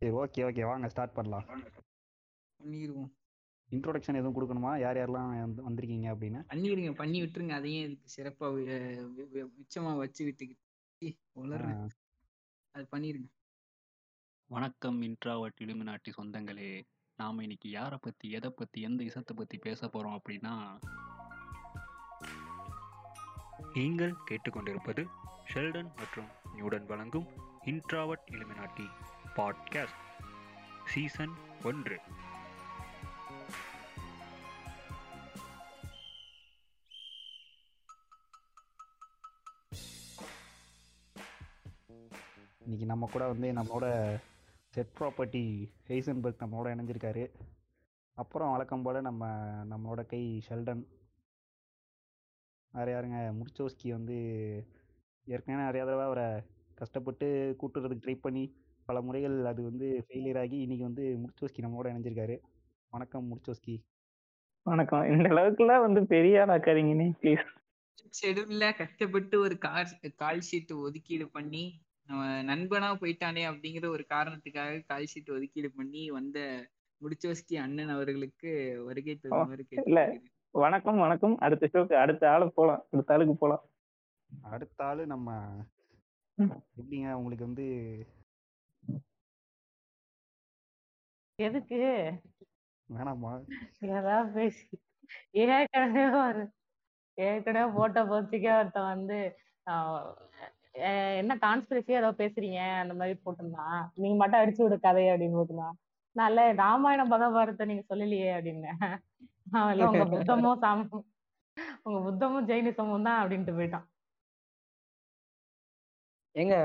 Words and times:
சரி 0.00 0.12
okay 0.12 0.48
okay 0.48 0.64
வாங்க 0.64 0.88
start 0.88 1.12
பண்ணலாம். 1.12 1.44
பண்ணிடுவோம் 2.60 3.10
இன்ட்ரோடக்ஷன் 3.70 4.18
எதுவும் 4.18 4.36
கொடுக்கணுமா? 4.36 4.78
யார் 4.78 4.96
யாரெல்லாம் 4.96 5.30
வந்து- 5.40 5.64
வந்திருக்கீங்க 5.68 6.06
அப்படின்னு? 6.12 6.40
பண்ணிடுங்க 6.48 6.94
பண்ணி 6.94 7.22
விட்டுருங்க. 7.22 7.48
அதையும் 7.48 7.90
இதுக்கு 7.90 8.12
சிறப்பா 8.16 8.46
வி- 8.46 9.08
வி- 9.16 9.26
வி- 9.34 9.50
மிச்சமா 9.58 9.96
வச்சு 9.96 10.22
விட்டுக்கிட்டு 10.26 11.18
உளறேன். 11.36 11.88
அது 12.70 12.86
பண்ணிருங்க 12.92 13.28
வணக்கம் 14.48 15.02
இன்ட்ராவர்ட் 15.02 15.58
இலுமினாட்டி 15.60 16.12
சொந்தங்களே. 16.18 16.70
நாம் 17.16 17.40
இன்னைக்கு 17.40 17.70
யாரை 17.70 17.98
பற்றி 18.02 18.30
எதை 18.30 18.50
பற்றி 18.50 18.80
எந்த 18.80 19.04
இசத்தை 19.04 19.36
பற்றி 19.36 19.58
பேச 19.58 19.88
போகிறோம் 19.88 20.20
அப்படின்னா 20.20 20.54
நீங்கள் 23.74 24.14
கேட்டுக்கொண்டிருப்பது 24.30 25.02
ஷெல்டன் 25.54 25.90
மற்றும் 25.96 26.28
நியூடன் 26.52 26.86
வழங்கும் 26.86 27.26
இன்ட்ராவர்ட் 27.64 28.28
இலுமினாட்டி 28.30 28.86
பாட்காஸ்ட் 29.38 29.98
சீசன் 30.86 31.32
ஒன்று. 31.64 32.00
இன்னைக்கு 42.58 42.86
நம்ம 42.86 43.08
கூட 43.12 43.26
வந்து 43.26 43.52
நம்மளோட 43.52 44.16
செட் 44.68 44.86
ப்ராப்பர்ட்டி 44.98 45.70
ஹெய்சன்பர்க் 45.88 46.40
நம்மளோட 46.40 46.72
இணைஞ்சிருக்காரு. 46.74 47.30
அப்புறம் 48.14 48.50
வழக்கம் 48.50 48.82
போல் 48.82 49.00
நம்ம 49.00 49.26
நம்மளோட 49.64 50.06
கை 50.06 50.42
ஷெல்டன் 50.48 50.86
வேறு 52.72 52.92
யாருங்க? 52.92 53.40
முர்ச்சோஸ்கி 53.40 53.90
வந்து 53.90 54.16
ஏற்கனவே 55.24 55.68
நிறையா 55.68 55.84
தடவை 55.84 56.04
அவரை 56.04 56.42
கஷ்டப்பட்டு 56.74 57.56
கூட்டுறதுக்கு 57.62 58.00
ட்ரை 58.02 58.14
பண்ணி 58.14 58.66
பல 58.88 59.00
முறைகள் 59.00 59.44
அது 59.44 59.62
வந்து 59.62 60.04
ஃபெயிலியர் 60.08 60.38
ஆகி 60.38 60.60
இன்னைக்கு 60.60 60.84
வந்து 60.84 61.04
முர்ச்சோஸ்கி 61.22 61.62
நம்மளோட 61.62 61.88
இணைஞ்சிருக்காரு. 61.88 62.36
வணக்கம் 62.88 63.26
முர்ச்சோஸ்கி. 63.30 63.74
வணக்கம். 64.62 65.02
இந்த 65.10 65.28
அளவுக்குலாம் 65.28 65.80
வந்து 65.80 66.06
பெரிய 66.06 66.44
ஆளாக்காதீங்க 66.46 66.94
நீ 66.94 67.04
ப்ளீஸ் 67.20 67.44
ஷெடியூல்ல 68.20 68.76
கஷ்டப்பட்டு 68.76 69.40
ஒரு 69.40 69.58
கால் 69.58 69.86
கால் 70.16 70.40
ஷீட் 70.50 70.80
ஒதுக்கீடு 70.80 71.28
பண்ணி 71.28 71.82
நம்ம 72.06 72.42
நண்பனா 72.42 72.90
போயிட்டானே 73.00 73.44
அப்படிங்கிற 73.50 73.88
ஒரு 73.88 74.06
காரணத்துக்காக 74.08 74.82
கால் 74.86 75.06
ஷீட் 75.14 75.34
ஒதுக்கீடு 75.36 75.70
பண்ணி 75.76 76.10
வந்த 76.10 76.68
முடிச்சோஸ்கி 77.00 77.54
அண்ணன் 77.54 77.88
அவர்களுக்கு 77.88 78.82
வருகை 78.84 79.16
தருமாறு 79.16 79.66
இல்ல. 79.84 80.20
வணக்கம் 80.50 80.98
வணக்கம். 80.98 81.36
அடுத்த 81.36 81.68
ஷோக்கு 81.72 81.92
அடுத்த 81.92 82.30
ஆளு 82.30 82.52
போலாம். 82.52 82.86
அடுத்த 82.90 83.14
ஆளுக்கு 83.14 83.36
போலாம். 83.36 83.64
அடுத்த 84.42 84.84
ஆள் 84.84 85.06
நம்ம. 85.06 85.54
எப்படிங்க? 86.38 87.12
உங்களுக்கு 87.12 87.44
வந்து 87.44 87.66
எதுக்கு? 91.38 91.80
வேணாமா 92.88 93.32
ஏதாவது 93.88 94.30
பேசி 94.36 94.64
ஏற்கனவே 95.42 96.04
ஒரு 96.20 96.42
ஏற்கனவே 97.18 97.68
போட்ட 97.76 98.00
போச்சுக்கே 98.10 98.50
ஒருத்தன் 98.60 98.92
வந்து 98.94 99.18
என்ன 101.20 101.32
கான்ஸ்பிரசி 101.44 101.92
ஏதோ 102.00 102.10
பேசுறீங்க 102.20 102.60
அந்த 102.82 102.94
மாதிரி 102.98 103.14
போட்டிருந்தான். 103.24 103.80
நீங்க 104.02 104.16
மட்டும் 104.20 104.40
அடிச்சு 104.40 104.62
விடு 104.64 104.76
கதையை 104.86 105.10
அப்படின்னு 105.12 105.38
போட்டிருந்தான். 105.38 105.76
நல்ல 106.16 106.44
ராமாயணம் 106.62 107.12
பகபாரத்தை 107.14 107.64
நீங்க 107.70 107.84
சொல்லலையே 107.90 108.30
இல்ல 108.52 109.86
உங்க 109.88 110.04
புத்தமும் 110.14 110.60
சாம 110.64 111.02
உங்க 111.86 111.98
புத்தமும் 112.08 112.48
ஜெயினிசமும் 112.50 113.08
தான் 113.08 113.20
அப்படின்ட்டு 113.22 113.56
போயிட்டான். 113.58 113.86
ஏங்க 116.34 116.56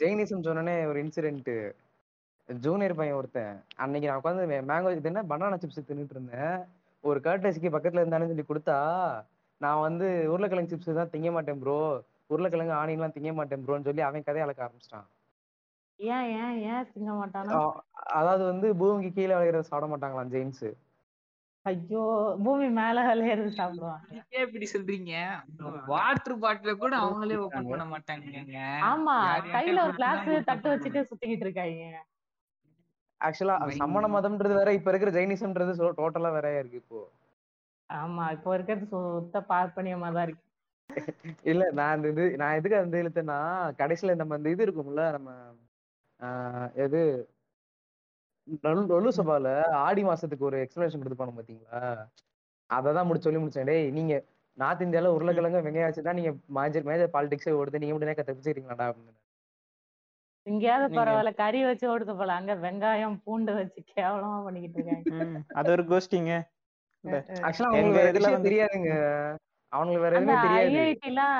ஜெயினிசம் 0.00 0.46
சொன்னோன்னே 0.48 0.76
ஒரு 0.90 0.98
இன்சிடென்ட் 1.04 1.50
ஜூனியர் 2.48 2.96
பையன் 2.98 3.18
ஒருத்தன். 3.18 3.52
அன்னைக்கு 3.82 4.08
நான் 4.08 4.20
உட்காந்து 4.20 4.42
மேங்கோ 4.70 4.90
இது 4.96 5.08
என்ன? 5.10 5.22
பனானா 5.30 5.56
சிப்ஸ் 5.62 5.88
தின்னுட்டு 5.88 6.16
இருந்தேன். 6.16 6.56
ஒரு 7.04 7.18
கர்டசிக்கு 7.26 7.74
பக்கத்துல 7.74 8.02
இருந்தாலும் 8.02 8.30
சொல்லி 8.30 8.44
கொடுத்தா 8.48 8.76
நான் 9.60 9.84
வந்து 9.86 10.06
உருளைக்கிழங்கு 10.32 10.72
சிப்ஸ் 10.72 10.98
தான் 10.98 11.12
திங்க 11.12 11.30
மாட்டேன் 11.36 11.60
ப்ரோ 11.62 11.78
உருளைக்கிழங்கு 12.32 12.74
ஆனியன்லாம் 12.80 13.14
திங்க 13.16 13.32
மாட்டேன் 13.38 13.64
ப்ரோன்னு 13.66 13.88
சொல்லி 13.88 14.02
அவன் 14.06 14.26
கதையை 14.26 14.44
அளக்க 14.46 14.64
ஆரம்பிச்சிட்டான். 14.66 15.06
ஏன் 16.00 16.28
ஏன் 16.38 16.56
ஏன் 16.70 16.86
திங்க 16.92 17.10
மாட்டானா? 17.18 17.58
அதாவது 18.18 18.42
வந்து 18.50 18.68
பூமிக்கு 18.80 19.10
கீழே 19.18 19.34
விளையிறத 19.36 19.66
சாப்பிட 19.68 19.88
மாட்டாங்களாம் 19.92 20.32
ஜெயின்ஸ். 20.34 20.66
ஐயோ 21.66 22.00
பூமி 22.44 22.66
மேல 22.78 23.04
விளையாடுறது 23.08 23.52
சாப்பிடுவாங்க. 23.58 24.08
ஏன் 24.36 24.44
இப்படி 24.46 24.66
சொல்றீங்க? 24.72 25.12
வாட்டர் 25.92 26.40
பாட்டில 26.42 26.72
கூட 26.82 26.94
அவங்களே 27.02 27.38
ஓபன் 27.44 27.70
பண்ண 27.70 27.86
மாட்டாங்க 27.92 28.58
ஆமா 28.90 29.14
கையில 29.54 29.84
ஒரு 29.86 29.94
கிளாஸ் 30.00 30.26
தட்டு 30.50 30.72
வச்சுட்டு 30.74 31.08
சுத்திக்கிட்டு 31.10 31.46
இருக்காங்க. 31.48 31.84
ஆக்சுவலா 33.20 33.56
சமண 33.78 34.04
மதம்ன்றது 34.14 34.54
வேற 34.58 34.70
இப்ப 34.78 34.90
இருக்கிற 34.92 35.10
ஜெயினிசம்ன்றது 35.16 35.72
டோட்டலா 36.00 36.30
வேறையா 36.36 36.60
இருக்கு 36.62 36.80
இப்போ. 36.82 37.00
ஆமா 37.90 38.24
இப்போ 38.36 38.50
இருக்கிறது 38.56 38.86
சுத்த 38.92 39.38
பார்ப்பனியமா 39.50 40.08
தான் 40.12 40.26
இருக்கு. 40.26 40.42
இல்ல 41.50 41.64
நான் 41.78 41.94
இந்த 41.98 42.08
இது 42.12 42.36
நான் 42.40 42.56
எதுக்கு 42.58 42.76
அந்த 42.80 42.96
இழுத்தேன்னா 43.02 43.36
கடைசியில 43.80 44.16
நம்ம 44.20 44.36
இந்த 44.40 44.48
இது 44.54 44.64
இருக்கும்ல 44.66 45.04
நம்ம 45.16 45.30
எது 46.84 47.00
நொல்- 48.64 48.88
நொல்லு 48.90 49.10
சபால 49.18 49.48
ஆடி 49.84 50.02
மாசத்துக்கு 50.08 50.48
ஒரு 50.48 50.58
எக்ஸ்பிளேஷன் 50.64 51.00
கொடுத்துப்பானு 51.00 51.36
பாத்தீங்களா? 51.38 51.80
அததான் 52.70 53.08
முடிச்சு 53.08 53.28
சொல்லி 53.28 53.40
முடிச்சேன். 53.40 53.68
டேய் 53.70 53.86
நீங்க 53.98 54.14
நார்த் 54.58 54.84
இந்தியால 54.84 55.12
உருளைக்கிழங்கு 55.16 55.60
வெங்காயம் 55.60 55.88
வச்சுதான் 55.88 56.18
நீங்க 56.20 56.30
மேஜர் 56.58 56.88
மேஜர் 56.90 57.14
பாலிடிக்ஸே 57.14 57.54
ஓடுது. 57.58 57.80
நீங்க 57.82 57.94
மட்டும் 57.94 58.08
என்ன 58.08 58.18
தப்பிச்சுக்கிறீங்களாடா 58.22 58.86
அப்படின்னு. 58.90 59.14
இங்கேயாவது 60.46 60.84
நீங்க- 60.84 60.98
பரவாயில்ல 60.98 61.32
கறி 61.34 61.60
வச்சு 61.64 61.86
ஓடுது 61.90 62.14
போல 62.16 62.32
அங்க 62.32 62.54
வெங்காயம் 62.64 63.16
பூண்டு 63.24 63.52
வச்சு 63.54 63.80
கேவலமா 63.92 64.38
பண்ணிக்கிட்டு 64.44 64.78
இருக்காங்க. 64.78 65.40
அது 65.54 65.70
ஒரு 65.70 65.84
கோஷ்டிங்க. 65.84 66.32
ஆக்சுவலா 67.46 67.78
இதுல 68.10 68.30
தெரியாதுங்க. 68.46 68.90
அவங்களுக்கு 69.72 70.04
வேற 70.04 70.14
எதுவுமே 70.16 70.36
தெரியாது. 70.44 70.74
ஐஐடிலாம் 70.80 71.38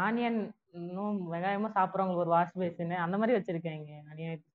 ஆனியன் 0.00 0.40
இன்னும் 0.78 1.20
வெங்காயமும் 1.32 1.74
சாப்பிடுறவங்களுக்கு 1.76 2.24
ஒரு 2.24 2.34
வாஷ் 2.34 2.58
பேசின் 2.58 3.02
அந்த 3.04 3.16
மாதிரி 3.16 3.36
வச்சிருக்காங்க 3.38 3.92
அநியாயத்துக்கு 4.10 4.54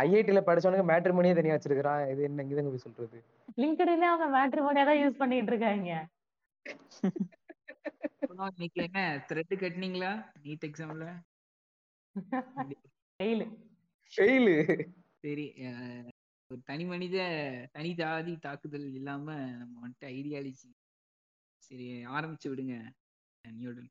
ஐஐடில 0.00 0.40
படிச்சவனுக்கு 0.46 0.90
மேட்ரிமோனியே 0.90 1.34
தனியா 1.34 1.56
வச்சிருக்கான் 1.56 2.08
இது 2.12 2.22
என்ன 2.22 2.42
இங்க 2.42 2.62
போய் 2.66 2.84
சொல்றது? 2.84 3.18
லிங்க்டின்ல 3.58 4.06
அவங்க 4.10 4.26
மேட்ரிமோனியா 4.36 4.84
தான் 4.84 5.00
யூஸ் 5.02 5.20
பண்ணிட்டு 5.20 5.52
இருக்காங்க. 5.52 5.90
இன்னைக்கு 8.52 8.80
என்ன 8.82 9.00
த்ரெட் 9.28 9.54
கட்டினீங்களா? 9.60 10.10
நீட் 10.44 10.66
எக்ஸாம்ல 10.68 11.06
சரி 15.24 15.44
ஒரு 16.50 16.60
தனி 16.64 16.84
மனித 16.84 17.16
தனி 17.72 17.90
ஜாதி 17.94 18.36
தாக்குதல் 18.36 18.94
இல்லாம 18.94 19.26
நம்ம 19.52 19.74
வந்துட்டு 19.84 20.06
ஐடியாலஜி 20.12 20.70
சரி 21.62 21.86
ஆரம்பிச்சு 22.06 22.48
விடுங்க 22.48 22.74
நியூடன் 23.44 23.90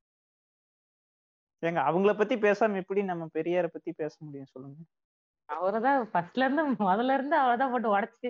ஏங்க 1.64 1.82
அவங்கள 1.82 2.18
பத்தி 2.18 2.36
பேசாம 2.36 2.76
எப்படி 2.76 3.04
நம்ம 3.04 3.28
பெரியார 3.34 3.68
பத்தி 3.68 3.92
பேச 3.92 4.14
முடியும் 4.20 4.52
சொல்லுங்க. 4.52 4.80
அவரதான் 5.50 6.02
ஃபர்ஸ்ட்ல 6.12 6.46
இருந்து 6.46 6.64
முதல்ல 6.86 7.14
இருந்து 7.14 7.36
அவரதான் 7.40 7.72
போட்டு 7.72 7.90
உடைச்சு 7.96 8.30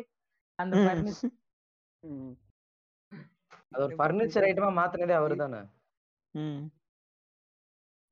அந்த 0.59 0.75
அது 3.72 3.84
ஒரு 3.84 3.95
ஃபர்னிச்சர் 3.95 4.47
ஐட்டமா 4.50 4.69
மாத்தினதே 4.73 5.13
அவரு 5.13 5.35
தானே. 5.35 5.59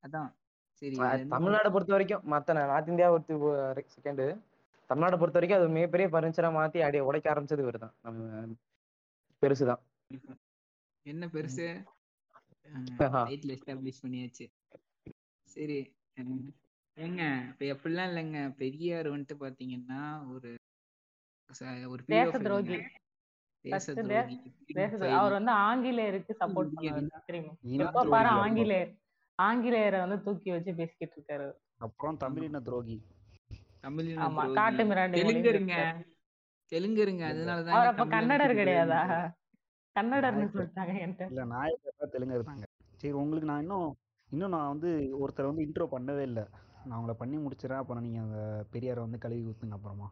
அதான். 0.04 0.30
தமிழ்நாடை 1.30 1.72
பொறுத்த 1.72 1.92
வரைக்கும் 1.94 2.32
மத்த 2.32 2.48
நா- 2.48 2.68
நார்த் 2.68 2.88
இந்தியா 2.88 3.12
ஒரு 3.12 3.86
செகண்ட் 4.02 4.42
தமிழ்நாடை 4.90 5.18
பொறுத்த 5.18 5.40
வரைக்கும் 5.40 5.60
அது 5.60 5.70
மிகப்பெரிய 5.70 6.10
பர்னிச்சரா 6.10 6.56
மாத்தி 6.56 6.80
அடி 6.80 7.00
உடைக்க 7.00 7.34
ஆரம்பிச்சது 7.34 7.64
இவரு 7.64 7.78
தான். 7.78 7.94
நம்ம 8.02 8.46
பெருசுதான் 9.42 9.80
என்ன 11.02 11.30
பெருசு? 11.34 11.84
எஸ்டாப்ளிஷ் 13.30 14.02
பண்ணியாச்சு. 14.02 14.52
சரி 15.44 15.96
ஏங்க 16.96 17.48
இப்ப 17.48 17.66
எப்படிலாம் 17.66 17.94
இல்லைங்க? 17.94 18.56
பெரியார் 18.56 19.08
வந்துட்டு 19.08 19.34
பாத்தீங்கன்னா 19.40 20.32
ஒரு 20.34 20.56
ஒரு 21.88 22.04
தேச 22.06 22.40
துரோகி. 22.42 22.76
அவர் 25.12 25.32
வந்து 25.32 25.52
ஆங்கிலேயருக்கு 25.52 26.36
சப்போர்ட் 26.40 27.00
பண்ணுவாரு 27.70 28.26
ஆங்கிலேயர். 28.26 28.96
ஆங்கிலேயரை 29.44 30.00
வந்து 30.00 30.18
தூக்கி 30.22 30.50
வச்சு 30.52 30.72
பேசிக்கிட்டு 30.76 31.16
இருக்காரு. 31.18 31.48
அப்புறம் 31.78 32.18
தமிழின 32.18 32.60
துரோகி. 32.60 32.98
தமிழின 33.82 34.22
ஆமா. 34.26 34.44
காட்டு 34.54 34.84
மிராண்டி 34.84 35.18
தெலுங்கருங்க. 35.20 35.78
தெலுங்கருங்க 36.72 37.24
அதனாலதான் 37.26 37.76
அவர் 37.76 37.88
அப்ப 37.88 38.06
கன்னடர் 38.06 38.54
கிடையாதா? 38.56 39.02
கன்னடர்னு 39.96 40.48
சொல்லிட்டாங்க 40.54 40.94
என்கிட்ட. 41.00 41.26
இல்ல 41.28 41.46
நாயக்கர் 41.46 42.14
தெலுங்கு 42.16 42.38
இருந்தாங்க 42.40 42.66
சரி 43.02 43.14
உங்களுக்கு 43.14 43.48
நான் 43.48 43.62
இன்னும் 43.62 43.90
இன்னும் 44.30 44.50
நான் 44.50 44.68
வந்து 44.68 44.90
ஒருத்தரை 45.22 45.46
வந்து 45.46 45.66
இன்ட்ரோ 45.66 45.86
பண்ணவே 45.88 46.22
இல்லை. 46.22 46.44
நான் 46.86 46.96
அவங்கள 46.98 47.14
பண்ணி 47.14 47.38
முடிச்சிடறேன். 47.38 47.82
அப்புறம் 47.84 48.04
நீங்க 48.04 48.20
அந்த 48.20 48.40
பெரியாரை 48.74 49.00
வந்து 49.00 49.18
கழுவி 49.18 49.44
ஊத்துங்க 49.44 49.72
அப்புறமா. 49.72 50.08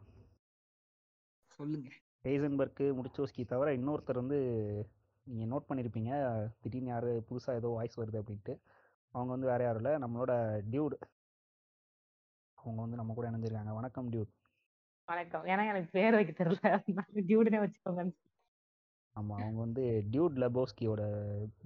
சொல்லுங்க. 1.58 1.88
ஹெய்சன்பர்க்கு 2.22 2.84
முடிச்சோஸ்கி 2.98 3.42
தவிர 3.46 3.72
இன்னொருத்தர் 3.76 4.22
வந்து 4.22 4.38
நீங்கள் 5.26 5.50
நோட் 5.50 5.68
பண்ணியிருப்பீங்க 5.68 6.12
திடீர்னு 6.60 6.88
யார் 6.88 7.08
புதுசாக 7.28 7.54
ஏதோ 7.54 7.68
வாய்ஸ் 7.68 8.00
வருது 8.00 8.20
அப்படின்ட்டு. 8.22 8.54
அவங்க 9.14 9.32
வந்து 9.32 9.46
வேற 9.46 9.64
யாரும் 9.64 9.84
இல்லை. 9.84 9.98
நம்மளோட 10.00 10.32
டியூட். 10.70 10.96
அவங்க 12.54 12.80
வந்து 12.80 12.96
நம்ம 12.96 13.14
கூட 13.14 13.30
இணைஞ்சிருக்காங்க. 13.30 13.74
வணக்கம் 13.74 14.10
டியூட். 14.10 14.32
வணக்கம். 15.04 15.44
ஏன்னா 15.44 15.68
எனக்கு 15.68 15.88
பேர் 15.90 16.14
வைக்க 16.14 16.44
தெரியல. 16.44 16.82
டியூடுனே 17.14 17.58
வச்சுக்கோங்க. 17.64 18.12
ஆமாம் 19.14 19.38
அவங்க 19.38 19.58
வந்து 19.58 20.04
டியூட் 20.10 20.34
லெபோஸ்கியோட 20.34 21.02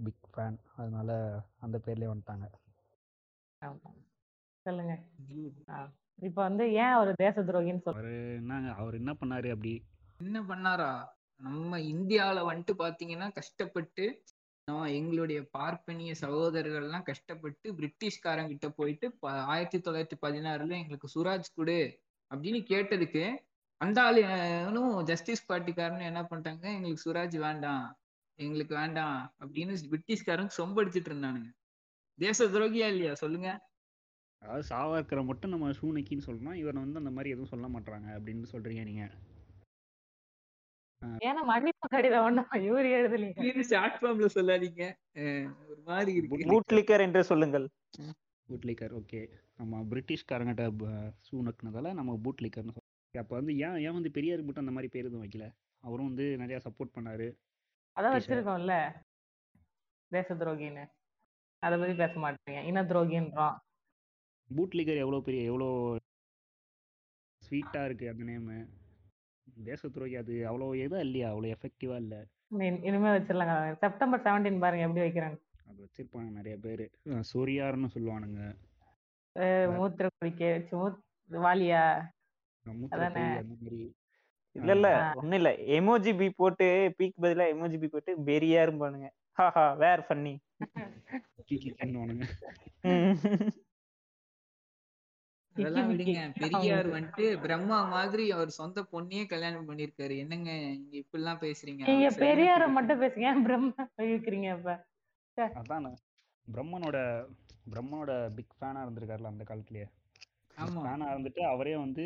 பிக் 0.05 0.29
ஃபேன். 0.37 0.57
அதனால 0.77 1.41
அந்த 1.61 1.81
பேர்லேயே 1.85 2.13
வந்துட்டாங்க. 2.13 2.47
சொல்லுங்க. 4.63 5.03
இப்போ 6.15 6.43
வந்து 6.43 6.73
ஏன் 6.73 6.95
அவர் 6.99 7.15
தேச 7.15 7.43
துரோகின்னு 7.43 7.81
சொல்ற 7.85 7.89
அவர் 7.89 8.11
என்னங்க? 8.35 8.73
அவர் 8.75 8.95
என்ன 8.95 9.13
பண்ணாரு 9.13 9.51
அப்படி? 9.51 9.85
என்ன 10.19 10.43
பண்ணாரா? 10.43 10.91
நம்ம 11.37 11.79
இந்தியாவுல 11.79 12.41
வந்துட்டு 12.51 12.75
பாத்தீங்கன்னா 12.79 13.33
கஷ்டப்பட்டு 13.33 14.23
எங்களுடைய 14.69 15.49
பார்ப்பனிய 15.51 16.15
சகோதரர்கள்லாம் 16.21 17.03
கஷ்டப்பட்டு 17.03 17.73
பிரிட்டிஷ்காரங்க 17.73 18.47
கிட்ட 18.47 18.69
போயிட்டு 18.71 19.13
ப- 19.13 19.29
ஆயிரத்தி 19.47 19.79
தொள்ளாயிரத்தி 19.79 20.17
பதினாறுல 20.23 20.71
எங்களுக்கு 20.77 21.09
சுராஜ் 21.15 21.55
கொடு 21.55 21.77
அப்படின்னு 22.31 22.61
கேட்டதுக்கு 22.67 23.23
அந்த 23.81 24.03
ஆளுனும் 24.03 25.05
ஜஸ்டிஸ் 25.05 25.53
பார்ட்டிக்காரனும் 25.53 26.03
என்ன 26.03 26.23
பண்ணிட்டாங்க 26.23 26.63
எங்களுக்கு 26.75 27.05
சுராஜ் 27.05 27.39
வேண்டாம் 27.39 27.87
எங்களுக்கு 28.39 28.75
வேண்டாம் 28.75 29.35
அப்படின்னு 29.41 29.77
பிரிட்டிஷ்காரங்க 29.91 30.51
சொம்படிச்சிட்டு 30.57 31.11
இருந்தானுங்க. 31.11 31.49
தேச 32.19 32.45
துரோகியா 32.47 32.87
இல்லையா? 32.87 33.15
சொல்லுங்க. 33.15 33.49
அதாவது 34.43 34.67
சாவாக்கிற 34.69 35.25
மட்டும் 35.25 35.51
நம்ம 35.51 35.71
சூனைக்கின்னு 35.73 36.27
சொல்லணும் 36.27 36.55
இவரை 36.55 36.83
வந்து 36.83 36.99
அந்த 36.99 37.11
மாதிரி 37.11 37.31
எதுவும் 37.31 37.49
சொல்ல 37.49 37.67
மாட்டாங்க 37.69 38.19
அப்படின்னு 38.19 38.47
சொல்றீங்க 38.53 38.85
நீங்க. 38.85 39.05
ஏன்னா 41.27 41.43
மன்னிப்பு 41.45 41.87
கடிதம் 41.89 42.25
ஒண்ணும் 42.27 42.53
இவர் 42.67 42.87
எழுதலீங்க. 42.97 43.41
இது 43.51 43.63
ஷார்ட் 43.65 43.99
ஃபார்ம்ல 44.01 44.29
சொல்லாதீங்க. 44.37 44.85
ஒரு 45.71 45.81
மாதிரி 45.85 46.13
இருக்கு 46.19 46.51
பூட்லிக்கர் 46.53 47.05
என்று 47.07 47.23
சொல்லுங்கள். 47.31 47.67
பூட்லிக்கர் 48.49 48.95
ஓகே 49.01 49.21
நம்ம 49.61 49.83
பிரிட்டிஷ்காரங்கிட்ட 49.91 50.65
நக்குனதால 51.49 51.93
நம்ம 51.93 52.15
பூட்லிக்கர்னு 52.25 52.75
சொல்றோம் 52.77 52.93
அப்போ 53.15 53.35
வந்து 53.35 53.53
ஏன் 53.57 53.77
ஏன் 53.87 53.97
வந்து 53.99 54.11
பெரியாருக்கு 54.17 54.49
மட்டும் 54.49 54.65
அந்த 54.65 54.75
மாதிரி 54.77 54.89
பேர் 54.95 55.09
எதுவும் 55.09 55.25
வைக்கல? 55.25 55.45
அவரும் 55.85 56.09
வந்து 56.11 56.25
நிறைய 56.37 56.57
சப்போர்ட் 56.67 56.97
பண்ணாரு. 56.97 57.29
அதான். 57.97 58.15
வச்சிருக்கோம்ல. 58.15 58.75
தேச 60.13 60.35
துரோகின்னு. 60.35 60.85
அதை 61.63 61.75
பத்தி 61.79 61.95
பேச 62.03 62.15
மாட்டீங்க. 62.25 62.61
இன 62.71 62.83
துரோகின்றோம். 62.91 63.57
பூட்லிக்கர் 64.51 65.03
எவ்வளோ 65.05 65.21
பெரிய 65.21 65.43
எவ்வளோ 65.51 65.69
ஸ்வீட்டாக 67.43 67.87
இருக்குது 67.89 68.13
அந்த 68.13 68.25
நேமு 68.25 68.57
தேச 69.65 69.89
துரோகி 69.89 70.17
அது 70.17 70.33
அவ்வளோ 70.33 70.79
எதா 70.79 70.99
இல்லையா? 70.99 71.35
அவ்வளோ 71.35 71.55
எஃபெக்டிவாக 71.55 71.97
இல்லை. 71.97 72.19
இனி- 72.51 72.85
இனிமே 72.85 73.09
வச்சிடலாங்க. 73.09 73.77
செப்டம்பர் 73.77 74.21
செவன்டீன் 74.21 74.59
பாருங்க 74.59 74.87
எப்படி 74.87 75.01
வைக்கிறாங்க. 75.01 75.39
அது 75.67 75.87
வச்சிருப்பாங்க 75.87 76.31
நிறைய 76.31 76.57
பேர். 76.59 76.91
சொரியார்னு 77.05 77.89
சொல்லுவானுங்க. 77.95 78.57
மூத்திர 79.73 80.07
குடிக்க 80.19 80.63
மூத் 80.71 80.99
வாலியா? 81.31 81.85
இல்ல 84.53 84.73
இல்ல 84.73 85.13
ஒண்ணும் 85.15 85.33
இல்ல. 85.33 85.51
எமோஜி 85.51 86.19
பி 86.19 86.31
போட்டு 86.31 86.95
பீக் 86.99 87.13
பதிலா 87.21 87.45
எமோஜி 87.55 87.79
பி 87.79 87.89
போட்டு 87.89 88.19
பெரியா 88.21 88.63
இருப்பானுங்க 88.67 89.09
ஹாஹா 89.39 89.77
வேர் 89.77 90.07
ஃபன்னி 90.09 90.35
அதெல்லாம் 95.57 95.91
விடுங்க. 95.91 96.35
பெரியார் 96.39 96.89
வந்துட்டு 96.89 97.41
பிரம்மா 97.41 97.85
மாதிரி 97.85 98.31
அவர் 98.31 98.51
சொந்த 98.51 98.87
பொண்ணையே 98.93 99.27
கல்யாணம் 99.27 99.69
பண்ணிருக்காரு 99.69 100.17
என்னங்க 100.17 100.51
நீங்க 100.53 100.99
இப்படிலாம் 100.99 101.43
பேசுறீங்க? 101.45 101.85
நீங்க 101.87 102.09
பெரியார 102.09 102.19
பெரிய- 102.19 102.69
மட்டும் 102.69 103.03
பேசுங்க. 103.03 103.43
பிரம்ம 103.43 103.73
இழுக்கிறீங்க 103.97 104.59
இப்ப 104.59 104.87
அதான். 105.41 105.95
பிரம்மனோட 106.55 107.27
பிரம்மனோட 107.73 108.35
பிக் 108.35 108.55
ஃபேனாக 108.61 108.87
இருந்திருக்காருல 108.87 109.25
அந்த 109.25 109.45
காலத்துலயே. 109.49 109.85
ஆமா. 110.57 110.79
ஃபேனாக 110.79 111.15
இருந்துட்டு 111.17 111.39
அவரே 111.39 111.77
வந்து 111.77 112.05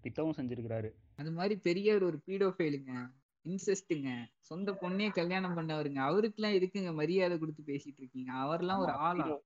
திட்டமும் 0.00 0.34
செஞ்சிருக்கிறாரு. 0.36 0.90
அது 1.16 1.32
மாதிரி 1.32 1.60
பெரியார் 1.60 2.02
ஒரு 2.02 2.20
பீடோஃபைலுங்க 2.26 3.10
இன்செஸ்ட்டுங்க 3.44 4.24
சொந்த 4.38 4.72
பொண்ணையே 4.72 5.10
கல்யாணம் 5.12 5.56
பண்ணவருங்க. 5.56 6.02
அவருக்குலாம் 6.10 6.52
எதுக்குங்க 6.52 6.94
மரியாதை 6.94 7.38
கொடுத்து 7.38 7.62
பேசிட்டு 7.66 7.94
இருக்கீங்க? 7.96 8.32
அவர்லாம் 8.32 8.78
ஒரு 8.78 8.92
ஆளா? 8.92 9.38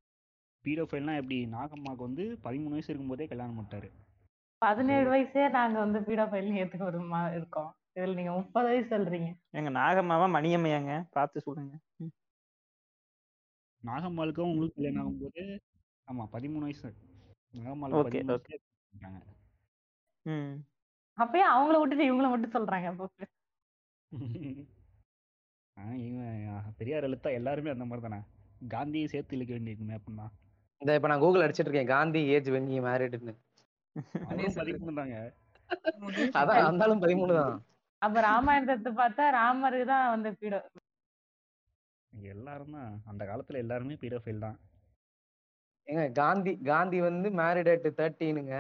பீடோஃபைல்னா 0.66 1.16
எப்படி? 1.16 1.46
நாகம்மாவுக்கு 1.46 1.96
வந்து 1.96 2.22
பதிமூணு 2.22 2.68
வயசு 2.68 2.88
இருக்கும்போதே 2.88 3.26
கல்யாணம் 3.26 3.58
பண்ணிட்டாரு. 3.58 3.90
பதினேழு 4.58 5.10
வயசே 5.12 5.50
நாங்க 5.50 5.78
வந்து 5.78 6.00
பீடோஃபைல் 6.00 6.58
ஏத்துக்க 6.58 6.82
ஒரு 6.82 6.98
இருக்கோம். 7.36 7.74
இதுல 7.94 8.14
நீங்க 8.14 8.32
முப்பது 8.32 8.68
வயசு 8.68 8.98
சொல்றீங்க. 8.98 9.34
எங்க 9.50 9.70
நாகம்மாவா 9.70 10.40
மணியம்மையாங்க? 10.40 11.06
பார்த்து 11.10 11.40
சொல்லுங்க. 11.40 11.76
நாகம்மாளுக்கும் 13.86 14.50
உங்களுக்கு 14.50 14.82
கல்யாணம் 14.82 15.08
ஆகும்போது 15.08 15.58
ஆமா 16.12 16.28
பதிமூணு 16.32 16.58
வயசு. 16.58 16.94
நாகம்மாளுக்கு 17.52 18.40
பதிமூணு. 19.00 19.28
ம். 20.22 20.66
அப்பயே 21.20 21.42
அவங்கள 21.54 21.80
விட்டுட்டு 21.80 22.04
இவங்கள 22.04 22.28
மட்டும் 22.28 22.52
சொல்றாங்க 22.52 22.84
அப்போ. 22.84 23.10
ஆ, 25.78 25.94
இவன் 25.94 26.62
பெரியார் 26.76 27.04
எழுத்தா 27.04 27.32
எல்லாருமே 27.32 27.70
அந்த 27.70 27.84
மாதிரி 27.84 28.08
தானே? 28.08 28.22
காந்தியை 28.69 29.06
சேர்த்து 29.06 29.36
இழுக்க 29.36 29.54
வேண்டியிருக்குமே 29.54 29.98
அப்படின்னா. 29.98 30.28
இந்த 30.82 30.96
இப்ப 30.99 31.08
நான் 31.11 31.23
கூகுள் 31.23 31.44
அடிச்சிட்டு 31.44 31.69
இருக்கேன் 31.69 31.93
காந்தி 31.93 32.20
ஏஜ் 32.34 32.50
வென் 32.55 32.70
ஹி 32.73 32.78
மேரிட்னு 32.87 33.34
அதான் 36.34 36.67
அந்தாலும் 36.67 37.02
பதிமூணு 37.05 37.34
தான் 37.38 37.55
அப்ப 38.02 38.17
ராமாயணத்தை 38.26 38.75
பார்த்தா 38.99 39.25
ராமருக்கு 39.37 39.87
தான் 39.93 40.11
வந்து 40.14 40.31
பீடோ 40.40 40.58
எல்லாரும் 42.31 42.75
தான் 42.76 42.93
அந்த 43.11 43.23
காலத்துல 43.31 43.61
எல்லாருமே 43.62 43.94
பீடோஃபைல் 44.02 44.44
தான். 44.44 44.56
ஏங்க 45.88 46.05
காந்தி 46.19 46.52
காந்தி 46.69 46.99
வந்து 47.02 47.29
married 47.38 47.70
at 47.72 47.88
தேர்ட்டீனுங்க 47.99 48.55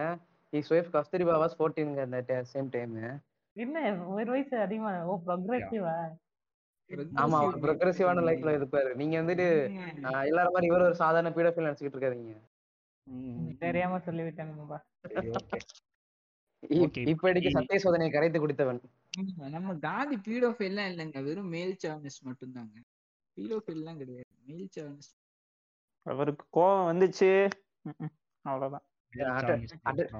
his 0.52 0.72
wife 0.74 0.90
Kasturba 0.94 1.36
was 1.42 1.56
ஃபோர்டீனுங்க 1.58 2.02
அந்த 2.08 2.18
சேம் 2.52 2.68
டைம் 2.74 2.96
என்ன 3.56 3.82
ஒரு 4.14 4.28
வயசு 4.34 4.56
அதிகமா 4.64 4.92
ஓ 5.04 5.14
ப்ரொக்ரெசிவா 5.26 5.94
ஆமா 6.88 7.30
அவர் 7.30 7.58
ப்ரொக்ரெசிவான 7.58 8.20
லைஃப்ல 8.30 8.56
இருப்பாரு. 8.56 8.94
நீங்க 8.94 9.22
வந்துட்டு 9.22 9.64
எல்லாரும் 10.00 10.52
மாதிரி 10.52 10.66
இவர் 10.66 10.80
ஒரு 10.80 10.94
சாதாரண 10.94 11.34
பீடோஃபைல் 11.34 11.70
நினைச்சுக்கிட்டு 11.70 11.96
இருக்காதீங்க. 11.96 13.56
தெரியாம 13.58 13.98
Okay, 16.70 16.98
இப்படிக்கு 16.98 17.08
இப்ப 17.08 17.32
சத்திய 17.34 17.80
சோதனையை 17.84 18.12
கரைத்து 18.12 18.46
குடித்தவன். 18.46 18.80
நம்ம 19.36 19.74
காந்தி 19.74 20.16
பீடோஃபைல்லாம் 20.16 20.88
இல்லைங்க. 20.90 21.22
வெறும் 21.22 21.48
மேல் 21.48 21.76
சாவனிஸ்ட் 21.86 22.24
மட்டும்தாங்க. 22.24 22.82
பீடோஃபைல்லாம் 23.36 23.96
கிடையாது. 23.96 24.26
மேல் 24.46 24.68
சாவனிஸ்ட் 24.76 25.18
அவருக்கு 26.02 26.60
கோவம் 26.60 26.90
வந்துச்சு. 26.92 27.50
அவ்வளவுதான். 28.40 28.82
அட- 29.82 30.10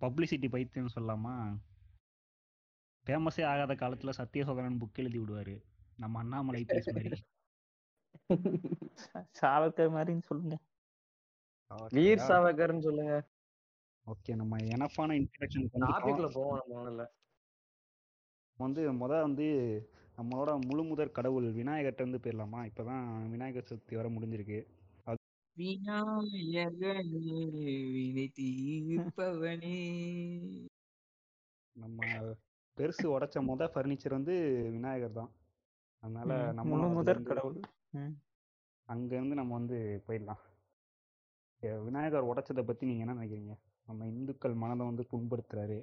பப்ளிசிட்டி 0.00 0.48
பைத்தியம்னு 0.48 0.86
சொல்லலாமா 1.00 1.56
ஃபேமஸே 3.06 3.44
ஆகாத 3.44 3.74
காலத்துல 3.74 4.12
சத்தியசோதனன் 4.16 4.80
புக் 4.80 4.94
எழுதி 4.94 5.18
விடுவாரு. 5.18 5.54
நம்ம 5.96 6.18
அண்ணாமலை 6.18 6.62
பேஸ் 6.64 6.90
மாதிரி. 6.90 7.10
சாவர்கர் 9.40 9.94
மாதிரின்னு 9.94 10.22
சொல்லுங்க. 10.22 10.56
வீர் 11.90 12.24
சாவகர்னு 12.28 12.82
சொல்லுங்க. 12.82 13.14
ஓகே 14.06 14.34
நம்ம 14.34 14.56
எனப்பான 14.68 15.16
இன்ட்ரடக்ஷன் 15.18 15.68
டாபிக்ல 15.84 16.28
போவோம் 16.32 16.60
நம்ம 16.60 16.76
முதல்ல. 16.80 17.04
வந்து 18.58 18.92
முத 18.92 19.20
வந்து 19.20 19.46
நம்மளோட 20.16 20.60
முழு 20.60 20.82
முதற் 20.82 21.12
கடவுள் 21.12 21.54
விநாயகர்ட்ட 21.54 22.02
இருந்து 22.02 22.18
போயிடலாமா 22.18 22.60
இப்பதான் 22.68 23.06
விநாயகர் 23.30 23.68
சதுர்த்தி 23.70 23.94
வர 23.94 24.08
முடிஞ்சிருக்கு. 24.08 24.58
நம்ம 31.76 32.00
பெருசு 32.80 33.06
உடைச்ச 33.06 33.38
முத 33.46 33.70
ஃபர்னிச்சர் 33.74 34.08
வந்து 34.08 34.34
விநாயகர் 34.70 35.12
தான். 35.12 35.30
அதனால 36.02 36.52
நம்ம 36.52 36.90
முதற் 36.94 37.22
கடவுள். 37.22 37.58
ம். 37.92 38.14
அங்க 38.88 39.10
இருந்து 39.14 39.34
நம்ம 39.34 39.52
வந்து 39.54 40.02
போயிடலாம். 40.06 40.40
விநாயகர் 41.82 42.28
உடைச்சதை 42.28 42.62
பத்தி 42.64 42.86
நீங்க 42.86 43.02
என்ன 43.04 43.14
நினைக்கிறீங்க? 43.14 43.54
நம்ம 43.88 44.06
இந்துக்கள் 44.06 44.54
மனதை 44.54 44.86
வந்து 44.86 45.04
புண்படுத்துறாரு. 45.12 45.78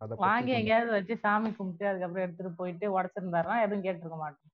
அத 0.00 0.08
பத்தி 0.08 0.22
வாங்கி 0.22 0.52
எங்கேயாவது 0.52 0.90
வச்சு 0.90 1.16
சாமி 1.16 1.50
கும்பிட்டு 1.52 1.86
அதுக்கப்புறம் 1.86 2.24
எடுத்துட்டு 2.24 2.52
போயிட்டு 2.56 2.86
உடச்சிருந்தாருன்னா 2.98 3.56
எதுவும் 3.62 3.84
கேட்டிருக்க 3.84 4.16
மாட்டோம். 4.16 4.50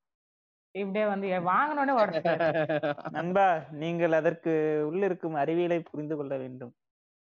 இப்படியே 0.74 1.06
வந்து 1.06 1.26
வாங்கினோடனே 1.26 1.94
உடச்சிட்டாரு. 2.00 2.48
நண்பா 3.16 3.46
நீங்கள் 3.70 4.12
அதற்கு 4.12 4.52
உள்ளிருக்கும் 4.90 5.34
அறிவியலை 5.34 5.80
புரிந்து 5.80 6.16
கொள்ள 6.16 6.36
வேண்டும். 6.36 6.72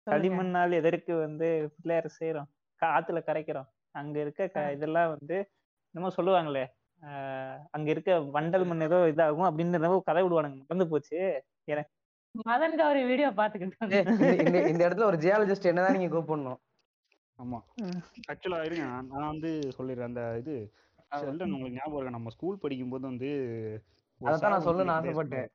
களிமண்ணால் 0.06 0.72
எதற்கு 0.72 1.16
வந்து 1.16 1.48
பிள்ளையார் 1.76 2.16
செய்யறோம் 2.20 2.50
ஆத்துல 2.86 3.22
கரைக்கிறோம். 3.26 3.68
அங்க 3.90 4.20
இருக்க 4.20 4.46
க- 4.46 4.72
இதெல்லாம் 4.72 5.16
வந்து 5.18 5.50
என்னமோ 5.90 6.14
சொல்லுவாங்களே 6.16 6.66
ஆஹ் 7.02 7.58
அங்க 7.70 7.90
இருக்க 7.90 8.12
வண்டல் 8.12 8.66
மண் 8.66 8.80
ஏதோ 8.80 8.96
இதாகும் 8.96 9.50
அப்படின்னு 9.50 10.02
கதை 10.02 10.22
விடுவானுங்க. 10.22 10.66
மறந்து 10.68 10.88
போச்சு. 10.88 11.44
மதன் 12.44 12.76
கௌரி 12.76 13.04
வீடியோ 13.04 13.30
பாத்துக்கிட்டு 13.30 13.90
ஏய், 13.90 14.68
இந்த- 14.68 14.88
இடத்துல 14.88 15.04
ஒரு 15.04 15.16
ஜியாலஜிஸ்ட் 15.16 15.62
என்னதான் 15.62 15.96
நீங்க 15.96 16.18
கூப்பிடணும். 16.18 16.56
ஆமா. 17.42 17.60
ஆக்சுவலா 18.32 18.64
இருங்க 18.64 18.84
நான் 18.84 19.26
வந்து 19.26 19.68
சொல்லிடுறேன். 19.78 20.02
அந்த 20.02 20.36
இது 20.38 20.72
செல்டன் 21.10 21.26
உங்களுக்கு 21.26 21.70
ஞாபகம் 21.70 21.92
இருக்கா? 21.92 22.10
நம்ம 22.10 22.30
ஸ்கூல் 22.30 22.58
படிக்கும்போது 22.58 23.06
வந்து 23.06 23.26
ஒரு 24.18 24.34
அதைத்தான் 24.34 24.62
நான் 24.62 24.74
வந்து 24.74 24.84
சொல்லணும்னு 24.84 25.14
ஆசைப்பட்டேன். 25.14 25.48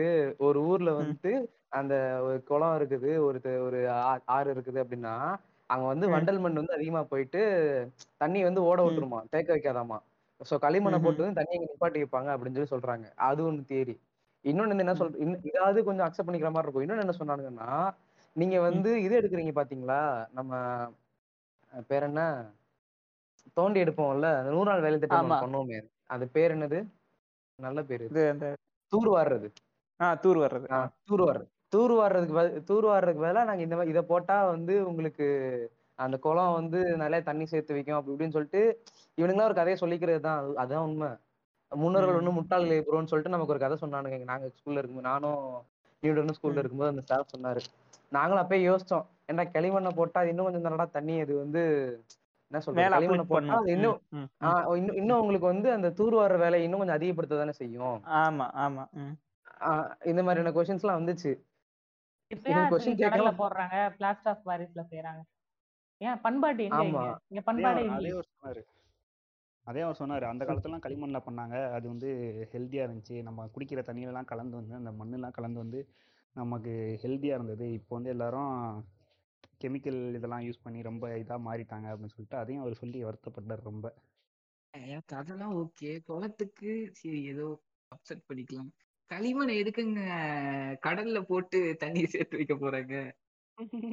ஒரு 0.44 0.58
ஊர்ல 0.68 0.90
ம். 0.90 0.98
வந்துட்டு 1.00 1.32
அந்த 1.72 1.94
ஒரு 2.24 2.38
குளம் 2.46 2.76
இருக்குது 2.78 3.10
ஒரு 3.24 3.38
த- 3.42 3.60
ஒரு 3.66 3.78
ஆ- 4.00 4.24
ஆறு 4.34 4.48
இருக்குது 4.54 4.82
அப்படின்னா 4.82 5.14
அங்க 5.70 5.84
வந்து 5.86 6.06
ம். 6.06 6.12
வண்டல் 6.14 6.40
மண் 6.40 6.60
வந்து 6.60 6.76
அதிகமா 6.76 7.02
போயிட்டு 7.10 7.40
தண்ணி 8.18 8.40
வந்து 8.44 8.62
ஓட 8.66 8.78
ம். 8.78 8.86
விட்டுருமா 8.86 9.20
தேக்க 9.30 9.50
வைக்காதாமா 9.52 9.98
சோ 10.40 10.56
களிமண்ணை 10.60 10.90
ம்ஹும். 10.92 11.04
போட்டு 11.06 11.22
வந்து 11.22 11.38
தண்ணி 11.38 11.54
அங்க 11.56 11.68
நிப்பாட்டி 11.68 12.02
வைப்பாங்க 12.02 12.30
அப்படின்னு 12.34 12.58
சொல்லி 12.58 12.72
சொல்றாங்க 12.72 13.06
அது 13.24 13.40
ஒண்ணு 13.46 13.66
தியரி 13.68 13.94
இன்னொன்னு 14.44 14.72
வந்து 14.72 14.84
என்ன 14.84 14.94
ம். 14.94 15.00
சொல் 15.00 15.20
இன்னும் 15.22 15.44
இதாவது 15.48 15.78
கொஞ்சம் 15.86 16.06
அக்செப்ட் 16.06 16.28
பண்ணிக்கிற 16.28 16.50
மாதிரி 16.50 16.66
இருக்கும் 16.66 16.84
இன்னொன்னு 16.84 17.04
என்ன 17.04 17.16
சொன்னானுங்கன்னா 17.18 17.70
நீங்க 18.36 18.56
ம். 18.56 18.64
வந்து 18.68 18.90
இது 19.04 19.18
எடுக்குறீங்க 19.18 19.54
பாத்தீங்களா 19.56 20.00
நம்ம 20.32 20.52
அஹ், 21.72 21.84
பேர் 21.88 22.06
என்ன 22.06 22.22
தோண்டி 23.56 23.78
எடுப்போம்ல 23.82 24.28
அந்த 24.36 24.50
நூறு 24.52 24.68
நாள் 24.68 24.84
வேலை 24.84 24.96
திட்டம் 24.98 25.18
ஆமா 25.20 25.36
ஒண்ணு 25.36 25.44
பண்ணுவோமே 25.44 25.78
அது 26.10 26.24
பேர் 26.32 26.54
என்னது 26.54 26.78
நல்ல 27.60 27.82
பேரு 27.82 28.04
இது 28.04 28.30
அந்த 28.30 28.46
தூர் 28.92 29.08
வாடுறது 29.08 29.48
ஆ 30.00 30.14
தூர் 30.14 30.38
வர்றது. 30.38 30.66
தூர் 31.04 31.22
வாடுறது 31.22 31.48
தூர் 31.68 31.92
வாடுறதுக்கு 31.92 32.64
தூர் 32.64 32.84
வாடுறதுக்கு 32.84 33.24
பதிலா 33.24 33.44
நாங்க 33.44 33.62
இந்த 33.62 33.74
மாதிரி 33.74 33.90
இதை 33.90 34.02
போட்டா 34.02 34.44
வந்து 34.44 34.88
உங்களுக்கு 34.88 35.26
அந்த 35.98 36.16
குளம் 36.18 36.52
வந்து 36.52 36.96
நிறைய 36.96 37.20
தண்ணி 37.20 37.46
சேர்த்து 37.46 37.74
வைக்கும் 37.74 37.94
அப்படி 37.94 38.16
இப்படின்னு 38.16 38.30
சொல்லிட்டு 38.30 38.62
இவனுங்களாம் 39.18 39.44
ஒரு 39.44 39.54
கதையை 39.54 39.76
சொல்லிக்கிறது 39.80 40.20
தான். 40.20 40.44
அது- 40.44 40.54
அதுதான் 40.54 40.84
உண்மை. 40.84 41.08
முன்னோர்கள் 41.72 42.12
ம். 42.12 42.16
ஒன்றும் 42.16 42.34
முட்டாள்கள் 42.34 42.80
ப்ரோன்னு 42.82 43.10
சொல்லிட்டு 43.10 43.28
நமக்கு 43.28 43.52
ஒரு 43.52 43.60
கதை 43.60 43.76
சொன்னானுங்க. 43.80 44.12
இங்க 44.12 44.24
நாங்க 44.24 44.46
ஸ்கூல்ல 44.46 44.78
இருக்கும்போது 44.78 45.08
நானும் 45.08 45.42
நியூடனும் 46.02 46.34
ஸ்கூல்ல. 46.40 46.58
இருக்கும்போது 46.58 46.90
அந்த 46.90 47.02
சார் 47.02 47.26
சொன்னாரு. 47.36 47.60
நாங்களும் 48.08 48.44
அப்பயே 48.44 48.70
யோசிச்சோம். 48.70 49.04
ஏன்டா 49.32 49.44
களிமண்ணை 49.54 49.90
போட்டா 49.94 50.22
இன்னும் 50.22 50.44
கொஞ்சம் 50.44 50.62
நல்லா 50.62 50.84
தண்ணி 50.84 51.20
அது 51.20 51.36
வந்து 51.36 51.62
என்ன 52.50 52.60
சொல்றது? 52.60 53.70
இன்னும். 53.72 53.98
ஆஹ் 54.40 54.68
இன்னும் 54.94 55.20
உங்களுக்கு 55.20 55.46
வந்து 55.46 55.68
அந்த 55.72 55.88
தூர் 55.90 56.14
வாடுற 56.14 56.38
வேலையை 56.38 56.62
இன்னும் 56.62 56.78
கொஞ்சம் 56.78 56.96
அதிகப்படுத்த 56.96 57.36
தானே 57.36 57.52
செய்யும். 57.52 57.98
ஆமா 58.20 58.46
ஆமா 58.64 58.84
இந்த 60.04 60.20
மாதிரியான 60.22 60.52
கொஸ்டின்ஸ் 60.56 60.84
எல்லாம் 60.84 61.00
வந்துச்சு. 61.00 61.32
போடுறாங்க? 63.40 63.76
பிளாஸ்ட் 63.98 64.28
ஆஃப் 64.32 64.42
பாரிஸ்ல 64.46 64.82
செய்யறாங்க 64.90 65.22
ஏன்? 66.00 66.20
பண்பாட்டு 66.20 66.64
எங்க 66.64 66.76
ஆமா. 66.76 67.02
இங்க? 67.28 67.42
பண்பாடே 67.46 67.80
அவர் 67.84 67.96
அதே 67.96 68.10
அவர் 68.10 68.28
சொன்னாரு. 68.34 68.62
அதே 69.66 69.80
அவர் 69.80 69.98
சொன்னாரு. 69.98 70.26
அந்த 70.32 70.42
காலத்துலலாம் 70.44 70.84
களிமண்ல 70.86 71.18
பண்ணாங்க. 71.26 71.56
அது 71.72 71.86
வந்து 71.88 72.08
ஹெல்த்தியா 72.52 72.84
இருந்துச்சு. 72.86 73.16
நம்ம 73.22 73.48
குடிக்கிற 73.54 73.82
தண்ணியெல்லாம் 73.88 74.30
கலந்து 74.32 74.56
வந்து 74.56 74.74
அந்த 74.80 74.90
மண்ணெல்லாம் 75.00 75.36
கலந்து 75.38 75.58
வந்து 75.58 75.80
நமக்கு 76.36 76.72
ஹெல்த்தியா 77.02 77.34
இருந்தது. 77.38 77.72
இப்போ 77.72 77.94
வந்து 77.96 78.10
எல்லாரும் 78.10 78.54
கெமிக்கல் 79.62 80.00
இதெல்லாம் 80.14 80.44
யூஸ் 80.44 80.62
பண்ணி 80.62 80.80
ரொம்ப 80.82 81.08
இதா 81.22 81.36
மாறிட்டாங்க 81.46 81.86
அப்படின்னு 81.90 82.14
சொல்லிட்டு 82.14 82.36
அதையும் 82.36 82.62
அவர் 82.62 82.80
சொல்லி 82.82 82.98
வருத்தப்பட்டார் 83.04 83.68
ரொம்ப. 83.70 83.86
அதெல்லாம் 85.18 85.54
ஓகே. 85.62 85.90
குளத்துக்கு 86.08 86.70
சரி 86.92 87.20
ஏதோ 87.24 87.46
அப்செட் 87.92 88.26
பண்ணிக்கலாம். 88.28 88.70
களிமண் 89.10 89.52
எதுக்குங்க 89.60 90.00
கடல்ல 90.86 91.20
போட்டு 91.22 91.58
தண்ணி 91.76 92.02
சேர்த்து 92.06 92.38
வைக்க 92.40 92.54
போறாங்க? 92.54 92.94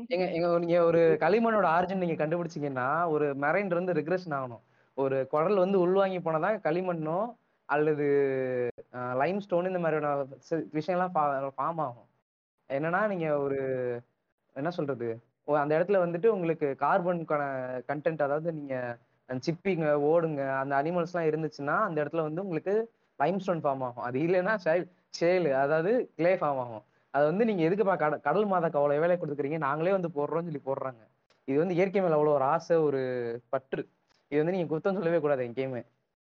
எங்க 0.09 0.25
எங்க 0.31 0.47
நீங்க 0.63 0.77
ஒரு 0.83 0.99
களிமண்ணோட 1.19 1.67
ஆரிஜின் 1.75 2.03
நீங்க 2.03 2.17
கண்டுபிடிச்சீங்கன்னா 2.21 2.85
ஒரு 3.13 3.25
மெரைன் 3.35 3.71
இருந்து 3.71 3.97
ரிக்ரெஷன் 3.99 4.35
ஆகணும். 4.39 4.63
ஒரு 4.97 5.17
குடல் 5.27 5.57
வந்து 5.57 5.77
உள்வாங்கி 5.79 6.19
போனதான் 6.19 6.61
களிமண்ணோ 6.67 7.17
அல்லது 7.69 8.05
லைம் 9.21 9.41
ஸ்டோன் 9.45 9.69
இந்த 9.71 9.79
மாதிரியான 9.79 10.11
விஷயம்லாம் 10.77 11.13
ஃபார்ம் 11.57 11.81
ஆகும். 11.87 12.07
என்னன்னா 12.69 13.01
நீங்க 13.07 13.27
ஒரு 13.39 13.59
என்ன 14.55 14.69
சொல்றது? 14.71 15.07
அந்த 15.47 15.73
இடத்துல 15.77 15.99
வந்துட்டு 16.03 16.29
உங்களுக்கு 16.35 16.67
கார்பனுக்கான 16.83 17.43
கண்டென்ட் 17.89 18.25
அதாவது 18.27 18.49
நீங்க 18.59 18.75
சிப்பிங்க 19.29 19.87
ஓடுங்க 20.09 20.41
அந்த 20.59 20.73
அனிமல்ஸ்லாம் 20.81 21.29
இருந்துச்சுன்னா 21.29 21.75
அந்த 21.87 21.97
இடத்துல 22.03 22.25
வந்து 22.27 22.43
உங்களுக்கு 22.45 22.73
லைம் 23.19 23.41
ஸ்டோன் 23.43 23.63
ஃபார்ம் 23.63 23.83
ஆகும். 23.87 24.05
அது 24.07 24.17
இல்லைன்னா 24.25 24.53
ஷேல் 25.19 25.47
அதாவது 25.63 25.91
கிளே 26.19 26.31
ஃபார்ம் 26.39 26.61
ஆகும். 26.63 26.83
அது 27.13 27.25
வந்து 27.31 27.47
நீங்க 27.49 27.61
எதுக்குப்பா 27.67 27.95
கடல் 28.03 28.23
கடல் 28.27 28.49
மாதாக்கு 28.51 28.79
அவ்வளவு 28.81 29.03
வேலை 29.03 29.15
கொடுத்துக்கிறீங்க 29.17 29.59
நாங்களே 29.67 29.93
வந்து 29.97 30.09
போடுறோம்னு 30.17 30.49
சொல்லி 30.49 30.63
போடுறாங்க. 30.67 31.01
இது 31.47 31.57
வந்து 31.63 31.77
இயற்கை 31.79 32.01
மேல 32.05 32.17
அவ்வளவு 32.17 32.35
ஒரு 32.37 32.45
ஆசை 32.53 32.77
ஒரு 32.87 33.01
பற்று. 33.53 33.83
இது 34.31 34.41
வந்து 34.41 34.55
நீங்க 34.55 34.69
குத்தம் 34.71 34.97
சொல்லவே 34.99 35.21
கூடாது 35.25 35.47
எங்கேயுமே 35.49 35.83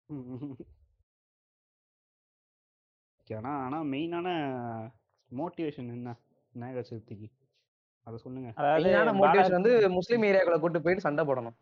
ஓகே 3.20 3.36
ஆனால் 3.38 3.58
ஆனா 3.64 3.78
மெயினான 3.90 4.28
மோட்டிவேஷன் 5.30 5.90
என்ன? 5.96 6.10
விநாயகர் 6.54 6.88
சதுர்த்திக்கு? 6.88 7.28
அதை 8.08 8.20
சொல்லுங்க. 8.24 8.50
அதாவது 8.54 8.90
மோட்டிவேஷன் 8.90 9.58
வந்து 9.58 9.90
முஸ்லீம் 9.90 10.22
ஏரியாக்களை 10.22 10.58
கூட்டு 10.58 10.82
போயிட்டு 10.82 11.06
சண்டை 11.06 11.24
போடணும். 11.24 11.56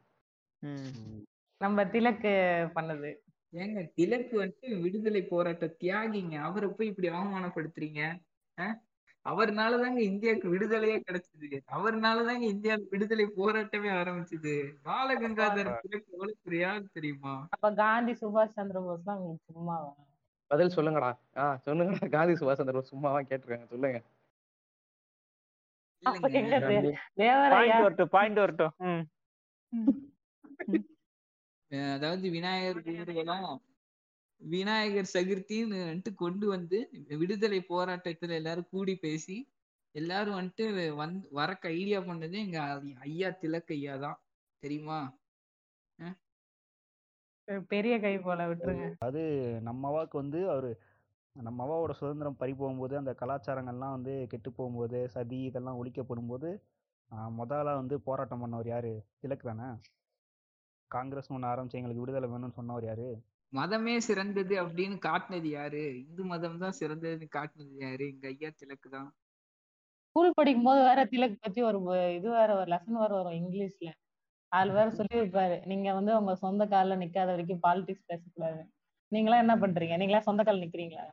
நம்ம 1.59 1.85
திலக்கு 1.85 2.33
பண்ணது. 2.75 3.11
ஏங்க 3.53 3.83
திலக்கு 3.97 4.35
வந்துட்டு 4.43 4.81
விடுதலை 4.81 5.23
போராட்ட 5.23 5.67
தியாகிங்க. 5.81 6.37
அவரை 6.49 6.69
போய் 6.69 6.89
இப்படி 6.89 7.09
அவமானப்படுத்துறீங்க? 7.09 8.01
அவர்னாலதாங்க 9.25 9.99
இந்தியாவுக்கு 10.11 10.49
விடுதலையே 10.49 10.99
கிடைச்சது. 11.07 11.57
அவர்னாலதாங்க 11.73 12.45
இந்தியாவுக்கு 12.53 12.91
விடுதலை 12.91 13.25
போராட்டமே 13.37 13.91
ஆரம்பிச்சது. 14.01 14.53
பாலகங்காதர 14.85 15.69
திலக் 15.85 16.11
எவ்வளவு 16.13 16.37
பெரிய 16.43 16.71
ஆள் 16.71 16.93
தெரியுமா? 16.93 17.47
அப்ப 17.51 17.73
காந்தி 17.73 18.13
சுபாஷ் 18.13 18.57
சந்திர 18.59 18.81
போஸ் 18.81 19.05
தான் 19.05 19.41
சும்மாவா? 19.47 19.93
பதில் 20.47 20.75
சொல்லுங்கடா. 20.77 21.11
ஆஹ் 21.35 21.57
சொல்லுங்கடா. 21.67 22.11
காந்தி 22.11 22.33
சுபாஷ் 22.33 22.61
சந்திர 22.61 22.73
போஸ் 22.73 22.93
சும்மாவா 22.95 23.21
கேட்டிருக்காங்க. 23.21 23.67
சொல்லுங்க. 23.67 24.03
பாயிண்ட் 28.13 28.41
வரட்டும் 28.41 28.75
அதாவது 31.95 32.27
விநாயகர் 32.31 33.61
விநாயகர் 34.43 35.13
சதுர்த்தின்னு 35.13 35.79
வந்துட்டு 35.83 36.13
கொண்டு 36.15 36.47
வந்து 36.47 36.79
விடுதலை 37.21 37.61
போராட்டத்துல 37.69 38.35
எல்லாரும் 38.35 38.71
கூடி 38.71 38.95
பேசி 38.97 39.37
எல்லாரும் 39.95 40.39
வந்துட்டு 40.39 40.65
வந்து 40.97 41.21
வரக்கு 41.37 41.67
ஐடியா 41.75 41.99
பண்ணதே 42.01 42.39
எங்க 42.45 42.59
ஐயா 43.07 43.29
திலக் 43.43 43.73
ஐயா 43.73 43.95
தான். 43.97 44.19
தெரியுமா? 44.63 44.99
பெரிய 47.71 47.95
கை 48.01 48.13
போல 48.19 48.45
விட்டுருங்க. 48.49 48.87
அது 48.99 49.23
நம்ம 49.63 49.89
அவாவுக்கு 49.91 50.17
வந்து 50.17 50.41
அவர் 50.51 50.69
நம்ம 51.37 51.65
அவாவோட 51.65 51.93
சுதந்திரம் 51.93 52.37
பறி 52.37 52.53
போகும்போது 52.55 52.95
அந்த 52.97 53.13
கலாச்சாரங்கள்லாம் 53.21 53.95
வந்து 53.97 54.13
கெட்டு 54.33 54.51
போகும்போது 54.53 54.99
சதி 55.15 55.39
இதெல்லாம் 55.49 55.79
ஒழிக்கப்படும் 55.81 56.31
போது 56.31 56.51
வந்து 57.81 57.97
போராட்டம் 58.07 58.43
பண்ணவர் 58.43 58.69
யாரு? 58.69 58.93
திலக் 59.23 59.49
தானே? 59.49 59.67
காங்கிரஸ் 60.91 61.31
ஒன்று 61.35 61.51
ஆரம்பிச்சு 61.51 61.79
எங்களுக்கு 61.81 62.03
விடுதலை 62.03 62.29
வேணும்னு 62.31 62.59
சொன்னவர் 62.59 62.87
யாரு? 62.89 63.09
மதமே 63.53 63.95
சிறந்தது 64.09 64.55
அப்படின்னு 64.63 64.97
காட்டினது 65.07 65.51
யாரு? 65.51 65.83
இந்து 66.03 66.23
மதம் 66.25 66.59
தான் 66.59 66.77
சிறந்ததுன்னு 66.81 67.29
காட்டினது 67.37 67.77
யாரு? 67.85 68.07
எங்க 68.13 68.27
ஐயா 68.33 68.51
திலக்கு 68.61 68.89
தான். 68.97 69.09
ஸ்கூல் 70.09 70.37
படிக்கும் 70.37 70.65
போது 70.65 70.81
வேற 70.83 71.01
திலக் 71.13 71.41
பத்தி 71.41 71.63
ஒரு 71.63 71.79
இது 72.19 72.29
வேற 72.31 72.51
ஒரு 72.61 72.69
லெசன் 72.73 73.01
வேற 73.03 73.13
வரும் 73.17 73.39
இங்கிலீஷ்ல. 73.41 73.91
அது 74.53 74.71
வேற 74.73 74.89
சொல்லி 74.99 75.17
வைப்பாரு 75.21 75.57
நீங்க 75.67 75.89
வந்து 75.95 76.13
உங்க 76.21 76.35
சொந்த 76.45 76.65
கால்ல 76.67 76.97
நிக்காத 77.03 77.29
வரைக்கும் 77.35 77.65
பாலிடிக்ஸ் 77.67 78.09
பேசக்கூடாது 78.11 78.63
நீங்களாம் 79.13 79.43
என்ன 79.45 79.55
பண்றீங்க? 79.63 79.97
நீங்களா 80.01 80.21
சொந்த 80.29 80.43
கால் 80.47 80.63
நிக்கிறீங்களா 80.65 81.05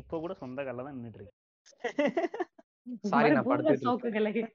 இப்போ 0.00 0.16
கூட 0.22 0.32
சொந்த 0.42 0.60
காலில் 0.66 0.86
தான் 0.86 0.96
நின்றுட்டு 0.96 1.20
இருக்கு 1.20 1.34
இந்த 2.86 3.10
சாரி 3.12 3.28
நான் 3.34 3.48
படுத்துட்டு 3.50 3.90
இருக்கேன். 4.24 4.52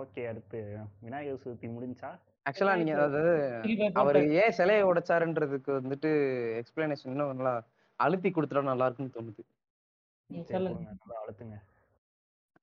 ஓகே 0.00 0.22
அடுத்து 0.30 0.58
விநாயகர் 1.04 1.42
சதுர்த்தி 1.42 1.68
முடிஞ்சா? 1.74 2.10
ஆக்சுவலா 2.46 2.74
நீங்க 2.80 2.94
அதாவது 2.98 3.22
அவரு 4.00 4.20
ஏன் 4.42 4.56
சிலையை 4.58 4.82
உடைச்சாருன்றதுக்கு 4.90 5.70
வந்துட்டு 5.78 6.10
எக்ஸ்பிளனேஷன் 6.60 7.12
இன்னும் 7.12 7.32
நல்லா 7.32 7.54
அழுத்தி 8.00 8.28
கொடுத்துட்டா 8.30 8.70
நல்லா 8.70 8.86
இருக்கும்னு 8.88 9.16
தோணுது 9.16 9.42
அழுத்துங்க. 11.20 11.56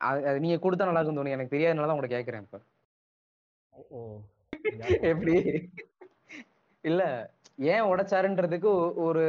அது 0.02 0.22
அது 0.30 0.38
நீங்க 0.46 0.58
கொடுத்தா 0.64 0.88
நல்லா 0.88 1.02
இருக்கும்னு 1.02 1.22
தோணுது. 1.22 1.38
எனக்கு 1.38 1.56
தெரியாதனால 1.56 1.88
தான் 1.88 1.98
உங்களை 1.98 2.12
கேட்கறேன் 2.16 2.46
இப்ப. 2.46 2.60
எப்படி? 5.12 5.36
இல்ல 6.84 7.02
ஏன் 7.60 7.88
உடைச்சாருன்றதுக்கு 7.90 8.70
ஒரு 9.06 9.24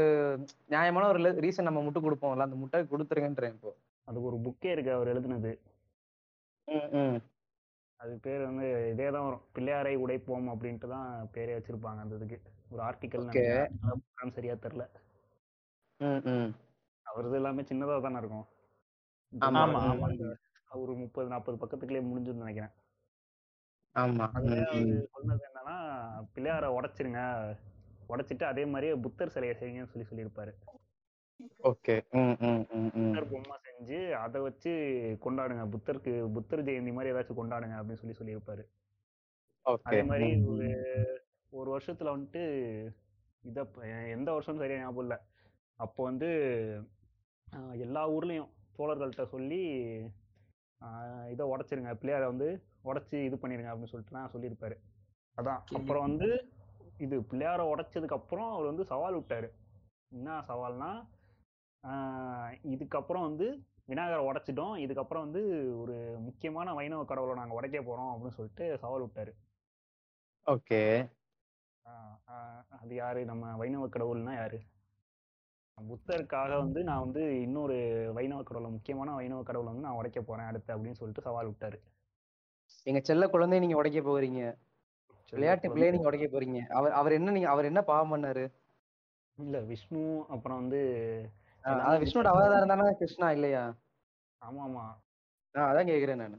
நியாயமான 0.69 1.09
ஒரு 1.09 1.41
ரீசன் 1.45 1.69
நம்ம 1.69 1.83
முட்டு 1.87 2.01
கொடுப்போம்ல 2.01 2.47
அந்த 2.47 2.59
முட்டை 2.61 2.81
கொடுத்துருங்கன்றேன் 2.93 3.55
இப்போ 3.57 3.73
அதுக்கு 4.09 4.29
ஒரு 4.31 4.39
புக்கே 4.47 4.71
இருக்கு 4.73 4.93
அவர் 4.97 5.13
எழுதுனது. 5.13 5.53
அது 8.01 8.13
பேர் 8.25 8.43
வந்து 8.49 8.67
இதே 8.93 9.07
தான் 9.11 9.27
வரும் 9.27 9.45
பிள்ளையாரை 9.55 9.93
உடைப்போம் 10.05 10.49
அப்படின்ட்டு 10.53 10.89
தான் 10.95 11.07
பேரே 11.35 11.53
வச்சிருப்பாங்க 11.57 12.03
அந்த 12.05 12.19
இதுக்கு 12.19 12.39
ஒரு 12.71 12.83
ஆர்டிக்கல் 12.83 13.29
சரியா 14.37 14.55
தெரில. 14.65 14.85
அவரது 17.07 17.37
எல்லாமே 17.41 17.65
சின்னதா 17.71 17.97
தானே 18.07 18.21
இருக்கும். 18.23 18.47
ஒரு 20.71 20.93
முப்பது 21.03 21.29
நாற்பது 21.33 21.61
பக்கத்துக்குள்ளே 21.63 22.03
முடிஞ்சுன்னு 22.07 22.45
நினைக்கிறேன் 22.45 22.75
ஆமா. 23.97 24.25
சொன்னது 25.15 25.45
என்னன்னா 25.49 25.77
பிள்ளையாரை 26.35 26.69
உடைச்சிருங்க 26.77 27.21
உடைச்சிட்டு 28.09 28.45
அதே 28.45 28.65
மாதிரியே 28.65 28.95
புத்தர் 29.07 29.35
சிலையை 29.35 29.57
செய்யுங்கன்னு 29.61 29.93
சொல்லி 29.93 30.09
சொல்லியிருப்பாரு. 30.11 30.53
ஓகே. 31.71 31.95
புத்தர் 32.97 33.31
பொம்மை 33.31 33.57
செஞ்சு 33.67 33.99
அதை 34.25 34.41
வச்சு 34.41 34.73
கொண்டாடுங்க. 35.25 35.63
புத்தருக்கு 35.75 36.13
புத்தர் 36.33 36.65
ஜெயந்தி 36.65 36.93
மாதிரி 36.93 37.15
ஏதாச்சும் 37.15 37.41
கொண்டாடுங்க 37.41 37.77
அப்படின்னு 37.79 38.03
சொல்லி 38.03 38.19
சொல்லியிருப்பாரு. 38.21 38.65
ஓகே. 39.67 39.87
அதே 39.91 40.03
மாதிரி 40.03 40.29
ஒரு. 40.55 40.69
ஒரு 41.51 41.69
வருஷத்துல 41.73 42.13
வந்துட்டு 42.15 42.43
இதை 43.43 43.63
எந்த 44.11 44.29
வருஷம் 44.33 44.59
சரியா 44.59 44.79
ஞாபகம் 44.79 45.05
இல்லை. 45.05 45.19
அப்போ 45.81 46.01
வந்து 46.05 46.29
எல்லா 47.85 48.03
ஊர்லேயும் 48.11 48.51
சோழர்கள்ட்ட 48.79 49.25
சொல்லி 49.35 49.61
இதை 51.33 51.45
உடைச்சிருங்க. 51.53 51.93
பிள்ளையாரை 52.01 52.27
வந்து 52.33 52.49
உடைச்சி 52.85 53.17
இது 53.25 53.37
பண்ணிருங்க 53.37 53.71
அப்படின்னு 53.73 53.93
சொல்லிட்டு 53.93 54.17
தான் 54.17 54.33
சொல்லியிருப்பாரு. 54.35 54.77
அதான். 55.37 55.63
அப்புறம் 55.79 56.07
வந்து 56.09 56.29
இது 56.99 57.21
பிள்ளையாரை 57.21 57.65
உடைச்சதுக்கு 57.73 58.17
அப்புறம் 58.19 58.53
அவர் 58.53 58.65
வந்து 58.65 58.85
சவால் 58.85 59.17
விட்டாரு. 59.17 59.49
என்ன 60.09 60.39
சவால்னா 60.49 60.91
இதுக்கப்புறம் 62.73 63.27
வந்து 63.29 63.47
விநாயகரை 63.85 64.25
உடைச்சிட்டோம். 64.27 64.77
இதுக்கப்புறம் 64.85 65.25
வந்து 65.27 65.43
ஒரு 65.79 66.17
முக்கியமான 66.21 66.75
வைணவ 66.75 67.05
கடவுளை 67.05 67.35
நாங்கள் 67.35 67.57
உடைக்க 67.57 67.81
போறோம் 67.81 68.11
அப்படின்னு 68.11 68.37
சொல்லிட்டு 68.37 68.79
சவால் 68.79 69.03
விட்டாரு. 69.03 69.33
ஓகே. 70.47 70.83
அது 72.69 72.95
யாரு? 72.95 73.25
நம்ம 73.25 73.57
வைணவ 73.57 73.87
கடவுள்னா 73.87 74.35
யாரு? 74.35 74.61
புத்தருக்காக 75.79 76.57
வந்து 76.57 76.83
நான் 76.83 77.01
வந்து 77.01 77.41
இன்னொரு 77.41 78.11
வைணவ 78.15 78.43
கடவுளை 78.43 78.73
முக்கியமான 78.73 79.15
வைணவ 79.15 79.43
கடவுளை 79.43 79.73
வந்து 79.73 79.89
நான் 79.89 79.99
உடைக்க 79.99 80.21
போறேன் 80.21 80.47
அடுத்து 80.47 80.71
அப்படின்னு 80.75 80.99
சொல்லிட்டு 81.01 81.23
சவால் 81.23 81.51
விட்டாரு. 81.51 81.79
எங்க 82.83 83.01
செல்ல 83.01 83.27
குழந்தைய 83.27 83.59
நீங்க 83.59 83.77
உடைக்க 83.77 84.01
போறீங்க. 84.01 84.43
விளையாட்டு 85.35 85.71
பிள்ளைய 85.73 85.93
நீங்க 85.95 86.09
உடைக்க 86.09 86.27
போறீங்க. 86.29 86.61
அவர் 86.71 86.97
அவர் 86.99 87.17
என்ன 87.19 87.33
நீங்க 87.33 87.49
அவர் 87.49 87.71
என்ன 87.71 87.81
பாவம் 87.85 88.13
பண்ணாரு? 88.15 88.45
இல்ல 89.39 89.61
விஷ்ணு 89.71 90.03
அப்புறம் 90.29 90.59
வந்து 90.61 90.81
விஷ்ணுவோட 92.03 92.29
அவதாரம் 92.33 92.73
தானே 92.73 92.95
கிருஷ்ணா 92.99 93.29
இல்லையா? 93.37 93.63
ஆமா 94.43 94.63
ஆமா 94.65 94.85
ஆஹ் 95.55 95.69
அதான் 95.71 95.91
கேக்குறேன் 95.91 96.21
நான். 96.23 96.37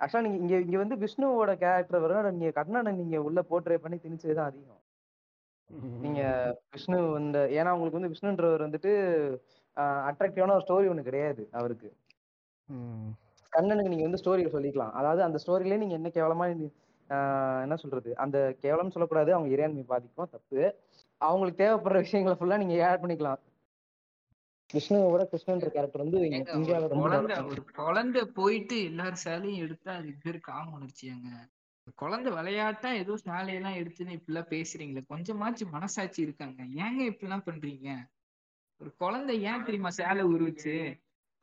ஆக்சுவலா 0.00 0.24
நீங்க 0.24 0.38
இங்க 0.42 0.54
இங்க 0.64 0.78
வந்து 0.78 0.96
விஷ்ணுவோட 0.96 1.52
கேரக்டர் 1.56 2.02
வரும் 2.04 2.34
நீங்க 2.34 2.50
கர்ணனை 2.58 2.92
நீங்க 2.94 3.18
உள்ள 3.26 3.40
போர்ட்ரே 3.50 3.78
பண்ணி 3.78 3.96
திணிச்சதுதான் 3.98 4.50
அதிகம். 4.50 4.82
நீங்க 6.04 6.20
விஷ்ணு 6.74 6.98
இந்த 7.20 7.38
ஏன்னா 7.58 7.70
உங்களுக்கு 7.76 7.98
வந்து 7.98 8.12
விஷ்ணுன்றவர் 8.12 8.66
வந்துட்டு 8.66 8.90
அட்ராக்டிவான 10.08 10.54
ஒரு 10.56 10.64
ஸ்டோரி 10.66 10.86
ஒண்ணு 10.88 11.08
கிடையாது 11.08 11.42
அவருக்கு. 11.52 11.88
கண்ணனுக்கு 13.52 13.92
நீங்க 13.92 14.06
வந்து 14.06 14.20
ஸ்டோரி 14.22 14.42
சொல்லிக்கலாம். 14.54 14.92
அதாவது 14.92 15.20
அந்த 15.22 15.38
ஸ்டோரியிலே 15.42 15.80
நீங்க 15.82 15.94
என்ன 15.94 16.08
கேவலமா 16.08 16.46
என்ன 17.64 17.76
சொல்றது? 17.76 18.16
அந்த 18.16 18.56
கேவலம் 18.60 18.90
சொல்லக்கூடாது. 18.90 19.34
அவங்க 19.34 19.50
இறையாண்மை 19.56 19.84
பாதிக்கும். 19.84 20.28
தப்பு. 20.30 20.76
அவங்களுக்கு 21.20 21.60
தேவைப்படுற 21.64 21.96
விஷயங்களை 21.96 22.38
ஃபுல்லா 22.38 22.64
நீங்க 22.64 22.88
ஆட் 22.88 23.02
பண்ணிக்கலாம். 23.02 23.42
விஷ்ணுவோட 24.74 25.22
கிருஷ்ணன்ற 25.32 25.68
கேரக்டர் 25.68 26.02
வந்து 26.02 26.20
இந்தியாவுல 26.20 26.88
ரொம்ப 26.88 27.44
ஒரு 27.44 27.64
குழந்தை 27.64 28.24
போயிட்டு 28.24 28.84
எல்லாரும் 28.84 29.22
சேலையும் 29.24 29.62
எடுத்தா 29.64 29.92
அதுக்கு 29.92 30.18
பேரு 30.22 30.40
காம 30.40 30.78
உணர்ச்சியாங்க 30.78 31.28
குழந்தை 31.94 32.32
விளையாட்டா 32.32 32.92
ஏதோ 32.92 33.14
சேலையெல்லாம் 33.24 33.76
எடுத்துன்னு 33.80 34.16
இப்படிலாம் 34.18 34.50
பேசுறீங்களே. 34.54 35.02
கொஞ்சமாச்சும் 35.14 35.70
மனசாட்சி 35.70 36.22
இருக்காங்க. 36.22 36.62
ஏங்க 36.62 37.02
இப்படிலாம் 37.12 37.46
பண்றீங்க? 37.46 37.90
ஒரு 38.80 38.94
குழந்தை 38.96 39.42
ஏன் 39.42 39.62
தெரியுமா 39.62 39.90
சேலை 39.90 40.24
உருவுச்சு? 40.24 40.74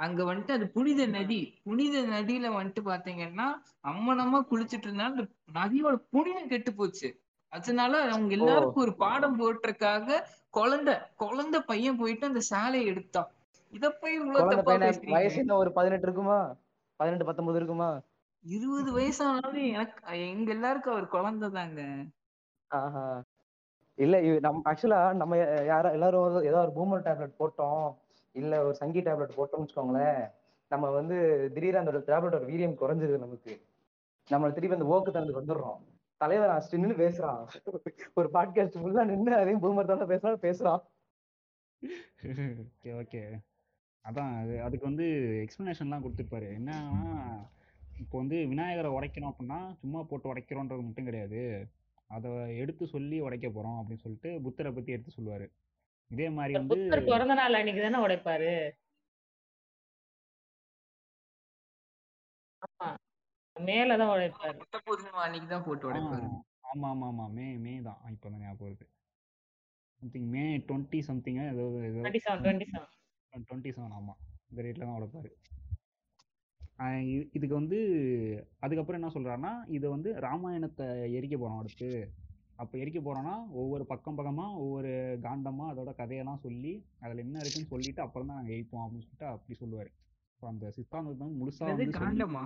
அங்க 0.04 0.22
வந்துட்டு 0.24 0.52
அது 0.52 0.66
புனித 0.70 1.02
நதி 1.08 1.40
புனித 1.64 2.02
நதியில 2.08 2.48
வந்துட்டு 2.56 2.82
பாத்தீங்கன்னா 2.84 3.48
அம்மனமா 3.84 4.40
குளிச்சிட்டு 4.52 4.88
இருந்தா 4.88 5.06
அந்த 5.06 5.24
நதியோட 5.54 5.96
புனிதம் 6.14 6.50
கெட்டு 6.50 6.74
போச்சு. 6.74 7.10
அதனால 7.52 7.94
அவங்க 8.06 8.32
எல்லாருக்கும் 8.34 8.84
ஒரு 8.84 8.94
பாடம் 8.96 9.40
போட்டுறதுக்காக 9.40 10.20
குழந்தை 10.54 10.94
குழந்தை 11.18 11.60
பையன் 11.62 12.00
போயிட்டு 12.00 12.26
அந்த 12.26 12.42
சேலையை 12.50 12.88
எடுத்தான். 12.88 13.30
இத 13.74 13.86
போய் 14.02 14.16
வயசு 15.14 15.38
என்ன 15.40 15.56
ஒரு 15.56 15.72
பதினெட்டு 15.72 16.08
இருக்குமா? 16.08 16.40
பதினெட்டு 17.00 17.28
பத்தொன்பது 17.30 17.60
இருக்குமா? 17.60 17.90
இருபது 18.46 18.90
வயசானாலும் 18.92 19.68
எனக்கு 19.74 20.00
எங்க 20.28 20.50
எல்லாருக்கும் 20.52 20.94
அவர் 20.94 21.08
குழந்தை 21.08 21.50
தாங்க. 21.50 21.82
ஆஹா. 22.72 23.04
இல்ல 23.98 24.16
நம்ம 24.40 24.62
ஆக்சுவலா 24.70 25.02
நம்ம 25.14 25.34
யாரா 25.68 25.90
எல்லாரும் 25.92 26.46
ஏதோ 26.50 26.60
ஒரு 26.62 26.74
பூமர் 26.78 27.06
டேப்லெட் 27.08 27.40
போட்டோம். 27.40 27.84
இல்ல 28.36 28.54
ஒரு 28.66 28.76
சங்கி 28.76 29.02
டேப்லெட் 29.02 29.38
போட்டோம்னு 29.38 29.66
வச்சுக்கோங்களேன். 29.66 30.22
நம்ம 30.72 30.86
வந்து 30.90 31.18
திடீர்னு 31.54 31.82
அந்த 31.82 31.92
டேப்லெட்டோட 32.10 32.46
வீரியம் 32.52 32.80
குறைஞ்சிருது 32.82 33.18
நமக்கு. 33.26 33.54
நம்ம 34.30 34.50
திருப்பி 34.56 34.78
அந்த 34.78 34.88
ஓக்கு 34.94 35.12
தந்து 35.12 35.40
வந்துடுறோம். 35.40 35.82
தலைவர் 36.22 36.56
அசிட்டு 36.56 36.80
நின்று 36.82 36.98
பேசுறான். 37.06 37.42
ஒரு 38.14 38.28
பாட்காஸ்ட் 38.34 38.80
ஃபுல்லா 38.82 39.04
நின்று 39.06 39.34
அதையும் 39.36 39.64
பூமர் 39.64 39.90
தானே 39.92 40.08
பேசுறான் 40.14 40.44
பேசுறான். 40.48 40.82
Okay 42.64 42.92
okay. 43.02 43.22
அதான் 44.06 44.32
அது 44.42 44.54
அதுக்கு 44.62 44.86
வந்து 44.86 45.06
எக்ஸ்பிளனேஷன்லாம் 45.44 46.04
கொடுத்துருப்பாரு. 46.06 46.48
என்னன்னா 46.60 46.80
இப்போ 48.02 48.16
வந்து 48.18 48.38
விநாயகரை 48.52 48.90
உடைக்கணும் 48.92 49.32
அப்படின்னா 49.32 49.60
சும்மா 49.82 50.00
போட்டு 50.04 50.32
உடைக்கிறோன்றது 50.34 50.86
மட்டும் 50.86 51.08
கிடையாது. 51.10 51.42
அதை 52.08 52.32
எடுத்து 52.58 52.84
சொல்லி 52.88 53.18
உடைக்க 53.20 53.48
போகிறோம் 53.50 53.78
அப்படின்னு 53.80 54.04
சொல்லிட்டு 54.06 54.30
புத்தரை 54.42 54.72
பற்றி 54.72 54.92
எடுத்து 54.92 55.12
சொல்லுவார். 55.12 55.46
இதே 56.14 56.28
மாதிரி 56.38 56.54
வந்து 56.60 56.78
பிறந்த 57.10 57.34
நாள் 57.40 57.58
அன்னைக்கு 57.60 57.82
தானே 57.82 58.00
உடைப்பாரு? 58.06 58.52
ஆமா. 62.62 62.90
மேலதான் 63.56 64.12
உடைப்பாரு. 64.14 64.58
அன்னைக்கு 65.26 65.48
தான் 65.48 65.66
போட்டு 65.68 65.88
உடைப்பாரு. 65.90 66.28
ஆமா 66.72 66.88
ஆமா 66.92 67.08
ஆமா. 67.12 67.26
மே 67.38 67.48
மே 67.66 67.74
தான் 67.88 68.00
இப்போ 68.14 68.28
தான் 68.30 68.44
ஞாபகம் 68.44 68.68
வருது. 68.68 68.86
சம்திங் 70.02 70.30
மே 70.36 70.44
டுவெண்ட்டி 70.70 71.00
சம்திங் 71.10 71.40
ஏதோ 71.46 71.66
டுவெண்ட்டி 71.98 72.22
செவன் 73.72 73.96
ஆமாம் 74.00 74.20
இந்த 74.50 74.62
ரேட்டில் 74.66 74.88
தான் 74.88 74.98
உடைப்பாரு. 74.98 75.30
இதுக்கு 77.38 77.56
வந்து 77.56 77.78
அதுக்கப்புறம் 78.60 79.00
என்ன 79.00 79.12
சொல்றாருன்னா 79.16 79.54
இதை 79.78 79.88
வந்து 79.90 80.10
ராமாயணத்தை 80.26 80.86
எரிக்க 81.18 81.36
போறோம் 81.38 81.62
அடுத்து. 81.62 81.90
அப்போ 82.64 82.76
எரிக்க 82.84 83.00
போறோம்னா 83.06 83.36
ஒவ்வொரு 83.62 83.84
பக்கம் 83.92 84.18
பக்கமா 84.20 84.46
ஒவ்வொரு 84.64 84.92
காண்டமா 85.26 85.66
அதோட 85.72 85.92
கதையெல்லாம் 86.00 86.44
சொல்லி 86.46 86.74
அதுல 87.04 87.24
என்ன 87.26 87.38
இருக்குன்னு 87.44 87.72
சொல்லிட்டு 87.74 88.02
அப்புறம் 88.06 88.30
தான் 88.30 88.40
நாங்கள் 88.40 88.56
எரிப்போம் 88.58 88.84
அப்படின்னு 88.84 89.06
சொல்லிட்டு 89.06 89.28
அப்படி 89.34 89.56
சொல்லுவாரு. 89.62 89.90
ஸோ 90.40 90.44
அந்த 90.52 90.72
சித்தாந்தத்தை 90.78 91.28
முழுசா 91.40 91.66
வந்து 91.70 91.86
காண்டமா 92.02 92.44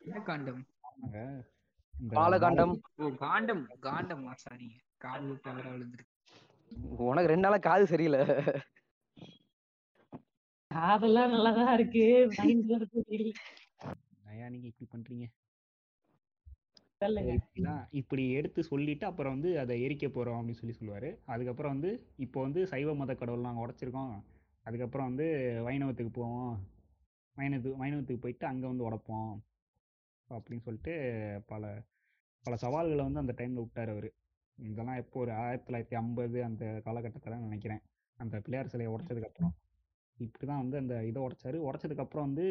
என்ன 0.00 0.20
காண்டம் 0.28 0.60
ஆமாங்க. 0.88 1.18
ஓ 3.02 3.10
காண்டம் 3.24 3.62
காண்டமா 3.88 4.32
சாரிங்க 4.44 4.76
விட்டு 5.30 5.50
அவரை 5.52 5.68
விழுந்துருக்கு 5.74 6.16
உனக்கு 7.08 7.32
ரெண்டு 7.32 7.46
நாளா 7.46 7.58
காது 7.68 7.84
சரியில்லை. 7.92 8.20
அதெல்லாம் 10.70 11.32
நல்லாதான் 11.34 11.74
இருக்கு. 11.78 12.04
நீங்க 12.44 12.74
இப்படி 14.70 14.88
பண்றீங்க? 14.94 15.26
இப்படி 17.92 18.24
எடுத்து 18.30 18.60
சொல்லிட்டு 18.62 19.04
அப்புறம் 19.06 19.34
வந்து 19.34 19.50
அதை 19.58 19.74
எரிக்க 19.86 20.06
போறோம் 20.06 20.38
அப்படின்னு 20.40 20.60
சொல்லி 20.60 20.76
சொல்லுவாரு. 20.80 21.10
அதுக்கப்புறம் 21.24 21.72
வந்து 21.74 21.90
இப்போ 22.16 22.38
வந்து 22.40 22.60
சைவ 22.66 22.94
மத 22.94 23.14
கடவுள் 23.14 23.46
நாங்கள் 23.46 23.64
உடைச்சிருக்கோம். 23.64 24.12
அதுக்கப்புறம் 24.66 25.08
வந்து 25.10 25.26
வைணவத்துக்கு 25.66 26.12
போவோம். 26.12 26.52
வைணவத்துக்கு 27.36 27.80
வைணவத்துக்கு 27.82 28.22
போயிட்டு 28.22 28.46
அங்கே 28.46 28.66
வந்து 28.66 28.86
உடைப்போம் 28.88 29.32
அப்படின்னு 30.30 30.64
சொல்லிட்டு 30.66 30.94
பல 31.46 31.64
பல 32.44 32.56
சவால்களை 32.56 33.02
வந்து 33.04 33.22
அந்த 33.22 33.34
டைம்ல 33.38 33.62
விட்டார் 33.64 33.88
அவர். 33.88 34.08
இதெல்லாம் 34.58 35.00
எப்போ 35.02 35.20
ஒரு 35.20 35.32
ஆயிரத்தி 35.32 35.66
தொள்ளாயிரத்தி 35.66 35.94
ஐம்பது 35.94 36.38
அந்த 36.44 36.64
காலகட்டத்தில் 36.84 37.44
நினைக்கிறேன். 37.46 37.82
அந்த 38.18 38.40
பிள்ளையார் 38.40 38.72
சிலையை 38.72 38.90
உடைச்சதுக்கப்புறம் 38.94 39.52
அப்புறம். 39.52 39.54
இப்படிதான் 40.18 40.62
வந்து 40.62 40.76
அந்த 40.76 40.94
இதை 41.04 41.20
உடைச்சாரு. 41.22 41.58
உடைச்சதுக்கு 41.68 42.04
அப்புறம் 42.04 42.26
வந்து 42.28 42.46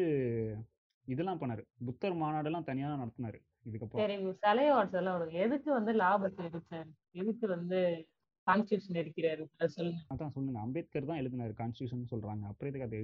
இதெல்லாம் 1.06 1.40
பண்ணார். 1.40 1.62
புத்தர் 1.84 2.20
மாநாடெல்லாம் 2.22 2.68
தனியாக 2.70 2.96
நடத்தினார். 2.96 3.38
இதுக்கப்புறம். 3.66 4.38
சிலைய 4.44 4.70
உடச்சதெல்லாம் 4.76 5.16
விடுங்க 5.16 5.40
எதுக்கு 5.46 5.70
வந்து 5.78 5.92
லாபத்தை 6.02 6.44
எடுத்தாரு? 6.48 6.90
எதுக்கு 7.22 7.46
வந்து 7.54 7.80
கான்ஸ்டியூஷன் 8.46 9.00
இருக்கிறாரு 9.02 9.42
அது 9.60 9.74
சொல்லுங்க. 9.76 10.00
அதான் 10.12 10.32
சொல்லுங்க. 10.36 10.60
அம்பேத்கர் 10.66 11.08
தான் 11.10 11.20
எழுதினாரு 11.22 11.54
கான்ஸ்டியூஷன் 11.60 12.10
சொல்றாங்க. 12.12 12.44
அப்புறம் 12.50 12.70
எதுக்கு 12.70 12.86
அதை 12.86 12.98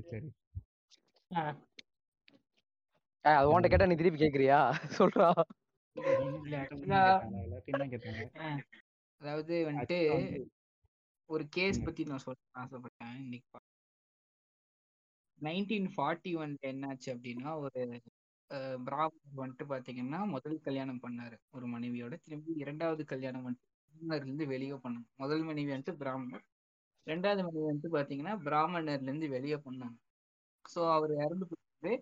உன்கிட்ட 3.51 3.69
கேட்டா 3.71 3.89
நீ 3.91 3.97
திருப்பி 4.01 4.21
கேக்குறியா? 4.23 4.59
சொல்றா. 4.99 5.29
அதாவது 9.21 9.55
வந்துட்டு 9.69 9.99
ஒரு 11.31 11.45
கேஸ். 11.57 11.85
பத்தி 11.87 12.03
நான் 12.11 12.25
சொல்ல 12.25 12.41
ஆசைப்பட்டேன். 12.63 13.17
இன்னைக்கு 13.25 13.63
நைன்டீன் 15.39 15.89
ஃபார்ட்டி 15.95 16.31
ஒன்ல 16.43 16.69
என்னாச்சு 16.73 17.09
அப்படின்னா 17.15 17.51
ஒரு 17.65 17.81
அஹ், 18.51 18.79
வந்துட்டு 19.37 19.65
பாத்தீங்கன்னா 19.71 20.21
முதல் 20.29 20.59
கல்யாணம் 20.61 21.03
பண்ணாரு 21.03 21.37
ஒரு 21.51 21.67
மனைவியோட. 21.67 22.15
திரும்பி 22.21 22.53
இரண்டாவது 22.63 23.05
கல்யாணம் 23.05 23.47
வந்துட்டு 23.47 23.73
இருந்து 24.21 24.45
வெளியே 24.47 24.77
பண்ணாங்க. 24.77 25.09
முதல் 25.17 25.43
மனைவி 25.43 25.71
வந்துட்டு 25.73 25.95
பிராமணர். 25.97 26.45
ரெண்டாவது 27.07 27.43
மனைவி 27.43 27.67
வந்துட்டு 27.67 27.91
பாத்தீங்கன்னா 27.97 28.35
பிராமணர்ல 28.45 28.95
இருந்து 29.01 29.29
வெளியே 29.29 29.59
பண்ணாங்க. 29.67 29.97
ஸோ 30.65 30.81
அவர் 30.93 31.13
இறந்து 31.19 31.47
போயிட்டு 31.51 31.93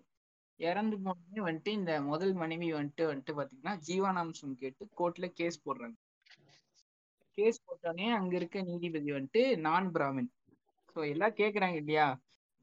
இறந்து 0.59 0.95
போனே 0.99 1.41
வந்துட்டு 1.47 1.71
இந்த 1.71 1.93
முதல் 2.03 2.33
மனைவி 2.33 2.67
வந்துட்டு 2.73 3.05
வந்துட்டு 3.09 3.33
பாத்தீங்கன்னா 3.39 3.73
ஜீவானாம்சம் 3.87 4.59
கேட்டு 4.61 4.83
கோர்ட்ல 4.97 5.27
கேஸ் 5.39 5.57
போடுறாங்க. 5.65 5.97
கேஸ் 7.37 7.59
போட்டோடனே 7.65 8.07
அங்க 8.17 8.33
இருக்க 8.35 8.61
நீதிபதி 8.63 9.11
வந்துட்டு 9.11 9.43
நான் 9.65 9.87
பிராமின். 9.93 10.29
ஸோ 10.95 11.01
எல்லாம் 11.09 11.37
கேக்குறாங்க 11.37 11.77
இல்லையா? 11.81 12.07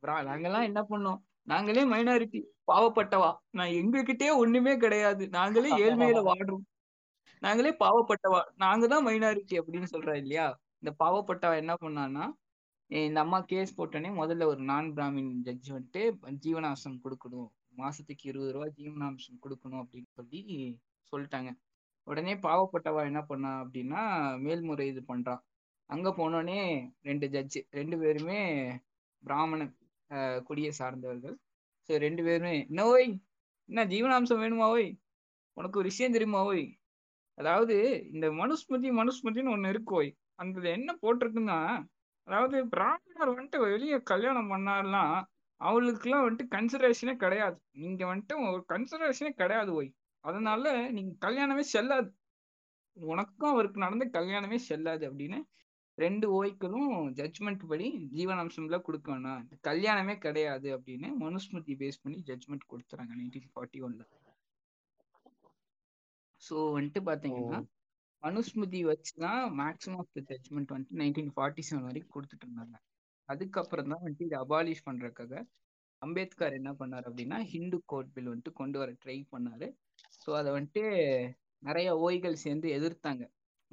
பிரா 0.03 0.15
நாங்கெல்லாம் 0.29 0.69
என்ன 0.71 0.81
பண்ணோம்? 0.85 1.21
நாங்களே 1.47 1.83
மைனாரிட்டி 1.91 2.41
பாவப்பட்டவா? 2.69 3.29
நான் 3.59 3.73
எங்ககிட்டயே 3.79 4.33
ஒண்ணுமே 4.43 4.75
கிடையாது. 4.79 5.25
நாங்களே 5.35 5.71
ஏழ்மையில 5.83 6.21
வாடுறோம் 6.29 6.65
நாங்களே 7.43 7.73
பாவப்பட்டவா? 7.81 8.41
நாங்க 8.63 8.85
தான் 8.89 9.07
மைனாரிட்டி 9.07 9.55
அப்படின்னு 9.61 9.89
சொல்றா 9.93 10.15
இல்லையா? 10.21 10.47
இந்த 10.83 10.91
பாவப்பட்டவ 11.01 11.55
என்ன 11.63 11.75
பண்ணான்னா 11.83 12.25
இந்த 12.91 13.19
அம்மா 13.23 13.39
கேஸ் 13.51 13.77
போட்டோன்னே 13.77 14.11
முதல்ல 14.17 14.47
ஒரு 14.49 14.63
நான் 14.69 14.89
பிராமின் 14.95 15.31
ஜட்ஜ் 15.47 15.69
வந்துட்டு 15.73 16.03
ஜீவனாம்சம் 16.43 16.97
கொடுக்கணும். 17.05 17.49
மாசத்துக்கு 17.79 18.25
இருபது 18.31 18.51
ரூபா 18.55 18.67
ஜீவனாம்சம் 18.79 19.39
கொடுக்கணும் 19.45 19.83
அப்படின்னு 19.83 20.11
சொல்லி 20.19 20.41
சொல்லிட்டாங்க. 21.13 21.51
உடனே 22.07 22.35
பாவப்பட்டவா 22.45 23.03
என்ன 23.11 23.21
பண்ணா 23.25 23.51
அப்படின்னா 23.63 24.01
மேல்முறையீடு 24.45 25.03
பண்றான் 25.09 25.43
அங்க 25.91 26.09
போனோடனே 26.19 26.59
ரெண்டு 27.03 27.27
ஜட்ஜு 27.35 27.61
ரெண்டு 27.73 27.97
பேருமே 28.03 28.41
பிராமண 29.23 29.61
ஆஹ், 29.63 29.73
குடியை 30.45 30.71
சார்ந்தவர்கள். 30.71 31.37
ஸோ 31.89 31.99
ரெண்டு 31.99 32.23
பேருமே 32.23 32.53
என்ன 32.67 32.87
ஓய்? 32.87 33.09
என்ன 33.69 33.85
ஜீவனாம்சம் 33.85 34.43
வேணுமா 34.45 34.67
ஓய்? 34.69 34.89
உனக்கு 35.57 35.79
ஒரு 35.79 35.89
விஷயம் 35.89 36.13
தெரியுமா 36.13 36.45
ஓய்? 36.45 36.65
அதாவது 37.39 37.77
இந்த 38.13 38.27
மனுஸ்மதி 38.33 38.89
மனுஸ்மிருதின்னு 38.91 39.51
ஒன்று 39.51 39.69
இருக்கு 39.69 39.95
ஓய். 39.95 40.11
அந்த 40.35 40.69
என்ன 40.71 40.91
போட்டிருக்குன்னா 41.03 41.59
அதாவது 42.29 42.67
பிராமணர் 42.69 43.33
வந்துட்டு 43.33 43.59
வெளியே 43.59 43.99
கல்யாணம் 44.03 44.51
பண்ணாலாம் 44.51 45.15
அவளுக்குலாம் 45.61 46.25
வந்துட்டு 46.27 46.47
கன்சிடரேஷனே 46.57 47.15
கிடையாது. 47.17 47.61
நீங்க 47.73 48.03
வந்துட்டு 48.07 48.35
ஒரு 48.53 48.65
கன்சிடரேஷனே 48.69 49.31
கிடையாது 49.33 49.73
ஓய். 49.73 49.91
அதனால 50.25 50.65
நீங்க 50.91 51.13
கல்யாணமே 51.27 51.65
செல்லாது. 51.75 52.11
உனக்கும் 52.97 53.51
அவருக்கு 53.51 53.79
நடந்த 53.79 54.05
கல்யாணமே 54.13 54.59
செல்லாது 54.69 55.05
அப்படின்னு 55.11 55.39
ரெண்டு 55.99 56.27
ஓய்க்களும் 56.39 56.93
ஜட்ஜ்மெண்ட் 57.19 57.65
படி 57.71 57.87
ஜீவனாம்சம்ல 58.17 58.77
கொடுக்க 58.87 59.09
வேணாம். 59.13 59.43
கல்யாணமே 59.69 60.15
கிடையாது 60.19 60.69
அப்படின்னு 60.77 61.09
மனுஸ்மிருதி 61.25 61.75
பேஸ் 61.83 62.03
பண்ணி 62.05 62.19
ஜட்ஜ்மெண்ட் 62.31 62.71
கொடுத்துறாங்க 62.73 63.13
நைன்டீன் 63.21 63.51
ஃபார்ட்டி 63.55 63.81
ஒன்ல 63.87 64.05
ஸோ 66.43 66.55
வந்துட்டு 66.77 67.01
பாத்தீங்கன்னா 67.09 67.59
மனுஸ்மிருதி 68.23 68.81
வச்சுதான் 68.91 69.43
மேக்ஸிமம் 69.61 70.01
ஆஃப் 70.03 70.15
த 70.17 70.23
ஜட்ஜ்மெண்ட் 70.31 70.73
வந்துட்டு 70.75 70.99
நைன்டீன் 71.03 71.31
ஃபார்ட்டி 71.37 71.63
செவன் 71.69 71.87
வரைக்கும் 71.89 72.15
கொடுத்துட்டு 72.17 72.47
இருந்தாங்க. 72.47 72.77
அதுக்கப்புறம் 73.29 73.91
தான் 73.93 74.03
வந்துட்டு 74.05 74.27
இதை 74.29 74.39
அபாலிஷ் 74.45 74.87
பண்றதுக்காக 74.89 75.35
அம்பேத்கர் 76.03 76.57
என்ன 76.59 76.71
பண்ணாரு 76.81 77.05
அப்படின்னா 77.11 77.39
ஹிந்து 77.53 77.79
கோட் 77.93 78.11
பில் 78.15 78.31
வந்துட்டு 78.33 78.53
கொண்டு 78.61 78.79
வர 78.79 78.91
ட்ரை 79.05 79.19
பண்ணாரு. 79.35 79.67
ஸோ 80.23 80.31
அதை 80.41 80.51
வந்துட்டு 80.57 80.83
நிறைய 81.69 81.89
ஓய்கள் 82.07 82.43
சேர்ந்து 82.45 82.69
எதிர்த்தாங்க. 82.79 83.25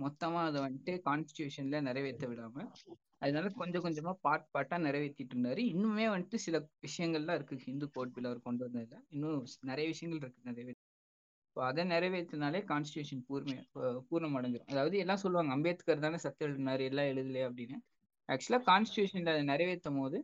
மொத்தமா 0.03 0.41
அதை 0.49 0.59
வந்துட்டு 0.65 0.93
கான்ஸ்டியூஷன்ல 1.07 1.79
நிறைவேற்ற 1.87 2.27
விடாம 2.31 2.65
அதனால 3.23 3.49
கொஞ்சம் 3.61 3.83
கொஞ்சமா 3.85 4.11
பார்ட் 4.25 4.45
பார்ட்டா 4.55 4.77
நிறைவேற்றிட்டு 4.85 5.33
இருந்தாரு. 5.35 5.61
இன்னுமே 5.73 6.05
வந்துட்டு 6.13 6.37
சில 6.43 6.57
விஷயங்கள்லாம் 6.85 7.37
இருக்கு. 7.39 7.55
ஹிந்து 7.65 7.87
கோட் 7.95 8.13
பில் 8.15 8.29
அவர் 8.29 8.45
கொண்டு 8.47 8.63
வந்ததுல. 8.65 8.97
இன்னும் 9.15 9.41
நிறைய 9.71 9.85
விஷயங்கள் 9.93 10.21
இருக்கு 10.23 10.49
நிறைவேற்ற 10.49 10.81
இப்போ 11.49 11.61
அதை 11.69 11.83
நிறைவேற்றினாலே 11.93 12.59
கான்ஸ்டியூஷன் 12.71 13.21
பூர்ண 13.27 13.53
பூர்ணம் 14.09 14.35
அடைஞ்சிரும் 14.39 14.71
அதாவது 14.73 14.97
எல்லாம் 15.03 15.21
சொல்லுவாங்க 15.23 15.51
அம்பேத்கர் 15.57 16.03
தானே 16.05 16.19
சட்டம் 16.25 16.47
எழுதினாரு 16.47 16.83
எல்லாம் 16.89 17.09
எழுதலையே 17.11 17.45
அப்படின்னு. 17.49 17.77
ஆக்சுவலா 18.29 18.59
கான்ஸ்டியூஷன்ல 18.71 19.33
அதை 19.35 19.43
நிறைவேற்றும் 19.53 19.99
போது 20.01 20.19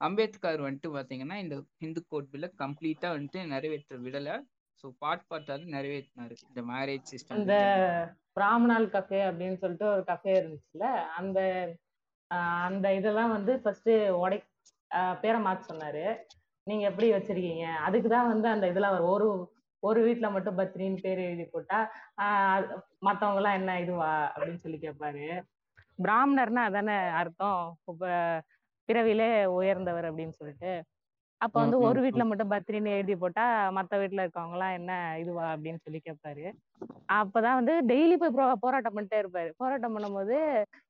அம்பேத்கர் 0.00 0.64
வந்துட்டு 0.66 0.90
பாத்தீங்கன்னா 0.96 1.36
இந்த 1.44 1.56
ஹிந்து 1.82 2.02
கோட் 2.12 2.30
பில்ல 2.32 2.48
கம்ப்ளீட்டா 2.62 3.08
வந்துட்டு 3.16 3.40
நிறைவேற்ற 3.54 3.98
விடல. 4.06 4.38
ஸோ 4.84 4.88
பார்ட் 5.02 5.24
பார்ட்டாவது 5.30 5.66
நிறைவேற்றினாரு. 5.76 6.34
இந்த 6.48 6.60
மேரேஜ் 6.72 7.10
சிஸ்டம் 7.12 7.42
பிராமணால் 8.36 8.86
கஃபே 8.88 9.20
அப்படின்னு 9.28 9.54
சொல்லிட்டு 9.54 9.86
ஒரு 9.86 10.02
கஃபே 10.06 10.32
இருந்துச்சுல்ல? 10.38 10.86
அந்த 11.16 11.38
ஆஹ் 12.30 12.64
அந்த 12.68 12.86
இதெல்லாம் 12.94 13.30
வந்து 13.30 13.60
ஃபர்ஸ்ட் 13.60 13.90
உடை 14.18 14.38
பேரை 15.20 15.40
மாத்த 15.40 15.62
சொன்னாரு. 15.70 16.04
நீங்க 16.66 16.84
எப்படி 16.86 17.12
வச்சிருக்கீங்க? 17.12 17.66
அதுக்கு 17.80 18.08
தான் 18.08 18.28
வந்து 18.28 18.48
அந்த 18.48 18.66
இதுல 18.66 18.90
வரும் 18.90 19.12
ஒரு 19.12 19.28
ஒரு 19.82 20.00
வீட்ல 20.02 20.30
மட்டும் 20.30 20.58
பத்ரின்னு 20.58 21.02
பேர் 21.02 21.20
எழுதி 21.20 21.44
போட்டா 21.46 21.78
ஆஹ் 22.22 22.64
மத்தவங்க 22.98 23.40
எல்லாம் 23.40 23.54
என்ன 23.54 23.80
இதுவா? 23.80 24.10
அப்படின்னு 24.34 24.56
சொல்லி 24.56 24.78
கேட்பாரு. 24.78 25.24
பிராமணர்னா 25.98 26.62
அதானே 26.64 26.96
அர்த்தம்? 27.20 27.62
இப்ப 27.86 28.04
பிறவிலே 28.88 29.28
உயர்ந்தவர் 29.54 30.04
அப்படின்னு 30.06 30.34
சொல்லிட்டு. 30.34 30.72
அப்ப 31.40 31.60
வந்து 31.60 31.78
ம், 31.78 31.82
ஒரு 31.82 31.98
ம், 31.98 32.02
வீட்ல 32.02 32.24
மட்டும் 32.24 32.50
பத்ரின்னு 32.50 32.86
எழுதி 32.86 33.16
போட்டா 33.16 33.70
மத்த 33.70 33.98
வீட்ல 33.98 34.26
இருக்கவங்க 34.26 34.50
எல்லாம் 34.50 34.72
என்ன 34.72 35.16
இதுவா 35.18 35.52
அப்படின்னு 35.52 35.78
சொல்லி 35.82 36.00
கேட்பாரு 36.04 36.52
அப்பதான் 37.12 37.54
வந்து 37.54 37.80
டெய்லி 37.80 38.16
போய் 38.16 38.34
போ- 38.34 38.52
போராட்டம் 38.60 38.96
பண்ணிட்டே 38.96 39.22
இருப்பாரு. 39.22 39.50
போராட்டம் 39.56 39.98
பண்ணும்போது 39.98 40.36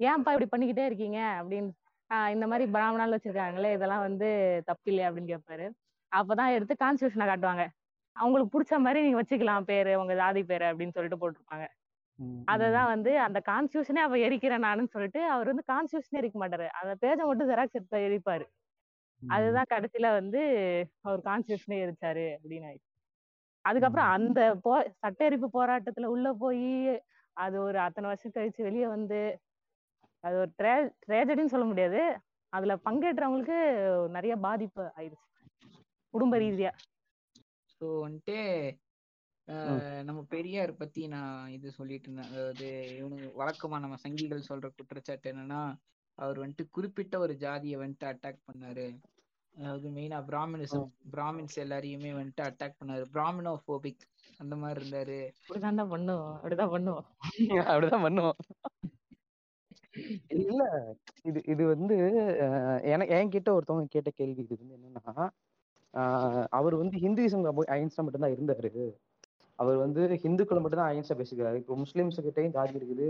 ஏன்ப்பா 0.02 0.32
இப்படி 0.32 0.48
பண்ணிக்கிட்டே 0.50 0.84
இருக்கீங்க? 0.84 1.18
அப்படின்னு 1.42 1.70
ஆஹ் 2.10 2.28
இந்த 2.28 2.46
மாதிரி 2.46 2.70
பிராமணால் 2.70 3.12
வச்சிருக்காங்களே 3.12 3.72
இதெல்லாம் 3.72 4.00
வந்து 4.00 4.28
தப்பில்லையே? 4.66 5.06
அப்படின்னு 5.08 5.32
கேட்பாரு 5.32 5.66
அப்பதான் 6.12 6.52
எடுத்து 6.52 6.76
கான்ஸ்டியூஷனை 6.84 7.26
காட்டுவாங்க. 7.26 7.66
அவங்களுக்கு 8.16 8.52
பிடிச்ச 8.52 8.78
மாதிரி 8.78 9.02
நீங்க 9.02 9.22
வச்சுக்கலாம் 9.22 9.62
பேரு 9.62 10.00
உங்க 10.00 10.14
ஜாதி 10.14 10.44
பேரு 10.44 10.64
அப்படின்னு 10.64 10.92
சொல்லிட்டு 10.92 11.20
போட்டிருப்பாங்க. 11.20 11.66
அததான் 12.50 12.84
வந்து 12.84 13.18
அந்த 13.18 13.42
கான்ஸ்டியூஷனே 13.48 14.02
அவ 14.06 14.16
எரிக்கிறேன் 14.16 14.64
நானுன்னு 14.66 14.88
சொல்லிட்டு 14.88 15.30
அவர் 15.30 15.46
வந்து 15.46 15.64
கான்ஸ்டியூஷனே 15.72 16.18
எரிக்க 16.18 16.38
மாட்டாரு. 16.40 16.66
அந்த 16.80 16.94
பேஜை 17.00 17.26
மட்டும் 17.26 17.50
ஜெராக்ஸ் 17.50 17.72
எடுத்து 17.72 17.98
எரிப்பாரு 17.98 18.44
அதுதான் 19.22 19.70
கடைசியில 19.72 20.08
வந்து 20.12 20.40
அவர் 21.02 21.20
கான்ஸ்டியூஷனே 21.20 21.78
எரிச்சாரு 21.84 22.26
அப்படின்னு 22.36 22.68
ஆயிடுச்சு. 22.70 22.86
அதுக்கப்புறம் 23.64 24.10
அந்த 24.16 24.40
போ 24.64 24.72
சட்ட 25.00 25.20
எரிப்பு 25.24 25.48
போராட்டத்துல 25.56 26.10
உள்ள 26.14 26.28
போய் 26.42 26.68
அது 27.36 27.56
ஒரு 27.60 27.78
அத்தனை 27.78 28.06
வருஷம் 28.10 28.34
கழிச்சு 28.36 28.60
வெளியே 28.62 28.86
வந்து 28.88 29.20
அது 30.24 30.34
ஒரு 30.36 30.50
ட்ரே 30.58 30.72
ட்ரேஜடின்னு 31.04 31.52
சொல்ல 31.54 31.66
முடியாது. 31.66 32.00
அதுல 32.52 32.74
பங்கேற்றவங்களுக்கு 32.86 33.58
நிறைய 34.10 34.34
பாதிப்பு 34.46 34.84
ஆயிடுச்சு. 34.98 35.26
குடும்ப 36.14 36.36
ரீதியா. 36.38 36.72
ஸோ 37.74 37.86
வந்துட்டு 38.04 38.38
நம்ம 40.04 40.20
பெரியார் 40.34 40.72
பத்தி 40.80 41.02
நான் 41.08 41.50
இது 41.50 41.68
சொல்லிட்டு 41.78 42.06
இருந்தேன். 42.08 42.32
அதாவது 42.32 42.66
இவனுங்க 42.98 43.28
வழக்கமா 43.40 43.78
நம்ம 43.84 43.96
சங்கிகள் 44.04 44.48
சொல்ற 44.50 44.66
குற்றச்சாட்டு 44.70 45.30
என்னன்னா 45.32 45.60
அவர் 46.20 46.38
வந்துட்டு 46.42 46.64
குறிப்பிட்ட 46.70 47.14
ஒரு 47.20 47.34
ஜாதியை 47.42 47.78
வந்துட்டு 47.80 48.08
அட்டாக் 48.10 48.46
பண்ணாரு. 48.48 48.86
அதாவது 49.54 49.88
மெயினா 49.90 50.18
பிராமினிசம் 50.28 50.84
பிராமின்ஸ் 51.14 51.56
எல்லாரையுமே 51.64 52.12
வந்துட்டு 52.16 52.42
அட்டாக் 52.46 52.78
பண்ணாரு. 52.80 53.04
பிராமினோபோபிக் 53.14 54.04
அந்த 54.40 54.54
மாதிரி 54.56 54.80
இருந்தாரு. 54.80 55.18
அப்படிதான் 55.40 55.80
தான் 55.80 55.92
பண்ணுவோம். 55.94 56.30
அப்படிதான் 56.36 56.74
பண்ணுவோம். 56.74 57.06
அப்படிதான் 57.70 58.06
பண்ணுவோம். 58.06 58.38
இல்ல 60.40 60.62
இது 61.24 61.40
இது 61.52 61.62
வந்து 61.72 61.96
அஹ், 62.46 62.80
எனக்கு 62.92 63.14
என்கிட்ட 63.16 63.50
ஒருத்தவங்க 63.56 63.88
கேட்ட 63.90 64.10
கேள்வி 64.18 64.42
இது 64.46 64.56
வந்து 64.62 64.76
என்னன்னா 64.78 65.14
ஆஹ், 65.94 66.46
அவர் 66.58 66.74
வந்து 66.76 66.96
ஹிந்துயிசம் 67.04 67.44
அகைன்ஸ்டா 67.68 68.04
மட்டும்தான் 68.04 68.34
இருந்தாரு. 68.34 68.70
அவர் 69.58 69.76
வந்து 69.78 70.02
ஹிந்துக்களை 70.22 70.60
மட்டும் 70.60 70.80
தான் 70.80 70.90
அகைன்ஸ்டா 70.90 71.16
பேசிக்கிறாரு. 71.20 71.58
இப்போ 71.62 71.74
முஸ்லிம்ஸ் 71.82 72.24
கிட்டயும் 72.26 72.54
ஜாதி 72.56 72.78
இருக்குது. 72.80 73.08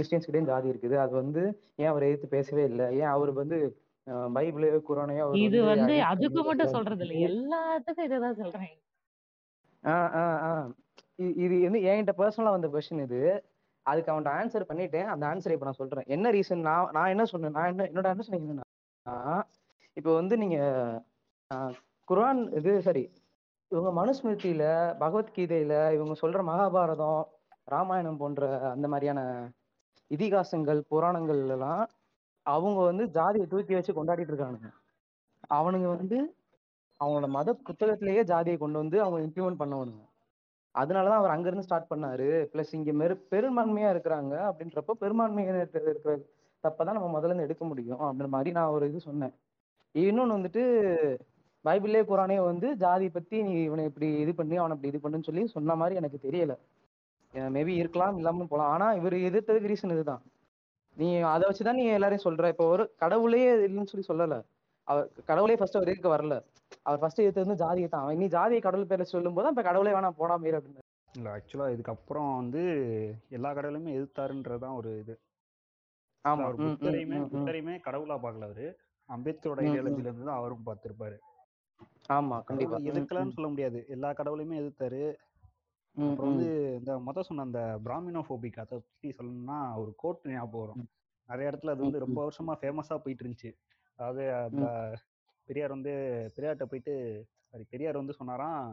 கிறிஸ்டியன்ஸ் 0.00 0.26
கிட்டயும் 0.26 0.50
ஜாதி 0.50 0.68
இருக்குது. 0.72 0.96
அது 1.04 1.14
வந்து 1.20 1.42
ஏன் 1.80 1.90
அவர் 1.92 2.08
எதிர்த்து 2.08 2.34
பேசவே 2.34 2.64
இல்லை? 2.70 2.88
ஏன் 3.00 3.12
அவர் 3.14 3.32
வந்து 3.40 3.56
பைபிளையோ 4.36 4.78
குரானையோ 4.86 5.24
இது 5.42 5.58
வந்து 5.66 5.94
அதுக்கு 6.10 6.40
மட்டும். 6.42 6.74
சொல்றது 6.74 7.04
இல்ல 7.06 7.16
எல்லாத்துக்கும் 7.28 8.06
இதுதான் 8.08 8.38
சொல்றேன். 8.40 8.72
இது 11.44 11.54
வந்து 11.64 11.80
என்கிட்ட 11.88 12.14
பர்சனலா 12.18 12.54
வந்த 12.54 12.68
கொஸ்டின் 12.72 13.04
இது. 13.06 13.20
அதுக்கு 13.86 14.10
அவன்கிட்ட 14.12 14.32
ஆன்சர் 14.38 14.68
பண்ணிட்டேன். 14.68 15.08
அந்த 15.12 15.24
ஆன்சரை 15.28 15.54
இப்ப 15.56 15.66
நான் 15.68 15.80
சொல்றேன். 15.80 16.06
என்ன 16.14 16.30
ரீசன் 16.36 16.66
நான் 16.66 16.90
நான் 16.96 17.12
என்ன 17.14 17.24
சொன்னேன்? 17.32 17.54
நான் 17.56 17.70
என்ன 17.72 17.86
என்னோட 17.90 18.08
அண்டர்ஸ்டாண்டிங் 18.12 18.46
என்னன்னா 18.46 19.36
இப்போ 19.96 20.10
வந்து 20.18 20.34
நீங்க 20.36 20.56
ஆஹ், 21.50 21.72
குர்ஆன் 22.08 22.42
இது 22.58 22.72
சரி 22.82 23.04
இவங்க 23.72 23.90
மனுஸ்மிருதியில 23.96 24.64
பகவத்கீதையில 25.00 25.74
இவங்க 25.96 26.14
சொல்ற 26.22 26.40
மகாபாரதம் 26.48 27.20
ராமாயணம் 27.68 28.20
போன்ற 28.22 28.44
அந்த 28.72 28.86
மாதிரியான 28.88 29.20
இதிகாசங்கள் 30.10 30.80
புராணங்கள் 30.90 31.40
எல்லாம் 31.54 31.82
அவங்க 32.46 32.80
வந்து 32.90 33.04
ஜாதியை 33.16 33.46
தூக்கி 33.48 33.74
வச்சு 33.76 33.92
கொண்டாடிட்டு 33.98 34.32
இருக்கானுங்க. 34.32 34.68
அவனுங்க 35.56 35.88
வந்து 35.96 36.18
அவங்களோட 37.00 37.28
மத 37.36 37.50
புத்தகத்திலேயே 37.68 38.22
ஜாதியை 38.24 38.56
கொண்டு 38.58 38.78
வந்து 38.82 38.96
அவங்க 39.04 39.18
இம்ப்ளிமெண்ட் 39.26 39.60
பண்ணவனுங்க. 39.62 40.02
அதனாலதான் 40.74 41.20
அவர் 41.20 41.34
அங்கிருந்து 41.34 41.66
ஸ்டார்ட் 41.66 41.90
பண்ணாரு. 41.92 42.28
பிளஸ் 42.52 42.74
இங்க 42.78 42.92
மெரு 43.00 43.14
பெரும்பான்மையா 43.32 43.88
இருக்கிறாங்க 43.94 44.34
அப்படின்றப்போ 44.48 44.94
பெரும்பான்மையான 45.02 45.60
இருக்கிற 45.62 45.84
இருக்கிற 45.92 46.14
தப்பதான் 46.64 46.96
நம்ம 46.98 47.10
முதல்ல 47.16 47.30
இருந்து 47.30 47.46
எடுக்க 47.48 47.64
முடியும் 47.64 48.00
அப்படின்ற 48.00 48.28
மாதிரி 48.36 48.50
நான் 48.58 48.74
ஒரு 48.76 48.84
இது 48.90 49.00
சொன்னேன். 49.00 49.34
இன்னொன்னு 49.94 50.36
வந்துட்டு 50.38 50.62
பைபிளே 51.64 52.02
குரானே 52.10 52.36
வந்து 52.50 52.68
ஜாதி 52.84 53.06
பத்தி 53.10 53.36
நீ 53.46 53.52
இவனை 53.68 53.84
இப்படி 53.90 54.08
இது 54.24 54.32
பண்ணி 54.34 54.56
அவனை 54.56 54.74
இப்படி 54.76 54.90
இது 54.92 55.00
பண்ணுன்னு 55.04 55.28
சொல்லி 55.28 55.42
சொன்ன 55.56 55.76
மாதிரி 55.76 55.98
எனக்கு 56.00 56.18
தெரியல. 56.26 56.54
மேபி 57.34 57.74
இருக்கலாம் 57.80 58.16
இல்லாம 58.16 58.46
போலாம் 58.52 58.70
ஆனா 58.74 58.86
இவர் 58.92 59.16
எதிர்த்ததுக்கு 59.28 59.70
ரீசன் 59.72 59.90
இதுதான். 59.90 60.22
நீ 60.96 61.08
அதை 61.32 61.44
வச்சுதான் 61.48 61.78
நீ 61.80 61.84
எல்லாரையும் 61.88 62.24
சொல்ற. 62.24 62.48
இப்போ 62.48 62.64
ஒரு 62.66 62.84
கடவுளே 62.96 63.42
இல்லைன்னு 63.66 63.90
சொல்லி 63.92 64.06
சொல்லல. 64.08 64.36
அவர் 64.88 65.08
கடவுளே 65.24 65.56
ஃபர்ஸ்ட் 65.56 65.76
அவர் 65.76 65.92
இருக்க 65.92 66.08
வரல? 66.08 66.36
அவர் 66.82 67.00
ஃபர்ஸ்ட் 67.00 67.20
எடுத்து 67.20 67.44
வந்து 67.44 67.54
ஜாதியை 67.54 67.88
தான் 67.88 68.02
அவன் 68.02 68.18
நீ 68.18 68.26
ஜாதியை 68.28 68.60
கடவுள் 68.60 68.90
பேர்ல 68.90 69.06
சொல்லும் 69.08 69.34
போது 69.34 69.48
இப்ப 69.48 69.62
கடவுளே 69.62 69.92
வேணாம் 69.94 70.18
போடாம 70.20 70.46
இரு 70.46 70.58
அப்படின்னு. 70.58 70.86
இல்லை 71.14 71.30
ஆக்சுவலாக 71.32 71.74
இதுக்கப்புறம் 71.74 72.36
வந்து 72.36 72.62
எல்லா 73.30 73.50
கடவுளையுமே 73.50 73.94
எதிர்த்தாருன்றது 73.98 74.58
தான் 74.58 74.76
ஒரு 74.76 74.98
இது. 74.98 75.14
ஆமா. 76.24 76.46
புத்தரையுமே. 76.58 77.18
புத்தரையுமே 77.32 77.74
கடவுளா 77.86 78.16
பார்க்கல 78.24 78.44
அவரு. 78.44 78.66
அம்பேத்கரோட. 79.08 79.60
ஐடியாலஜில 79.60 80.08
இருந்து 80.08 80.24
தான் 80.24 80.36
அவரும் 80.36 80.66
பார்த்திருப்பாரு. 80.66 81.16
ஆமா 82.10 82.36
கண்டிப்பா. 82.44 82.78
எதிர்க்கலன்னு 82.90 83.34
சொல்ல 83.34 83.48
முடியாது. 83.48 83.86
எல்லா 83.88 84.10
கடவுளையுமே 84.10 84.58
எதிர்த்தாரு. 84.60 85.02
அப்புறம் 85.96 86.30
வந்து 86.30 86.48
இந்த 86.78 86.92
முத 87.06 87.22
சொன்ன 87.22 87.42
அந்த 87.42 87.60
பிராமினோபோபிக் 87.84 88.58
அதை 88.58 88.76
பத்தி 88.78 89.08
சொல்லணும்னா 89.12 89.56
ஒரு 89.76 89.92
கோட் 89.96 90.28
ஞாபகம் 90.30 90.62
வரும். 90.62 90.80
நிறைய 91.28 91.50
இடத்துல 91.50 91.72
அது 91.72 91.84
வந்து 91.84 92.04
ரொம்ப 92.04 92.20
வருஷமா 92.24 92.54
ஃபேமஸா 92.60 92.96
போயிட்டு 92.96 93.24
இருந்துச்சு 93.24 93.50
அதாவது 93.98 94.22
ப- 94.56 94.98
பெரியார் 95.48 95.70
வந்து 95.70 95.92
பெரியார்கிட்ட 96.34 96.66
போயிட்டு 96.66 96.94
சாரி 97.50 97.64
பெரியார் 97.64 97.96
வந்து 97.96 98.12
சொன்னாராம் 98.12 98.64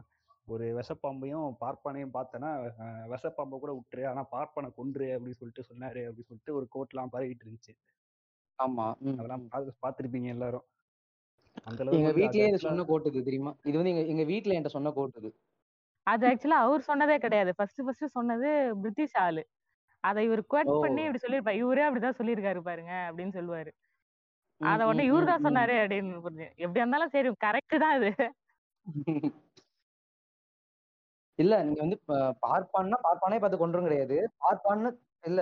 ஒரு 0.47 0.65
விஷப்பாம்பையும் 0.75 1.47
பார்ப்பானையும் 1.61 2.13
பார்த்தேன்னா 2.13 2.49
விஷப்பாம்பை 3.13 3.57
கூட 3.59 3.71
விட்டுரு 3.73 4.03
ஆனா 4.07 4.21
பார்ப்பானை 4.31 4.69
கொன்று 4.73 5.07
அப்படின்னு 5.13 5.39
சொல்லிட்டு 5.39 5.67
சொன்னாரு 5.69 6.01
அப்படின்னு 6.05 6.29
சொல்லிட்டு 6.29 6.55
ஒரு 6.55 6.67
கோட்லாம் 6.75 7.13
பரவிட்டு 7.13 7.45
இருந்துச்சு. 7.45 7.73
ஆமா 8.59 8.85
அதெல்லாம் 9.15 9.43
பார்த்துருப்பீங்க 9.81 10.29
எல்லாரும். 10.29 10.65
அந்த 11.65 11.79
எங்க 11.97 12.11
வீட்லயே 12.19 12.45
சொன்ன 12.63 12.85
கோட்டு 12.89 13.11
இது 13.11 13.23
தெரியுமா? 13.23 13.51
இது 13.63 13.77
வந்து 13.77 13.93
எங்க 13.93 14.03
எங்க 14.05 14.23
வீட்ல 14.23 14.53
என்கிட்ட 14.53 14.75
சொன்ன 14.75 14.91
கோட்டு 14.91 15.19
இது. 15.21 15.31
அது 16.07 16.23
ஆக்சுவலா 16.29 16.59
அவர் 16.65 16.87
சொன்னதே 16.89 17.15
கிடையாது. 17.23 17.51
ஃபர்ஸ்ட் 17.57 17.81
ஃபர்ஸ்ட் 17.85 18.15
சொன்னது 18.15 18.49
பிரிட்டிஷ் 18.83 19.17
ஆளு. 19.23 19.43
அதை 20.03 20.21
இவர் 20.27 20.41
குவட் 20.51 20.71
ஓ. 20.71 20.77
பண்ணி 20.83 21.01
இப்படி 21.05 21.21
சொல்லியிருப்பாரு 21.23 21.61
இவரே 21.61 21.85
அப்படிதான் 21.87 22.19
சொல்லியிருக்காரு 22.19 22.59
பாருங்க 22.67 22.93
அப்படின்னு 23.07 23.33
சொல்லுவாரு. 23.37 23.71
அத 24.61 24.85
உடனே 24.89 25.03
இவரு 25.09 25.25
தான். 25.29 25.45
சொன்னாரு 25.47 25.73
அப்படின்னு 25.81 26.21
புரிஞ்சு. 26.25 26.47
எப்படியா 26.63 26.83
இருந்தாலும் 26.83 27.13
சரி 27.15 27.31
கரெக்ட் 27.45 27.83
தான் 27.83 27.97
இது 27.99 28.11
இல்ல 31.39 31.55
நீங்க 31.65 31.81
வந்து 31.83 31.97
பார்ப்பான்னா 32.43 32.97
பார்ப்பானே 33.03 33.37
பார்த்து 33.41 33.57
கொன்றும் 33.57 33.87
கிடையாது. 33.87 34.15
பார்ப்பான்னு 34.41 34.89
இல்ல 35.23 35.41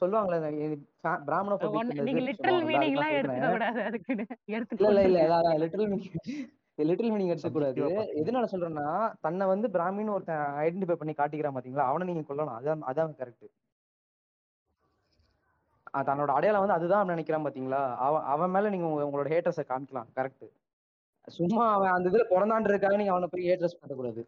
சொல்லுவாங்களே 0.00 0.38
பிராமண 1.26 1.56
நீங்க 2.06 2.22
லிட்டரல் 2.26 2.64
மீனிங் 2.68 2.96
எல்லாம் 2.96 3.14
எடுத்துக்க 3.18 3.50
கூடாது 3.54 3.80
அதுக்கு 3.88 4.12
இல்ல 4.84 5.02
இல்ல 5.08 5.20
இல்ல 5.26 5.52
லிட்டில் 5.62 5.86
மீனிங் 5.86 6.16
லிட்டில் 6.78 7.10
மீனிங் 7.10 7.32
எடுத்துக்க 7.32 7.52
கூடாது 7.52 7.74
Subjective-ஆ 7.74 7.96
பார்க்கணும். 7.96 8.20
எதனால 8.20 8.46
சொல்றேன்னா 8.52 8.86
தன்னை 9.20 9.46
வந்து 9.46 9.68
பிராமின்னு 9.68 10.10
ஒருத்தன் 10.10 10.46
ஐடென்டிஃபை 10.58 10.92
பண்ணி 10.92 11.14
காட்டிக்கிறான் 11.14 11.56
பாத்தீங்களா? 11.56 11.84
அவனை 11.84 12.06
நீங்க 12.06 12.24
கொல்லணும். 12.28 12.56
அதான் 12.58 12.82
அதான் 12.86 13.16
கரெக்ட் 13.18 13.48
தன்னோட 16.02 16.30
அடையாளம் 16.30 16.60
வந்து 16.60 16.74
அதுதான் 16.74 17.00
அவன் 17.00 17.14
நினைக்கிறான் 17.14 17.46
பாத்தீங்களா? 17.46 17.80
அவன் 17.98 18.22
அவன் 18.24 18.50
மேல 18.50 18.68
நீங்க 18.68 18.86
உங்க- 18.86 19.06
உங்களோட 19.06 19.28
ஹேட்டர்ஸை 19.28 19.64
காமிக்கலாம். 19.68 20.08
கரெக்ட் 20.16 20.46
சும்மா 21.28 21.72
அவன் 21.72 21.90
அந்த 21.90 22.10
இதுல 22.10 22.22
பிறந்தான்றதுக்காக 22.30 22.96
நீங்க 22.96 23.10
அவனை 23.10 23.28
போய் 23.30 23.48
ஹேட்டர்ஸ் 23.48 23.78
பண்ணக்கூடாது. 23.80 24.22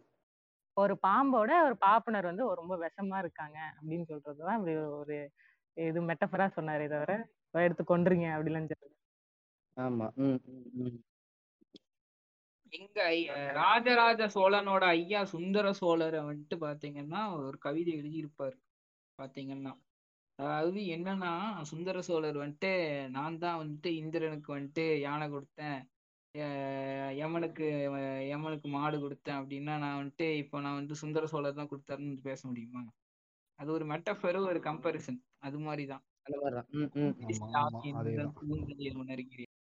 ஒரு 0.77 0.95
பாம்போட 1.03 1.51
ஒரு 1.65 1.77
பாப்பனர் 1.81 2.23
வந்து 2.23 2.55
ரொம்ப 2.55 2.75
விஷமா 2.79 3.19
இருக்காங்க 3.19 3.59
அப்படின்னு 3.77 4.05
சொல்றதுதான் 4.09 4.57
இப்படி 4.57 4.75
ஒரு 5.01 5.17
இது 5.77 6.01
மெட்டஃபரா 6.03 6.47
சொன்னாரே 6.57 6.87
தவிர 6.89 7.13
எடுத்து 7.55 7.85
கொன்றுங்க 7.85 8.27
அப்படிலாம் 8.35 8.69
சொல்லி 8.73 8.95
ஆமா. 9.77 10.07
ம் 10.17 10.39
ம், 10.47 10.69
ம். 10.83 10.99
எங்க 12.75 13.01
ராஜராஜ 13.59 14.23
சோழனோட 14.35 14.85
ஐயா 14.95 15.21
சுந்தர 15.33 15.67
சோழரை 15.81 16.21
வந்துட்டு 16.29 16.57
பாத்தீங்கன்னா 16.63 17.21
ஒரு 17.41 17.59
கவிதை 17.59 17.93
எழுதியிருப்பாரு. 18.01 18.57
பாத்தீங்கன்னா 19.19 19.73
அதாவது 20.39 20.81
என்னன்னா 20.95 21.33
சுந்தர 21.71 21.99
சோழர் 22.03 22.39
வந்துட்டு 22.39 22.71
நான் 23.11 23.39
தான் 23.39 23.61
வந்துட்டு 23.61 23.91
இந்திரனுக்கு 23.99 24.51
வந்துட்டு 24.57 24.85
யானை 25.01 25.27
கொடுத்தேன். 25.29 25.79
யமனுக்கு 27.19 27.67
யமனுக்கு 28.31 28.69
மாடு 28.71 28.97
கொடுத்தேன் 28.99 29.39
அப்படின்னா 29.41 29.75
நான் 29.85 30.01
வந்துட்டு 30.01 30.29
இப்போ 30.43 30.61
நான் 30.61 30.81
வந்து 30.81 30.95
சுந்தர 31.03 31.27
சோழர் 31.27 31.61
தான் 31.61 31.71
கொடுத்தாருன்னு 31.71 32.27
பேச 32.29 32.41
முடியுமா? 32.49 32.83
அது 33.59 33.71
ஒரு 33.73 33.85
மெட்டஃபரு 33.93 34.41
ஒரு 34.51 34.61
கம்பேரிசன் 34.61 35.21
அது 35.41 35.59
மாதிரிதான். 35.61 36.05
அந்த 36.27 36.37
மாதிரிதான். 36.39 36.69
ம் 36.75 36.91
ம். 37.01 37.15
ஆமா 37.59 37.81
ஆமா. 37.83 37.99
அதேதான். 38.01 38.35
பூந்தலில் 38.41 39.01
உணர்கிறேன். 39.03 39.54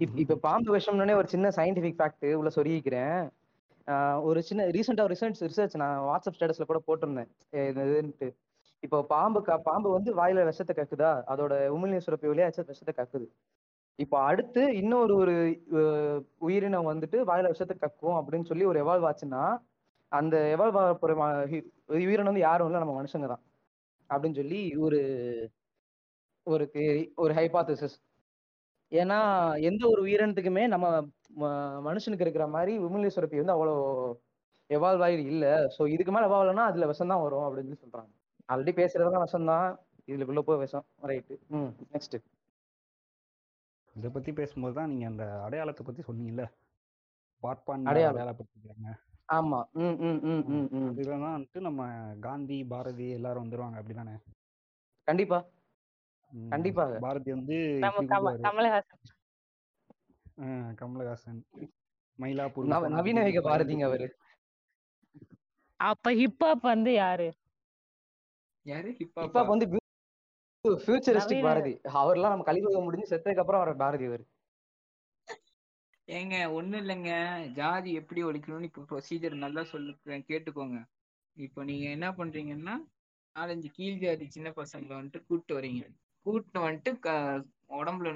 இப்ப 0.00 0.34
பாம்பு 0.34 0.76
விஷம்னே 0.76 1.14
ஒரு 1.14 1.28
சின்ன 1.28 1.48
சயின்டிபிக் 1.48 2.10
ஃபேக்ட் 2.20 2.32
உள்ள 2.32 2.50
சொல்லிக்கிறேன் 2.54 4.22
ஒரு 4.22 4.42
சின்ன 4.42 4.64
ரீசெண்டா 4.64 5.02
ஒரு 5.02 5.16
ரிசர்ச் 5.20 5.48
ரிசர்ச் 5.48 5.76
நான் 5.76 5.98
வாட்ஸ்அப் 5.98 6.34
ஸ்டேட்டஸ்ல 6.40 6.64
கூட 6.64 6.82
போட்டிருந்தேன். 6.86 7.28
இதுன்ட்டு. 7.56 8.34
இப்போ 8.80 9.02
பாம்பு 9.02 9.42
க- 9.42 9.58
பாம்பு 9.58 9.90
வந்து 9.90 10.14
வாயில 10.14 10.44
விஷத்தை 10.44 10.76
கக்குதா? 10.76 11.22
அதோட 11.26 11.52
உமிழ்நீர் 11.74 12.00
சுரப்பி 12.06 12.28
வழியா 12.28 12.64
விஷத்தை 12.66 12.94
கக்குது. 12.96 13.26
இப்போ 13.94 14.20
அடுத்து 14.20 14.76
இன்னொரு 14.76 15.14
ஒரு 15.16 16.26
உயிரினம் 16.38 16.86
வந்துட்டு 16.86 17.22
வாயில 17.26 17.46
விஷத்தை 17.46 17.76
கக்கும் 17.76 18.22
அப்படின்னு 18.22 18.44
சொல்லி 18.44 18.64
ஒரு 18.64 18.84
எவால்வ் 18.84 19.04
ஆச்சுன்னா 19.04 19.58
அந்த 20.08 20.54
எவால்வ் 20.58 20.76
ஆக 20.76 21.46
உயிரினம் 21.86 22.24
வந்து 22.24 22.40
யாரும் 22.40 22.70
இல்லை 22.70 22.82
நம்ம 22.82 23.02
மனுஷங்க 23.02 23.26
தான். 23.26 23.42
அப்படின்னு 24.08 24.34
சொல்லி 24.34 24.76
ஒரு 24.76 25.00
ஒரு 26.42 26.70
ஒரு 27.16 27.34
ஹைபாத்தசிஸ் 27.34 28.09
ஏன்னா 28.92 29.18
எந்த 29.62 29.82
ஒரு 29.88 30.00
உயிரினத்துக்குமே 30.02 30.64
நம்ம 30.68 30.86
மனுஷனுக்கு 31.88 32.24
இருக்கிற 32.26 32.46
மாதிரி 32.48 32.72
உமிழ்நீர் 32.86 33.16
சுரப்பி 33.16 33.40
வந்து 33.40 33.56
அவ்வளோ 33.56 33.74
எவால்வ் 34.70 35.04
ஆகி 35.06 35.24
இல்ல. 35.32 35.44
ஸோ 35.76 35.82
இதுக்கு 35.86 36.12
மேல 36.12 36.26
எவால்வ் 36.26 36.52
ஆனா 36.54 36.64
அதுல 36.64 36.86
விஷம் 36.86 37.12
தான் 37.12 37.22
வரும் 37.22 37.46
அப்படின்னு 37.46 37.80
சொல்றாங்க. 37.82 38.10
ஆல்ரெடி 38.48 38.72
பேசுறதெல்லாம் 38.80 39.24
விஷம் 39.26 39.50
தான். 39.52 39.68
இதுக்குள்ள 40.08 40.40
போய் 40.40 40.62
விஷம். 40.62 40.86
ரைட்டு 41.02 41.34
ம் 41.56 41.70
நெக்ஸ்ட் 41.94 42.16
இதை 43.94 44.08
பத்தி 44.10 44.30
பேசும்போது 44.32 44.74
தான் 44.74 44.90
நீங்க 44.90 45.06
அந்த 45.06 45.24
அடையாளத்தை 45.46 45.84
பத்தி 45.84 46.02
சொன்னீங்கல்ல? 46.02 46.44
பார்ப்பான். 47.42 47.86
அடையாளப்படுத்திக்கிறாங்க 47.90 48.90
ஆமா. 49.28 49.58
ம் 49.80 49.98
ம் 50.00 50.20
ம் 50.28 50.44
ம் 50.76 50.94
தான் 51.06 51.34
வந்துட்டு 51.36 51.60
நம்ம 51.60 51.82
காந்தி 52.20 52.58
பாரதி 52.64 53.06
எல்லாரும் 53.10 53.42
வந்துருவாங்க 53.44 53.78
அப்படிதானே? 53.80 54.14
கண்டிப்பா. 55.08 55.38
ம். 55.40 55.59
கண்டிப்பாக. 56.48 56.98
பாரதி 56.98 57.30
வந்து. 57.30 57.78
கமலஹாசன். 57.82 58.76
கமலஹாசன். 60.74 61.42
மயிலாப்பூர் 62.18 62.66
நவ- 62.66 62.88
நவீன 62.88 63.22
வேக 63.22 63.40
பாரதிங்க 63.40 63.84
அவரு. 63.84 64.16
அப்ப 65.76 66.12
ஹிப்ஹாப் 66.12 66.60
வந்து 66.60 66.92
யாரு? 66.92 67.34
யாரு? 68.62 68.96
இப்ப 68.98 69.26
ஹிப்பா 69.26 69.46
வந்து 69.46 69.66
ஃபியூச்சரிஸ்டிக் 70.68 71.42
பாரதி. 71.42 71.80
அவர்லாம் 71.84 72.28
நம்ம 72.28 72.42
கலியுகம் 72.42 72.82
முடிஞ்சு 72.82 73.16
செத்ததுக்கு 73.16 73.38
அப்புறம் 73.38 73.60
அவர் 73.60 73.76
பாரதி 73.76 74.04
அவர். 74.04 74.24
ஏங்க 76.06 76.52
ஒண்ணும் 76.52 76.80
இல்லைங்க. 76.80 77.46
ஜாதி 77.52 77.92
எப்படி 77.92 78.24
ஒழிக்கணும்னு 78.24 78.62
இப்போ 78.62 78.82
ப்ரொசீஜர் 78.82 79.34
நல்லா 79.34 79.64
சொல்லு 79.64 79.96
கேட்டுக்கோங்க. 80.04 80.84
இப்போ 81.32 81.64
நீங்க 81.64 81.90
என்ன 81.90 82.10
பண்றீங்கன்னா 82.10 82.76
நாலஞ்சு 83.38 83.66
கீழ் 83.72 83.98
ஜாதி 83.98 84.30
சின்ன 84.30 84.50
பசங்களை 84.50 85.02
வந்துட்டு 85.02 85.26
கூப்பிட்டு 85.26 85.60
வரீங்க. 85.60 85.94
கூப்பிட்டு 86.26 86.60
வந்துட்டு 86.66 87.14
உடம்புல 87.78 88.10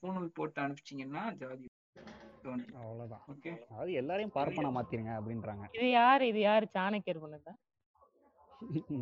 பூணூல் 0.00 0.36
போட்டு 0.38 0.60
அனுப்பிச்சிங்கன்னா 0.64 1.24
ஜாதி 1.42 1.66
அவ்வளவுதான். 2.80 3.22
ஓகே? 3.32 3.52
அதாவது 3.70 3.92
எல்லாரையும் 4.00 4.34
பார்ப்பனா 4.34 4.70
மாத்திருங்க 4.76 5.12
அப்படின்றாங்க. 5.18 5.64
இது 5.76 5.86
யாரு? 5.90 6.24
இது 6.32 6.40
யாரு? 6.40 6.66
சாணக்கியர் 6.76 7.22
பண்ணதா 7.24 7.52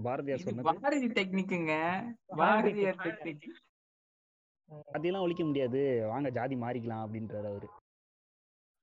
பாரதியார் 0.06 0.44
சொன்னது. 0.44 0.66
பாரதி 0.84 1.08
டெக்னிக்குங்க. 1.18 1.74
பாரதி 2.40 2.70
பாரதியார். 2.84 3.00
டெக்னிக். 3.26 3.58
அதெல்லாம் 4.96 5.24
ஒழிக்க 5.24 5.42
முடியாது. 5.44 5.80
வாங்க 6.12 6.28
ஜாதி 6.38 6.56
மாறிக்கலாம் 6.64 7.04
அப்படின்றாரு 7.04 7.48
அவரு. 7.52 7.68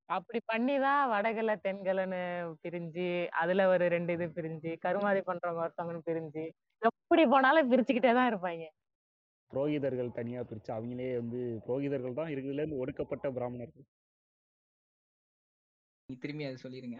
அப்படி 0.09 0.39
பண்ணிதான் 0.51 1.01
வடகலை 1.13 1.55
தென்கலைன்னு 1.65 2.21
பிரிஞ்சு 2.63 3.07
அதுல 3.41 3.65
ஒரு 3.73 3.85
ரெண்டு 3.95 4.13
இது 4.17 4.25
பிரிஞ்சு 4.37 4.71
கருமாதி 4.85 5.21
பண்றவங்க 5.29 5.63
ஒருத்தவங்கன்னு 5.65 6.07
பிரிஞ்சு 6.09 6.43
எப்படி 6.81 7.23
போனாலும் 7.33 7.69
பிரிச்சுக்கிட்டே 7.71 8.13
தான் 8.19 8.29
இருப்பாங்க. 8.31 8.65
புரோகிதர்கள் 9.51 10.15
தனியாக 10.19 10.45
பிரித்து 10.45 10.71
அவங்களே 10.73 11.09
வந்து 11.15 11.39
புரோகிதர்கள் 11.65 12.19
தான் 12.19 12.31
இருக்கிறதுலேருந்து 12.33 12.81
ஒடுக்கப்பட்ட 12.83 13.31
பிராமணர்கள். 13.31 13.85
நீ 16.09 16.15
திரும்பி 16.17 16.43
அதை 16.43 16.57
சொல்லிருங்க. 16.63 16.99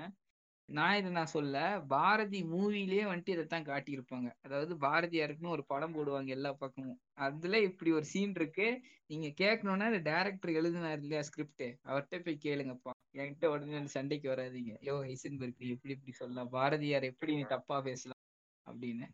நான் 0.70 0.98
இதை 0.98 1.10
நான் 1.12 1.26
சொல்ல 1.28 1.56
பாரதி 1.88 2.40
மூவிலேயே 2.44 3.04
வந்துட்டு 3.04 3.34
இதைத்தான் 3.36 3.66
காட்டியிருப்பாங்க. 3.66 4.30
அதாவது 4.42 4.74
பாரதியாருக்குன்னு 4.78 5.56
ஒரு 5.56 5.64
படம் 5.66 5.96
போடுவாங்க 5.96 6.30
எல்லா 6.30 6.52
பக்கமும். 6.54 7.00
அதுல 7.20 7.60
இப்படி 7.62 7.92
ஒரு 7.92 8.06
சீன் 8.06 8.36
இருக்கு. 8.36 8.68
நீங்க 9.06 9.28
கேட்கணும்னா 9.42 9.88
இந்த 9.92 10.02
டேரக்டர் 10.12 10.52
எழுதினார் 10.54 11.02
இல்லையா 11.02 11.22
ஸ்கிரிப்ட் 11.22 11.68
அவர்கிட்ட 11.90 12.20
போய் 12.22 12.44
கேளுங்கப்பா. 12.48 12.94
என்கிட்ட 13.16 13.46
உடனே 13.46 13.86
சண்டைக்கு 13.98 14.30
வராதீங்க. 14.30 14.74
யோ 14.82 14.96
ஹைசன்பர்க் 15.06 15.74
எப்படி 15.76 15.96
இப்படி 15.98 16.14
சொல்லலாம்? 16.14 16.50
பாரதியார் 16.50 17.04
எப்படி 17.04 17.36
நீ 17.36 17.44
தப்பா 17.56 17.78
பேசலாம்? 17.82 18.22
அப்படின்னு. 18.68 19.08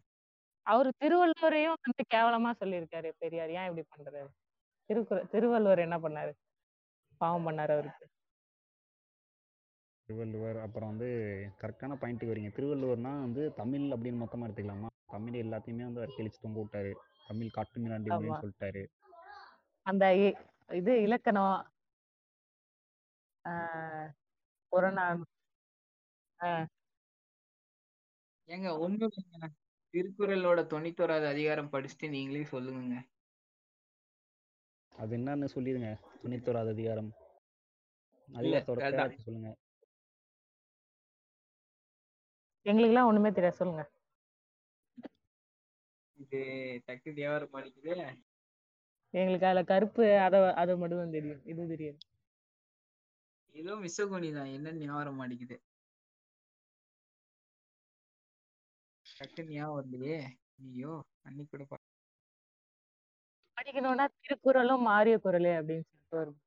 அவரு 0.67 0.91
திருவள்ளுவரையும் 0.99 1.73
வந்து 1.81 2.03
கேவலமா 2.13 2.51
சொல்லியிருக்காரு 2.59 3.11
பெரியார். 3.17 3.49
ஏன் 3.49 3.77
இப்படி 3.77 4.09
பண்றாரு 4.09 4.27
திருக்குறள் 4.85 5.27
திருவள்ளுவர் 5.27 5.79
என்ன 5.79 5.97
பண்ணாரு? 5.97 6.33
பாவம் 7.17 7.47
பண்ணாரு 7.47 7.71
அவருக்கு. 7.71 8.07
திருவள்ளுவர் 10.05 10.57
அப்புறம் 10.57 10.89
வந்து 10.89 11.07
கரெக்டான 11.57 11.95
பாயிண்ட்டுக்கு 11.95 12.31
வரீங்க. 12.31 12.51
திருவள்ளுவர்னா 12.57 13.19
வந்து 13.19 13.53
தமிழ் 13.53 13.79
அப்படின்னு 13.79 14.23
மொத்தமா 14.23 14.45
எடுத்துக்கலாமா? 14.47 14.87
தமிழ் 15.05 15.33
எல்லாத்தையுமே 15.33 15.83
வந்து 15.83 16.01
அவர் 16.01 16.15
கிழிச்சு 16.17 16.41
தொங்க 16.41 16.59
விட்டாரு. 16.59 16.93
தமிழ் 17.27 17.49
காட்டு 17.49 17.81
மிராண்டி 17.81 18.09
ஆமா. 18.09 18.15
மொழின்னு 18.15 18.41
சொல்லிட்டாரு. 18.41 18.85
அந்த 19.81 20.05
இ- 20.05 20.73
இது 20.73 21.01
இலக்கணம் 21.01 21.71
ஆஹ் 23.43 24.11
புறநானூறு 24.67 25.25
ஏங்க 28.47 28.71
ஒண்ணு 28.87 29.07
இல்லைங்க. 29.21 29.47
திருக்குறளோட 29.93 30.59
தொண்ணூத்தோராவது 30.71 31.27
அதிகாரம் 31.27 31.71
படிச்சுட்டு 31.73 32.07
நீங்களே 32.09 32.43
சொல்லுங்க 32.45 32.97
அது 34.93 35.13
என்னன்னு 35.17 35.47
சொல்லிருங்க 35.55 35.89
தொண்ணூத்தோராது 36.21 36.69
அதிகாரம். 36.69 37.09
அதிகாரத்தோட 38.29 39.17
சொல்லுங்க. 39.25 39.49
எங்களுக்கு 42.65 42.93
எல்லாம் 42.93 43.09
ஒண்ணுமே 43.09 43.29
தெரியாது. 43.31 43.59
சொல்லுங்க. 43.59 43.83
இது 46.17 46.39
டக்கு 46.87 47.09
வியாபாரம் 47.13 47.53
படிக்குது 47.53 47.91
எங்களுக்கு 49.13 49.47
அதுல 49.49 49.61
கருப்பு 49.63 50.05
அத 50.25 50.35
அது 50.61 50.71
மட்டும் 50.77 51.01
தான் 51.01 51.15
தெரியும். 51.17 51.41
இது 51.51 51.67
தெரியாது. 51.73 51.99
ஏதோ 53.55 53.73
மிஸ்ஸகோனி 53.83 54.29
தான். 54.33 54.49
என்ன 54.57 54.73
ஞாபகம் 54.81 55.19
மாட்டேங்குது 55.19 55.57
டக்கு 59.17 59.41
ஞாபகம் 59.49 59.75
வரலையே 59.77 60.19
ஐயோ 60.63 60.93
அன்னைக்கு 61.25 61.51
கூட 61.53 61.63
பா- 61.69 61.83
படிக்கணும்னா 63.57 64.05
திருக்குறளும் 64.17 64.83
மாறிய 64.87 65.15
குரலே 65.17 65.53
அப்படின்னு 65.59 65.85
சொல்லிட்டு 65.85 66.17
வரும் 66.17 66.39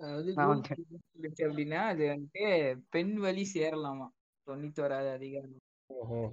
அதாவது 0.00 0.30
நான் 0.32 0.46
ரூல் 0.46 0.54
வந்து- 0.54 1.02
சொல்லிச்சு 1.08 1.42
அப்படின்னா 1.46 1.80
அது 1.88 2.02
வந்துட்டு 2.06 2.44
பெண் 2.90 3.14
வழி 3.18 3.44
சேரலாமா? 3.50 4.06
தொண்ணூத்தோராது 4.46 5.08
அதிகாரம். 5.10 5.58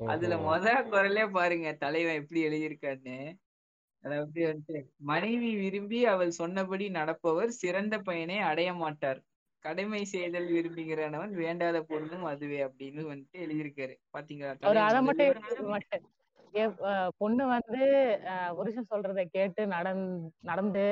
அதுல 0.07 0.33
முத 0.43 0.65
குரலே 0.87 1.25
பாருங்க 1.31 1.67
தலைவன் 1.77 2.19
எப்படி 2.21 2.39
எழுதியிருக்கான்னு. 2.43 3.17
அதாவது 4.03 4.39
வந்துட்டு 4.49 4.79
மனைவி 5.05 5.49
விரும்பி 5.55 5.99
அவள் 6.05 6.31
சொன்னபடி 6.39 6.85
நடப்பவர் 6.91 7.51
சிறந்த 7.61 7.95
பயனை 8.01 8.37
அடைய 8.49 8.69
மாட்டார். 8.75 9.19
கடமை 9.67 10.01
செய்தல் 10.05 10.49
விரும்புகிறவன் 10.51 11.33
வேண்டாத 11.41 11.77
பொருளும் 11.81 12.25
அதுவே 12.31 12.59
அப்படின்னு 12.65 13.01
வந்துட்டு 13.11 13.37
எழுதியிருக்காரு. 13.45 13.95
பாத்தீங்களா? 14.15 14.51
அவர் 14.61 14.79
அதை 14.87 14.99
மட்டும் 15.01 16.05
பொண்ணு 17.17 17.43
வந்து 17.47 17.81
புருஷன் 18.57 18.91
சொல்றதை 18.91 19.23
கேட்டு 19.25 19.61
நடந் 19.65 20.03
நடந்து 20.41 20.85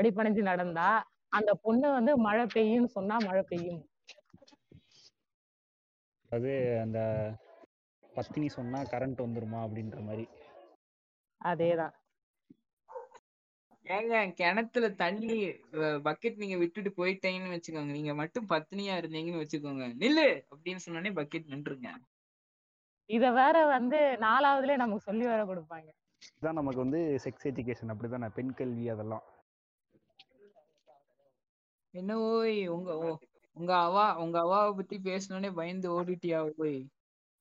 அடிபணிஞ்சு 0.00 0.42
நடந்தா 0.50 0.88
அந்த 1.28 1.50
பொண்ணு 1.64 1.88
வந்து 1.90 2.12
மழை 2.26 2.44
பெய்யும்னு 2.54 2.94
சொன்னா 2.96 3.16
மழை 3.26 3.42
பெய்யும். 3.48 3.82
அது 6.30 6.52
அந்த 6.82 6.98
பத்தினி 8.14 8.48
சொன்னா 8.56 8.80
கரண்ட் 8.92 9.24
வந்துருமா 9.24 9.58
அப்படின்ற 9.66 9.98
மாதிரி. 10.08 10.24
அதேதான். 11.40 11.94
ஏங்க 13.90 14.14
கிணத்துல 14.38 14.86
தண்ணி 14.96 15.36
பக்கெட் 16.06 16.36
நீங்க 16.36 16.56
விட்டுட்டு 16.56 16.90
போயிட்டீங்கன்னு 16.96 17.54
வச்சுக்கோங்க. 17.54 17.92
நீங்க 17.98 18.12
மட்டும் 18.14 18.46
பத்தினியா 18.48 18.94
இருந்தீங்கன்னு 19.00 19.42
வச்சுக்கோங்க. 19.42 19.86
நில்லு! 20.02 20.26
அப்படின்னு 20.52 20.82
சொன்னோடனே 20.84 21.12
பக்கெட் 21.12 21.52
நின்றுங்க 21.52 21.90
இத 23.10 23.26
வேற 23.32 23.56
வந்து 23.66 23.98
நாலாவதுலயே 24.20 24.76
நமக்கு 24.76 25.08
சொல்லி 25.08 25.24
வேற 25.24 25.42
கொடுப்பாங்க. 25.44 25.88
இதுதான் 26.22 26.58
நமக்கு 26.58 26.84
வந்து 26.84 27.00
செக்ஸ் 27.24 27.46
எஜுகேஷன் 27.50 27.92
அப்படிதானே? 27.92 28.28
பெண் 28.36 28.54
கல்வி 28.54 28.86
அதெல்லாம். 28.88 29.24
என்ன 31.94 32.16
ஓய் 32.26 32.58
உங்க 32.68 32.90
ஓ 32.98 33.08
உங்க 33.56 33.72
அவா 33.86 34.04
உங்க 34.16 34.36
அவாவை 34.40 34.72
பத்தி 34.76 34.96
பேசணுன்னே 35.06 35.50
பயந்து 35.52 35.88
ஓடிட்டியா 35.96 36.40
ஓய்? 36.58 36.78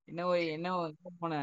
என்ன 0.07 0.21
ஓய் 0.27 0.45
என்ன 0.55 0.69
போன? 1.21 1.33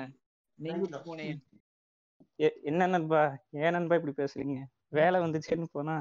என்ன 2.69 2.87
நண்பா? 2.87 3.21
ஏன் 3.61 3.75
நண்பா 3.77 3.95
இப்படி 3.95 4.15
பேசுறீங்க? 4.15 4.57
வேலை 4.93 5.21
வந்துச்சுன்னு 5.21 5.67
போனா. 5.73 5.97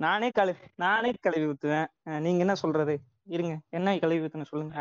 நானே 0.00 0.30
கழுவி 0.30 0.66
நானே 0.76 1.10
கழுவி 1.20 1.46
ஊத்துவேன். 1.46 1.88
நீங்க 2.20 2.38
என்ன 2.38 2.54
சொல்றது? 2.54 2.94
இருங்க. 3.26 3.54
என்ன 3.68 3.98
கழுவி 3.98 4.26
ஊத்துன 4.26 4.42
சொல்லுங்க. 4.42 4.74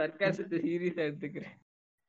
சர்க்காசத்தை 0.00 0.58
சீரியஸா 0.68 1.02
எடுத்துக்கிறேன். 1.08 1.56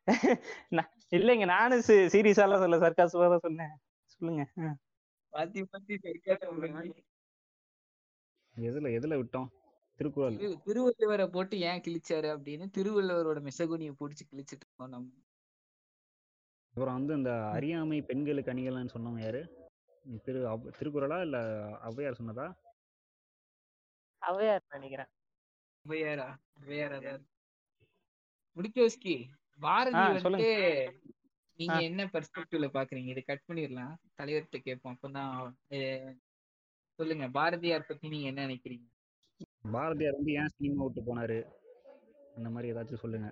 நான் 0.70 0.92
இல்லைங்க. 1.12 1.46
நானும் 1.46 1.86
சீரியஸாலாம் 2.14 2.62
சொல்ல 2.64 2.78
சர்க்காசமா 2.78 3.30
தான் 3.34 3.46
சொன்னேன். 3.46 3.76
சொல்லுங்க. 4.04 4.44
பாத்தி 5.34 5.64
பாத்தி 5.64 5.94
எதுல 8.56 8.90
எதுல 8.98 9.16
விட்டோம்? 9.22 9.48
திருக்குறள். 10.00 10.38
திரு 10.38 10.56
திருவள்ளுவரை 10.66 11.26
போட்டு 11.28 11.56
ஏன் 11.60 11.82
கிழிச்சாரு 11.82 12.30
அப்படின்னு 12.36 12.66
திருவள்ளுவரோட 12.78 13.40
மிசகுனியை 13.48 13.94
புடிச்சு 14.00 14.24
கிழிச்சிட்டு 14.32 14.64
இருக்கோம் 14.64 14.90
நம்ம. 14.90 15.08
அப்புறம் 16.76 16.94
வந்து 16.94 17.14
இந்த 17.14 17.32
அறியாமை 17.50 18.02
பெண்களுக்கு 18.02 18.54
அணிகலன்னு 18.54 18.94
சொன்னவங்க 18.94 19.22
யாரு? 19.22 19.42
திரு 20.24 20.48
அவ்- 20.48 20.72
திருக்குறளா 20.78 21.22
இல்ல 21.22 21.38
ஔவையார் 21.84 22.18
சொன்னதா? 22.18 22.48
அவையார் 24.22 24.64
நினைக்கிறேன். 24.70 25.10
ஔவையாரா? 25.86 26.26
ஔவையாரா 26.60 26.98
தான். 26.98 27.06
இருக்கு. 27.06 27.32
முடிக்கோஸ்கி 28.58 29.16
பாரதி 29.60 29.98
வந்துட்டு 29.98 30.20
சொல்லுங்க. 30.20 30.50
நீங்க 31.60 31.74
ஆ. 31.74 31.80
என்ன 31.80 32.06
பெர்ஸ்பெக்டிவ்ல 32.06 32.68
பாக்குறீங்க? 32.74 33.08
இதை 33.08 33.24
கட் 33.24 33.46
பண்ணிடலாம். 33.48 33.94
தலைவர்கிட்ட 34.18 34.58
கேட்போம். 34.60 34.96
அப்பதான் 34.96 35.32
அஹ், 35.70 36.12
சொல்லுங்க. 37.00 37.30
பாரதியார் 37.30 37.86
பத்தி 37.86 38.10
நீங்க 38.10 38.28
என்ன 38.28 38.48
நினைக்கிறீங்க? 38.48 38.86
பாரதியார் 39.72 40.14
வந்து 40.14 40.32
ஏன் 40.34 40.54
சினிமா 40.56 40.84
விட்டு 40.84 41.02
போனாரு? 41.04 41.40
அந்த 42.36 42.50
மாதிரி 42.50 42.74
ஏதாச்சும் 42.74 43.00
சொல்லுங்க. 43.00 43.30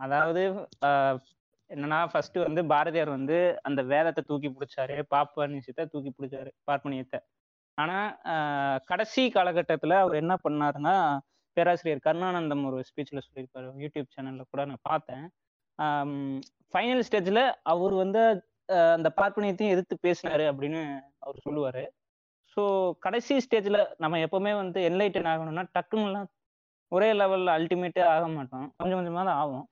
அதாவது 0.00 0.40
ஆஹ், 0.86 1.18
என்னன்னா 1.70 1.98
ஃபர்ஸ்ட் 2.10 2.36
வந்து 2.46 2.62
பாரதியார் 2.72 3.10
வந்து 3.16 3.36
அந்த 3.68 3.80
வேதத்தை 3.92 4.22
தூக்கி 4.30 4.48
பிடிச்சாரு 4.56 4.96
பாப்பானியத்தை 5.14 5.84
தூக்கி 5.94 6.10
பிடிச்சாரு 6.18 6.50
பார்ப்பனியத்தை. 6.68 7.18
ஆனா 7.78 7.96
கடைசி 8.90 9.22
காலகட்டத்துல 9.36 9.96
அவர் 10.02 10.20
என்ன 10.22 10.34
பண்ணாருன்னா 10.44 10.94
பேராசிரியர் 11.56 12.04
கருணானந்தம் 12.06 12.64
ஒரு 12.68 12.78
ஸ்பீச்ல 12.88 13.20
சொல்லியிருப்பாரு 13.26 13.66
யூடியூப் 13.84 14.14
சேனல்ல 14.16 14.42
கூட 14.52 14.62
நான் 14.70 14.86
பார்த்தேன். 14.90 15.24
ஃபைனல் 16.72 17.04
ஸ்டேஜ்ல 17.08 17.40
அவர் 17.72 17.94
வந்து 18.02 18.22
அந்த 18.96 19.08
பார்ப்பனியத்தையும் 19.20 19.74
எதிர்த்து 19.74 19.96
பேசினாரு 20.06 20.44
அப்படின்னு 20.52 20.80
அவர் 21.24 21.44
சொல்லுவாரு. 21.46 21.84
ஸோ 22.56 22.62
கடைசி 23.04 23.34
ஸ்டேஜ்ல 23.46 23.78
நம்ம 24.02 24.18
எப்பவுமே 24.26 24.52
வந்து 24.62 24.80
என்லைட்டன் 24.88 25.30
ஆகணும்னா 25.32 25.64
டக்குன்னுலாம் 25.76 26.28
ஒரே 26.92 27.08
லெவல்ல 27.20 27.54
அல்டிமேட்டே 27.58 28.02
ஆக 28.14 28.24
மாட்டோம். 28.36 28.66
கொஞ்சம் 28.78 28.98
கொஞ்சமாக 28.98 29.24
தான் 29.28 29.40
ஆகும். 29.42 29.64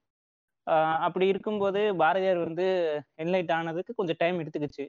அப்படி 1.07 1.27
இருக்கும்போது 1.29 1.81
பாரதியார் 1.95 2.41
வந்து 2.47 2.67
என்லைட் 3.19 3.53
ஆனதுக்கு 3.53 3.93
கொஞ்சம் 3.95 4.19
டைம் 4.19 4.41
எடுத்துக்கிச்சு. 4.43 4.85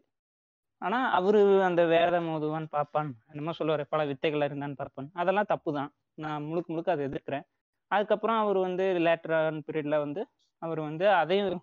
ஆனா 0.81 0.99
அவரு 1.11 1.39
அந்த 1.61 1.81
வேதம் 1.87 2.29
ஓதுவான் 2.33 2.67
பார்ப்பான் 2.69 3.11
என்னமோ 3.31 3.53
சொல்லுவாரு 3.59 3.83
பல 3.89 4.01
வித்தைகள் 4.05 4.47
இருந்தான்னு 4.47 4.79
பார்ப்பான். 4.81 5.09
அதெல்லாம் 5.13 5.51
தப்பு 5.53 5.69
தான் 5.73 5.91
நான் 6.17 6.45
முழுக்க 6.45 6.73
முழுக்க 6.73 6.91
அதை 6.91 7.05
எதிர்க்கிறேன். 7.07 7.45
அதுக்கப்புறம் 7.91 8.39
அவர் 8.39 8.59
வந்து 8.59 8.85
லேட்டரான 9.05 9.61
பீரியட்ல 9.67 9.97
வந்து 9.99 10.21
அவர் 10.61 10.81
வந்து 10.81 11.05
அதையும் 11.15 11.61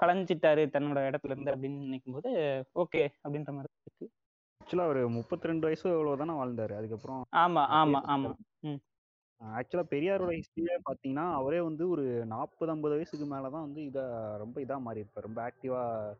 களைஞ்சிட்டாரு 0.00 0.62
தன்னோட 0.74 0.98
இடத்துல 1.08 1.34
இருந்து 1.34 1.52
அப்படின்னு 1.52 1.84
நினைக்கும் 1.84 2.16
போது 2.16 2.30
ஓகே 2.74 3.02
அப்படின்ற 3.24 3.50
மாதிரி 3.50 3.70
இருக்கு. 3.84 4.06
ஆக்சுவலா 4.60 4.86
அவர் 4.88 5.00
முப்பத்தி 5.16 5.48
ரெண்டு 5.48 5.66
வயசு 5.66 5.86
அவ்வளவுதானே 5.90 6.34
வாழ்ந்தாரு? 6.38 6.74
அதுக்கப்புறம் 6.76 7.22
ஆமா 7.36 7.62
ஆமா 7.78 8.00
ஆமா. 8.14 8.30
ம். 8.62 8.80
ஆக்சுவலா 9.44 9.84
பெரியாரோட 9.90 10.40
ஹிஸ்டரியே 10.40 10.78
பாத்தீங்கன்னா 10.90 11.32
அவரே 11.32 11.60
வந்து 11.60 11.88
ஒரு 11.88 12.26
நாற்பது 12.26 12.72
ஐம்பது 12.72 12.94
வயசுக்கு 12.94 13.34
மேலதான் 13.34 13.50
வந்து 13.50 13.80
இதா 13.80 14.36
ரொம்ப 14.36 14.60
இதா 14.60 14.80
மாறி 14.80 15.00
இருப்பாரு 15.00 15.20
ரொம்ப 15.20 15.50
ஆக்டிவா 15.50 16.14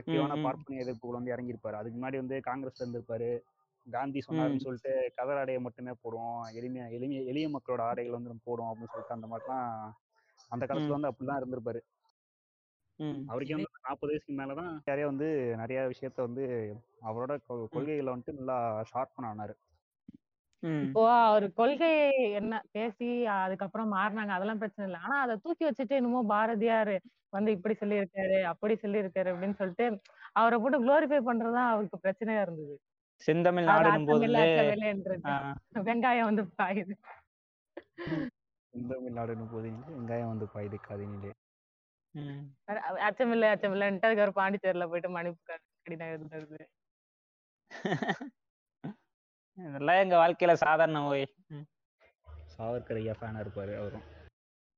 ஆக்டிவான 0.00 0.34
ம், 0.34 0.38
ம். 0.38 0.42
பார்ப்பனிய 0.42 0.84
எதிர்ப்புகள் 0.84 1.10
வந்து 1.10 1.34
இறங்கியிருப்பாரு. 1.34 1.72
அதுக்கு 1.72 1.98
முன்னாடி 1.98 2.16
வந்து 2.16 2.40
காங்கிரஸ்ல 2.46 2.82
இருந்திருப்பாரு. 2.84 3.40
காந்தி 3.90 4.18
சொன்னாருன்னு 4.18 4.60
சொல்லிட்டு 4.60 5.12
கதர் 5.14 5.36
ஆடையை 5.36 5.62
மட்டுமே 5.62 5.90
போடுவோம். 5.90 6.40
எளிமையா 6.54 6.88
எளிமைய 6.88 7.24
எளிய 7.24 7.48
மக்களோட 7.48 7.80
ஆடைகள் 7.80 8.12
வந்து 8.12 8.30
நம்ம 8.30 8.42
போடுவோம். 8.44 8.76
அப்படின்னு 8.76 8.88
சொல்லிட்டு 8.88 9.14
அந்த 9.14 9.26
மாதிரிலாம் 9.26 9.90
அந்த 10.48 10.66
காலத்துல 10.66 10.98
வந்து 10.98 11.08
அப்படிலாம் 11.08 11.44
இருந்திருப்பாரு. 11.44 11.80
ம். 12.96 13.28
அவருக்கே 13.28 13.54
வந்து 13.54 13.70
நாற்பது 13.88 14.06
வயசுக்கு 14.06 14.32
மேலதான் 14.32 14.78
நிறைய 14.84 15.06
வந்து 15.06 15.54
நிறைய 15.56 15.90
விஷயத்த 15.90 16.16
வந்து 16.16 16.74
அவரோட 17.02 17.38
கொ- 17.48 17.68
கொள்கைகளை 17.70 18.12
வந்துட்டு 18.12 18.32
நல்லா 18.32 18.84
ஷார்ப்பன் 18.94 19.24
ஆனாரு. 19.24 19.54
ம் 19.56 19.73
இப்போ 20.84 21.02
அவர் 21.26 21.46
கொள்கை 21.52 21.90
என்ன 22.32 22.62
பேசி 22.72 23.08
அதுக்கப்புறம் 23.36 23.92
மாறினாங்க. 23.92 24.28
அதெல்லாம் 24.28 24.58
பிரச்சனை 24.58 24.86
இல்லை. 24.88 25.00
ஆனா 25.00 25.16
அதை 25.20 25.34
தூக்கி 25.36 25.64
வச்சுட்டு 25.64 25.98
என்னமோ 25.98 26.22
பாரதியார் 26.28 26.94
வந்து 27.30 27.50
இப்படி 27.50 27.74
சொல்லியிருக்காரு 27.80 28.38
அப்படி 28.42 28.74
சொல்லியிருக்காரு 28.74 29.28
அப்படின்னு 29.32 29.58
சொல்லிட்டு 29.58 29.86
அவரை 30.32 30.58
போட்டு 30.58 30.78
குளோரிஃபை 30.84 31.20
பண்றதுதான் 31.28 31.70
அவருக்கு 31.70 32.02
பிரச்சனையா 32.04 32.42
இருந்தது. 32.42 32.74
செந்தமிழ் 33.22 33.68
போது 34.08 34.26
ஆஹ் 35.32 35.54
வெங்காயம் 35.88 36.28
வந்து 36.30 36.44
பாயுது. 36.58 36.94
தமிழ்நாடு 38.74 39.34
போதினிலே 39.52 39.90
வெங்காயம் 39.90 40.32
வந்து 40.32 40.46
பாயுது 40.54 40.78
காதினிலே 40.86 41.32
அச்சமில்லை 43.06 43.48
அச்சமில்லைன்ட்டு 43.50 44.08
அதுக்கு 44.08 44.38
பாண்டிச்சேரியில 44.40 44.86
போயிட்டு 44.88 45.10
மன்னிப்பு 45.10 45.42
கடிதம் 45.86 46.12
எழுதுறது 46.36 46.58
இதெல்லாம் 49.58 50.00
எங்க 50.00 50.16
வாழ்க்கையில 50.16 50.52
சாதாரண 50.62 51.00
ஓய். 51.08 51.26
சாவர்கர் 52.54 52.96
ஐயா 52.96 53.14
ஃபேனா 53.18 53.40
இருப்பாரு 53.40 53.72
அவரும். 53.76 54.04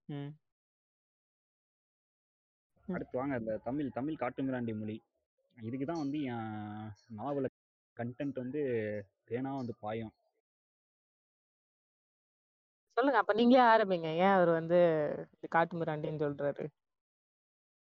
ம். 0.09 0.31
அடுத்து 2.89 3.19
வாங்க 3.19 3.37
இந்த 3.37 3.59
தமிழ் 3.59 3.89
தமிழ் 3.91 4.21
காட்டுமிராண்டி 4.21 4.73
மொழி. 4.75 4.97
இதுக்கு 5.57 5.87
தான் 5.87 5.99
வந்து 5.99 6.19
என் 6.25 6.53
நாவல 7.17 7.47
கண்டென்ட் 7.97 8.35
வந்து 8.35 8.61
தேனா 9.31 9.53
வந்து 9.57 9.75
பாயும். 9.81 10.13
சொல்லுங்க 12.97 13.19
அப்ப 13.19 13.33
நீங்களே 13.35 13.63
ஆரம்பிங்க. 13.67 14.11
ஏன் 14.17 14.35
அவர் 14.35 14.51
வந்து 14.51 14.79
காட்டு 15.49 15.81
மிராண்டின்னு 15.81 16.25
சொல்றாரு? 16.25 16.65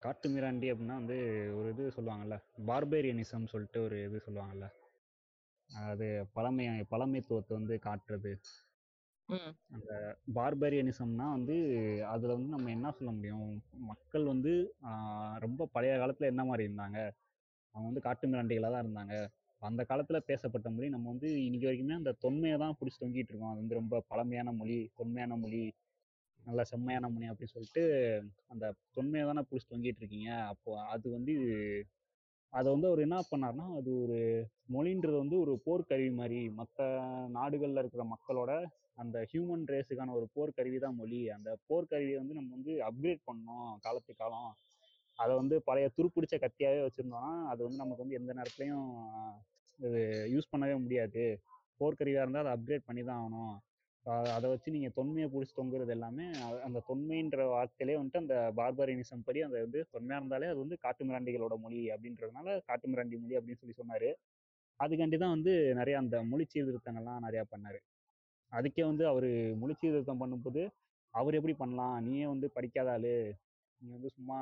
காட்டு 0.02 0.28
மிராண்டி 0.28 0.66
அப்படின்னா 0.72 0.94
வந்து 0.94 1.16
ஒரு 1.56 1.68
இது 1.68 1.92
சொல்லுவாங்கல்ல 1.96 2.36
பார்பேரியனிசம் 2.66 3.50
சொல்லிட்டு 3.52 3.82
ஒரு 3.82 4.04
இது 4.04 4.18
சொல்லுவாங்கல்ல. 4.26 4.66
அது 5.70 6.06
பழமை 6.32 6.64
பழமைத்துவத்தை 6.92 7.52
வந்து 7.54 7.74
காட்டுறது. 7.84 8.32
ம். 9.28 9.52
பார்பேரியனிசம்னா 10.34 11.26
வந்து 11.32 11.56
அதில் 12.12 12.36
வந்து 12.36 12.50
நம்ம 12.50 12.70
என்ன 12.70 12.92
சொல்ல 12.92 13.10
முடியும்? 13.10 13.48
மக்கள் 13.90 14.24
வந்து 14.24 14.52
ரொம்ப 15.38 15.68
பழைய 15.74 15.94
காலத்தில் 15.98 16.30
என்ன 16.32 16.44
மாதிரி 16.44 16.66
இருந்தாங்க? 16.68 16.98
அவங்க 17.74 17.86
வந்து 17.90 18.00
காட்டு 18.00 18.26
மிராண்டிகளா 18.28 18.70
தான் 18.70 18.84
இருந்தாங்க. 18.86 19.16
அந்த 19.62 19.82
காலத்துல 19.90 20.18
பேசப்பட்ட 20.26 20.68
மொழி 20.70 20.88
நம்ம 20.88 21.08
வந்து 21.08 21.28
இன்னைக்கு 21.44 21.68
வரைக்குமே 21.68 21.94
அந்த 21.94 22.12
தொன்மையை 22.24 22.56
தான் 22.58 22.76
பிடிச்சி 22.80 22.98
தொங்கிட்டு 22.98 23.32
இருக்கோம். 23.32 23.52
அது 23.52 23.62
வந்து 23.62 23.80
ரொம்ப 23.80 24.02
பழமையான 24.08 24.52
மொழி 24.52 24.78
தொன்மையான 24.96 25.36
மொழி 25.36 25.62
நல்ல 26.40 26.62
செம்மையான 26.64 27.06
மொழி 27.10 27.26
அப்படின்னு 27.30 27.54
சொல்லிட்டு 27.56 27.82
அந்த 28.48 28.64
தொன்மையை 28.96 29.24
தானே 29.26 29.42
பிடிச்சி 29.48 29.68
தொங்கிட்டு 29.68 30.02
இருக்கீங்க? 30.02 30.30
அப்போ 30.52 30.70
அது 30.88 31.06
வந்து 31.10 31.34
அதை 32.52 32.68
வந்து 32.74 32.88
அவர் 32.90 33.04
என்ன 33.06 33.16
பண்ணாருன்னா 33.30 33.66
அது 33.78 33.90
ஒரு 34.02 34.18
மொழின்றது 34.74 35.16
வந்து 35.22 35.36
ஒரு 35.44 35.52
போர்க்கருவி 35.66 36.12
மாதிரி 36.20 36.40
மற்ற 36.60 36.86
நாடுகளில் 37.28 37.80
இருக்கிற 37.82 38.04
மக்களோட 38.14 38.52
அந்த 38.98 39.16
ஹியூமன் 39.32 39.66
ரேஸுக்கான 39.72 40.14
ஒரு 40.18 40.26
போர்க்கருவி 40.36 40.78
தான் 40.78 40.96
மொழி. 41.00 41.20
அந்த 41.36 41.50
போர்க்கருவியை 41.68 42.16
வந்து 42.20 42.38
நம்ம 42.38 42.50
வந்து 42.56 42.72
அப்கிரேட் 42.88 43.22
பண்ணோம் 43.28 43.68
காலத்து 43.86 44.12
காலம். 44.14 44.50
அதை 45.18 45.32
வந்து 45.36 45.56
பழைய 45.68 45.86
துருப்பிடிச்ச 45.96 46.34
கத்தியாகவே 46.40 46.82
வச்சுருந்தோம்னா 46.84 47.32
அது 47.52 47.60
வந்து 47.66 47.82
நமக்கு 47.82 48.04
வந்து 48.04 48.18
எந்த 48.20 48.32
நேரத்துலையும் 48.38 48.88
இது 49.78 50.00
யூஸ் 50.34 50.52
பண்ணவே 50.52 50.76
முடியாது. 50.84 51.24
போர்க்கருவியாக 51.80 52.24
இருந்தால் 52.24 52.44
அதை 52.44 52.52
அப்கிரேட் 52.56 52.88
பண்ணி 52.88 53.02
தான் 53.04 53.20
ஆகணும். 53.20 53.54
அதை 54.34 54.46
வச்சு 54.50 54.74
நீங்கள் 54.74 54.94
தொன்மையை 54.96 55.26
பிடிச்சி 55.32 55.54
தொங்குறது 55.56 55.92
எல்லாமே 55.96 56.26
அந்த 56.66 56.78
தொன்மைன்ற 56.88 57.44
வார்த்தையிலே 57.52 57.96
வந்துட்டு 57.98 58.22
அந்த 58.22 58.36
பார்பரினிசம் 58.58 59.24
படி 59.26 59.40
அந்த 59.46 59.58
வந்து 59.66 59.80
தொன்மையாக 59.94 60.20
இருந்தாலே 60.20 60.48
அது 60.52 60.60
வந்து 60.64 60.76
காட்டு 60.84 61.02
மிராண்டிகளோட 61.08 61.56
மொழி 61.64 61.80
அப்படின்றதுனால 61.94 62.56
காட்டு 62.68 62.86
மிராண்டி 62.92 63.18
மொழி 63.22 63.38
அப்படின்னு 63.38 63.60
சொல்லி 63.62 63.76
சொன்னார். 63.80 64.08
அதுக்காண்டி 64.80 65.16
தான் 65.22 65.34
வந்து 65.36 65.52
நிறைய 65.80 65.96
அந்த 66.02 66.16
மொழி 66.30 66.44
சீர்திருத்தங்கள்லாம் 66.52 67.24
நிறையா 67.26 67.44
பண்ணார். 67.52 67.80
அதுக்கே 68.52 68.84
வந்து 68.90 69.04
அவர் 69.12 69.28
மொழி 69.62 69.74
சீர்திருத்தம் 69.80 70.22
பண்ணும்போது 70.22 70.62
அவர் 71.14 71.38
எப்படி 71.38 71.54
பண்ணலாம்? 71.62 71.96
நீயே 72.06 72.26
வந்து 72.26 72.48
படிக்காத 72.56 72.90
ஆளு. 72.96 73.14
நீ 73.80 73.88
வந்து 73.96 74.10
சும்மா 74.16 74.38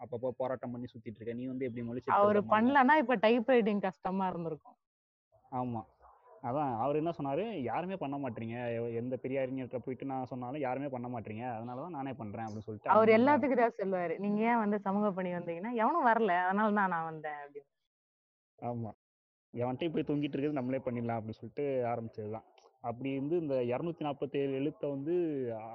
அப்பப்போ 0.00 0.28
போராட்டம் 0.40 0.72
பண்ணி 0.74 0.88
சுத்திட்டு 0.92 1.18
இருக்க. 1.18 1.40
நீ 1.40 1.46
வந்து 1.46 1.66
எப்படி 1.68 1.82
மொழி 1.88 2.02
அவரு 2.16 2.40
பண்ணலன்னா 2.52 2.94
இப்ப 3.02 3.16
டைப் 3.24 3.50
ரைட்டிங் 3.54 3.82
கஷ்டமா 3.88 4.26
இருந்திருக்கும். 4.32 4.76
ஆமா. 5.52 5.82
அதான் 6.42 6.70
அவர் 6.74 6.98
என்ன 7.00 7.10
சொன்னாரு? 7.10 7.42
யாருமே 7.62 7.96
பண்ண 7.96 8.16
மாட்டீங்க. 8.16 8.56
எந்த 8.94 9.16
பெரிய 9.16 9.40
அறிஞர்கிட்ட 9.40 9.78
போயிட்டு 9.78 10.04
நான் 10.04 10.24
சொன்னாலும் 10.24 10.60
யாருமே 10.60 10.88
பண்ண 10.88 11.08
மாட்டீங்க. 11.08 11.44
அதனால 11.56 11.80
தான் 11.80 11.96
நானே 11.98 12.12
பண்றேன். 12.12 12.46
அப்படின்னு 12.46 12.66
சொல்லிட்டு 12.66 12.92
அவர் 12.94 13.10
எல்லாத்துக்கும் 13.10 13.62
தான் 13.62 13.78
சொல்லுவாரு. 13.80 14.18
நீங்க 14.18 14.40
ஏன் 14.42 14.58
வந்து 14.58 14.78
சமூக 14.80 15.10
பணி 15.10 15.30
வந்தீங்கன்னா 15.32 15.72
எவனும் 15.82 16.08
வரல. 16.08 16.34
அதனால 16.44 16.72
தான் 16.72 16.90
நான் 16.90 17.04
வந்தேன். 17.04 17.38
அப்படின்னு. 17.44 17.68
ஆமா. 18.58 18.92
எவன்கிட்ட 19.54 19.92
போய் 19.92 20.08
தொங்கிட்டு 20.08 20.34
இருக்கிறது 20.34 20.52
நம்மளே 20.52 20.78
பண்ணிடலாம். 20.78 21.18
அப்படின்னு 21.18 21.40
சொல்லிட்டு 21.40 21.66
ஆரம்பிச்சது 21.92 22.30
தான் 22.30 22.48
அப்படி 22.82 23.10
இருந்து 23.10 23.36
இந்த 23.36 23.54
இரநூத்தி 23.70 24.02
நாற்பத்தேழு 24.04 24.52
எழுத்தை 24.52 24.86
வந்து 24.90 25.14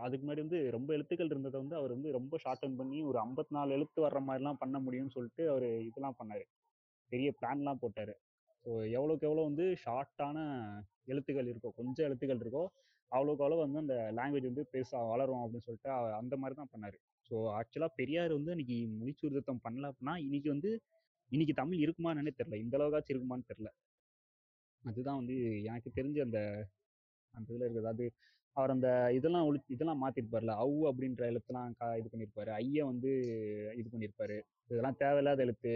அதுக்கு 0.02 0.24
முன்னாடி 0.26 0.44
வந்து 0.46 0.72
ரொம்ப 0.72 0.94
எழுத்துக்கள் 0.94 1.26
இருந்ததை 1.26 1.58
வந்து 1.60 1.76
அவர் 1.76 1.92
வந்து 1.92 2.12
ரொம்ப 2.12 2.38
ஷார்டன் 2.38 2.78
பண்ணி 2.78 3.00
ஒரு 3.04 3.18
ஐம்பத்தி 3.20 3.50
நாலு 3.50 3.74
எழுத்து 3.74 4.00
வர்ற 4.06 4.20
மாதிரிலாம் 4.28 4.60
பண்ண 4.60 4.80
முடியும்னு 4.80 5.10
சொல்லிட்டு 5.10 5.50
அவர் 5.50 5.68
இதெல்லாம் 5.82 6.18
பண்ணாரு. 6.20 6.46
பெரிய 7.12 7.30
பிளான்லாம் 7.42 7.82
போட்டாரு. 7.82 8.16
ஸோ 8.66 8.72
எவ்வளோக்கு 8.98 9.28
எவ்வளோ 9.30 9.44
வந்து 9.50 9.66
ஷார்ட்டான 9.84 10.38
எழுத்துக்கள் 11.12 11.50
இருக்கோ 11.52 11.70
கொஞ்சம் 11.80 12.06
எழுத்துக்கள் 12.08 12.42
இருக்கோ 12.44 12.64
அவ்வளோக்கு 13.12 13.44
அவ்வளோ 13.46 13.58
வந்து 13.64 13.82
அந்த 13.84 13.96
லாங்குவேஜ் 14.18 14.50
வந்து 14.52 14.64
பெருசாக 14.74 15.10
வளரும் 15.12 15.42
அப்படின்னு 15.44 15.68
சொல்லிட்டு 15.68 15.90
அந்த 16.20 16.36
மாதிரி 16.42 16.56
தான் 16.60 16.72
பண்ணார். 16.74 16.98
ஸோ 17.30 17.36
ஆக்சுவலாக 17.60 17.92
பெரியார் 18.00 18.34
வந்து 18.38 18.54
இன்னைக்கு 18.56 18.78
மொழிச்சீர்திருத்தம் 19.00 19.62
பண்ணல 19.66 19.90
அப்படின்னா 19.92 20.16
இன்னைக்கு 20.28 20.50
வந்து 20.56 20.72
இன்னைக்கு 21.32 21.54
தமிழ் 21.62 21.84
இருக்குமான்னு 21.86 22.34
தெரில 22.40 22.58
இந்த 22.64 22.76
அளவுக்காச்சும் 22.78 23.14
இருக்குமான்னு 23.16 23.50
தெரில 23.52 23.70
அதுதான் 24.84 25.20
வந்து 25.22 25.36
எனக்கு 25.70 25.90
தெரிஞ்ச 26.00 26.18
அந்த 26.28 26.40
அந்த 27.34 27.48
இதில் 27.54 27.66
இருக்குது. 27.68 27.92
அது 27.94 28.06
அவர் 28.58 28.74
அந்த 28.76 28.90
இதெல்லாம் 29.18 29.46
ஒழி 29.48 29.60
இதெல்லாம் 29.76 30.02
மாற்றிருப்பார்ல 30.04 30.54
அவு 30.64 30.78
அப்படின்ற 30.90 31.24
எழுத்துலாம் 31.32 31.74
கா 31.80 31.88
இது 32.00 32.12
பண்ணியிருப்பாரு 32.12 32.52
ஐயா 32.60 32.84
வந்து 32.92 33.12
இது 33.80 33.88
பண்ணியிருப்பாரு 33.94 34.38
இதெல்லாம் 34.70 35.00
தேவையில்லாத 35.02 35.42
எழுத்து. 35.48 35.74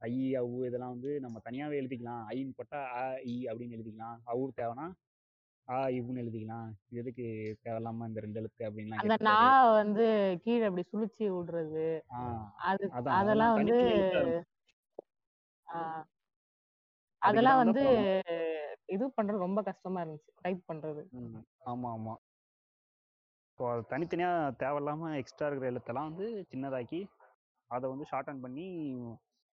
ஐ 0.00 0.10
அவு 0.36 0.58
இதெல்லாம் 0.66 0.94
வந்து 0.94 1.10
நம்ம 1.20 1.40
தனியாகவே 1.46 1.78
எழுதிக்கலாம். 1.80 2.22
ஐன்னு 2.32 2.56
போட்டால் 2.58 2.86
அ 2.94 3.02
இ 3.26 3.36
அப்படின்னு 3.50 3.76
எழுதிக்கலாம். 3.78 4.18
அவு 4.26 4.44
தேவைன்னா 4.58 4.86
ஆ 5.68 5.76
இவுன்னு 5.96 6.22
எழுதிக்கலாம். 6.22 6.68
இது 6.86 7.00
எதுக்கு 7.02 7.24
தேவையில்லாம 7.64 8.06
இந்த 8.08 8.20
ரெண்டு 8.20 8.40
எழுத்து 8.40 8.62
அப்படின்லாம் 8.68 9.02
அந்த 9.02 9.16
நான் 9.28 9.74
வந்து 9.80 10.06
கீழே 10.44 10.64
அப்படி 10.68 10.84
சுழிச்சு 10.88 11.26
விடுறது. 11.34 11.86
ஆ 12.12 12.20
அது 12.70 12.86
அதெல்லாம் 13.18 13.54
வந்து 13.58 13.76
அதெல்லாம் 17.22 17.60
வந்து 17.62 17.82
இது 18.88 19.04
பண்றது 19.16 19.44
ரொம்ப 19.44 19.60
கஷ்டமா 19.62 20.00
இருந்துச்சு. 20.02 20.30
டைப் 20.44 20.62
பண்றது. 20.68 21.02
ஆமா 21.70 21.88
ஆமா. 21.96 22.14
ஸோ 23.58 23.64
அது 23.70 23.82
தனித்தனியாக 23.90 24.52
தேவையில்லாமல் 24.60 25.18
எக்ஸ்ட்ரா 25.18 25.48
இருக்கிற 25.48 25.70
எழுத்தெல்லாம் 25.70 26.08
வந்து 26.10 26.26
சின்னதாக்கி 26.50 27.00
அதை 27.70 27.86
வந்து 27.92 28.06
ஷார்டன் 28.10 28.42
பண்ணி 28.42 28.66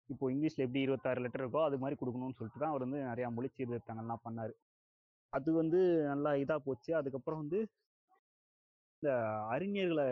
இப்போ 0.09 0.25
இங்கிலீஷில் 0.33 0.65
எப்படி 0.65 0.81
இருபத்தாறு 0.85 1.23
லெட்டர் 1.23 1.43
இருக்கோ 1.43 1.61
அது 1.67 1.77
மாதிரி 1.83 1.95
கொடுக்கணும்னு 2.01 2.37
சொல்லிட்டு 2.39 2.61
தான் 2.63 2.73
அவர் 2.73 2.85
வந்து 2.85 2.99
நிறையா 3.11 3.27
மொழி 3.37 3.49
சீர்திருத்தங்கள்லாம் 3.55 4.23
பண்ணார். 4.25 4.53
அது 5.33 5.49
வந்து 5.61 5.79
நல்லா 6.11 6.31
இதாக 6.43 6.59
போச்சு. 6.67 6.91
அதுக்கப்புறம் 6.99 7.41
வந்து 7.43 7.59
இந்த 8.95 9.09
அறிஞர்களை 9.53 10.05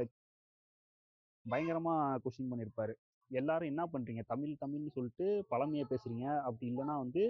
பயங்கரமாக 1.45 2.19
கொஸ்டின் 2.23 2.51
பண்ணியிருப்பார் 2.51 2.93
எல்லாரும் 3.31 3.71
என்ன 3.71 3.83
பண்ணுறீங்க 3.93 4.21
தமிழ் 4.31 4.61
தமிழ்னு 4.63 4.95
சொல்லிட்டு 4.97 5.27
பழமையை 5.51 5.85
பேசுகிறீங்க 5.91 6.25
அப்படி 6.47 6.65
இல்லைன்னா 6.71 6.95
வந்து 7.03 7.23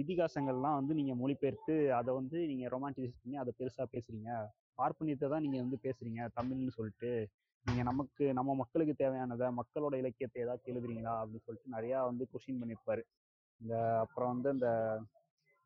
இதிகாசங்கள்லாம் 0.00 0.78
வந்து 0.80 0.92
நீங்கள் 0.98 1.18
மொழிபெயர்த்து 1.20 1.74
அதை 1.98 2.10
வந்து 2.20 2.38
நீங்கள் 2.50 2.72
ரொமான்டிசைஸ் 2.74 3.20
பண்ணி 3.20 3.36
அதை 3.42 3.52
பெருசாக 3.60 3.86
பேசுகிறீங்க 3.94 4.30
பார்ப்பனியத்தை 4.80 5.26
தான் 5.32 5.44
நீங்கள் 5.44 5.64
வந்து 5.64 5.78
பேசுகிறீங்க 5.84 6.22
தமிழ்னு 6.38 6.76
சொல்லிட்டு. 6.78 7.12
நீங்கள் 7.66 7.88
நமக்கு 7.88 8.24
நம்ம 8.32 8.50
மக்களுக்கு 8.54 8.94
தேவையானதை 8.94 9.46
மக்களோட 9.58 9.94
இலக்கியத்தை 10.02 10.38
ஏதாச்சும் 10.42 10.72
எழுதுறீங்களா? 10.72 11.14
அப்படின்னு 11.20 11.46
சொல்லிட்டு 11.46 11.74
நிறையா 11.76 11.98
வந்து 12.10 12.24
கொஷின் 12.32 12.60
பண்ணியிருப்பாரு 12.60 13.02
இந்த 13.60 13.74
அப்புறம் 14.02 14.32
வந்து 14.34 14.48
அந்த 14.54 14.68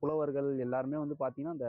புலவர்கள் 0.03 0.49
எல்லாருமே 0.67 0.99
வந்து 0.99 1.17
பார்த்தீங்கன்னா 1.21 1.57
இந்த 1.59 1.69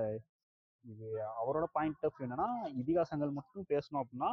இது 0.86 1.08
அவரோட 1.42 1.66
பாயிண்ட் 1.74 2.06
ஆஃப் 2.08 2.22
என்னன்னா 2.26 2.48
இதிகாசங்கள் 2.82 3.38
மட்டும் 3.38 3.70
பேசணும் 3.74 4.02
அப்படின்னா 4.04 4.30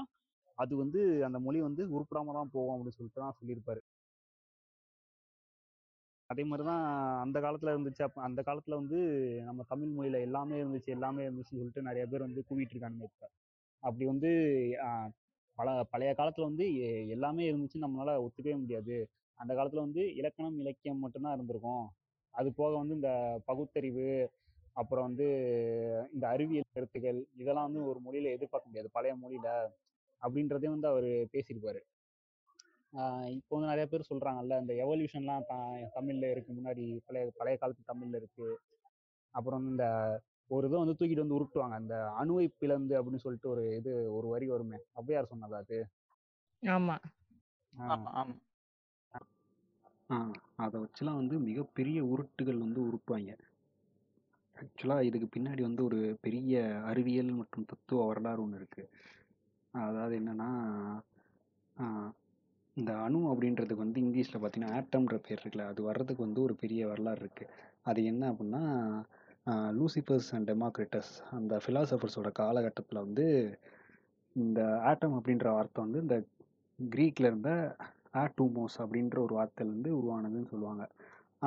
அது 0.58 0.72
வந்து 0.76 1.00
அந்த 1.28 1.38
மொழி 1.38 1.58
வந்து 1.60 1.82
உருப்படாம 1.96 2.34
தான் 2.38 2.52
போகும் 2.54 2.74
அப்படின்னு 2.74 2.98
சொல்லிட்டு 2.98 3.22
தான் 3.24 3.38
சொல்லியிருப்பாரு. 3.40 3.80
அதே 6.30 6.42
மாதிரி 6.44 6.64
தான் 6.70 6.84
அந்த 7.24 7.38
காலத்தில் 7.40 7.72
இருந்துச்சு 7.74 8.02
அப்போ 8.02 8.20
அந்த 8.22 8.40
காலத்தில் 8.42 8.80
வந்து 8.80 8.98
நம்ம 9.48 9.64
தமிழ் 9.68 9.94
மொழியில் 9.96 10.24
எல்லாமே 10.26 10.56
இருந்துச்சு 10.62 10.90
எல்லாமே 10.96 11.22
இருந்துச்சுன்னு 11.28 11.60
சொல்லிட்டு 11.62 11.88
நிறைய 11.90 12.04
பேர் 12.06 12.26
வந்து 12.26 12.42
கூவிட்டு 12.48 12.74
இருக்கானுங்க 12.74 13.06
இப்போ. 13.10 13.28
அப்படி 13.82 14.04
வந்து 14.04 14.30
பல 15.58 15.84
பழைய 15.84 16.14
காலத்தில் 16.14 16.44
வந்து 16.44 16.64
எ- 16.78 17.06
எல்லாமே 17.08 17.52
இருந்துச்சுன்னு 17.52 17.86
நம்மளால 17.86 18.20
ஒத்துக்கவே 18.24 18.58
முடியாது. 18.58 18.96
அந்த 19.38 19.54
காலத்தில் 19.54 19.80
வந்து 19.80 20.14
இலக்கணம் 20.14 20.58
இலக்கியம் 20.58 20.98
மட்டும்தான் 20.98 21.34
இருந்திருக்கும். 21.34 21.86
அது 22.34 22.52
போக 22.52 22.76
வந்து 22.76 22.94
இந்த 22.94 23.10
பகுத்தறிவு 23.44 24.06
அப்புறம் 24.72 25.04
வந்து 25.04 25.26
இந்த 26.12 26.28
அறிவியல் 26.28 26.74
கருத்துக்கள் 26.74 27.26
இதெல்லாம் 27.36 27.64
வந்து 27.64 27.86
ஒரு 27.86 28.00
மொழியில 28.04 28.32
எதிர்பார்க்க 28.32 28.68
முடியாது. 28.68 28.90
பழைய 28.92 29.14
மொழியில 29.16 29.48
அப்படின்றதே 30.22 30.66
வந்து 30.66 30.88
அவர் 30.88 31.08
பேசியிருப்பாரு. 31.32 31.80
ஆஹ் 32.92 33.28
இப்போ 33.30 33.56
வந்து 33.56 33.68
நிறைய 33.68 33.86
பேர் 33.86 34.10
சொல்றாங்கல்ல 34.10 34.60
இந்த 34.60 34.74
எவல்யூஷன்லாம் 34.84 35.46
த 35.46 35.54
தமிழ்ல 35.94 36.30
இருக்கு 36.30 36.52
முன்னாடி 36.52 37.00
பழைய 37.06 37.30
பழைய 37.36 37.56
காலத்து 37.56 37.92
தமிழ்ல 37.92 38.16
இருக்கு. 38.16 38.48
அப்புறம் 39.34 39.58
வந்து 39.58 39.74
இந்த 39.74 39.86
ஒரு 40.50 40.66
இதை 40.68 40.76
வந்து 40.78 40.96
தூக்கிட்டு 40.98 41.24
வந்து 41.24 41.38
உருட்டுவாங்க. 41.38 41.74
அந்த 41.80 41.94
அணுவை 42.20 42.46
பிளந்து 42.60 42.94
அப்படின்னு 42.98 43.24
சொல்லிட்டு 43.24 43.48
ஒரு 43.48 43.64
இது 43.78 43.92
ஒரு 44.12 44.26
வரி 44.28 44.46
வருமே. 44.46 44.78
ஔவையார் 45.00 45.32
சொன்னதா 45.32 45.58
அது. 45.64 45.78
ஆமா. 46.62 46.96
ஆஹ் 47.74 47.90
ஆமா 47.94 48.10
ஆமா. 48.20 48.36
ஆ 50.10 50.16
அதை 50.64 50.76
வச்சுலாம் 50.82 51.20
வந்து 51.20 51.36
மிகப்பெரிய 51.48 51.98
உருட்டுகள் 52.12 52.64
வந்து 52.64 52.80
உருட்டுவாங்க. 52.86 53.32
ஆக்சுவலாக 54.56 55.06
இதுக்கு 55.08 55.26
பின்னாடி 55.28 55.62
வந்து 55.62 55.82
ஒரு 55.84 55.98
பெரிய 56.20 56.54
அறிவியல் 56.84 57.32
மற்றும் 57.40 57.68
தத்துவ 57.68 58.06
வரலாறு 58.06 58.42
ஒன்று 58.42 58.60
இருக்குது 58.60 58.88
அதாவது 59.74 60.14
என்னன்னா 60.20 60.48
இந்த 62.76 62.92
அணு 63.04 63.20
அப்படின்றதுக்கு 63.30 63.84
வந்து 63.84 64.02
இங்கிலீஷில் 64.02 64.40
பார்த்தீங்கன்னா 64.40 64.74
ஆட்டம்ன்ற 64.78 65.16
பேர் 65.18 65.40
இருக்குல்ல 65.40 65.68
அது 65.70 65.80
வர்றதுக்கு 65.82 66.26
வந்து 66.26 66.40
ஒரு 66.42 66.54
பெரிய 66.54 66.80
வரலாறு 66.86 67.22
இருக்குது 67.22 67.54
அது 67.82 68.00
என்ன 68.04 68.22
அப்படின்னா 68.32 68.62
லூசிபர்ஸ் 69.78 70.30
அண்ட் 70.36 70.48
டெமோக்ரிட்டஸ் 70.50 71.12
அந்த 71.30 71.60
ஃபிலாசபர்ஸோட 71.64 72.30
காலகட்டத்தில் 72.32 73.04
வந்து 73.04 73.26
இந்த 74.36 74.60
ஆட்டம் 74.80 75.14
அப்படின்ற 75.18 75.46
வார்த்தை 75.52 75.84
வந்து 75.84 76.02
இந்த 76.04 76.16
க்ரீக்கில் 76.78 77.28
இருந்த 77.30 77.52
ஆட்டூமோஸ் 78.24 78.76
அப்படின்ற 78.82 79.16
ஒரு 79.18 79.34
வார்த்தையிலேருந்து 79.38 79.90
உருவானதுன்னு 80.00 80.50
சொல்லுவாங்க. 80.52 80.84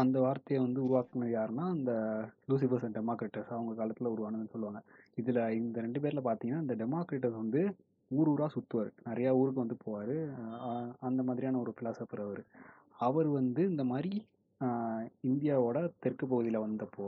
அந்த 0.02 0.18
வார்த்தையை 0.20 0.60
வந்து 0.66 0.80
உருவாக்குனது 0.88 1.32
யாருன்னா 1.38 1.66
அந்த 1.76 1.94
லூசிபர்ஸ் 2.50 2.86
அண்ட் 2.88 2.98
டெமோக்ரிட்டஸ் 3.00 3.54
அவங்க 3.56 3.74
காலத்தில் 3.74 4.12
உருவானதுன்னு 4.14 4.54
சொல்லுவாங்க. 4.56 4.82
இதில் 5.16 5.42
இந்த 5.62 5.78
ரெண்டு 5.82 6.00
பேரில் 6.00 6.28
பார்த்தீங்கன்னா 6.28 6.64
இந்த 6.66 6.76
டெமோக்ரிட்டஸ் 6.84 7.42
வந்து 7.44 7.62
ஊர் 8.12 8.30
ஊராக 8.34 8.50
சுற்றுவார் 8.56 8.92
நிறையா 9.10 9.32
ஊருக்கு 9.40 9.64
வந்து 9.64 9.78
போவார். 9.86 10.16
அந்த 11.00 11.22
மாதிரியான 11.24 11.60
ஒரு 11.60 11.74
ஃபிலாசபர் 11.76 12.24
அவர். 12.28 12.42
அவர் 13.08 13.30
வந்து 13.40 13.62
இந்த 13.70 13.84
மாதிரி 13.84 14.12
இந்தியாவோட 15.30 15.78
தெற்கு 16.00 16.26
பகுதியில் 16.28 16.66
வந்தப்போ 16.66 17.08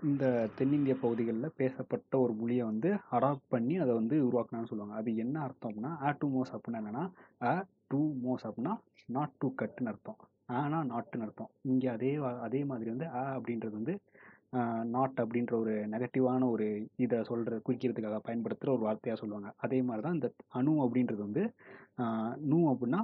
இந்த 0.00 0.24
தென்னிந்திய 0.58 0.94
பகுதிகளில் 1.00 1.56
பேசப்பட்ட 1.60 2.12
ஒரு 2.24 2.32
மொழியை 2.40 2.64
வந்து 2.68 2.90
அடாப்ட் 3.16 3.48
பண்ணி 3.54 3.74
அதை 3.82 3.92
வந்து 4.00 4.16
உருவாக்குனான்னு 4.26 4.70
சொல்லுவாங்க. 4.70 4.94
அது 5.00 5.10
என்ன 5.24 5.36
அர்த்தம் 5.46 5.70
அப்படின்னா 5.70 5.92
ஆட்டோமோஸ் 6.08 6.52
அப்படின்னா 6.56 6.80
என்னன்னா 6.82 7.04
அ 7.48 7.52
டூ 7.90 8.00
மோஸ் 8.24 8.44
அப்படின்னா 8.48 8.74
நாட் 9.16 9.34
டூ 9.40 9.48
கட்டுன்னு 9.60 9.92
அர்த்தம். 9.92 10.18
ஆனா 10.58 10.78
நாட்டுன்னு 10.92 11.26
அர்த்தம். 11.26 11.50
இங்கே 11.70 11.88
அதே 11.96 12.10
அதே 12.46 12.60
மாதிரி 12.70 12.88
வந்து 12.94 13.08
ஆ 13.18 13.22
அப்படின்றது 13.36 13.74
வந்து 13.80 13.94
நாட் 14.94 15.18
அப்படின்ற 15.22 15.52
ஒரு 15.62 15.74
நெகட்டிவான 15.94 16.42
ஒரு 16.52 16.66
இதை 17.04 17.18
சொல்கிற 17.30 17.56
குறிக்கிறதுக்காக 17.66 18.20
பயன்படுத்துகிற 18.28 18.72
ஒரு 18.76 18.84
வார்த்தையாக 18.86 19.18
சொல்லுவாங்க. 19.22 19.50
அதே 19.64 19.80
மாதிரி 19.88 20.04
தான் 20.06 20.16
இந்த 20.18 20.28
அணு 20.60 20.74
அப்படின்றது 20.84 21.22
வந்து 21.26 21.42
நூ 22.44 22.58
நு 22.58 22.68
அப்படின்னா 22.72 23.00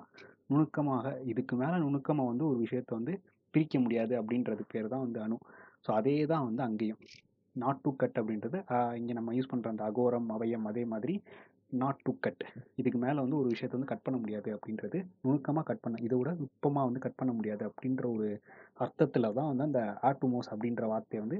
நுணுக்கமாக 0.51 1.12
இதுக்கு 1.32 1.55
மேலே 1.62 1.76
நுணுக்கமாக 1.84 2.30
வந்து 2.32 2.45
ஒரு 2.51 2.59
விஷயத்த 2.64 2.92
வந்து 2.99 3.14
பிரிக்க 3.55 3.78
முடியாது 3.82 4.14
அப்படின்றது 4.20 4.62
பேர் 4.72 4.92
தான் 4.92 5.05
வந்து 5.07 5.20
அணு 5.26 5.36
ஸோ 5.85 5.91
அதே 5.99 6.16
தான் 6.32 6.47
வந்து 6.49 6.62
அங்கேயும். 6.68 7.01
நாட் 7.57 7.82
டு 7.82 7.91
கட் 8.03 8.18
அப்படின்றது 8.20 8.59
இங்கே 9.01 9.14
நம்ம 9.18 9.32
யூஸ் 9.37 9.51
பண்ணுற 9.51 9.68
அந்த 9.72 9.85
அகோரம் 9.91 10.28
அவயம் 10.37 10.64
அதே 10.70 10.85
மாதிரி 10.93 11.14
நாட் 11.82 12.01
டு 12.07 12.12
கட் 12.24 12.45
இதுக்கு 12.80 12.99
மேலே 13.05 13.18
வந்து 13.24 13.39
ஒரு 13.41 13.49
விஷயத்தை 13.53 13.74
வந்து 13.76 13.91
கட் 13.93 14.05
பண்ண 14.07 14.16
முடியாது 14.22 14.49
அப்படின்றது 14.57 14.99
நுணுக்கமாக 15.24 15.66
கட் 15.70 15.82
பண்ண 15.85 15.99
இதை 16.07 16.16
விட 16.18 16.30
நுட்பமாக 16.41 16.89
வந்து 16.89 17.01
கட் 17.05 17.18
பண்ண 17.20 17.32
முடியாது 17.32 17.64
அப்படின்ற 17.68 18.05
ஒரு 18.16 18.28
அர்த்தத்தில் 18.78 19.35
தான் 19.39 19.49
வந்து 19.51 19.66
அந்த 19.68 19.82
ஆட்டுமோஸ் 20.03 20.51
அப்படின்ற 20.53 20.87
வார்த்தையை 20.87 21.22
வந்து 21.24 21.39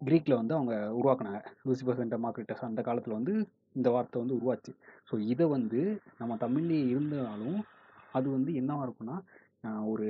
கிரீக்கில் 0.00 0.38
வந்து 0.40 0.54
அவங்க 0.54 0.74
உருவாக்குனாங்க. 0.98 1.40
லூசிபஸ் 1.66 2.00
அண்ட் 2.00 2.16
அந்த 2.68 2.82
காலத்தில் 2.82 3.18
வந்து 3.18 3.34
இந்த 3.72 3.88
வார்த்தை 3.90 4.18
வந்து 4.22 4.36
உருவாச்சு. 4.38 4.72
ஸோ 5.10 5.14
இதை 5.32 5.46
வந்து 5.46 5.80
நம்ம 6.18 6.36
தமிழ்லேயே 6.44 6.86
இருந்தாலும் 6.88 7.60
அது 8.12 8.26
வந்து 8.30 8.50
என்னவாக 8.54 8.86
இருக்கும்னா 8.86 9.16
ஒரு 9.92 10.08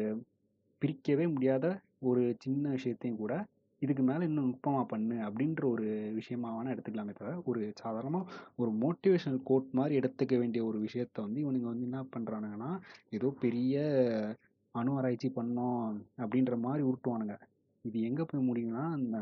பிரிக்கவே 0.83 1.27
முடியாத 1.35 1.67
ஒரு 2.09 2.23
சின்ன 2.39 2.65
விஷயத்தையும் 2.69 3.21
கூட 3.21 3.35
இதுக்கு 3.87 4.05
மேலே 4.11 4.27
இன்னும் 4.31 4.49
நுட்பமாக 4.51 4.87
பண்ணு 4.93 5.17
அப்படின்ற 5.27 5.65
ஒரு 5.75 5.89
விஷயமா 6.19 6.51
வேணால் 6.57 6.75
எடுத்துக்கலாமே 6.75 7.15
தவிர 7.19 7.35
ஒரு 7.51 7.63
சாதாரணமாக 7.83 8.31
ஒரு 8.63 8.73
மோட்டிவேஷனல் 8.85 9.41
கோட் 9.51 9.77
மாதிரி 9.79 9.95
எடுத்துக்க 10.01 10.35
வேண்டிய 10.43 10.63
ஒரு 10.71 10.81
விஷயத்த 10.87 11.27
வந்து 11.27 11.43
இவனுங்க 11.45 11.69
வந்து 11.73 11.89
என்ன 11.91 12.01
பண்ணுறானுங்கன்னா 12.17 12.71
ஏதோ 13.19 13.31
பெரிய 13.45 13.75
அணு 14.75 14.95
ஆராய்ச்சி 14.99 15.29
பண்ணோம் 15.39 15.85
அப்படின்ற 16.23 16.55
மாதிரி 16.65 16.83
உருட்டுவானுங்க. 16.89 17.35
இது 17.85 17.99
எங்கே 18.09 18.25
போய் 18.31 18.49
முடியும்னா 18.49 18.85
இந்த 19.03 19.19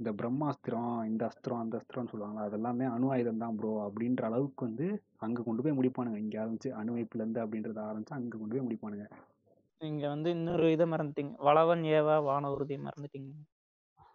இந்த 0.00 0.10
பிரம்மாஸ்திரம் 0.20 0.96
இந்த 1.10 1.22
அஸ்திரம் 1.30 1.62
அந்த 1.64 1.76
அஸ்திரம்னு 1.80 2.12
சொல்லுவாங்களா 2.12 2.46
அதெல்லாமே 2.48 2.86
அணு 2.94 3.06
ஆயுதம் 3.14 3.42
தான் 3.42 3.56
ப்ரோ 3.58 3.70
அப்படின்ற 3.86 4.22
அளவுக்கு 4.28 4.62
வந்து 4.68 4.86
அங்கே 5.26 5.42
கொண்டு 5.46 5.62
போய் 5.64 5.76
முடிப்பானுங்க. 5.78 6.18
இங்கே 6.24 6.38
ஆரம்பிச்சு 6.42 6.70
அணு 6.80 6.94
வைப்புலேருந்து 6.96 7.42
அப்படின்றத 7.44 7.80
ஆரம்பிச்சு 7.90 8.16
அங்கே 8.18 8.36
கொண்டு 8.40 8.54
போய் 8.56 8.66
முடிப்பானுங்க. 8.66 9.06
நீங்க 9.80 10.04
வந்து 10.08 10.28
இன்னொரு 10.30 10.66
இதை 10.72 10.86
மறந்துட்டீங்க. 10.86 11.32
வளவன் 11.46 11.82
ஏவா 11.92 12.16
வான 12.24 12.50
உறுதி 12.52 12.76
மறந்துட்டீங்க 12.84 13.32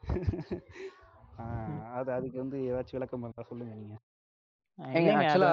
ஆஹ் 1.42 1.68
அது 1.98 2.10
அதுக்கு 2.14 2.38
வந்து 2.40 2.58
ஏதாச்சும் 2.68 2.98
விளக்கம் 2.98 3.24
இருந்தா 3.24 3.44
சொல்லுங்க 3.50 3.74
நீங்க. 3.76 3.96
ஆக்சுவலா. 5.14 5.52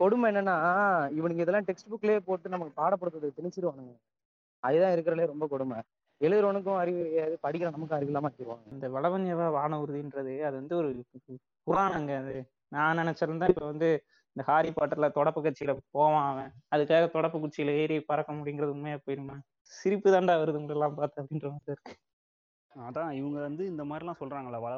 கொடுமை 0.00 0.26
என்னன்னா 0.30 0.56
இவனுங்க 1.16 1.44
இதெல்லாம் 1.44 1.66
டெக்ஸ்ட் 1.68 1.90
புக்லயே 1.92 2.18
போட்டு 2.20 2.52
நமக்கு 2.54 2.72
பாடப்படுத்துறது 2.80 3.36
திணிச்சிருவானுங்க. 3.38 3.94
அதுதான் 4.62 4.94
இருக்கிறதுலே 4.94 5.26
ரொம்ப 5.26 5.46
கொடுமை. 5.48 5.78
எழுதுறவனுக்கும் 6.20 6.80
அறிவு 6.80 7.00
கிடையாது 7.02 7.34
படிக்கிற 7.42 7.68
நமக்கும் 7.68 7.96
அறிவு 7.96 8.10
இல்லாம 8.10 8.28
ஆக்கிடுவாங்க 8.28 8.64
இந்த 8.74 8.86
வளவன் 8.94 9.26
ஏவா 9.32 9.46
வான 9.52 9.78
உறுதின்றது 9.82 10.34
அது 10.46 10.56
வந்து 10.56 10.74
ஒரு 10.76 10.88
புராணங்க 11.66 12.12
அது. 12.22 12.36
நான் 12.72 12.98
நினைச்சிருந்தா 12.98 13.48
இப்ப 13.48 13.64
வந்து 13.66 13.90
இந்த 14.38 14.46
ஹாரி 14.50 14.68
பாட்டர்ல 14.70 15.06
தொடப்பு 15.10 15.40
கட்சியில 15.44 15.72
போவான் 15.94 16.26
அவன். 16.32 16.50
அதுக்காக 16.74 17.06
தொடப்பு 17.10 17.38
குச்சியில 17.38 17.70
ஏறி 17.80 17.94
பறக்க 18.00 18.30
முடியுங்கிறது 18.32 18.74
உண்மையா 18.74 18.98
போயிருமா? 19.06 19.36
சிரிப்பு 19.72 20.08
தாண்டா 20.14 20.34
வருது 20.40 20.60
உங்களெல்லாம் 20.60 20.94
பார்த்து 20.98 21.22
அப்படின்ற 21.22 21.48
மாதிரி 21.54 21.72
இருக்கு. 21.74 21.94
அதான் 22.72 23.10
இவங்க 23.10 23.38
வந்து 23.40 23.64
இந்த 23.66 23.84
மாதிரிலாம் 23.84 24.20
சொல்றாங்களே 24.20 24.60
வள 24.64 24.74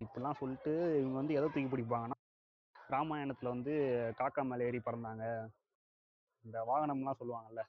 இப்படிலாம் 0.00 0.38
சொல்லிட்டு 0.40 0.72
இவங்க 1.00 1.16
வந்து 1.16 1.36
எதை 1.38 1.44
தூக்கி 1.48 1.68
பிடிப்பாங்கன்னா 1.74 2.18
ராமாயணத்துல 2.76 3.52
வந்து 3.54 3.74
காக்கா 4.20 4.44
மேல 4.52 4.68
ஏறி 4.70 4.80
பறந்தாங்க. 4.88 5.24
இந்த 6.44 6.58
வாகனம்லாம் 6.70 7.20
சொல்லுவாங்கல்ல 7.20 7.64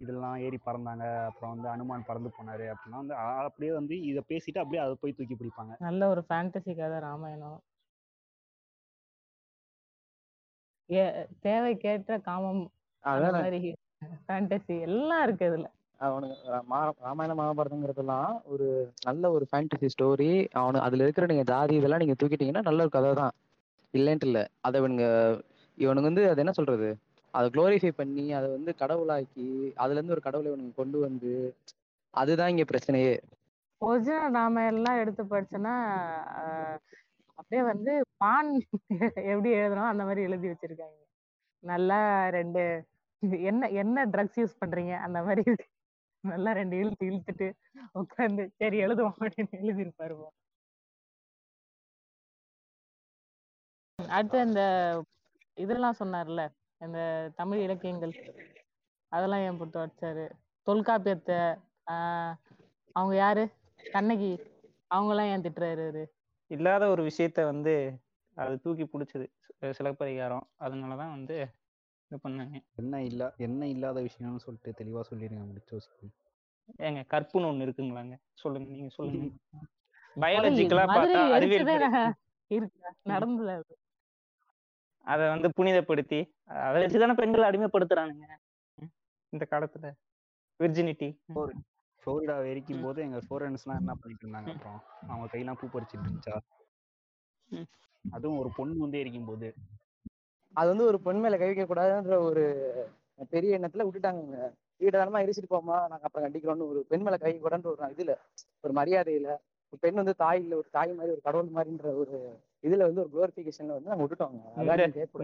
இதெல்லாம் 0.00 0.36
ஏறி 0.46 0.60
பறந்தாங்க 0.66 1.04
அப்புறம் 1.28 1.54
வந்து 1.54 1.68
அனுமான் 1.74 2.08
பறந்து 2.10 2.32
போனாரு 2.36 2.66
அப்படின்னா 2.74 3.00
வந்து 3.02 3.16
அப்படியே 3.46 3.72
வந்து 3.72 3.94
இதை 4.10 4.24
பேசிட்டு 4.32 4.62
அப்படியே 4.64 4.82
அதை 4.86 4.96
போய் 5.00 5.16
தூக்கி 5.20 5.36
பிடிப்பாங்க. 5.36 5.72
நல்ல 5.88 6.08
ஒரு 6.08 6.24
ஃபேண்டசி 6.28 6.74
கதை 6.82 6.98
ராமாயணம் 7.08 7.58
ஏ 10.88 11.02
தேவைக்கேற்ற 11.42 12.20
காமம் 12.20 12.62
அந்த 13.04 13.26
அதான். 13.26 13.36
மாதிரி 13.38 13.70
ஃபேண்டசி 14.26 14.80
எல்லாம் 14.80 15.22
இருக்கு 15.22 15.44
இதுல. 15.44 15.66
அவனுக்கு 16.00 16.34
மா- 16.70 16.94
ராமாயண 17.00 17.34
மகாபாரதங்கிறதெல்லாம் 17.34 18.32
ஒரு 18.44 18.66
நல்ல 19.04 19.30
ஒரு 19.30 19.46
ஃபேண்டசி 19.50 19.88
ஸ்டோரி 19.88 20.30
அவனு 20.54 20.78
அதுல 20.78 21.02
இருக்கிற 21.02 21.26
நீங்க 21.26 21.42
ஜாதி 21.42 21.74
இதெல்லாம் 21.74 21.98
நீங்க 21.98 22.14
தூக்கிட்டீங்கன்னா 22.20 22.62
நல்ல 22.62 22.82
ஒரு 22.82 22.90
கதை 22.90 23.14
தான். 23.14 23.34
இல்லைன்ட்டு 23.94 24.24
இல்ல. 24.24 24.40
அதை 24.60 24.80
இவனுங்க 24.80 25.06
இவனுங்க 25.78 26.02
வந்து 26.02 26.30
அது 26.30 26.40
என்ன 26.40 26.52
சொல்றது? 26.52 26.88
அதை 27.34 27.50
குளோரிஃபை 27.50 27.90
பண்ணி 27.90 28.32
அதை 28.32 28.50
வந்து 28.50 28.74
கடவுளாக்கி 28.74 29.46
அதுல 29.76 29.94
இருந்து 29.94 30.12
ஒரு 30.12 30.20
கடவுளை 30.20 30.52
இவனுங்க 30.52 30.74
கொண்டு 30.74 30.98
வந்து 30.98 31.32
அதுதான் 32.14 32.48
இங்க 32.48 32.64
பிரச்சனையே. 32.64 33.14
ஒரிஜினல் 33.80 34.34
ராமாயணம்லாம் 34.34 35.00
எடுத்து 35.00 35.22
படிச்சோன்னா 35.24 35.74
அப்படியே 37.38 37.62
வந்து 37.62 37.92
பான் 38.16 38.50
எப்படி 39.32 39.50
எழுதணும் 39.58 39.90
அந்த 39.92 40.04
மாதிரி 40.04 40.22
எழுதி 40.22 40.48
வச்சிருக்காங்க. 40.48 40.98
நல்லா 41.62 41.98
ரெண்டு 42.28 42.62
என்ன 43.50 43.68
என்ன 43.82 44.06
ட்ரக்ஸ் 44.06 44.40
யூஸ் 44.40 44.60
பண்றீங்க? 44.62 44.94
அந்த 45.06 45.18
மாதிரி 45.22 45.44
நல்லா 46.24 46.50
ரெண்டு 46.52 46.76
இழுத்து 46.76 47.06
இழுத்துட்டு 47.10 47.48
உட்காந்து 47.94 48.44
சரி 48.60 48.78
எழுதுவோம் 48.86 49.16
அப்படின்னு 49.18 49.60
எழுதியிருப்பாரு 49.62 50.14
அடுத்து 53.98 54.38
இந்த 54.40 54.62
இதெல்லாம் 55.56 55.98
சொன்னார்ல 56.00 56.42
இந்த 56.80 56.98
தமிழ் 57.36 57.60
இலக்கியங்கள். 57.60 58.12
அதெல்லாம் 59.12 59.40
ஏன் 59.40 59.58
போட்டு 59.58 59.78
வச்சாரு? 59.78 60.26
தொல்காப்பியத்தை 60.66 61.38
ஆஹ் 61.86 62.34
அவங்க 62.96 63.14
யாரு? 63.16 63.44
கண்ணகி. 63.80 64.30
அவங்கெல்லாம் 64.90 65.30
ஏன் 65.32 65.44
திட்டுறாரு 65.46 65.82
அவரு? 65.86 66.04
இல்லாத 66.50 66.88
ஒரு 66.88 67.10
விஷயத்த 67.10 67.44
வந்து 67.44 67.74
அது 68.36 68.60
தூக்கி 68.60 68.84
பிடிச்சது. 68.84 69.26
சிலப்பதிகாரம். 69.70 70.50
அதனாலதான் 70.60 71.14
வந்து 71.16 71.36
இது 72.10 72.18
பண்ணாங்க. 72.28 72.56
என்ன 72.74 73.02
இல்ல 73.02 73.22
என்ன 73.36 73.68
இல்லாத 73.68 74.00
விஷயம்னு 74.00 74.36
சொல்லிட்டு 74.36 74.70
தெளிவா 74.78 75.00
சொல்லிருங்க 75.10 75.44
முடிச்சோசி 75.50 76.08
ஏங்க 76.78 77.00
கற்புன்னு 77.12 77.48
ஒண்ணு 77.50 77.66
இருக்குங்களாங்க? 77.66 78.14
சொல்லுங்க 78.34 78.68
நீங்க 78.70 78.88
சொல்லுங்க. 78.88 79.26
பயாலஜிக்கலா 80.16 80.84
பார்த்தா 80.96 81.20
அறிவியல் 81.32 81.70
நடந்தது 83.02 83.50
அது. 83.50 83.74
அதை 85.06 85.28
வந்து 85.28 85.48
புனிதப்படுத்தி 85.58 86.20
அதை 86.62 86.84
வச்சுதானே 86.84 87.14
பெண்கள் 87.14 87.48
அடிமைப்படுத்துறானுங்க. 87.50 88.26
இந்த 89.32 89.44
காலத்துல. 89.50 89.86
விர்ஜினிட்டி. 90.60 91.08
ஃப்ளோரிடா 92.08 92.34
எரிக்கும் 92.50 92.84
போது 92.84 92.98
எங்க 93.02 93.18
ஃபோரன்ஸ்லாம் 93.24 93.80
என்ன 93.80 93.94
பண்ணிட்டு 93.94 94.24
இருந்தாங்க 94.24 94.50
அப்புறம்? 94.52 94.78
அவங்க 95.08 95.26
கையெல்லாம் 95.32 95.58
பூ 95.60 95.66
பறிச்சிட்டு 95.68 96.06
இருந்துச்சா. 96.06 96.36
அதுவும் 98.04 98.38
ஒரு 98.38 98.50
பொண்ணு 98.56 98.84
வந்து 98.84 99.00
எரிக்கும் 99.00 99.26
போது 99.26 99.48
அது 100.54 100.68
வந்து 100.70 100.86
ஒரு 100.86 100.98
பெண் 101.00 101.20
மேல 101.20 101.36
கை 101.36 101.48
வைக்க 101.48 101.64
கூடாதுன்ற 101.64 102.16
ஒரு 102.28 102.44
பெரிய 103.30 103.58
எண்ணத்துல 103.58 103.84
விட்டுட்டாங்க 103.86 104.38
வீடதானமா 104.80 105.22
எரிச்சிட்டு 105.24 105.52
போமா 105.52 105.76
நாங்க 105.90 106.04
அப்புறம் 106.04 106.24
கண்டிக்கிறோம்னு 106.26 106.70
ஒரு 106.70 106.80
பெண் 106.90 107.04
மேல 107.06 107.16
கை 107.16 107.28
வைக்க 107.28 107.42
கூடாதுன்ற 107.42 107.72
ஒரு 107.74 107.92
இதுல 107.96 108.14
ஒரு 108.64 108.72
மரியாதையில 108.72 109.28
ஒரு 109.72 109.80
பெண் 109.82 110.00
வந்து 110.00 110.14
தாய் 110.22 110.42
இல்ல 110.42 110.56
ஒரு 110.56 110.68
தாய் 110.72 110.96
மாதிரி 110.98 111.14
ஒரு 111.16 111.22
கடவுள் 111.24 111.54
மாதிரின்ற 111.56 111.88
ஒரு 112.02 112.16
இதுல 112.64 112.86
வந்து 112.88 113.02
ஒரு 113.04 113.12
குளோரிபிகேஷன்ல 113.14 113.76
வந்து 113.76 113.90
நாங்க 113.90 114.04
விட்டுட்டோங்க. 114.04 114.40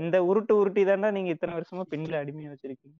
இந்த 0.02 0.18
உருட்டு 0.28 0.54
உருட்டி 0.60 0.84
தாண்டா 0.84 1.10
நீங்க 1.10 1.30
இத்தனை 1.30 1.54
வருஷமா 1.58 1.84
பெண்களை 1.92 2.18
அடிமையா 2.20 2.52
வச்சிருக்கீங்க? 2.52 2.96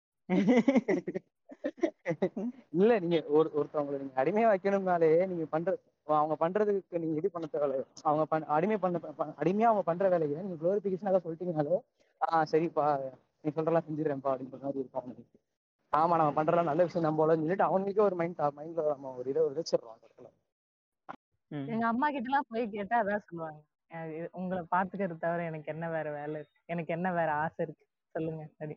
இல்ல 2.75 2.93
நீங்க 3.03 3.19
ஒரு 3.37 3.49
ஒருத்தவங்களை 3.57 3.99
நீங்க 4.01 4.17
அடிமையா 4.23 4.49
வைக்கணும்னாலே 4.51 5.11
நீங்க 5.31 5.45
பண்ற 5.53 5.75
அவங்க 6.09 6.35
பண்றதுக்கு 6.43 7.01
நீங்க 7.03 7.17
இது 7.21 7.29
பண்ண 7.35 7.47
தேவை 7.49 7.79
அவங்க 8.05 8.25
பண் 8.33 8.47
அடிமை 8.57 8.77
பண்ண 8.79 9.01
அடிமையா 9.43 9.69
அவங்க 9.71 9.85
பண்ற 9.89 10.09
வேலையை 10.15 10.41
நீங்க 10.41 10.59
குளோரிபிகேஷன் 10.63 11.11
அதை 11.13 11.21
சொல்லிட்டீங்கனாலே 11.25 11.79
ஆஹ் 12.21 12.47
சரிப்பா 12.53 12.87
நீ 13.45 13.51
சொல்றலாம் 13.57 13.87
செஞ்சிடறேன்ப்பா 13.87 14.33
அப்படின்ற 14.33 14.59
மாதிரி 14.63 14.81
இருக்கும் 14.81 15.03
அவனுக்கு 15.03 15.25
ஆமா 15.93 16.15
நம்ம 16.21 16.33
பண்றலாம் 16.39 16.71
நல்ல 16.71 16.85
விஷயம் 16.85 17.07
நம்ம 17.07 17.21
போலன்னு 17.21 17.45
சொல்லிட்டு 17.45 17.69
அவனுக்கே 17.69 18.03
ஒரு 18.07 18.17
மைண்ட் 18.21 18.41
மைண்ட்ல 18.57 18.85
நம்ம 18.93 19.13
ஒரு 19.19 19.29
இதை 19.33 19.43
விதைச்சிடுறோம் 19.45 19.95
அந்த 19.95 20.07
இடத்துல. 20.07 20.29
ம். 21.51 21.67
எங்க 21.73 21.85
அம்மா 21.89 22.07
கிட்ட 22.09 22.29
எல்லாம் 22.31 22.49
போய் 22.51 22.65
கேட்டா 22.73 22.97
அதான் 23.03 23.25
சொல்லுவாங்க. 23.27 23.61
உங்களை 24.39 24.63
பாத்துக்கிறது 24.73 25.17
தவிர 25.19 25.45
எனக்கு 25.51 25.69
என்ன 25.75 25.85
வேற 25.91 26.09
வேலை 26.13 26.35
இருக்கு? 26.39 26.59
எனக்கு 26.69 26.93
என்ன 26.93 27.09
வேற 27.19 27.31
ஆசை 27.43 27.61
இருக்கு? 27.67 27.85
சொல்லுங்க 28.15 28.43
அப்படி 28.53 28.77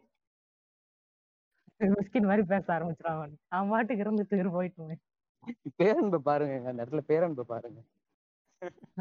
மிஸ்கின் 1.82 2.30
மாதிரி 2.30 2.43
பேச 2.51 2.65
ஆரம்பிச்சிருவாங்க. 2.75 3.36
அவன் 3.49 3.71
பாட்டுக்கு 3.73 4.03
இருந்துட்டு 4.05 4.55
போயிட்டு 4.57 4.97
பேரன்பை 5.80 6.19
பாருங்க 6.30 6.55
அந்த 6.69 6.80
இடத்துல 6.84 7.03
பேரன்பை 7.11 7.43
பாருங்க. 7.51 7.80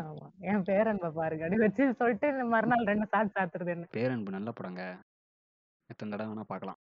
ஆமா 0.02 0.26
என் 0.50 0.64
பேரன்பை 0.64 1.08
பாருங்க. 1.18 1.44
அப்படி 1.44 1.62
வச்சு 1.62 1.84
சொல்லிட்டு 2.00 2.26
மறுநாள் 2.54 2.90
ரெண்டு 2.90 3.06
சாத்து 3.12 3.36
சாத்துறது 3.36 3.72
என்ன? 3.74 3.86
பேரன்பு 3.98 4.36
நல்ல 4.36 4.50
படங்க. 4.58 4.82
எத்தனை 5.90 6.10
தடவை 6.12 6.28
வேணா 6.32 6.44
பார்க்கலாம். 6.52 6.78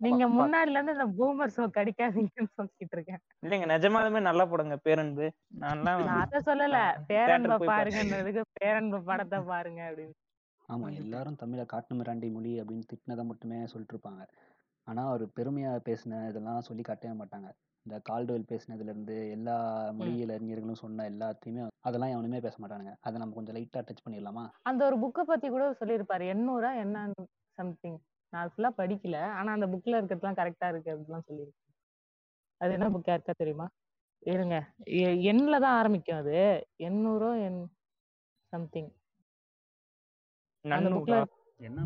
நீங்க. 0.00 0.24
முன்னாடில 0.38 0.76
இருந்து 0.76 0.94
இந்த 0.96 1.06
பூமர் 1.18 1.54
ஷோ 1.56 1.64
கடிக்காதீங்கன்னு 1.76 2.52
சொல்லிட்டு 2.58 2.96
இருக்கேன். 2.96 3.20
இல்லைங்க 3.44 3.66
நிஜமாலுமே 3.72 4.20
நல்லா 4.20 4.44
படங்க 4.52 4.76
பேரன்பு. 4.86 5.26
நான்லாம் 5.62 6.02
நான் 6.08 6.22
அத 6.24 6.40
சொல்லல. 6.48 6.78
பேரன்பை 7.10 7.58
பாருங்கன்றதுக்கு 7.70 8.44
பேரன்பு 8.60 9.00
படத்தை 9.10 9.40
பாருங்க 9.52 9.82
அப்படின்னு. 9.90 10.14
ஆமா 10.68 10.84
வந்துட்டு 10.84 11.04
எல்லாரும் 11.04 11.36
தமிழை 11.36 11.64
காட்டு 11.66 11.94
மிராண்டி 11.94 12.32
மொழி 12.32 12.60
அப்படின்னு 12.60 12.88
திட்டினதை 12.92 13.24
மட்டுமே 13.24 13.66
சொல்லிட்டு 13.66 13.94
இருப்பாங்க 13.96 14.22
ஆனா 14.86 15.08
அவர் 15.08 15.24
பெருமையா 15.28 15.70
பேசின 15.84 16.28
இதெல்லாம் 16.28 16.60
சொல்லி 16.60 16.82
காட்டவே 16.82 17.14
மாட்டாங்க. 17.18 17.48
இந்த 17.86 18.00
கால்டுவெல் 18.08 18.48
பேசினதுல 18.48 18.82
இருந்து 18.82 19.30
எல்லா 19.30 19.56
ம். 19.90 19.96
மொழியியல் 19.96 20.30
அறிஞர்களும் 20.30 20.74
சொன்ன 20.74 21.10
எல்லாத்தையுமே 21.10 21.68
அதெல்லாம் 21.80 22.10
எவனுமே 22.10 22.40
பேச 22.40 22.56
மாட்டானுங்க. 22.58 22.92
அதை 23.00 23.18
நம்ம 23.18 23.34
கொஞ்சம் 23.34 23.56
லைட்டா 23.56 23.80
டச் 23.80 24.04
பண்ணிடலாமா? 24.04 24.44
அந்த 24.62 24.86
ஒரு 24.86 24.96
புக்கை 24.98 25.22
பத்தி 25.22 25.48
கூட 25.48 25.76
சொல்லியிருப்பாரு. 25.80 26.24
எண்ணூறா 26.34 26.76
என்ன 26.76 27.12
சம்திங் 27.58 27.98
நான் 28.32 28.50
ஃபுல்லா 28.50 28.70
படிக்கல. 28.76 29.16
ஆனா 29.30 29.52
அந்த 29.52 29.66
புக்ல 29.66 29.98
இருக்கிறதுலாம் 30.00 30.38
கரெக்டா 30.40 30.68
இருக்கு 30.68 30.92
அப்படிலாம் 30.92 31.28
சொல்லியிருக்கேன் 31.28 31.60
அது 32.60 32.72
என்ன 32.72 32.88
புக் 32.88 33.08
யாருக்கா 33.08 33.34
தெரியுமா? 33.36 33.66
இருங்க. 34.22 34.56
எ- 34.98 35.16
எண்ல 35.30 35.60
தான் 35.60 35.78
ஆரம்பிக்கும் 35.78 36.16
அது. 36.16 36.36
எண்ணூறோ 36.78 37.44
எண் 37.44 37.60
சம்திங் 38.52 38.90
என்ன? 40.64 41.80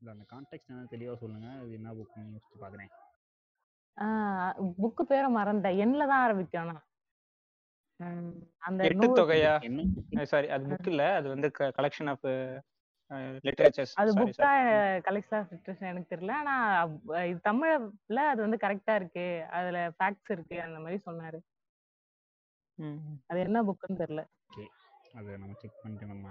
இல்ல 0.00 0.10
அந்த 0.14 0.24
கான்டெக்ட் 0.32 0.70
என்ன 0.72 0.86
தெளிவா 0.92 1.14
சொல்லுங்க. 1.22 1.48
அது 1.62 1.72
என்ன 1.78 1.90
புக்னு 1.98 2.30
யோசிச்சு 2.34 2.62
பாக்குறேன். 2.62 2.90
புக்கு 4.80 5.02
பேரை 5.10 5.28
மறந்துட்டேன். 5.34 5.80
எண்ல 5.84 6.06
தான் 6.12 6.22
ஆரம்பிக்கும் 6.26 6.78
அந்த 8.68 8.80
எட்டு 8.88 9.06
தொகையா? 9.18 9.54
சாரி 10.32 10.48
அது 10.54 10.64
புக் 10.70 10.90
இல்ல. 10.92 11.04
அது 11.18 11.28
வந்து 11.34 11.48
கலெக்ஷன் 11.78 12.10
ஆஃப் 12.12 12.26
லிட்டரேச்சர்ஸ் 13.46 13.94
அது 14.00 14.10
சாரி 14.38 14.72
கலெக்ஷன் 15.08 15.38
ஆஃப் 15.40 15.52
லிட்ரேச்சர் 15.54 15.90
எனக்கு 15.92 16.12
தெரியல. 16.14 16.34
ஆனா 16.42 16.54
இது 17.30 17.38
தமிழ்ல 17.50 18.20
அது 18.32 18.40
வந்து 18.46 18.60
கரெக்டா 18.64 18.94
இருக்கு. 19.00 19.26
அதுல 19.58 19.78
ஃபேக்ட்ஸ் 19.98 20.34
இருக்கு. 20.36 20.58
அந்த 20.66 20.78
மாதிரி 20.84 21.00
சொன்னாரு. 21.08 21.40
அது 23.30 23.40
என்ன 23.46 23.62
புக்குன்னு 23.68 24.02
தெரியல. 24.04 24.22
ஓகே. 24.50 24.66
அதை 25.18 25.30
நம்ம 25.42 25.54
செக் 25.62 25.80
பண்ணிட்டு 25.82 26.12
நம்ம 26.12 26.26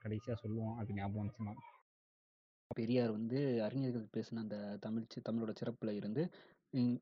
கடைசியாக 0.00 0.40
சொல்லுவோம் 0.40 0.78
அது 0.78 0.94
ஞாபகம் 0.94 1.20
வந்துச்சுன்னா 1.20 1.54
பெரியார் 2.70 3.10
வந்து 3.10 3.38
அறிஞர்கள் 3.62 4.12
பேசின 4.12 4.38
அந்த 4.38 4.56
தமிழ் 4.80 5.06
சி- 5.12 5.24
தமிழோட 5.28 5.54
சிறப்பில் 5.54 5.94
இருந்து 5.94 6.22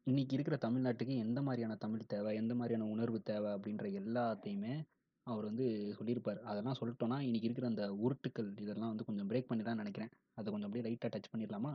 இன்னைக்கு 0.05 0.35
இருக்கிற 0.35 0.57
தமிழ்நாட்டுக்கு 0.57 1.15
எந்த 1.19 1.43
மாதிரியான 1.43 1.77
தமிழ் 1.77 2.07
தேவை 2.07 2.37
எந்த 2.37 2.55
மாதிரியான 2.55 2.91
உணர்வு 2.91 3.23
தேவை 3.23 3.51
அப்படின்ற 3.53 3.87
எல்லாத்தையுமே 4.01 4.75
அவர் 5.27 5.45
வந்து 5.45 5.67
சொல்லியிருப்பார். 5.95 6.41
அதெல்லாம் 6.43 6.79
சொல்லிட்டோன்னா 6.81 7.19
இன்னைக்கு 7.21 7.49
இருக்கிற 7.49 7.67
அந்த 7.67 7.85
உருட்டுக்கள் 7.99 8.61
இதெல்லாம் 8.61 8.89
வந்து 8.89 9.05
கொஞ்சம் 9.05 9.31
பிரேக் 9.31 9.47
பண்ணி 9.47 9.65
தான் 9.65 9.77
நினைக்கிறேன். 9.77 10.13
அதை 10.35 10.53
கொஞ்சம் 10.53 10.69
அப்படியே 10.69 10.87
லைட்டாக 10.89 11.13
டச் 11.15 11.33
பண்ணிடலாமா? 11.33 11.73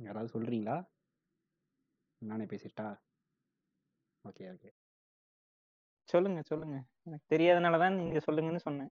யாராவது 0.00 0.34
சொல்கிறீங்களா 0.34 0.76
நானே 2.22 2.44
பேசிட்டா? 2.44 2.86
ஓகே 4.24 4.44
ஓகே 4.54 4.70
சொல்லுங்க 6.12 6.40
சொல்லுங்க. 6.50 6.76
எனக்கு 7.06 7.26
தெரியாதனால 7.32 7.78
தான் 7.82 7.98
நீங்க 8.00 8.20
சொல்லுங்கன்னு 8.26 8.62
சொன்னேன். 8.66 8.90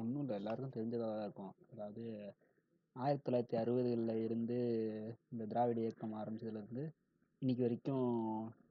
ஒன்றும் 0.00 0.22
இல்லை. 0.22 0.36
எல்லாருக்கும் 0.40 0.74
தெரிஞ்சதாக 0.76 1.12
தான் 1.12 1.26
இருக்கும். 1.26 1.54
அதாவது 1.72 2.02
ஆயிரத்தி 2.96 3.24
தொள்ளாயிரத்தி 3.26 3.56
அறுபதுகளில் 3.62 4.22
இருந்து 4.26 4.58
இந்த 5.32 5.42
திராவிட 5.52 5.78
இயக்கம் 5.84 6.14
ஆரம்பிச்சதுலேருந்து 6.20 6.84
இன்னைக்கு 7.42 7.62
வரைக்கும் 7.64 8.06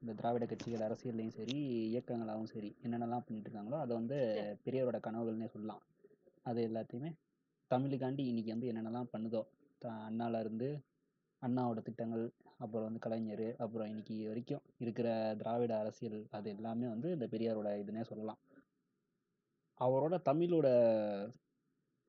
இந்த 0.02 0.12
திராவிட 0.20 0.44
கட்சிகள் 0.50 0.86
அரசியல்லையும் 0.86 1.36
சரி 1.36 1.56
இயக்கங்களாகவும் 1.90 2.52
சரி 2.54 2.70
என்னென்னலாம் 2.84 3.26
பண்ணிட்டு 3.26 3.48
இருக்காங்களோ 3.48 3.78
அதை 3.82 3.92
வந்து 4.00 4.18
பெரியாரோட 4.64 4.98
கனவுகள்னே 5.06 5.48
சொல்லலாம். 5.54 5.82
அது 6.50 6.60
எல்லாத்தையுமே 6.68 7.10
தமிழுக்காண்டி 7.70 8.24
இன்னைக்கு 8.30 8.54
வந்து 8.54 8.70
என்னென்னலாம் 8.72 9.12
பண்ணுதோ 9.14 9.42
த 9.82 9.92
அண்ணால 10.08 10.40
இருந்து 10.44 10.68
அண்ணாவோட 11.42 11.80
திட்டங்கள் 11.88 12.24
அப்புறம் 12.60 12.86
வந்து 12.86 12.98
கலைஞர் 12.98 13.46
அப்புறம் 13.56 13.88
இன்னைக்கு 13.88 14.14
வரைக்கும் 14.28 14.62
இருக்கிற 14.78 15.08
திராவிட 15.38 15.72
அரசியல் 15.78 16.20
அது 16.30 16.48
எல்லாமே 16.50 16.86
வந்து 16.86 17.08
இந்த 17.12 17.26
பெரியாரோட 17.26 17.70
இதுனே 17.82 18.02
சொல்லலாம். 18.02 18.40
அவரோட 19.80 20.14
தமிழோட 20.28 20.68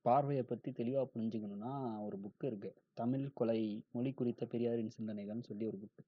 பார்வையை 0.06 0.43
பற்றி 0.43 0.70
தெளிவாக 0.72 1.08
புரிஞ்சுக்கணுன்னா 1.14 1.72
ஒரு 2.06 2.18
புக்கு 2.24 2.45
இருக்கு. 2.45 2.70
தமிழ் 2.93 3.26
கொலை 3.34 3.60
மொழி 3.91 4.12
குறித்த 4.14 4.45
பெரியாரின் 4.45 4.95
சிந்தனைகள்னு 4.98 5.50
சொல்லி 5.50 5.66
ஒரு 5.66 5.78
புக்கு 5.78 6.04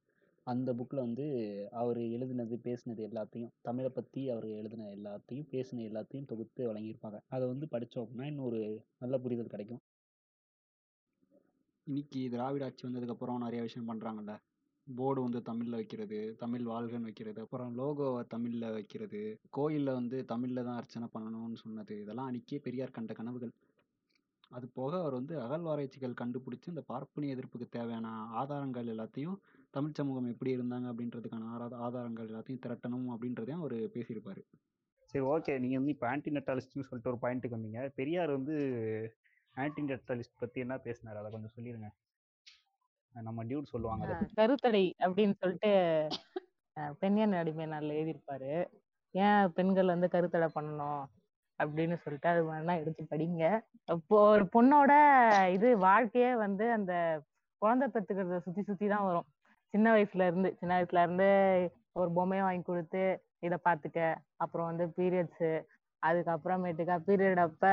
அந்த 0.48 0.70
புக்கில் 0.74 1.06
வந்து 1.06 1.26
அவர் 1.72 2.00
எழுதினது 2.16 2.56
பேசினது 2.68 3.02
எல்லாத்தையும் 3.10 3.52
தமிழை 3.62 3.90
பற்றி 3.90 4.22
அவர் 4.30 4.48
எழுதின 4.60 4.88
எல்லாத்தையும் 4.98 5.50
பேசின 5.52 5.84
எல்லாத்தையும் 5.90 6.26
தொகுத்து 6.26 6.62
வழங்கியிருப்பாங்க. 6.70 7.18
அதை 7.28 7.46
வந்து 7.48 7.68
படித்தோம் 7.68 8.06
அப்படின்னா 8.06 8.26
இன்னும் 8.26 8.46
ஒரு 8.46 8.62
நல்ல 8.98 9.18
புரிதல் 9.18 9.48
கிடைக்கும். 9.48 9.82
இன்னைக்கு 11.90 12.20
திராவிட 12.30 12.66
ஆட்சி 12.66 12.84
வந்ததுக்கப்புறம் 12.88 13.44
நிறைய 13.44 13.60
விஷயம் 13.62 13.88
பண்ணுறாங்கல்ல 13.90 14.34
போர்டு 14.88 15.20
வந்து 15.22 15.40
தமிழில் 15.42 15.78
வைக்கிறது 15.78 16.20
தமிழ் 16.40 16.66
வாழ்கன்னு 16.72 17.08
வைக்கிறது 17.10 17.40
அப்புறம் 17.42 17.72
லோகோவை 17.80 18.22
தமிழில் 18.28 18.66
வைக்கிறது 18.72 19.22
கோயிலில் 19.50 19.92
வந்து 19.94 20.18
தமிழில் 20.26 20.66
தான் 20.68 20.78
அர்ச்சனை 20.80 21.08
பண்ணணும்னு 21.14 21.58
சொன்னது 21.64 21.96
இதெல்லாம் 22.02 22.28
அன்றைக்கே 22.30 22.60
பெரியார் 22.66 22.96
கண்ட 22.98 23.14
கனவுகள். 23.14 23.54
அது 24.52 24.68
போக 24.74 24.92
அவர் 25.00 25.14
வந்து 25.14 25.36
அகழ்வாராய்ச்சிகள் 25.42 26.20
கண்டுபிடிச்சி 26.22 26.70
இந்த 26.74 26.84
பார்ப்பனிய 26.92 27.36
எதிர்ப்புக்கு 27.36 27.68
தேவையான 27.70 28.12
ஆதாரங்கள் 28.42 28.92
எல்லாத்தையும் 28.94 29.40
தமிழ் 29.70 29.98
சமூகம் 30.00 30.32
எப்படி 30.34 30.54
இருந்தாங்க 30.58 30.88
அப்படின்றதுக்கான 30.92 31.50
ஆரா 31.56 31.70
ஆதாரங்கள் 31.88 32.30
எல்லாத்தையும் 32.32 32.64
திரட்டணும் 32.66 33.10
அப்படின்றதையும் 33.16 33.64
அவர் 33.64 33.78
பேசியிருப்பார். 33.96 34.42
சரி 35.14 35.26
ஓகே 35.34 35.56
நீங்க 35.60 35.78
வந்து 35.78 35.96
இப்போ 35.96 36.08
ஆன்டி 36.08 36.32
நெட்டாலிஸ்ட்னு 36.38 36.88
சொல்லிட்டு 36.90 37.14
ஒரு 37.14 37.22
பாயிண்ட்டுக்கு 37.26 37.58
வந்தீங்க. 37.58 37.82
பெரியார் 38.00 38.38
வந்து 38.38 38.56
ஆன்டி 39.58 39.82
நெட்டாலிஸ்ட் 39.82 40.40
பத்தி 40.40 40.60
என்ன 40.60 40.76
பேசினார்? 40.78 41.20
அதை 41.22 41.30
கொஞ்சம் 41.32 41.56
சொல்லிடுங்க 41.56 41.88
அஹ் 43.14 43.26
நம்ம 43.28 43.44
டியூட் 43.44 43.72
சொல்லுவாங்க 43.74 44.18
கருத்தடை 44.40 44.84
அப்படின்னு 45.06 45.36
சொல்லிட்டு 45.42 45.72
பெண்ணியன் 47.00 47.34
அடிமை 47.34 47.66
நாள்ல 47.66 47.96
எழுதியிருப்பாரு? 48.00 48.52
ஏன் 49.16 49.54
பெண்கள் 49.54 49.94
வந்து 49.94 50.08
கருத்தடை 50.08 50.48
பண்ணணும்? 50.56 51.02
அப்படின்னு 51.60 51.96
சொல்லிட்டு 52.04 52.30
அது 52.30 52.42
வேணா 52.50 52.74
எடுத்து 52.82 53.04
படிங்க. 53.04 53.44
இப்போ 53.94 54.18
ஒரு 54.34 54.44
பொண்ணோட 54.56 54.92
இது 55.52 55.78
வாழ்க்கையே 55.78 56.36
வந்து 56.36 56.72
அந்த 56.72 56.94
குழந்தை 57.62 57.88
பெத்துக்கிறத 57.94 58.38
சுத்தி 58.40 58.62
சுத்தி 58.62 58.88
தான் 58.88 59.04
வரும். 59.04 59.28
சின்ன 59.74 59.88
வயசுல 59.96 60.28
இருந்து 60.30 60.50
சின்ன 60.60 60.72
வயசுல 60.78 61.02
இருந்து 61.06 61.28
ஒரு 61.94 62.10
பொம்மையை 62.12 62.46
வாங்கி 62.46 62.64
கொடுத்து 62.64 63.04
இதை 63.40 63.58
பார்த்துக்க. 63.68 64.00
அப்புறம் 64.36 64.70
வந்து 64.72 64.86
பீரியட்ஸு 64.98 65.52
அதுக்கப்புறமேட்டுக்கா 66.04 66.96
பீரியட் 67.08 67.44
அப்ப 67.48 67.64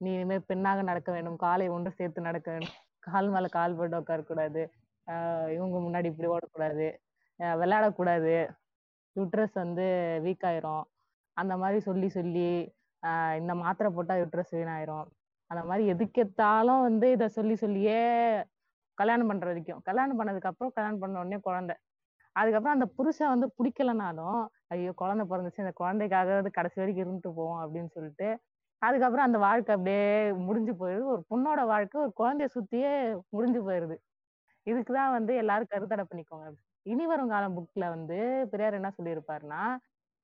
நீ 0.00 0.10
இனிமேல் 0.12 0.44
பெண்ணாக 0.46 0.82
நடக்க 0.82 1.12
வேண்டும். 1.12 1.36
காலை 1.36 1.68
ஒன்று 1.68 1.90
சேர்த்து 1.90 2.20
நடக்க 2.20 2.48
வேண்டும். 2.50 2.74
கால் 3.06 3.28
மேல 3.28 3.46
கால் 3.48 3.76
போட்டு 3.76 3.96
உட்காரக்கூடாது. 4.00 4.62
ஆஹ் 5.06 5.48
இவங்க 5.54 5.76
முன்னாடி 5.78 6.04
இப்படி 6.12 6.28
ஓடக்கூடாது. 6.34 6.86
விளையாடக்கூடாது. 7.40 8.34
யூட்ரஸ் 9.16 9.56
வந்து 9.62 9.86
வீக் 10.24 10.46
ஆயிரும். 10.50 10.84
அந்த 11.36 11.54
மாதிரி 11.56 11.80
சொல்லி 11.80 12.08
சொல்லி 12.08 12.48
ஆஹ் 13.02 13.36
இந்த 13.40 13.54
மாத்திரை 13.54 13.92
போட்டா 13.94 14.14
யூட்ரஸ் 14.14 14.52
வீணாயிரும். 14.52 15.06
அந்த 15.50 15.62
மாதிரி 15.64 15.84
எதுக்கெத்தாலும் 15.92 16.80
வந்து 16.80 17.10
இதை 17.10 17.28
சொல்லி 17.28 17.54
சொல்லியே 17.56 18.00
கல்யாணம் 18.98 19.30
பண்ற 19.30 19.46
வரைக்கும். 19.46 19.80
கல்யாணம் 19.84 20.18
பண்ணதுக்கு 20.20 20.50
அப்புறம் 20.52 20.72
கல்யாணம் 20.74 21.00
பண்ண 21.02 21.18
உடனே 21.20 21.38
குழந்தை. 21.48 21.76
அதுக்கப்புறம் 22.36 22.76
அந்த 22.80 22.86
புருஷன் 22.96 23.32
வந்து 23.34 23.48
பிடிக்கலனாலும் 23.58 24.40
ஐயோ 24.68 24.92
குழந்தை 25.02 25.24
பிறந்துச்சு. 25.30 25.62
இந்த 25.64 25.72
குழந்தைக்காக 25.74 26.42
கடைசி 26.58 26.76
வரைக்கும் 26.80 27.06
இருந்துட்டு 27.06 27.30
போவோம் 27.38 27.62
அப்படின்னு 27.64 27.90
சொல்லிட்டு 27.96 28.28
அதுக்கப்புறம் 28.82 29.26
அந்த 29.26 29.38
வாழ்க்கை 29.38 29.74
அப்படியே 29.74 30.32
முடிஞ்சு 30.32 30.72
போயிடுது 30.72 31.04
ஒரு 31.04 31.24
பொண்ணோட 31.30 31.66
வாழ்க்கை 31.66 32.00
ஒரு 32.00 32.12
குழந்தைய 32.20 32.48
சுத்தியே 32.54 32.92
முடிஞ்சு 33.28 33.70
போயிருது. 33.70 33.96
இதுக்குதான் 34.66 35.10
வந்து 35.10 35.36
எல்லாரும் 35.36 35.66
கருத்தடை 35.70 36.04
பண்ணிக்கோங்க. 36.10 36.48
இனி 36.82 37.06
வரும் 37.06 37.28
காலம் 37.28 37.56
புக்ல 37.56 37.88
வந்து 37.88 38.48
பெரியார் 38.50 38.74
என்ன 38.74 38.92
சொல்லியிருப்பாருன்னா 38.98 39.62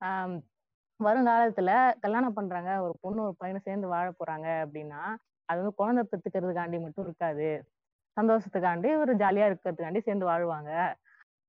ஆஹ் 0.01 0.37
வருங்காலத்துல 0.99 1.93
கல்யாணம் 1.99 2.33
பண்றாங்க 2.33 2.81
ஒரு 2.81 2.93
பொண்ணு 3.01 3.23
ஒரு 3.23 3.35
பையனை 3.37 3.61
சேர்ந்து 3.63 3.87
வாழ 3.87 4.09
போறாங்க 4.11 4.47
அப்படின்னா 4.65 5.01
அது 5.45 5.59
வந்து 5.59 5.73
குழந்தை 5.75 6.03
பெத்துக்கிறதுக்காண்டி 6.11 6.81
மட்டும் 6.81 7.05
இருக்காது. 7.05 7.49
சந்தோஷத்துக்காண்டி 8.17 8.97
ஒரு 8.97 9.15
ஜாலியா 9.15 9.45
இருக்கிறதுக்காண்டி 9.47 9.99
சேர்ந்து 9.99 10.27
வாழ்வாங்க. 10.27 10.71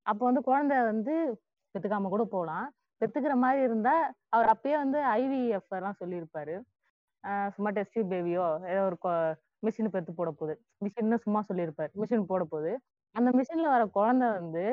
அப்போ 0.03 0.25
வந்து 0.25 0.43
குழந்தை 0.43 0.77
வந்து 0.83 1.15
பெத்துக்காம 1.75 2.09
கூட 2.09 2.25
போகலாம் 2.25 2.69
பெத்துக்கிற 3.01 3.35
மாதிரி 3.35 3.63
இருந்தா 3.63 4.13
அவர் 4.29 4.51
அப்பயே 4.57 4.77
வந்து 4.77 4.99
ஐவிஎஃப் 4.99 5.69
எல்லாம் 5.69 5.99
சொல்லியிருப்பாரு. 6.01 6.55
சும்மா 7.55 7.71
டெஸ்ட் 7.77 7.99
பேபியோ 8.13 8.45
ஏதோ 8.73 8.83
ஒரு 8.89 8.99
மிஷின் 9.63 9.93
பெத்து 9.95 10.13
போட 10.19 10.31
போகுது. 10.31 10.55
மிஷின்னு 10.85 11.17
சும்மா 11.25 11.41
சொல்லியிருப்பாரு. 11.49 11.91
மிஷின் 12.03 12.29
போட 12.31 12.43
போகுது. 12.53 12.73
அந்த 13.15 13.31
மிஷின்ல 13.39 13.69
வர 13.75 13.85
குழந்தை 13.99 14.27
வந்து 14.39 14.65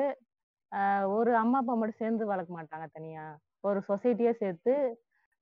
ஒரு 1.16 1.32
அம்மா 1.42 1.58
அப்பா 1.62 1.74
மட்டும் 1.80 2.00
சேர்ந்து 2.02 2.24
வளர்க்க 2.30 2.58
மாட்டாங்க 2.58 2.86
தனியா. 2.96 3.24
ஒரு 3.68 3.78
சொசைட்டியே 3.88 4.32
சேர்த்து 4.42 4.72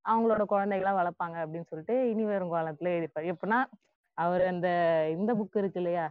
அவங்களோட 0.04 0.42
குழந்தைகளா 0.52 0.92
வளர்ப்பாங்க 1.00 1.36
அப்படின்னு 1.44 1.68
சொல்லிட்டு 1.70 1.94
இனி 2.10 2.24
வரும் 2.24 2.54
காலத்துல 2.54 2.92
எழுதியிருப்பாரு. 2.94 3.32
எப்படின்னா 3.34 3.60
அவர் 4.18 4.42
அந்த 4.52 4.68
இந்த 5.16 5.30
புக் 5.38 5.58
இருக்கு 5.62 5.80
இல்லையா? 5.82 6.06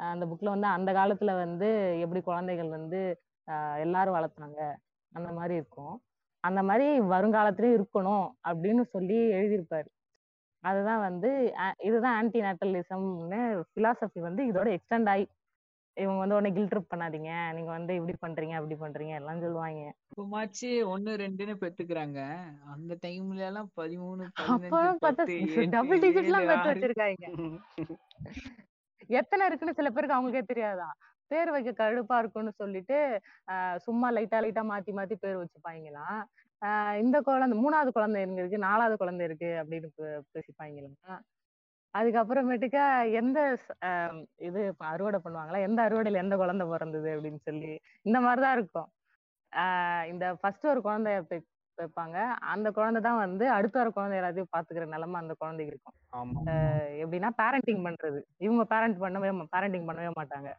அந்த 0.00 0.24
புக்ல 0.30 0.52
வந்து 0.54 0.68
அந்த 0.76 0.90
காலத்துல 0.98 1.32
வந்து 1.44 1.68
எப்படி 2.04 2.20
குழந்தைகள் 2.28 2.70
வந்து 2.78 3.00
எல்லாரும் 3.84 4.16
வளர்த்தாங்க 4.18 4.60
அந்த 5.12 5.28
மாதிரி 5.38 5.54
இருக்கும். 5.60 5.96
அந்த 6.44 6.60
மாதிரி 6.68 6.86
வருங்காலத்திலயும் 7.12 7.76
இருக்கணும் 7.78 8.26
அப்படின்னு 8.50 8.84
சொல்லி 8.94 9.18
எழுதியிருப்பாரு. 9.38 9.88
அதுதான் 10.64 11.04
வந்து 11.08 11.28
இதுதான் 11.88 12.16
ஆன்டி 12.20 12.40
நேட்டலிசம்னு 12.40 13.40
பிலாசபி 13.74 14.20
வந்து 14.28 14.42
இதோட 14.50 14.68
எக்ஸ்டெண்ட் 14.76 15.10
ஆகி 15.12 15.24
இவங்க 15.96 16.18
வந்து 16.22 16.36
உடனே 16.36 16.50
கில் 16.56 16.68
ட்ரிப் 16.72 16.92
பண்ணாதீங்க 16.92 17.30
நீங்க 17.56 17.70
வந்து 17.76 17.92
இப்படி 17.98 18.14
பண்றீங்க 18.24 18.54
அப்படி 18.58 18.76
பண்றீங்க 18.82 19.14
எல்லாம் 19.20 19.42
சொல்லுவாங்க. 19.44 19.80
இப்பமாச்சு 20.12 20.68
ஒண்ணு 20.92 21.12
ரெண்டுன்னு 21.22 21.54
பெத்துக்கிறாங்க. 21.62 22.20
அந்த 22.74 22.92
டைம்ல 23.04 23.42
எல்லாம் 23.50 23.70
பதிமூணு 23.80 24.24
அப்ப 24.28 24.44
பதினஞ்சு 24.46 25.02
பார்த்தா 25.04 25.24
டபுள் 25.74 26.02
டிஜிட் 26.04 26.30
எல்லாம் 26.30 26.48
பெத்து 26.50 26.70
வச்சிருக்காங்க. 26.72 27.24
எத்தனை 29.18 29.42
இருக்குன்னு 29.46 29.78
சில 29.78 29.90
பேருக்கு 29.90 30.16
அவங்களுக்கே 30.16 30.50
தெரியாதான் 30.52 30.94
பேர் 31.30 31.50
வைக்க 31.54 31.70
கடுப்பா 31.80 32.16
இருக்கும்னு 32.22 32.52
சொல்லிட்டு 32.62 32.98
சும்மா 33.86 34.08
லைட்டா 34.16 34.38
லைட்டா 34.44 34.62
மாத்தி 34.70 34.92
மாத்தி 34.98 35.16
பேர் 35.24 35.40
வச்சுப்பாங்களாம். 35.40 36.20
ஆஹ் 36.64 36.98
இந்த 36.98 37.20
குழந்தை 37.20 37.58
மூணாவது 37.58 37.88
குழந்தை 37.88 38.22
எங்க 38.22 38.34
இருக்கு 38.34 38.58
நாலாவது 38.58 38.96
குழந்தை 38.96 39.26
இருக்கு 39.26 39.46
அப்படின்னு 39.46 39.88
பே- 39.98 40.20
பேசிப்பாங்களாம் 40.32 41.20
அதுக்கப்புறமேட்டுக்கா 41.98 43.12
எந்த 43.12 43.58
ஆஹ் 43.84 44.26
இது 44.36 44.66
இப்ப 44.66 44.86
அறுவடை 44.86 45.20
பண்ணுவாங்களா? 45.24 45.60
எந்த 45.62 45.88
அறுவடையில 45.88 46.12
எந்த 46.12 46.36
குழந்தை 46.36 46.66
பிறந்தது 46.66 47.20
அப்படின்னு 47.20 47.36
சொல்லி 47.36 47.80
இந்த 48.02 48.20
மாதிரிதான் 48.20 48.56
இருக்கும். 48.56 48.88
ஆஹ் 49.56 50.06
இந்த 50.06 50.34
ஃபர்ஸ்ட் 50.34 50.66
ஒரு 50.66 50.80
குழந்தைய 50.84 51.24
பெ- 51.30 51.46
பெப்பாங்க. 51.78 52.26
அந்த 52.28 52.70
குழந்தை 52.70 53.02
தான் 53.02 53.16
வந்து 53.16 53.50
அடுத்த 53.50 53.80
ஒரு 53.80 53.92
குழந்தை 53.92 54.18
எல்லாத்தையும் 54.18 54.56
பாத்துக்கிற 54.56 54.86
நிலைமை 54.86 55.20
அந்த 55.20 55.34
குழந்தைக்கு 55.38 55.76
இருக்கும். 55.76 55.94
ஆமா 56.12 56.50
எப்படின்னா 56.92 57.30
பேரண்டிங் 57.42 57.84
பண்றது. 57.88 58.22
இவங்க 58.36 58.64
பேரண்ட் 58.64 59.02
பண்ணவே 59.02 59.46
பேரண்டிங் 59.56 59.88
பண்ணவே 59.90 60.10
மாட்டாங்க. 60.20 60.52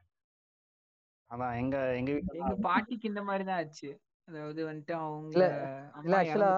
அதான் 1.30 1.58
எங்க 1.58 1.96
எங்க 1.96 2.12
எங்க 2.28 2.56
பாட்டிக்கு 2.62 3.08
இந்த 3.08 3.24
மாதிரிதான் 3.24 3.58
ஆச்சு. 3.58 4.00
அதாவது 4.32 4.62
வந்துட்டு 4.70 4.94
அவங்க 5.00 5.32
இல்ல 5.36 5.48
ஆக்சுவலா 6.20 6.52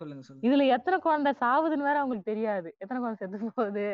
சொல்லுங்க 0.00 0.22
சொல்லுங்க. 0.26 0.44
இதுல 0.46 0.66
எத்தனை 0.76 0.96
குழந்தை 1.00 1.30
சாவுதுன்னு 1.40 1.88
வேற 1.88 1.98
அவங்களுக்கு 2.00 2.30
தெரியாது. 2.30 2.68
எத்தனை 2.78 2.98
குழந்தை 3.00 3.18
செத்து 3.20 3.50
போகுது 3.58 3.86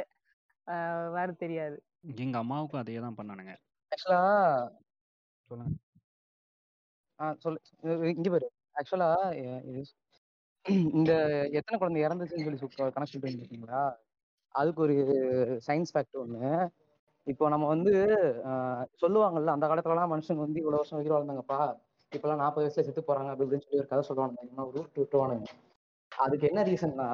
ஆஹ் 0.67 1.09
வேற 1.17 1.29
தெரியாது. 1.43 1.77
எங்க 2.25 2.37
அம்மாவுக்கும் 2.39 2.81
அதே 2.81 2.99
தான் 3.01 3.19
பண்ணானுங்க. 3.19 3.53
ஆக்சுவலா 3.93 4.23
சொல்லுங்க. 5.51 5.75
ஆ 7.19 7.33
சொல்லு 7.39 7.59
இங்க 8.13 8.29
பாரு. 8.31 8.49
ஆக்சுவலா 8.75 9.09
இது 9.71 9.81
இந்த 10.97 11.13
எத்தனை 11.59 11.77
குழந்தை 11.79 12.01
இறந்துச்சுன்னு 12.07 12.47
சொல்லி 12.47 12.95
கணக்கு 12.97 13.19
இருந்தீங்களா 13.21 13.83
அதுக்கு 14.55 14.81
ஒரு 14.83 14.97
சயின்ஸ் 15.67 15.93
ஃபேக்ட் 15.95 16.21
ஒண்ணு. 16.23 16.51
இப்போ 17.27 17.45
நம்ம 17.49 17.67
வந்து 17.67 17.93
ஆஹ் 18.51 18.85
சொல்லுவாங்கல்ல 19.03 19.55
அந்த 19.57 19.67
காலத்துலலாம் 19.67 20.13
மனுஷங்க 20.15 20.45
வந்து 20.47 20.61
இவ்வளவு 20.63 20.81
வருஷம் 20.81 20.99
உயிர் 21.01 21.17
வாழ்ந்தாங்கப்பா. 21.17 21.61
இப்பெல்லாம் 22.13 22.39
நாற்பது 22.39 22.65
வயசுல 22.65 22.85
செத்து 22.85 23.03
போறாங்க 23.03 23.31
அப்படி 23.31 23.47
இப்படின்னு 23.47 23.65
சொல்லி 23.65 23.81
ஒரு 23.81 23.89
கதை 23.89 24.03
சொல்லுவானுங்க 24.09 24.45
இன்னும் 24.45 24.71
ரூட் 24.75 25.01
விட்டுவானுங்க 25.01 25.49
அதுக்கு 26.13 26.49
என்ன 26.49 26.61
ரீசன்னா 26.63 27.09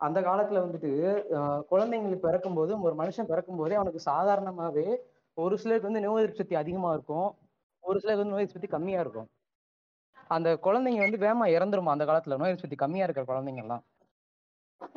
அந்த 0.00 0.18
காலத்துல 0.20 0.62
வந்துட்டு 0.62 0.90
ஆஹ் 1.36 1.60
பிறக்கும் 1.64 2.22
பிறக்கும்போது 2.22 2.72
ஒரு 2.82 2.94
மனுஷன் 2.94 3.28
பிறக்கும் 3.28 3.58
போதே 3.58 3.74
அவனுக்கு 3.74 4.00
சாதாரணமாவே 4.06 4.86
ஒரு 5.36 5.54
சிலருக்கு 5.58 5.88
வந்து 5.88 6.02
நோய் 6.02 6.20
எதிர்ப்பு 6.20 6.40
சக்தி 6.40 6.56
அதிகமா 6.56 6.88
இருக்கும். 6.92 7.28
ஒரு 7.84 7.96
சிலருக்கு 8.00 8.22
வந்து 8.22 8.34
நோய் 8.34 8.42
எதிர்ப்பு 8.42 8.58
சக்தி 8.58 8.70
கம்மியா 8.70 9.00
இருக்கும். 9.00 9.28
அந்த 10.30 10.48
குழந்தைங்க 10.64 11.00
வந்து 11.00 11.18
வேமா 11.18 11.46
இறந்துருமா 11.54 11.94
அந்த 11.94 12.04
காலத்துல? 12.04 12.36
நோய் 12.36 12.50
எதிர்ப்பு 12.50 12.66
சக்தி 12.66 12.78
கம்மியா 12.82 13.06
இருக்கிற 13.06 13.24
குழந்தைங்க 13.26 13.62
எல்லாம் 13.62 13.84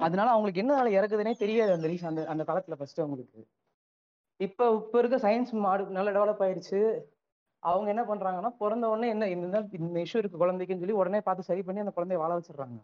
அதனால 0.04 0.28
அவங்களுக்கு 0.30 0.62
என்ன 0.62 0.76
நாள் 0.76 0.96
இறக்குதுன்னே 0.98 1.34
தெரியாது 1.38 1.72
அந்த 1.74 1.88
ரீசன் 1.88 2.12
அந்த 2.12 2.22
அந்த 2.34 2.44
காலத்துல 2.44 2.76
ஃபர்ஸ்ட் 2.76 3.02
அவங்களுக்கு. 3.02 3.42
இப்ப 4.40 4.62
இப்ப 4.78 5.00
இருக்க 5.00 5.18
சயின்ஸ் 5.26 5.52
மாடு 5.64 5.84
நல்லா 5.98 6.14
டெவலப் 6.18 6.44
ஆயிடுச்சு 6.46 6.80
அவங்க 7.66 7.88
என்ன 7.94 8.04
பண்றாங்கன்னா 8.08 8.52
பிறந்த 8.60 8.86
உடனே 8.92 9.08
என்ன 9.14 9.28
இந்த 9.36 9.46
இந்த 9.80 9.98
இஷ்யூ 10.04 10.20
இருக்கு 10.22 10.42
குழந்தைக்குன்னு 10.42 10.84
சொல்லி 10.84 11.00
உடனே 11.00 11.20
பார்த்து 11.26 11.50
சரி 11.50 11.64
பண்ணி 11.64 11.84
அந்த 11.84 11.94
குழந்தைய 11.96 12.22
வாழ 12.22 12.32
வச்சிடுறாங்க. 12.38 12.80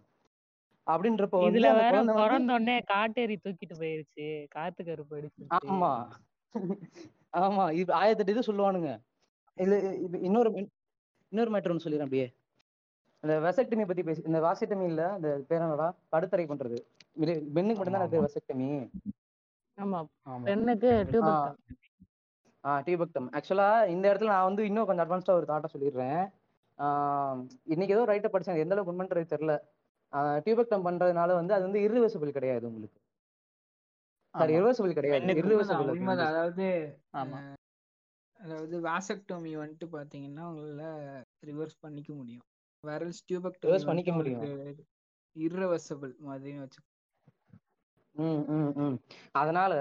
அப்படின்றப்ப 0.87 1.41
இதுல 1.47 1.67
வேற 1.75 1.91
பிறந்த 2.19 2.51
உடனே 2.51 2.75
காட்டேரி 2.91 3.35
தூக்கிட்டு 3.43 3.75
போயிருச்சு 3.81 4.25
காத்து 4.55 4.81
கருப்பு 4.83 5.49
ஆமா. 5.59 5.91
ஆமா 7.39 7.65
இது 7.79 7.91
ஆயிரத்தெட்டு 7.99 8.35
இது 8.35 8.49
சொல்லுவானுங்க. 8.49 8.91
இது 9.57 9.75
இது 10.05 10.15
இன்னொரு 10.27 10.49
இன்னொரு 11.31 11.51
மேட்டர் 11.53 11.71
ஒன்று 11.73 11.83
சொல்லிடுறேன் 11.83 12.07
அப்படியே. 12.07 12.27
இந்த 13.23 13.33
வெசக்டமி 13.45 13.83
பத்தி 13.85 14.03
பேசி 14.05 14.21
இந்த 14.29 14.39
வாசெக்டமி 14.45 14.85
இல்ல 14.91 15.01
இந்த 15.17 15.29
பேர் 15.49 15.65
என்னடா? 15.65 15.87
கடுத்தரை 16.13 16.45
பண்றது. 16.51 16.77
பெண்ணுக்கு 17.55 17.79
மட்டும் 17.79 17.95
தான் 17.95 18.13
பேர் 18.13 18.25
வெசக்டமி 18.27 18.69
ஆமா 19.77 19.99
ஆமா. 20.27 20.43
பெண்ணுக்கு 20.47 20.89
ஆ 22.63 22.79
டியூபெக்டம் 22.79 23.27
ஆக்சுவலா 23.37 23.67
இந்த 23.87 24.05
இடத்துல 24.09 24.31
நான் 24.31 24.47
வந்து 24.47 24.65
இன்னும் 24.65 24.85
கொஞ்சம் 24.85 25.05
அட்வான்ஸ்டா 25.05 25.33
ஒரு 25.33 25.45
தாட்டை 25.45 25.69
சொல்லிடுறேன். 25.73 26.21
ஆஹ் 26.77 27.39
இன்னைக்கு 27.65 27.95
ஏதோ 27.95 28.05
ரைட்டை 28.05 28.29
படிச்சேன். 28.29 28.59
எந்த 28.59 28.75
அளவுக்கு 28.75 28.93
உண்மைன்றது 28.93 29.33
தெரியல. 29.33 29.55
டியூபெக்டம் 30.45 30.85
பண்றதுனால 30.87 31.33
வந்து 31.33 31.53
அது 31.53 31.63
வந்து 31.63 31.81
irreversible 31.81 32.31
கிடையாது 32.31 32.65
உங்களுக்கு. 32.67 32.97
சாரி 34.35 34.53
irreversible 34.53 34.93
கிடையாது. 34.93 35.25
வந்து 36.05 36.25
அதாவது 36.25 36.65
ஆமா. 37.13 37.39
அதாவது 38.39 38.75
வாசக்டோமி 38.81 39.51
வந்துட்டு 39.57 39.87
பாத்தீங்கன்னா 39.91 40.43
உங்களால 40.49 40.83
ரிவர்ஸ் 41.45 41.77
பண்ணிக்க 41.79 42.13
முடியும். 42.13 42.45
வேரல்ஸ் 42.83 43.25
டியூபெக்டோமி 43.27 43.67
ரிவர்ஸ் 43.67 43.89
பண்ணிக்க 43.89 44.13
முடியும். 44.13 44.45
irreversible 45.35 46.13
மாதிரின்னு 46.27 46.59
வச்சு 46.59 46.79
ம் 48.15 48.41
ம் 48.51 48.71
ம். 48.77 48.95
அதனால 49.33 49.73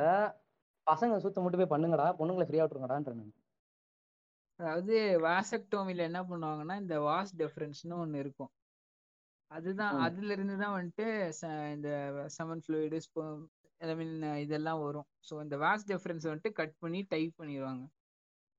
பசங்க 0.86 1.18
சுத்த 1.24 1.42
மட்டும் 1.42 1.60
போய் 1.62 1.72
பண்ணுங்கடா 1.74 2.06
பொண்ணுங்களை 2.20 2.46
ஃப்ரீயா 2.48 2.64
விட்டுருங்கடான்ற 2.64 3.12
நான். 3.18 3.34
அதாவது 4.60 4.94
வாசக்டோமில 5.26 6.06
என்ன 6.08 6.20
பண்ணுவாங்கன்னா 6.30 6.74
இந்த 6.82 6.96
வாஸ் 7.08 7.30
டெஃபரன்ஸ்னு 7.42 8.00
ஒண்ணு 8.04 8.22
இருக்கும். 8.24 8.50
அதுதான் 9.50 9.94
அதுல 10.06 10.32
இருந்து 10.36 10.56
தான் 10.62 10.74
வந்துட்டு 10.76 11.06
இந்த 11.76 11.88
semen 12.36 12.62
fluid 12.64 12.98
sperm 13.06 13.40
I 13.80 13.94
mean 14.00 14.12
இதெல்லாம் 14.44 14.82
வரும். 14.86 15.08
ஸோ 15.28 15.34
இந்த 15.44 15.56
வாஸ் 15.64 15.86
டெஃபரன்ஸ் 15.90 16.28
வந்துட்டு 16.30 16.52
கட் 16.60 16.76
பண்ணி 16.82 17.00
டைப் 17.14 17.32
பண்ணிடுவாங்க 17.40 17.84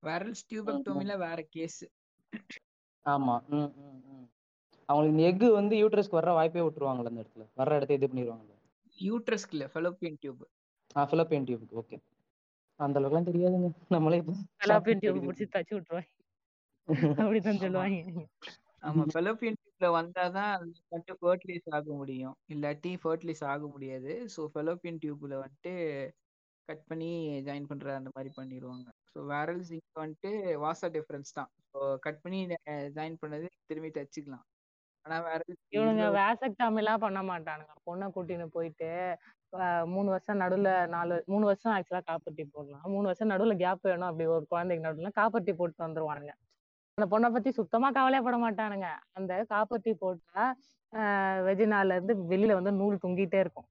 வேரல்ஸ். 0.03 0.43
டியூபெக்டோமில 0.49 1.15
வேற 1.26 1.39
கேஸ் 1.57 1.82
ஆமா 3.05 3.36
அவங்களுக்கு 4.89 5.28
எக்கு 5.30 5.47
வந்து 5.59 5.76
யூட்ரஸ்க்கு 5.82 6.19
வர்ற 6.19 6.32
வாய்ப்பே 6.38 6.63
விட்டுருவாங்கல்ல 6.65 7.11
அந்த 7.11 7.24
இடத்துல. 7.24 7.45
வர்ற 7.59 7.78
இடத்த 7.80 7.97
இது 7.99 8.09
பண்ணிடுவாங்கல்ல 8.11 8.55
யூட்ரஸ்க்கு 8.97 9.55
இல்லை 9.57 9.67
ஃபெலோப்பியன் 9.74 10.17
டியூப் 10.24 10.41
ஆ 10.95 11.03
ஃபிலப்பியன் 11.09 11.45
டியூப் 11.49 11.76
ஓகே 11.82 11.97
அந்த 12.82 13.00
அளவுக்குலாம் 13.00 13.30
தெரியாதுங்க. 13.30 13.70
நம்மளே 13.90 14.20
இப்போ 14.22 14.34
டியூப் 15.02 15.26
பிடிச்சி 15.28 15.48
தச்சு 15.56 15.74
விட்டுருவாங்க 15.76 16.10
அப்படித்தான் 17.24 17.56
ஆமா 17.56 17.64
சொல்லுவாங்க. 17.64 17.98
ஆமா 18.84 19.04
ஃபெலோப்பியன் 19.12 19.58
டியூப்ல 19.60 19.88
வந்தாதான் 19.98 20.50
அது 20.54 20.66
வந்துட்டு 20.92 21.14
ஃபர்டிலைஸ் 21.20 21.68
ஆக 21.72 21.88
முடியும். 21.94 22.36
இல்லாட்டி 22.48 22.92
ஃபர்டிலைஸ் 23.04 23.44
ஆக 23.46 23.68
முடியாது. 23.68 24.14
ஸோ 24.36 24.44
ஃபெலோப்பியன் 24.54 25.00
டியூப்ல 25.04 25.36
வந்துட்டு 25.44 25.74
கட் 26.70 26.84
பண்ணி 26.88 27.10
ஜாயின் 27.48 27.70
பண்ற 27.70 27.96
அந்த 27.96 28.10
மாதிரி 28.16 28.32
பண்ணிடுவாங்க. 28.38 28.88
ஸோ 29.14 29.20
வேரல்ஸ் 29.32 29.72
இங்க 29.72 30.02
வந்துட்டு 30.04 30.32
வாசா 30.64 30.90
டிஃபரன்ஸ் 30.98 31.32
தான். 31.34 31.52
ஸோ 31.72 31.80
கட் 32.00 32.22
பண்ணி 32.24 32.40
ஜாயின் 32.98 33.22
பண்ணது 33.24 33.48
திரும்பி 33.70 33.92
தச்சுக்கலாம். 33.92 34.46
ஆனா 35.06 35.18
வேரல்ஸ் 35.28 35.62
இவனுங்க 35.76 36.06
வேசக்டாமி 36.18 36.82
எல்லாம் 36.84 37.04
பண்ண 37.06 37.20
மாட்டானுங்க. 37.30 37.74
பொண்ணை 37.88 38.08
கூட்டின்னு 38.16 38.48
போயிட்டு 38.50 38.90
மூணு 39.93 40.10
வருஷம் 40.14 40.39
நடுவுல 40.41 40.70
நாலு 40.93 41.16
மூணு 41.32 41.45
வருஷம் 41.49 41.74
ஆக்சுவலா 41.76 42.04
காப்பர்ட்டி 42.10 42.43
போடலாம். 42.54 42.86
மூணு 42.93 43.06
வருஷம் 43.10 43.32
நடுவுல 43.34 43.56
கேப் 43.64 43.88
வேணும் 43.89 44.10
அப்படி 44.10 44.26
ஒரு 44.36 44.45
குழந்தைக்கு 44.54 44.86
நடுவுல 44.88 45.12
காப்பர்ட்டி 45.20 45.54
போட்டு 45.60 45.86
வந்துருவானுங்க. 45.86 46.34
அந்த 46.97 47.06
பொண்ணை 47.14 47.30
பத்தி 47.36 47.52
சுத்தமா 47.60 47.89
கவலையப்பட 47.97 48.38
மாட்டானுங்க. 48.45 48.88
அந்த 49.20 49.34
காப்பர்ட்டி 49.54 49.93
போட்டா 50.04 50.45
வெஜினால 51.47 51.95
இருந்து 51.97 52.16
வெளியில 52.32 52.56
வந்து 52.60 52.74
நூல் 52.82 53.04
தொங்கிட்டே 53.06 53.39
இருக்கும். 53.45 53.68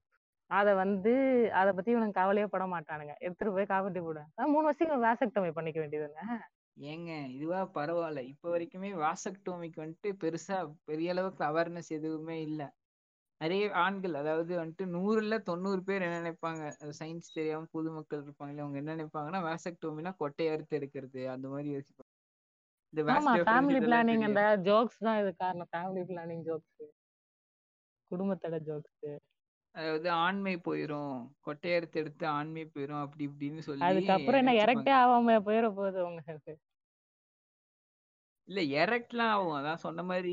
அதை 0.51 0.72
வந்து 0.83 1.12
அதை 1.61 1.70
பத்தி 1.74 1.91
இவனுக்கு 1.95 2.20
கவலையே 2.20 2.47
பட 2.55 2.64
மாட்டானுங்க. 2.74 3.14
எடுத்துட்டு 3.26 3.55
போய் 3.57 3.72
காப்பர்ட்டி 3.74 4.01
போடுவாங்க 4.07 4.49
மூணு 4.55 4.66
வருஷம் 4.68 5.05
வேசக்டமி 5.07 5.53
பண்ணிக்க 5.59 5.78
வேண்டியதுங்க 5.85 6.22
ஏங்க 6.76 7.11
இதுவா 7.37 7.61
பரவாயில்ல. 7.76 8.20
இப்போ 8.33 8.47
வரைக்குமே 8.53 8.91
வாசக்டோமிக்கு 9.05 9.78
வந்துட்டு 9.85 10.11
பெருசா 10.22 10.57
பெரிய 10.89 11.14
அளவுக்கு 11.14 11.43
அவேர்னஸ் 11.49 11.91
எதுவுமே 11.99 12.37
இல்லை. 12.43 12.66
நிறைய 13.41 13.64
ஆண்கள் 13.82 14.14
அதாவது 14.20 14.53
வந்துட்டு 14.61 14.86
நூறுல 14.95 15.34
தொண்ணூறு 15.47 15.80
பேர் 15.86 16.05
என்ன 16.07 16.18
நினைப்பாங்க? 16.20 16.62
சயின்ஸ் 16.99 17.34
தெரியாம 17.36 17.68
பொதுமக்கள் 17.72 18.24
இருப்பாங்களே 18.24 18.62
அவங்க 18.64 18.78
என்ன 18.82 18.95
நினைப்பாங்கன்னா 18.95 19.41
வாசக்டோமினா 19.47 20.12
கொட்டை 20.18 20.47
அறுத்து 20.53 20.78
எடுக்கிறது 20.78 21.22
அந்த 21.34 21.49
மாதிரி 21.49 21.68
யோசிப்பாங்க. 21.74 22.11
இந்த 22.93 23.03
ஃபேமிலி 23.49 23.80
பிளானிங் 23.82 24.24
அந்த 24.28 24.45
ஜோக்ஸ் 24.68 25.03
தான் 25.07 25.18
இது 25.22 25.32
காரணம். 25.43 25.70
ஃபேமிலி 25.72 26.05
பிளானிங் 26.11 26.45
ஜோக்ஸ் 26.49 26.86
குடும்பத்தோட 28.11 28.57
ஜோக்ஸ் 28.68 29.11
அதாவது 29.74 30.09
ஆண்மை 30.22 30.55
போயிரும் 30.64 31.12
கொட்டை 31.41 31.70
அறுத்து 31.74 32.01
எடுத்து 32.03 32.24
ஆண்மை 32.38 32.64
போயிரும் 32.72 33.03
அப்படி 33.03 33.22
இப்படின்னு 33.28 33.62
சொல்லி 33.66 33.84
அதுக்கப்புறம் 33.88 34.41
என்ன 34.43 34.55
எரக்டே 34.62 34.93
ஆகாம 35.03 35.36
போயிட 35.47 35.66
போகுது 35.76 36.01
உங்களுக்கு. 36.09 36.53
இல்ல 38.49 38.61
எரக்ட்லாம் 38.80 39.32
ஆகும். 39.34 39.57
அதான் 39.59 39.84
சொன்ன 39.84 40.03
மாதிரி 40.11 40.32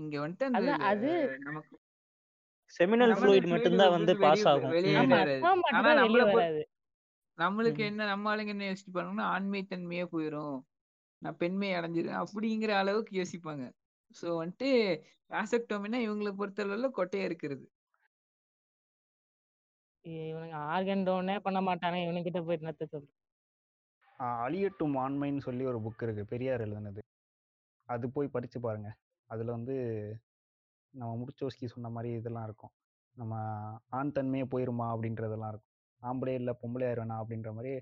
இங்க 0.00 0.14
வந்துட்டு 0.22 0.48
அந்த 0.50 0.72
அது 0.90 1.10
நமக்கு 1.48 1.74
செமினல் 2.76 3.12
ஃப்ளூயிட் 3.18 3.44
fluid 3.44 3.52
மட்டும்தான் 3.52 3.90
வந்து 3.90 4.12
பாஸ் 4.16 4.46
ஆகும். 4.48 4.72
நம்மளுக்கு. 7.38 7.82
என்ன 7.90 8.06
நம்ம 8.06 8.24
ஆளுங்க 8.30 8.52
என்ன 8.54 8.64
யோசிப்பாங்கன்னா 8.72 9.26
ஆண்மை 9.34 9.60
தன்மையே 9.70 10.04
போயிரும். 10.12 10.58
நான் 11.22 11.36
பெண்மை 11.36 11.68
அடைஞ்சிருவேன் 11.72 12.22
அப்படிங்கிற 12.24 12.72
அளவுக்கு 12.82 13.12
யோசிப்பாங்க. 13.20 13.64
சோ 14.20 14.26
வந்துட்டு 14.40 14.68
வாசக்டோமினா 15.34 15.98
இவங்களை 16.08 16.32
பொறுத்தளவுல 16.40 16.90
கொட்டையா 16.96 17.24
இருக்கிறது. 17.30 17.64
இவனுங்க 20.04 20.56
ஆர்கன் 20.74 21.06
டோனே 21.08 21.36
பண்ண 21.46 21.60
மாட்டானே 21.60 21.98
இவனுங்கிட்ட 22.06 22.40
போய் 22.44 22.60
என்னத்த 22.60 22.84
சொல்ற 22.92 23.08
அழியட்டும் 24.18 24.94
ஆண்மைன்னு 25.02 25.40
சொல்லி 25.40 25.64
ஒரு 25.64 25.78
புக் 25.78 26.02
இருக்கு. 26.02 26.22
பெரியார் 26.24 26.62
எழுதுனது. 26.66 27.02
அது 27.88 28.06
போய் 28.14 28.34
படிச்சு 28.36 28.58
பாருங்க. 28.60 28.88
அதுல 29.30 29.50
வந்து 29.50 29.76
நம்ம 30.94 31.12
முடிச்சோஸ்கி 31.20 31.66
சொன்ன 31.74 31.90
மாதிரி 31.96 32.10
இதெல்லாம் 32.18 32.46
இருக்கும். 32.48 32.72
நம்ம 33.16 33.34
ஆண் 33.98 34.14
தன்மையே 34.16 34.44
போயிருமா 34.52 34.86
அப்படின்றதெல்லாம் 34.94 35.52
இருக்கும். 35.52 35.74
ஆம்பளே 36.02 36.34
இல்லை 36.40 36.52
பொம்பளை 36.62 36.84
ஆயிடுவேனா 36.88 37.16
அப்படின்ற 37.22 37.50
மாதிரி 37.56 37.72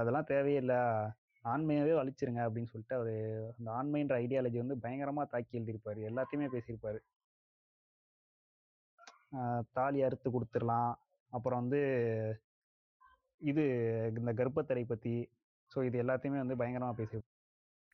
அதெல்லாம் 0.00 0.28
தேவையே 0.32 0.58
இல்லை. 0.62 0.80
ஆண்மையாவே 1.52 1.92
அழிச்சிருங்க 2.00 2.40
அப்படின்னு 2.46 2.70
சொல்லிட்டு 2.72 2.96
அவர் 2.98 3.14
அந்த 3.58 3.68
ஆண்மைன்ற 3.78 4.14
ஐடியாலஜி 4.24 4.58
வந்து 4.62 4.76
பயங்கரமா 4.84 5.22
தாக்கி 5.32 5.58
எழுதியிருப்பாரு. 5.58 6.00
எல்லாத்தையுமே 6.10 6.48
பேசியிருப்பாரு. 6.54 7.00
தாலி 9.76 9.98
அறுத்து 10.06 10.28
கொடுத்துடலாம். 10.36 10.92
அப்புறம் 11.32 11.60
வந்து 11.62 11.80
இது 13.50 13.64
இந்த 14.20 14.32
கர்ப்பத்தடை 14.40 14.84
பத்தி. 14.92 15.14
ஸோ 15.72 15.84
இது 15.88 15.96
எல்லாத்தையுமே 16.04 16.38
வந்து 16.42 16.60
பயங்கரமா 16.60 16.94
பேசியிருப்பாரு. 17.00 17.36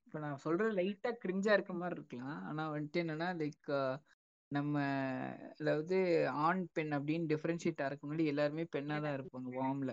இப்போ 0.06 0.18
நான் 0.24 0.42
சொல்றது 0.44 0.70
லைட்டா 0.78 1.10
கிரிஞ்சா 1.22 1.52
இருக்க 1.56 1.72
மாதிரி 1.80 1.96
இருக்கலாம். 1.98 2.38
ஆனா 2.48 2.62
வந்துட்டு 2.74 3.02
என்னன்னா 3.04 3.28
லைக் 3.42 3.70
நம்ம 4.50 4.74
அதாவது 5.60 5.96
ஆண் 6.46 6.62
பெண் 6.74 6.92
அப்படின்னு 6.96 7.30
டிஃபரன்ஷியேட் 7.32 7.80
ஆகிறதுக்கு 7.84 8.06
முன்னாடி 8.06 8.26
எல்லாருமே 8.32 8.64
பெண்ணா 8.74 8.96
தான் 9.04 9.16
இருப்பாங்க 9.18 9.48
வார்ம்ல 9.58 9.92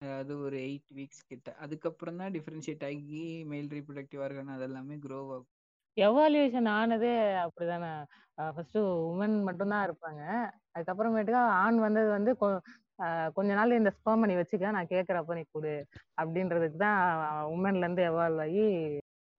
அதாவது 0.00 0.32
ஒரு 0.46 0.56
எயிட் 0.66 0.90
வீக்ஸ் 0.98 1.22
கிட்ட. 1.30 1.48
அதுக்கப்புறம் 1.64 2.20
தான் 2.22 2.34
டிஃபரன்ஷியேட் 2.36 2.84
ஆகி 2.88 3.22
மெயில் 3.52 3.70
ரீப்ரொடக்டிவ் 3.76 4.22
ஆர்கன் 4.26 4.56
அதெல்லாமே 4.56 4.96
க்ரோ 5.04 5.18
ஆகும். 5.28 5.48
எவால்யூஷன் 5.96 6.68
ஆனதே 6.76 7.12
அப்படிதானே. 7.44 7.90
ஃபர்ஸ்ட் 8.54 8.78
உமன் 9.10 9.36
மட்டும்தான் 9.48 9.86
இருப்பாங்க. 9.88 10.22
அதுக்கப்புறமேட்டுக்கா 10.74 11.42
ஆண் 11.62 11.78
வந்தது 11.86 12.08
வந்து 12.16 12.32
கொஞ்ச 13.36 13.50
நாள் 13.58 13.78
இந்த 13.80 13.90
ஸ்பெர்ம் 13.96 14.28
நீ 14.30 14.34
வச்சுக்க 14.38 14.76
நான் 14.76 14.92
கேட்கறப்ப 14.94 15.38
நீ 15.38 15.44
கொடு 15.48 15.74
அப்படின்றதுக்கு 16.20 16.78
தான் 16.86 17.00
உமன்ல 17.54 17.84
இருந்து 17.86 18.04
எவால்வ் 18.10 18.42
ஆகி 18.46 18.64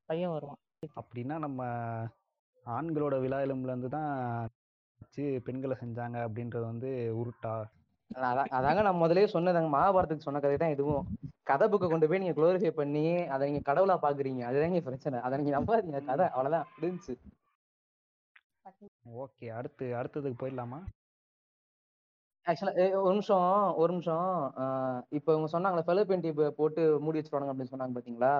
பையன் 0.09 0.33
வருவான். 0.35 0.61
அப்படின்னா 0.99 1.35
நம்ம 1.45 1.61
ஆண்களோட 2.77 3.15
விழா 3.23 3.37
எலும்புலேருந்து 3.45 3.89
தான் 3.97 4.09
வச்சு 5.01 5.23
பெண்களை 5.47 5.75
செஞ்சாங்க 5.81 6.17
அப்படின்றது 6.27 6.65
வந்து 6.71 6.89
உருட்டா. 7.21 7.53
அதான் 8.11 8.51
அதாங்க 8.57 8.81
நான் 8.85 9.01
முதல்லயே 9.01 9.27
சொன்னதாங்க. 9.33 9.69
மகாபாரதத்துக்கு 9.75 10.27
சொன்ன 10.27 10.41
கதை 10.43 10.57
தான் 10.57 10.75
இதுவும். 10.75 11.03
கதை 11.49 11.65
புக்கை 11.71 11.87
கொண்டு 11.89 12.07
போய் 12.09 12.21
நீங்க 12.21 12.35
குளோரிஃபை 12.37 12.71
பண்ணி 12.79 13.03
அதை 13.33 13.43
நீங்க 13.49 13.61
கடவுளா 13.69 13.95
பாக்குறீங்க. 14.05 14.41
அதுதாங்க 14.49 14.81
பிரச்சனை. 14.87 15.19
அதை 15.25 15.37
நீங்க 15.39 15.53
நம்பாதீங்க. 15.57 16.01
கதை 16.11 16.25
அவ்வளவுதான். 16.35 16.67
முடிஞ்சுச்சு. 16.75 17.15
ஓகே 19.23 19.45
அடுத்து 19.57 19.85
அடுத்ததுக்கு 19.99 20.41
போயிடலாமா? 20.41 20.79
ஆக்சுவலா 22.45 22.73
ஒரு 23.05 23.13
நிமிஷம் 23.15 23.47
ஒரு 23.81 23.91
நிமிஷம். 23.93 24.29
இப்போ 25.17 25.29
இவங்க 25.33 25.49
சொன்னாங்களே 25.53 25.87
ஃபெலோபியன் 25.87 26.23
டியூப் 26.23 26.41
போட்டு 26.59 26.83
மூடி 27.05 27.19
வச்சுருவாங்க 27.19 27.53
அப்படின்னு 27.53 27.73
சொன்னாங்க 27.73 27.97
பாத்தீங்களா? 27.97 28.33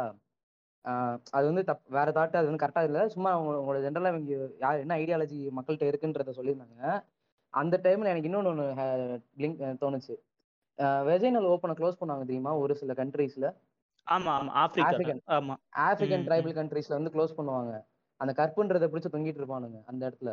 அது 1.34 1.46
வந்து 1.48 1.64
தப் 1.64 1.84
வேற 1.90 2.10
தாட்டு 2.12 2.38
அது 2.40 2.48
வந்து 2.50 2.64
கரெக்டா 2.64 2.84
இல்ல. 2.86 3.00
சும்மா 3.10 3.30
அவங்க 3.36 3.52
உங்களோட 3.60 3.80
ஜென்ரலா 3.86 4.12
இவங்க 4.14 4.34
யார் 4.62 4.84
என்ன 4.84 4.98
ஐடியாலஜி 5.00 5.40
மக்கள்கிட்ட 5.58 5.86
இருக்குன்றத 5.92 6.34
சொல்லியிருந்தாங்க. 6.38 6.80
அந்த 7.54 7.76
டைம்ல 7.84 8.12
எனக்கு 8.14 8.30
இன்னொன்னு 8.30 8.52
ஒன்று 8.54 8.66
லிங்க் 9.42 9.62
தோணுச்சு. 9.84 10.16
வெஜைனல் 11.10 11.50
ஓப்பனை 11.54 11.76
க்ளோஸ் 11.80 12.00
பண்ணுவாங்க 12.00 12.26
தெரியுமா? 12.26 12.54
ஒரு 12.64 12.76
சில 12.78 12.94
கண்ட்ரீஸ்ல 12.96 13.48
ஆமா 14.08 14.34
ஆமா. 14.36 14.52
ஆப்பிரிக்கா 14.60 14.92
ஆப்பிரிக்கன் 14.92 15.24
ஆமா. 15.38 15.56
ஆப்பிரிக்கன் 15.84 16.22
ம், 16.22 16.28
ட்ரைபல் 16.28 16.58
கண்ட்ரீஸ்ல 16.60 16.98
வந்து 17.00 17.14
க்ளோஸ் 17.16 17.38
பண்ணுவாங்க. 17.38 17.74
அந்த 18.22 18.34
கற்புன்றதை 18.40 18.88
பிடிச்சு 18.90 19.14
தொங்கிட்டு 19.14 19.42
இருப்பானுங்க 19.42 19.80
அந்த 19.88 20.02
இடத்துல. 20.08 20.32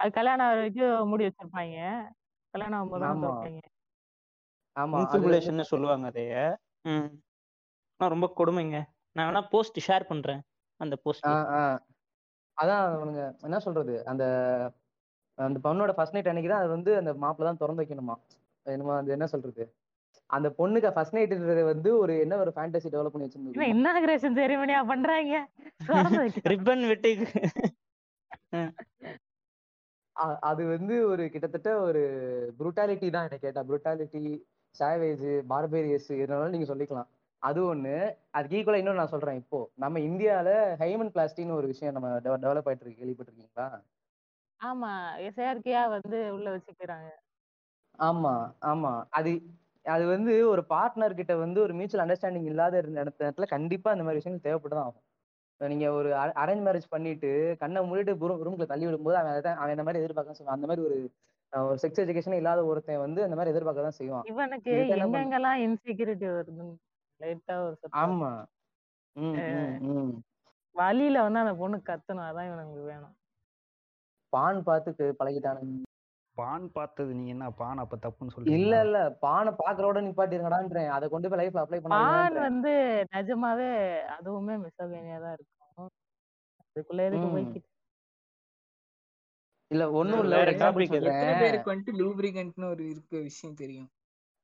அது 0.00 0.10
கல்யாணம் 0.12 0.50
வரைக்கும் 0.52 1.08
மூடி 1.10 1.24
வச்சிருப்பாங்க. 1.26 1.76
கல்யாணம் 2.54 2.78
ஆகும்போது 2.80 3.04
ஆமா. 3.06 3.32
சொல்லுவாங்க 5.70 6.06
அதைய. 6.10 6.34
ரொம்ப 8.00 8.26
கொடுமைங்க. 8.36 8.76
நான் 9.16 9.26
வேணா 9.28 9.42
போஸ்ட் 9.52 9.78
ஷேர் 9.86 10.08
பண்றேன் 10.10 10.40
அந்த 10.80 10.94
போஸ்ட் 11.04 11.26
அதான் 12.58 12.82
அவனுங்க 12.88 13.22
என்ன 13.46 13.58
சொல்றது 13.66 13.94
அந்த 14.10 14.24
அந்த 15.38 15.58
பொண்ணோட 15.64 15.92
ஃபர்ஸ்ட் 15.96 16.16
நைட் 16.16 16.30
அன்னைக்கு 16.30 16.50
தான் 16.52 16.62
அது 16.62 16.70
வந்து 16.76 16.90
அந்த 17.00 17.12
மாப்பிள்ள 17.22 17.48
தான் 17.48 17.60
திறந்து 17.60 17.82
வைக்கணுமா? 17.82 18.14
என்னமோ 18.66 18.92
அது 18.96 19.14
என்ன 19.16 19.26
சொல்றது? 19.32 19.62
அந்த 20.30 20.48
பொண்ணுக்கு 20.58 20.90
ஃபர்ஸ்ட் 20.96 21.16
நைட்ன்றது 21.16 21.62
வந்து 21.70 21.90
ஒரு 22.02 22.14
என்ன 22.24 22.34
ஒரு 22.42 22.50
ஃபேண்டசி 22.56 22.88
டெவலப் 22.94 23.14
பண்ணி 23.14 23.26
என்ன 23.26 23.30
வச்சிருந்தது 23.30 23.70
இன்னாகிரேஷன் 23.72 24.36
செரிமனியா 24.40 24.80
பண்றாங்க. 24.92 25.34
ரிப்பன் 26.52 26.84
வெட்டி. 26.92 27.12
அது 30.48 30.62
வந்து 30.72 30.94
ஒரு 31.12 31.24
கிட்டத்தட்ட 31.34 31.70
ஒரு 31.86 32.00
புரூட்டாலிட்டி 32.58 33.08
தான் 33.14 33.26
என்ன 33.28 33.38
கேட்டா. 33.44 33.62
புரூட்டாலிட்டி 33.68 34.22
சாவேஜ் 34.74 35.24
பார்பேரியஸ் 35.52 36.10
இதனால 36.18 36.50
நீங்க 36.54 36.66
சொல்லிக்கலாம். 36.72 37.08
அது 37.42 37.74
ஒண்ணு. 37.74 38.14
அதுக்கு 38.30 38.56
ஈக்குவலா 38.56 38.74
இன்னொன்னு 38.74 38.94
நான் 38.94 39.06
சொல்றேன். 39.06 39.34
இப்போ 39.34 39.70
நம்ம 39.74 39.98
இந்தியால 39.98 40.48
ஹைமன் 40.78 41.10
பிளாஸ்டின்னு 41.14 41.52
ஒரு 41.52 41.66
விஷயம் 41.66 41.94
நம்ம 41.94 42.08
டெவலப் 42.18 42.60
ஆயிட்டு 42.64 42.86
இருக்கு. 42.86 43.04
கேள்விப்பட்டிருக்கீங்களா? 43.04 43.82
ஆமா. 44.60 44.92
செயற்கையா 45.36 45.88
வந்து 45.88 46.32
உள்ள 46.34 46.56
வச்சுக்கிறாங்க. 46.56 47.08
ஆமா 47.98 48.52
ஆமா. 48.62 49.02
அது 49.10 49.42
அது 49.84 50.06
வந்து 50.06 50.48
ஒரு 50.48 50.64
பார்ட்னர் 50.68 51.14
கிட்ட 51.14 51.36
வந்து 51.36 51.60
ஒரு 51.60 51.74
மியூச்சுவல் 51.74 52.06
அண்டர்ஸ்டாண்டிங் 52.06 52.44
இல்லாத 52.44 52.78
இருந்த 52.78 53.00
இடத்த- 53.00 53.32
இடத்துல 53.36 53.46
கண்டிப்பா 53.46 53.90
இந்த 53.90 54.04
மாதிரி 54.04 54.20
விஷயங்கள் 54.22 54.52
தேவைப்பட்டுதான் 54.52 54.84
ஆகும். 54.84 55.02
நீங்க 55.58 55.92
ஒரு 55.92 56.08
அரேஞ்ச் 56.12 56.64
மேரேஜ் 56.66 56.88
பண்ணிட்டு 56.88 57.56
கண்ணை 57.58 57.90
மூடிட்டு 57.90 58.16
ரூம்ல 58.20 58.66
தள்ளி 58.66 58.86
விடும்போது 58.86 59.12
அவன் 59.12 59.32
அதான் 59.32 59.54
அவன் 59.54 59.70
இந்த 59.70 59.82
மாதிரி 59.82 60.04
எதிர்பார்க்க 60.04 60.44
சொல்லுவான் 60.44 60.46
அந்த 60.46 60.66
மாதிரி 60.66 60.86
ஒரு 60.86 61.12
ஒரு 61.50 61.78
செக்ஸ் 61.82 62.00
எஜுகேஷன் 62.00 62.36
இல்லாத 62.36 62.64
ஒருத்தன் 62.64 62.98
வந்து 62.98 63.22
அந்த 63.22 63.34
மாதிரி 63.34 63.50
எதிர்பார்க்க 63.50 63.82
தான் 63.82 63.90
செய்வான். 63.90 64.22
இவனுக்கு 64.24 64.70
எங்கெங்கெல்லாம் 64.70 65.58
இன்செக்யூரிட்டி 65.58 66.26
வருதுன்னு. 66.26 66.74
லைட்டா 67.22 67.54
ஒரு 67.64 67.76
சத்தம் 67.76 68.00
ஆமா. 68.02 68.30
ம் 69.16 69.38
ம் 69.54 69.72
ம். 69.94 70.12
வழியில 70.74 71.22
வந்து 71.22 71.38
அந்த 71.38 71.54
பொண்ணு 71.54 71.78
கத்தணும் 71.88 72.28
அதான் 72.28 72.48
இவனுக்கு 72.48 72.84
வேணும். 72.84 73.14
பான் 74.32 74.60
பார்த்து 74.62 74.90
பழகிட்டானுங்க. 75.18 75.80
பான் 76.36 76.66
பார்த்தது 76.72 77.10
நீங்க 77.14 77.30
என்ன? 77.30 77.46
பான் 77.52 77.78
அப்ப 77.78 77.96
தப்புன்னு 77.98 78.34
இல்ல 78.52 78.74
சொல்றீங்களா? 78.74 78.78
இல்ல 78.80 78.98
பானை 79.20 79.50
பாக்குறோட 79.58 79.98
நிப்பாட்டிருங்கடான்றேன். 80.06 80.90
அதை 80.90 81.06
கொண்டு 81.08 81.28
போய் 81.28 81.40
லைஃப்ல 81.40 81.62
அப்ளை 81.62 81.80
பான் 81.84 81.88
பண்ணாதீங்கன்றேன் 81.88 82.48
வந்து 82.48 82.72
நிஜமாவே 83.12 83.68
அதுவுமே 84.16 84.54
மிஸ்ஸோகேனியா 84.64 85.18
தான் 85.20 85.34
இருக்கும். 85.34 85.90
அதுக்குள்ள 86.64 87.02
எதுக்கு 87.08 87.28
போய்க்கிட்டு 87.28 87.68
இல்ல 89.70 89.84
ஒண்ணும் 89.92 90.22
இல்ல. 90.22 90.34
ஒரு 90.36 90.52
எக்ஸாம்பிள் 90.52 90.90
சொல்றேன். 90.90 91.38
பேருக்கு 91.42 91.72
வந்துட்டு 91.72 91.92
லூப்ரிகன்ட்னு 92.00 92.66
ஒரு 92.68 92.84
இருக்க 92.90 93.14
விஷயம் 93.20 93.54
தெரியும். 93.54 93.90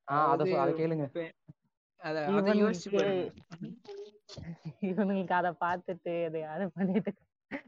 ஆஹ் 0.07 0.29
அத 0.29 0.43
அதை 0.61 0.71
கேளுங்க. 0.79 1.07
பெ- 1.99 2.07
அத 2.07 2.19
இவனுங்களுக்கு 4.81 5.33
அதை 5.33 5.51
பார்த்துட்டு 5.59 6.23
எதையாவது 6.23 6.65
பண்ணிட்டு 6.69 7.11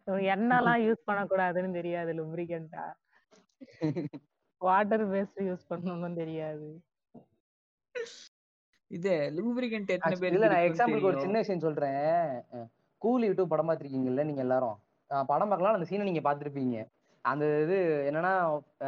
இவன் 0.07 0.25
எண்ணெல்லாம் 0.33 0.81
யூஸ் 0.85 1.07
பண்ணக்கூடாதுன்னு 1.07 1.73
தெரியாது 1.73 2.11
லுப்ரிகண்டா 2.13 2.83
வாட்டர் 4.61 5.05
பேஸ்ட் 5.07 5.39
யூஸ் 5.41 5.69
பண்ணணும்னு 5.69 6.15
தெரியாது. 6.15 6.67
இது 8.91 9.11
லூப்ரிகன்ட் 9.35 9.89
எத்தனை 9.89 10.15
Actu- 10.15 10.31
இல்ல 10.31 10.47
நான் 10.47 10.65
எக்ஸாம்பிளுக்கு 10.67 11.09
ஒரு 11.09 11.21
சின்ன 11.21 11.37
விஷயம் 11.37 11.59
சொல்றேன். 11.59 12.07
கூலி 13.01 13.29
யூடியூப் 13.29 13.45
படம் 13.45 13.69
பார்த்திருக்கீங்கல்ல 13.69 14.23
நீங்க 14.23 14.41
எல்லாரும்? 14.41 14.77
படம் 15.27 15.49
பார்க்கலாம் 15.49 15.75
அந்த 15.75 15.87
சீனை 15.89 16.03
நீங்க 16.03 16.21
பார்த்திருப்பீங்க. 16.21 16.77
அந்த 17.25 17.45
இது 17.61 17.77
என்னன்னா 18.09 18.33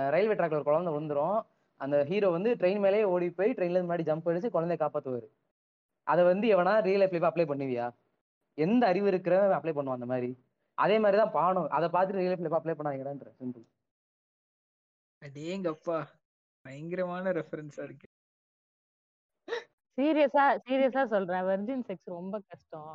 ரயில்வே 0.10 0.36
ட்ராக்ல 0.36 0.54
ஒரு 0.54 0.64
குழந்தை 0.64 0.94
வந்துரும் 0.94 1.38
அந்த 1.82 1.96
ஹீரோ 2.10 2.28
வந்து 2.36 2.50
ட்ரெயின் 2.60 2.82
மேலேயே 2.86 3.06
ஓடி 3.14 3.28
போய் 3.40 3.56
ட்ரெயின்ல 3.58 3.78
இருந்து 3.78 3.90
முன்னாடி 3.90 4.08
ஜம்ப் 4.10 4.30
அடிச்சு 4.32 4.56
குழந்தைய 4.56 4.80
காப்பாத்துவாரு. 4.84 5.28
அதை 6.08 6.22
வந்து 6.32 6.46
எவனா 6.56 6.74
ரியல் 6.88 7.02
லைஃப்ல 7.04 7.30
அப்ளை 7.30 7.46
பண்ணுவியா? 7.52 7.86
எந்த 8.58 8.84
அறிவு 8.92 9.08
இருக்கிறவன் 9.12 9.58
அப்ளை 9.60 9.74
பண்ணுவான் 9.76 10.00
அந்த 10.00 10.10
மாதிரி? 10.14 10.32
அதே 10.78 10.96
மாதிரி 11.04 11.18
தான் 11.22 11.36
பானம். 11.38 11.70
அதை 11.78 11.88
பார்த்துட்டு 11.96 12.22
ரியல் 12.22 12.34
லைஃப்ல 12.34 12.60
அப்ளை 12.60 12.76
பண்ணாங்கடான்ற 12.80 13.30
சிம்பிள் 13.42 13.66
அடேங்கப்பா 15.22 15.98
பயங்கரமான 16.66 17.32
ரெஃபரன்ஸா 17.38 17.84
இருக்கு. 17.88 18.08
சீரியஸா 19.98 20.44
சீரியஸா 20.68 21.02
சொல்றேன். 21.14 21.46
வெர்ஜின் 21.50 21.86
செக்ஸ் 21.88 22.10
ரொம்ப 22.20 22.36
கஷ்டம். 22.52 22.94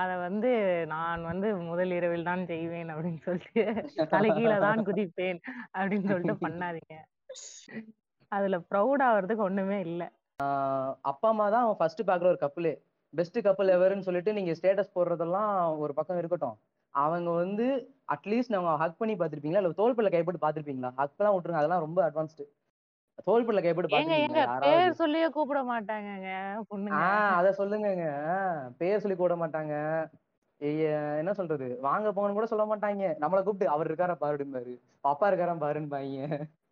அத 0.00 0.10
வந்து 0.26 0.50
நான் 0.92 1.22
வந்து 1.30 1.48
முதல் 1.70 1.92
இரவில் 1.98 2.28
தான் 2.30 2.42
செய்வேன் 2.50 2.90
அப்படின்னு 2.94 3.20
சொல்லிட்டு 3.26 3.64
தலைகீழ 4.14 4.52
தான் 4.66 4.84
குதிப்பேன் 4.88 5.40
அப்படின்னு 5.78 6.10
சொல்லிட்டு 6.12 6.36
பண்ணாதீங்க. 6.46 6.96
அதுல 8.32 8.56
ப்ரௌட் 8.70 9.02
ஆவறதுக்கு 9.06 9.46
ஒண்ணுமே 9.46 9.78
இல்ல. 9.86 10.02
அப்பா 11.10 11.28
அம்மா 11.30 11.46
தான் 11.54 11.68
ஃபர்ஸ்ட் 11.78 12.02
பாக்குற 12.08 12.28
ஒரு 12.32 12.40
கப்பலே 12.42 12.72
பெஸ்ட் 13.14 13.38
கப்பல் 13.46 13.74
எவர்னு 13.76 14.06
சொல்லிட்டு 14.06 14.36
நீங்க 14.38 14.52
ஸ்டேட்டஸ் 14.58 14.94
போடுறதெல்லாம் 14.96 15.52
ஒரு 15.82 15.92
பக்கம் 15.98 16.18
இருக்கட்டும். 16.20 16.56
அவங்க 16.94 17.30
வந்து 17.40 17.66
அட்லீஸ்ட் 18.14 18.56
அவங்க 18.56 18.74
ஹக் 18.82 19.00
பண்ணி 19.00 19.14
பார்த்திருப்பீங்களா? 19.16 19.62
இல்ல 19.62 19.78
தோள்பல்ல 19.80 20.10
கைப்பட்டு 20.14 20.44
பார்த்திருப்பீங்களா? 20.44 20.90
ஹக் 21.00 21.18
தான் 21.18 21.34
விட்டுருங்க 21.34 21.62
அதெல்லாம் 21.62 21.84
ரொம்ப 21.86 22.00
அட்வான்ஸ்டு 22.08 22.46
தோள்பல்ல 23.26 23.60
கைப்பட்டு 23.62 23.92
பேர் 24.64 24.98
சொல்லியே 25.00 25.28
கூப்பிட 25.36 25.60
பொண்ணுங்க. 26.70 26.98
ஆஹ் 27.00 27.34
அத 27.38 27.48
சொல்லுங்கங்க. 27.58 28.06
பேர் 28.80 29.02
சொல்லி 29.02 29.16
கூட 29.18 29.34
மாட்டாங்க. 29.42 29.74
என்ன 31.20 31.32
சொல்றது? 31.38 31.66
வாங்க 31.86 32.08
போங்கன்னு 32.10 32.38
கூட 32.38 32.48
சொல்ல 32.52 32.64
மாட்டாங்க. 32.70 33.02
நம்மளை 33.22 33.40
கூப்பிட்டு 33.42 33.72
அவர் 33.74 33.88
இருக்காரா 33.88 34.16
பாருடும்பாரு 34.22 34.72
அப்பா 35.04 35.26
இருக்காரா 35.30 35.54
பாருன்பாங்க 35.64 36.16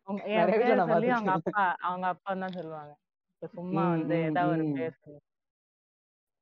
உங்க 0.09 0.23
என் 0.27 0.37
நிறைய 0.37 0.57
வீட்டுல 0.57 0.67
பேர் 0.67 0.77
நான் 0.77 0.89
சொல்லி 0.89 1.09
அவங்க 1.09 1.31
பார்த்திருக்கேன். 1.31 1.67
அப்பா 1.67 1.87
அவங்க 1.87 2.07
அப்பா 2.07 2.35
தான் 2.35 2.53
சொல்லுவாங்க. 2.53 2.93
இப்ப 3.35 3.47
சும்மா 3.55 3.83
ம், 3.83 3.91
வந்து 3.91 4.17
ம், 4.17 4.23
ஏதாவது 4.23 4.53
ஒரு 4.55 4.65
ம். 4.65 4.75
பேர் 4.75 4.99
சொல்லு. 4.99 5.21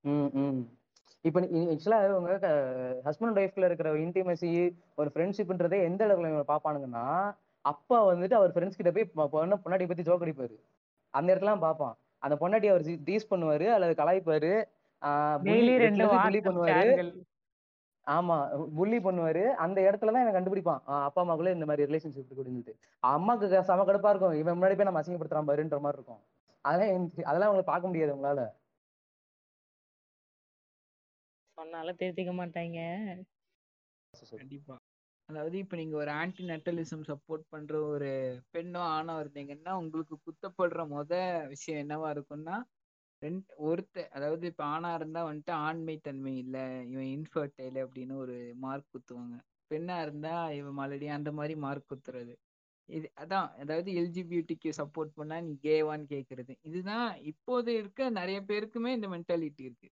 ம் 0.05 0.31
ம். 0.41 0.63
இப்போ 1.25 1.41
ஆக்சுவலா 1.41 2.11
உங்க 2.11 2.33
ஹஸ்பண்ட் 3.05 3.27
அண்ட் 3.27 3.39
ஒய்ஃப்ல 3.39 3.65
இருக்கிற 3.65 3.95
இன்டிமசி 3.95 4.51
ஒரு 4.95 5.11
ஃப்ரெண்ட்ஷிப்ன்றதே 5.15 5.83
எந்த 5.83 6.07
அளவுல 6.07 6.29
இவங்க 6.29 6.47
பாப்பானுங்கன்னா 6.49 7.05
அப்பா 7.65 8.07
வந்துட்டு 8.07 8.35
அவர் 8.35 8.53
ஃப்ரெண்ட்ஸ் 8.53 8.79
கிட்ட 8.79 8.91
போய் 8.91 9.11
பொ- 9.17 9.29
பொண்ணு 9.29 9.59
பத்தி 9.87 10.03
ஜோக் 10.03 10.25
அடிப்பாரு. 10.25 10.57
அந்த 11.15 11.35
இடத்துல 11.35 11.59
பார்ப்பான். 11.59 11.95
அந்த 12.23 12.37
பொண்டாட்டி 12.37 12.69
அவர் 12.69 12.83
டீஸ் 13.07 13.31
பண்ணுவாரு 13.31 13.67
அல்லது 13.69 13.95
கலாய்ப்பாரு. 13.95 14.53
டெய்லி 15.43 15.77
ரெண்டு 15.77 16.05
புள்ளி 16.07 16.17
வாட்ஸ்அப் 16.17 16.47
பண்ணுவாரு. 16.47 16.83
சேட்கள் 16.83 17.11
ஆமா 18.07 18.37
புள்ளி 18.77 18.99
பண்ணுவாரு. 19.01 19.43
அந்த 19.65 19.79
இடத்துல 19.81 20.13
தான் 20.15 20.25
இவன் 20.25 20.37
கண்டுபிடிப்பான். 20.37 20.81
அப்பா 21.01 21.21
அம்மாக்குள்ள 21.23 21.55
இந்த 21.57 21.67
மாதிரி 21.67 21.87
ரிலேஷன்ஷிப் 21.89 22.31
இருக்குன்னு 22.31 22.75
அம்மாக்கு 23.03 23.47
செம 23.67 23.85
கடுப்பா 23.85 24.13
இருக்கும். 24.13 24.37
இவன் 24.43 24.57
முன்னாடி 24.57 24.77
போய் 24.77 24.91
நம்ம 24.91 25.03
அசிங்கப்படுத்துறான் 25.03 25.51
பாருன்ற 25.51 25.79
மாதிரி 25.81 26.01
இருக்கும். 26.01 26.23
அதெல்லாம் 26.65 26.93
அதெல்லாம் 27.25 27.51
உங்களுக்கு 27.51 27.73
பார்க்க 27.73 27.91
முடியாது 27.91 28.15
உங்களால 28.17 28.43
சொன்னாலும் 31.59 31.99
திருத்திக்க 32.01 32.33
மாட்டாங்க. 32.35 32.79
கண்டிப்பா. 34.39 34.77
அதாவது 35.29 35.57
இப்ப 35.59 35.77
நீங்க 35.77 35.97
ஒரு 35.97 36.11
ஆன்டி 36.19 36.43
நட்டலிசம் 36.45 37.05
சப்போர்ட் 37.09 37.45
பண்ற 37.53 37.75
ஒரு 37.91 38.11
பெண்ணோ 38.55 38.81
ஆணோ 38.95 39.15
இருந்தீங்கன்னா 39.23 39.73
உங்களுக்கு 39.83 40.17
குத்தப்படுற 40.27 40.83
முத 40.93 41.13
விஷயம் 41.53 41.83
என்னவா 41.85 42.09
இருக்கும்னா 42.17 42.57
ரெண்டு 43.25 43.45
ஒருத்த 43.69 44.07
அதாவது 44.17 44.45
இப்ப 44.53 44.63
ஆணா 44.75 44.91
இருந்தா 44.95 45.21
வந்துட்டு 45.29 45.53
ஆண்மை 45.67 45.97
தன்மை 46.07 46.35
இல்ல 46.45 46.57
இவன் 46.93 47.11
இன்ஃபர்டைல் 47.17 47.79
அப்படின்னு 47.85 48.15
ஒரு 48.25 48.37
மார்க் 48.65 48.93
குத்துவாங்க. 48.95 49.37
பெண்ணா 49.71 49.97
இருந்தா 50.03 50.35
இவன் 50.59 50.79
மலடி 50.81 51.07
அந்த 51.19 51.31
மாதிரி 51.33 51.55
மார்க் 51.65 51.91
குத்துறது. 51.93 52.35
இது 52.89 53.07
அதான் 53.23 53.49
அதாவது 53.63 53.91
எல்ஜிபியூட்டிக்கு 54.01 54.71
சப்போர்ட் 54.81 55.13
பண்ணா 55.19 55.37
நீ 55.41 55.53
கேவான்னு 55.63 56.07
கேட்கறது 56.15 56.55
இதுதான் 56.69 57.09
இப்போது 57.31 57.71
இருக்க 57.81 58.11
நிறைய 58.19 58.39
பேருக்குமே 58.51 58.91
இந்த 58.99 59.09
மென்டாலிட்டி 59.15 59.63
இருக்கு. 59.69 59.89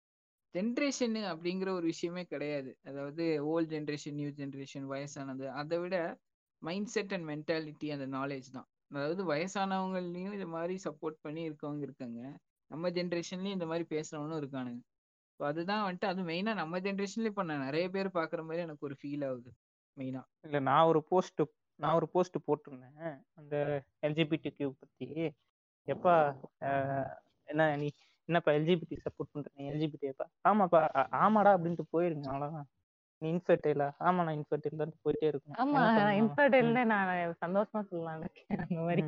ஜென்ரேஷன் 0.54 1.16
அப்படிங்கிற 1.32 1.68
ஒரு 1.78 1.86
விஷயமே 1.92 2.22
கிடையாது. 2.24 2.70
அதாவது 2.90 3.24
ஓல்ட் 3.52 3.72
ஜென்ரேஷன் 3.74 4.18
நியூ 4.20 4.30
ஜென்ரேஷன் 4.40 4.86
வயசானது. 4.92 5.46
அதை 5.60 5.78
விட 5.84 5.96
மைண்ட் 6.62 6.90
செட் 6.94 7.12
அண்ட் 7.16 7.26
மென்டாலிட்டி 7.32 7.88
அந்த 7.96 8.06
நாலேஜ் 8.18 8.48
தான். 8.56 8.68
அதாவது 8.90 9.22
வயசானவங்களையும் 9.32 10.34
இது 10.38 10.46
மாதிரி 10.56 10.74
சப்போர்ட் 10.86 11.18
பண்ணி 11.26 11.42
இருக்கவங்க 11.50 11.82
இருக்காங்க. 11.88 12.20
நம்ம 12.72 12.90
ஜென்ரேஷன்லயும் 12.96 13.56
இந்த 13.56 13.66
மாதிரி 13.70 13.84
பேசுறவனும் 13.94 14.40
இருக்கானுங்க. 14.42 14.80
இப்போ 15.30 15.44
அதுதான் 15.50 15.82
வந்துட்டு 15.86 16.08
அது 16.12 16.20
மெயினா 16.28 16.52
நம்ம 16.60 16.78
ஜென்ரேஷன்ல 16.78 17.30
இப்போ 17.30 17.44
நான் 17.48 17.66
நிறைய 17.66 17.86
பேர் 17.94 18.16
பாக்குற 18.18 18.40
மாதிரி 18.48 18.64
எனக்கு 18.66 18.86
ஒரு 18.88 18.96
ஃபீல் 19.00 19.24
ஆகுது 19.28 19.50
மெயினா 19.96 20.22
இல்ல 20.46 20.58
நான் 20.68 20.88
ஒரு 20.90 21.00
போஸ்ட் 21.10 21.42
நான் 21.78 21.96
ஒரு 21.98 22.06
போஸ்ட் 22.14 22.36
போட்டிருந்தேன். 22.46 23.16
அந்த 23.40 23.54
எல்ஜிபிடி 24.06 24.50
கியூ 24.56 24.68
பத்தி. 24.82 25.06
எப்பா 25.88 26.14
என்ன 27.48 27.62
நீ 27.76 27.88
என்னப்பா 28.28 28.50
எல்ஜிபிடி 28.58 28.96
சப்போர்ட் 29.06 29.32
பண்ற 29.32 29.48
நீ 29.56 29.64
எல்ஜிபிடி 29.70 30.06
எப்பா 30.12 30.26
ஆமாப்பா 30.50 30.80
ஆமாடா 31.24 31.52
அப்படின்ட்டு 31.56 31.86
போயிருங்க 31.94 32.28
அவ்வளவுதான். 32.32 32.68
நீ 33.22 33.28
இன்ஃபர்டைலா 33.32 33.88
ஆமா 34.06 34.20
நான் 34.26 34.38
இன்ஃபர்டைல் 34.38 34.78
போயிட்டே 35.04 35.26
இருக்கும் 35.32 35.58
ஆமா 35.62 35.80
நான்? 35.98 36.16
இன்ஃபர்டைல்னு 36.22 36.84
நான் 36.92 37.10
சந்தோஷமா 37.44 37.82
சொல்லலாம் 37.90 38.24
அந்த 38.62 38.80
மாதிரி. 38.80 39.04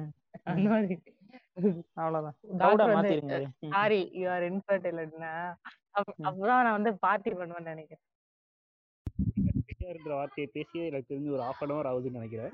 அவ்வளவுதான். 1.96 2.36
டாக்டர் 2.60 2.90
வந்து 2.90 2.98
மாத்திருங்க 2.98 3.36
சாரி 3.74 4.00
யூ 4.20 4.26
ஆர் 4.30 4.46
இன்ஃபர்டைல்னா 4.48 5.32
ம். 5.98 6.24
அப்பதான் 6.28 6.64
நான் 6.66 6.76
வந்து 6.78 6.92
பார்ட்டி 6.98 7.30
பண்ணுவேன்னு 7.32 7.72
நினைக்கிறேன். 7.74 8.02
என்ற 9.90 10.14
வார்த்தையை 10.14 10.48
பேசியே 10.52 10.84
எனக்கு 10.86 11.10
தெரிஞ்சு 11.10 11.30
ஒரு 11.30 11.42
அன் 11.42 11.72
hour 11.72 11.84
ஆகுதுன்னு 11.90 12.18
நினைக்கிறேன். 12.20 12.52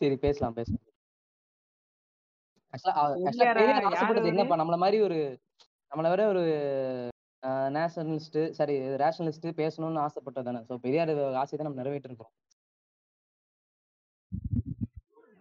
சரி 0.00 0.16
பேசலாம் 0.24 0.56
பேசலாம். 0.58 0.84
ஆசைப்பட்டது 2.74 3.64
அவரு? 4.00 4.30
என்னப்பா 4.30 4.58
நம்மள 4.60 4.76
மாதிரி 4.78 4.98
ஒரு 5.02 5.18
நம்மள 5.92 6.08
விட 6.10 6.24
ஒரு 6.26 6.42
நேஷனலிஸ்ட் 7.76 8.38
சாரி 8.50 8.74
ரேஷனலிஸ்ட் 9.02 9.48
பேசணும்னு 9.60 10.04
ஆசைப்பட்டது 10.06 10.48
தானே. 10.48 10.60
ஸோ 10.68 10.74
பெரியார் 10.84 11.12
ஆசையை 11.42 11.56
தான் 11.56 11.68
நம்ம 11.68 11.80
நிறைவேற்றிருக்கோம் 11.82 12.32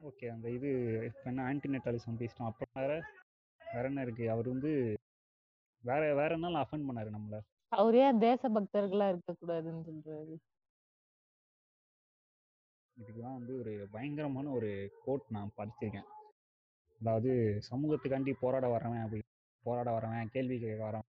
ஓகே. 0.10 0.28
அந்த 0.30 0.48
இது 0.50 0.70
இப்ப 1.08 1.26
என்ன 1.32 1.42
ஆன்டிநெட்டாலிசம் 1.52 2.20
பேசிட்டோம். 2.22 2.50
அப்புறம் 2.50 2.76
வேற 2.80 2.92
வேற 3.62 3.84
என்ன 3.88 4.02
இருக்கு? 4.02 4.26
அவர் 4.30 4.48
வந்து 4.48 4.72
வேற 5.84 6.02
வேற 6.16 6.30
என்ன 6.38 6.62
அஃபெண்ட் 6.64 6.88
பண்ணாரு 6.90 7.10
நம்மள? 7.16 7.38
அவர் 7.72 7.96
ஏன் 7.96 8.22
தேசபக்தர்களா 8.28 9.08
இருக்கக்கூடாதுன்னு 9.14 9.84
சொல்றாரு? 9.90 10.36
இதுக்கெல்லாம் 12.98 13.38
வந்து 13.40 13.54
ஒரு 13.62 13.74
பயங்கரமான 13.92 14.48
ஒரு 14.52 14.70
கோட் 15.06 15.28
நான் 15.36 15.56
படிச்சிருக்கேன். 15.58 16.08
அதாவது 17.02 17.32
சமூகத்துக்காண்டி 17.70 18.32
போராட 18.42 18.66
வரவன் 18.68 19.04
அப்படி 19.04 19.22
போராட 19.66 19.90
வரவன் 19.98 20.34
கேள்வி 20.36 20.56
கேட்க 20.60 20.82
வரவன் 20.86 21.10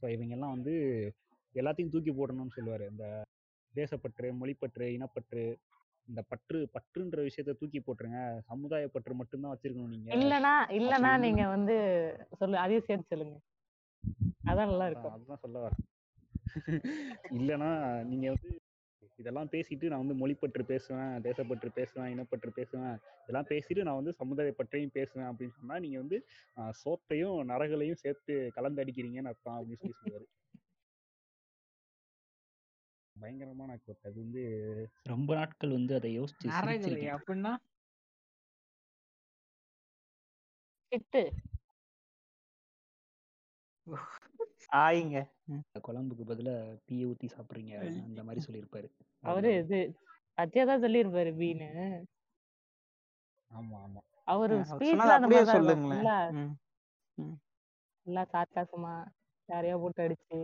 ஸோ 0.00 0.06
இவங்கெல்லாம் 0.14 0.54
வந்து 0.56 0.74
எல்லாத்தையும் 1.54 1.92
தூக்கி 1.94 2.12
போடணும்னு 2.12 2.56
சொல்லுவார். 2.56 2.84
இந்த 2.92 3.06
தேசப்பற்று 3.74 4.28
மொழிப்பற்று 4.40 4.86
இனப்பற்று 4.96 5.44
இந்த 6.08 6.20
பற்று 6.28 6.58
பற்றுன்ற 6.74 7.18
விஷயத்த 7.26 7.52
தூக்கி 7.58 7.80
போட்டுருங்க. 7.80 8.20
சமுதாய 8.48 8.88
பற்று 8.88 9.14
மட்டும்தான் 9.14 9.52
வச்சிருக்கணும் 9.52 9.94
நீங்க. 9.94 10.08
இல்லனா 10.16 10.52
இல்லனா 10.78 11.12
நீங்க 11.24 11.42
வந்து 11.54 11.76
சொல்லு 12.40 12.56
அதையும் 12.58 12.88
சேர்த்து 12.88 13.12
சொல்லுங்க. 13.12 13.36
அதான் 14.44 14.70
நல்லா 14.70 14.86
இருக்கும். 14.86 15.14
அதுதான் 15.14 15.42
சொல்ல 15.44 15.58
வரேன். 15.64 15.82
இல்லைன்னா 17.36 17.70
நீங்க 18.04 18.26
வந்து 18.30 18.50
இதெல்லாம் 19.18 19.50
பேசிட்டு 19.52 19.90
நான் 19.90 20.02
வந்து 20.02 20.16
மொழிப்பற்று 20.20 20.62
பேசுவேன் 20.64 21.12
தேசப்பற்று 21.24 21.68
பேசுவேன் 21.72 22.10
இனப்பற்று 22.12 22.50
பேசுவேன் 22.50 22.94
இதெல்லாம் 23.22 23.48
பேசிட்டு 23.50 23.86
நான் 23.88 23.98
வந்து 24.00 24.12
சமுதாய 24.12 24.52
பற்றையும் 24.52 24.94
பேசுவேன் 24.94 25.28
அப்படின்னு 25.30 25.56
சொன்னா 25.58 25.78
நீங்க 25.78 25.98
வந்து 25.98 26.18
சோத்தையும் 26.80 27.38
நரகலையும் 27.50 28.02
சேர்த்து 28.02 28.34
கலந்து 28.56 28.82
அடிக்கிறீங்கன்னு 28.84 29.32
அர்த்தம் 29.32 29.58
அப்படின்னு 29.58 29.82
சொல்லி 29.82 29.98
சொல்லுவாரு. 30.00 30.26
பயங்கரமான 33.22 33.76
கோட் 33.76 34.06
அது 34.06 34.16
வந்து 34.20 34.42
ரொம்ப 35.02 35.30
நாட்கள் 35.34 35.70
வந்து 35.70 35.92
அதை 35.94 36.10
யோசிச்சு 36.18 36.48
அப்படின்னா? 37.10 37.52
ஆயிங்க 44.80 45.18
குழம்புக்கு 45.86 46.24
பதிலா 46.24 46.54
டீயை 46.86 47.06
ஊத்தி 47.08 47.28
சாப்பிடுறீங்க 47.28 47.72
அந்த 48.04 48.22
மாதிரி 48.22 48.44
சொல்லியிருப்பாரு. 48.46 48.88
அவரு 49.22 49.50
இது 49.56 49.78
சத்யா 50.38 50.64
தான் 50.64 50.82
சொல்லியிருப்பாரு 50.82 51.32
பீனு 51.40 51.68
ஆமா 53.50 53.78
ஆமா. 53.78 54.00
அவரு 54.28 54.56
ஸ்பீச்ல 54.70 55.16
அந்த 55.16 55.28
மாதிரி 55.28 55.50
சொல்லுங்களேன். 55.50 55.90
ஃபுல்லா 55.92 56.16
ம். 57.18 57.36
ஃபுல்லா 58.06 58.22
சாக்காசமா 58.32 58.94
யாரையா 59.48 59.76
போட்டு 59.76 60.02
அடிச்சு. 60.02 60.38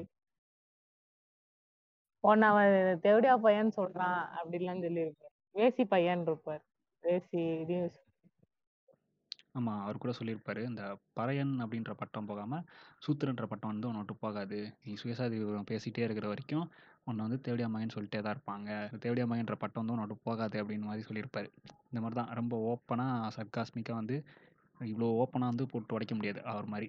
உன்னை 2.24 2.46
அவன் 2.52 2.74
தேவடியா 3.06 3.34
பையன் 3.46 3.76
சொல்றான் 3.78 4.20
அப்படிலாம் 4.38 4.84
சொல்லியிருப்பாரு. 4.86 5.32
வேசி 5.54 5.82
பையன் 5.94 6.24
இருப்பார். 6.28 6.62
வேசி 7.04 7.40
இது 7.64 7.76
ஆமா 9.58 9.72
அவர் 9.84 10.00
கூட 10.02 10.12
சொல்லியிருப்பாரு 10.18 10.62
இந்த 10.70 10.82
பறையன் 11.18 11.52
அப்படின்ற 11.64 11.92
பட்டம் 12.00 12.28
போகாம 12.30 12.58
சூத்திரன்ற 13.04 13.44
பட்டம் 13.52 13.70
வந்து 13.72 13.88
உன்னை 13.90 14.00
விட்டு 14.02 14.14
போகாது. 14.24 14.58
நீ 14.84 14.92
சுயசாதி 15.02 15.36
விவரம் 15.40 15.68
பேசிட்டே 15.70 16.04
இருக்கிற 16.06 16.26
வரைக்கும் 16.32 16.66
உன்னை 17.08 17.20
வந்து 17.26 17.38
தேவடியா 17.46 17.68
மகன் 17.74 17.94
சொல்லிட்டே 17.96 18.20
தான் 18.26 18.36
இருப்பாங்க. 18.36 18.68
தேவடியா 19.04 19.26
மகன்ற 19.30 19.56
பட்டம் 19.62 19.82
வந்து 19.82 19.94
உன்னை 19.94 20.06
விட்டு 20.06 20.26
போகாது 20.28 20.56
அப்படின்னு 20.62 20.88
மாதிரி 20.90 21.06
சொல்லியிருப்பாரு. 21.08 21.48
இந்த 21.90 22.00
மாதிரி 22.04 22.18
தான் 22.20 22.32
ரொம்ப 22.40 22.56
ஓப்பனாக 22.72 23.32
சர்க்காஸ்மிக்காக 23.38 24.00
வந்து 24.02 24.18
இவ்வளோ 24.92 25.08
ஓப்பனாக 25.22 25.52
வந்து 25.52 25.66
போட்டு 25.72 25.96
உடைக்க 25.98 26.14
முடியாது 26.18 26.42
அவர் 26.52 26.68
மாதிரி. 26.74 26.88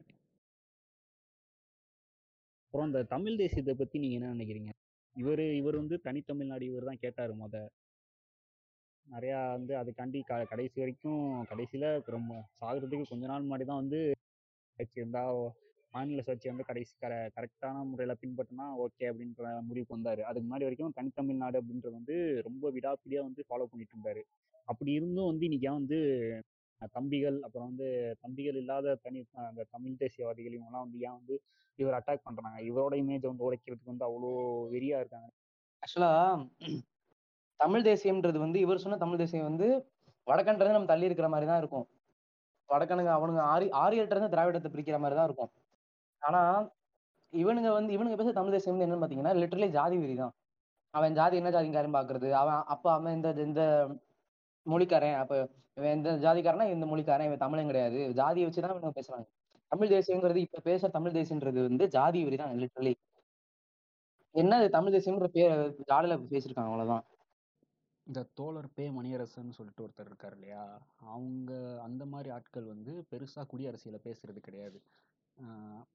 அப்புறம் 2.65 2.87
இந்த 2.89 3.01
தமிழ் 3.13 3.39
தேசியத்தை 3.43 3.73
பத்தி 3.81 3.97
நீங்க 4.03 4.17
என்ன 4.19 4.33
நினைக்கிறீங்க? 4.35 4.71
இவர் 5.19 5.43
இவர் 5.59 5.75
வந்து 5.75 5.95
தனித்தமிழ்நாடு 6.05 6.65
இவர் 6.65 6.89
தான் 6.89 7.01
கேட்டார் 7.01 7.31
முத. 7.35 7.55
நிறையா 9.07 9.39
வந்து 9.53 9.73
அதுக்காண்டி 9.77 10.19
க 10.21 10.33
கடைசி 10.43 10.77
வரைக்கும் 10.81 11.21
கடைசியில் 11.51 11.87
ரொம்ப 12.07 12.31
சாகுறதுக்கு 12.59 13.09
கொஞ்ச 13.11 13.25
நாள் 13.27 13.45
முன்னாடி 13.45 13.65
தான் 13.65 13.81
வந்து 13.83 13.99
கட்சி 14.77 15.01
இருந்தால் 15.01 15.39
மாநில 15.93 16.23
சுழற்சி 16.25 16.51
வந்து 16.51 16.67
கடைசி 16.67 16.93
கர 16.95 17.13
கரெக்டான 17.37 17.85
முறையில் 17.91 18.19
பின்பற்றினா 18.21 18.65
ஓகே 18.83 19.05
அப்படின்ற 19.11 19.45
முடிவுக்கு 19.67 19.95
வந்தார். 19.95 20.21
அதுக்கு 20.27 20.45
முன்னாடி 20.47 20.67
வரைக்கும் 20.67 20.95
தனித்தமிழ்நாடு 20.97 21.59
அப்படின்றது 21.61 21.95
வந்து 21.95 22.15
ரொம்ப 22.47 22.71
விடாப்பிடியாக 22.75 23.27
வந்து 23.29 23.47
ஃபாலோ 23.47 23.67
பண்ணிட்டு 23.71 23.95
இருந்தார். 23.95 24.21
அப்படி 24.67 24.91
இருந்தும் 24.91 25.29
வந்து 25.31 25.47
இன்னைக்கு 25.47 25.69
ஏன் 25.69 25.79
வந்து 25.81 25.99
தம்பிகள் 26.95 27.37
அப்புறம் 27.45 27.67
வந்து 27.69 27.87
தம்பிகள் 28.23 28.57
இல்லாத 28.61 28.95
தனி 29.05 29.19
அந்த 29.49 29.65
தமிழ் 29.73 29.99
தேசியவாதிகள் 30.03 30.55
இவங்கெல்லாம் 30.57 30.85
வந்து 30.85 30.99
ஏன் 31.07 31.17
வந்து 31.19 31.35
இவர் 31.79 31.97
அட்டாக் 31.97 32.25
பண்றாங்க? 32.27 32.57
இவரோட 32.69 32.93
இமேஜ் 33.01 33.29
வந்து 33.31 33.45
உடைக்கிறதுக்கு 33.47 33.91
வந்து 33.93 34.07
அவ்வளோ 34.07 34.31
வெறியா 34.73 34.97
இருக்காங்க. 35.01 35.29
ஆக்சுவலா 35.83 36.11
தமிழ் 37.59 37.87
தேசியம்ன்றது 37.89 38.39
வந்து 38.45 38.59
இவர் 38.65 38.83
சொன்ன 38.83 38.99
தமிழ் 39.03 39.21
தேசியம் 39.21 39.49
வந்து 39.49 39.67
வடக்கன்றது 40.27 40.75
நம்ம 40.75 40.89
தள்ளி 40.91 41.07
இருக்கிற 41.09 41.27
மாதிரி 41.33 41.47
தான் 41.51 41.61
இருக்கும். 41.61 41.85
வடக்கனுங்க 42.69 43.11
அவனுங்க 43.17 43.41
ஆரி 43.53 43.67
ஆரியர்கிட்ட 43.83 44.15
இருந்து 44.15 44.33
திராவிடத்தை 44.35 44.69
பிரிக்கிற 44.73 44.97
மாதிரி 45.03 45.17
தான் 45.19 45.27
இருக்கும். 45.29 45.51
ஆனா 46.21 46.41
இவனுங்க 47.33 47.69
வந்து 47.77 47.91
இவனுங்க 47.95 48.17
பேச 48.19 48.31
தமிழ் 48.37 48.53
தேசியம் 48.55 48.75
வந்து 48.75 48.85
என்னன்னு 48.85 49.03
பாத்தீங்கன்னா 49.03 49.33
லிட்டரலி 49.41 49.69
ஜாதி 49.77 49.97
வெறி 50.03 50.15
தான் 50.21 50.33
அவன் 50.93 51.15
ஜாதி 51.19 51.35
என்ன 51.39 51.49
ஜாதிங்காரன் 51.55 51.97
பாக்குறது 51.97 52.29
அவன் 52.41 52.61
அப்ப 52.73 52.85
அவன் 52.97 53.15
இந்த 53.17 53.29
இந்த 53.47 53.63
மொழிக்காரன் 54.73 55.17
அப்ப 55.21 55.33
இவன் 55.77 55.95
இந்த 55.97 56.11
ஜாதிக்காரனா 56.25 56.65
இந்த 56.75 56.85
மொழிக்காரன் 56.91 57.27
இவன் 57.29 57.43
தமிழன் 57.45 57.69
கிடையாது. 57.71 57.99
ஜாதியை 58.19 58.45
வச்சுதான் 58.47 58.73
இவங்க 58.75 58.93
பேசுறாங்க. 58.99 59.27
தமிழ் 59.71 59.91
தேசியங்கிறது 59.93 60.39
இப்ப 60.47 60.61
பேசுற 60.69 60.89
தமிழ் 60.97 61.15
தேசியன்றது 61.17 61.61
வந்து 61.69 61.85
ஜாதி 61.95 62.19
வரி 62.25 62.37
தான் 62.37 62.61
லிட்டரலி 62.63 62.93
என்ன 64.35 64.53
தமிழ் 64.75 64.95
தேசியம்ன்ற 64.95 65.27
பேர் 65.35 65.53
ஜாலியில 65.91 66.15
பேசியிருக்காங்க 66.33 66.71
அவ்வளவுதான். 66.71 67.05
இந்த 68.07 68.21
தோழர் 68.37 68.67
பே 68.75 68.85
மணியரசன் 68.89 69.57
சொல்லிட்டு 69.57 69.83
ஒருத்தர் 69.85 70.09
இருக்கார் 70.11 70.35
இல்லையா? 70.37 70.63
அவங்க 71.13 71.51
அந்த 71.87 72.03
மாதிரி 72.05 72.29
ஆட்கள் 72.29 72.71
வந்து 72.73 72.93
பெருசா 73.11 73.43
குடியரசியல 73.51 73.97
பேசுறது 74.05 74.39
கிடையாது. 74.39 74.77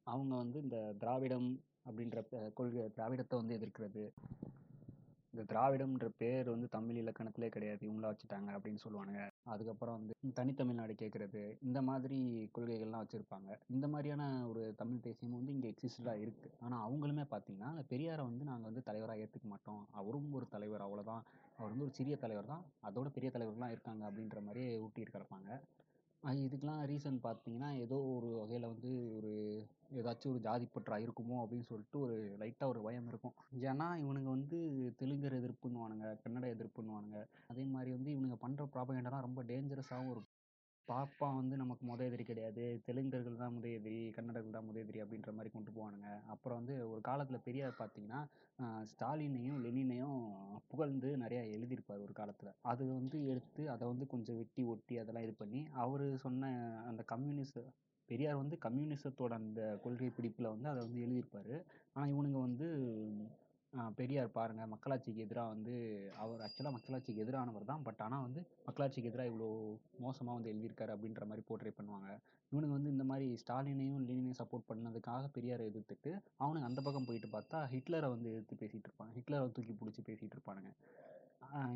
அவங்க 0.05 0.33
வந்து 0.37 0.59
இந்த 0.63 0.79
திராவிடம் 1.03 1.49
அப்படின்ற 1.89 2.19
கொள்கை 2.59 2.85
திராவிடத்தை 2.97 3.37
வந்து 3.41 3.57
எதிர்க்கிறது. 3.59 4.05
இந்த 5.35 5.45
திராவிடம்ன்ற 5.51 6.09
பேர் 6.21 6.49
வந்து 6.53 6.67
தமிழ் 6.75 6.99
இலக்கணத்திலே 7.01 7.49
கிடையாது. 7.55 7.81
இவங்களா 7.89 8.11
வச்சுட்டாங்க 8.11 8.51
அப்படின்னு 8.57 8.83
சொல்லுவானுங்க. 8.85 9.23
அதுக்கப்புறம் 9.53 9.97
வந்து 9.99 10.15
தனித்தமிழ்நாடு 10.41 10.95
கேட்கறது 11.03 11.43
இந்த 11.69 11.83
மாதிரி 11.89 12.19
கொள்கைகள்லாம் 12.57 13.03
வச்சுருப்பாங்க. 13.05 13.51
இந்த 13.77 13.89
மாதிரியான 13.89 14.25
ஒரு 14.51 14.63
தமிழ் 14.83 15.05
தேசியம் 15.07 15.39
வந்து 15.39 15.55
இங்கே 15.57 15.71
எக்ஸிஸ்டாக 15.73 16.23
இருக்கு. 16.25 16.51
ஆனால் 16.65 16.85
அவங்களுமே 16.87 17.25
பார்த்தீங்கன்னா 17.33 17.71
அந்த 17.75 17.85
பெரியாரை 17.93 18.25
வந்து 18.31 18.45
நாங்கள் 18.51 18.71
வந்து 18.71 18.87
தலைவராக 18.91 19.25
ஏற்றுக்க 19.25 19.49
மாட்டோம். 19.55 19.83
அவரும் 20.01 20.31
ஒரு 20.39 20.49
தலைவர் 20.57 20.87
அவ்வளோதான் 20.87 21.25
அவர் 21.59 21.73
வந்து 21.73 21.87
ஒரு 21.89 21.97
சிறிய 21.99 22.15
தலைவர் 22.17 22.53
தான். 22.53 22.65
அதோட 22.89 23.09
பெரிய 23.17 23.31
தலைவர்கள்லாம் 23.35 23.75
இருக்காங்க 23.75 24.03
அப்படின்ற 24.11 24.41
மாதிரி 24.49 24.65
ஊட்டி 24.85 25.03
கிடப்பாங்க 25.03 25.51
இதுக்கெலாம் 26.43 26.83
ரீசன் 26.91 27.19
பார்த்தீங்கன்னா 27.25 27.69
ஏதோ 27.85 27.97
ஒரு 28.13 28.29
வகையில் 28.41 28.71
வந்து 28.71 28.91
ஒரு 29.17 29.31
ஏதாச்சும் 29.97 30.33
ஒரு 30.33 30.41
ஜாதி 30.41 30.67
பற்றா 30.67 30.97
இருக்குமோ 31.05 31.37
அப்படின்னு 31.43 31.67
சொல்லிட்டு 31.71 31.99
ஒரு 32.01 32.15
லைட்டாக 32.41 32.73
ஒரு 32.73 32.81
பயம் 32.83 33.09
இருக்கும். 33.09 33.35
ஏன்னா 33.65 33.89
இவனுங்க 34.03 34.31
வந்து 34.31 34.59
தெலுங்கர் 35.01 35.39
எதிர்ப்புன்னுவானுங்க 35.41 36.09
கன்னட 36.23 36.47
எதிர்ப்புன்னுவானுங்க. 36.55 37.21
அதே 37.53 37.65
மாதிரி 37.75 37.93
வந்து 37.93 38.11
இவனுங்க 38.11 38.39
பண்ணுற 38.45 38.67
ப்ராபகேண்டாலாம் 38.75 39.27
ரொம்ப 39.29 39.43
டேஞ்சரஸாகவும் 39.51 40.15
இருக்கும். 40.15 40.34
பாப்பா 40.89 41.27
வந்து 41.39 41.55
நமக்கு 41.61 41.85
முத 41.91 42.01
எதிரி 42.09 42.25
கிடையாது. 42.31 42.65
தெலுங்கர்கள் 42.87 43.41
தான் 43.43 43.55
முத 43.57 43.67
எதிரி 43.79 44.01
கன்னடர்கள் 44.17 44.57
தான் 44.57 44.67
முத 44.69 44.79
எதிரி 44.85 44.99
அப்படின்ற 45.05 45.31
மாதிரி 45.37 45.51
கொண்டு 45.55 45.71
போவானுங்க. 45.77 46.09
அப்புறம் 46.33 46.59
வந்து 46.61 46.75
ஒரு 46.93 47.01
காலத்தில் 47.09 47.45
பெரியார் 47.47 47.81
பார்த்தீங்கன்னா 47.81 48.21
ஸ்டாலினையும் 48.91 49.63
லெனினையும் 49.65 50.19
புகழ்ந்து 50.73 51.09
நிறையா 51.25 51.45
எழுதியிருப்பார் 51.55 52.05
ஒரு 52.07 52.15
காலத்தில். 52.21 52.53
அது 52.73 52.85
வந்து 52.99 53.19
எடுத்து 53.33 53.63
அதை 53.75 53.85
வந்து 53.93 54.07
கொஞ்சம் 54.15 54.39
வெட்டி 54.41 54.65
ஒட்டி 54.75 54.97
அதெல்லாம் 55.03 55.27
இது 55.29 55.35
பண்ணி 55.43 55.63
அவர் 55.85 56.07
சொன்ன 56.27 56.53
அந்த 56.91 57.05
கம்யூனிஸ்ட் 57.15 57.61
பெரியார் 58.09 58.43
வந்து 58.43 58.57
கம்யூனிசத்தோட 58.67 59.35
அந்த 59.43 59.63
கொள்கை 59.85 60.11
பிடிப்பில் 60.17 60.53
வந்து 60.55 60.69
அதை 60.73 60.81
வந்து 60.87 61.03
எழுதியிருப்பார். 61.05 61.55
ஆனால் 61.95 62.11
இவனுங்க 62.15 62.39
வந்து 62.49 62.67
பெரியார் 63.99 64.37
பாருங்க. 64.37 64.63
மக்களாட்சிக்கு 64.73 65.25
எதிராக 65.27 65.53
வந்து 65.55 65.75
அவர் 66.23 66.43
ஆக்சுவலாக 66.47 66.75
மக்களாட்சிக்கு 66.77 67.23
எதிரானவர் 67.25 67.69
தான். 67.71 67.83
பட் 67.87 68.03
ஆனால் 68.07 68.25
வந்து 68.27 68.41
மக்களாட்சிக்கு 68.67 69.11
எதிராக 69.11 69.31
இவ்வளோ 69.31 69.49
மோசமாக 70.05 70.37
வந்து 70.39 70.53
எழுதியிருக்காரு 70.53 70.95
அப்படின்ற 70.95 71.25
மாதிரி 71.31 71.45
போர்ட்ரே 71.49 71.73
பண்ணுவாங்க. 71.79 72.09
இவனுங்க 72.53 72.77
வந்து 72.79 72.93
இந்த 72.95 73.05
மாதிரி 73.11 73.27
ஸ்டாலினையும் 73.43 74.05
லெனினையும் 74.09 74.39
சப்போர்ட் 74.41 74.69
பண்ணதுக்காக 74.71 75.31
பெரியாரை 75.37 75.65
எதிர்த்துட்டு 75.71 76.13
அவனுங்க 76.43 76.69
அந்த 76.71 76.83
பக்கம் 76.87 77.09
போயிட்டு 77.09 77.31
பார்த்தா 77.37 77.61
ஹிட்லரை 77.73 78.11
வந்து 78.15 78.29
எதிர்த்து 78.35 78.61
பேசிட்டு 78.63 78.89
இருப்பாங்க. 78.89 79.13
ஹிட்லரை 79.19 79.47
தூக்கி 79.57 79.75
பிடிச்சி 79.81 80.03
பேசிட்டு 80.11 80.37
இருப்பானுங்க. 80.37 80.73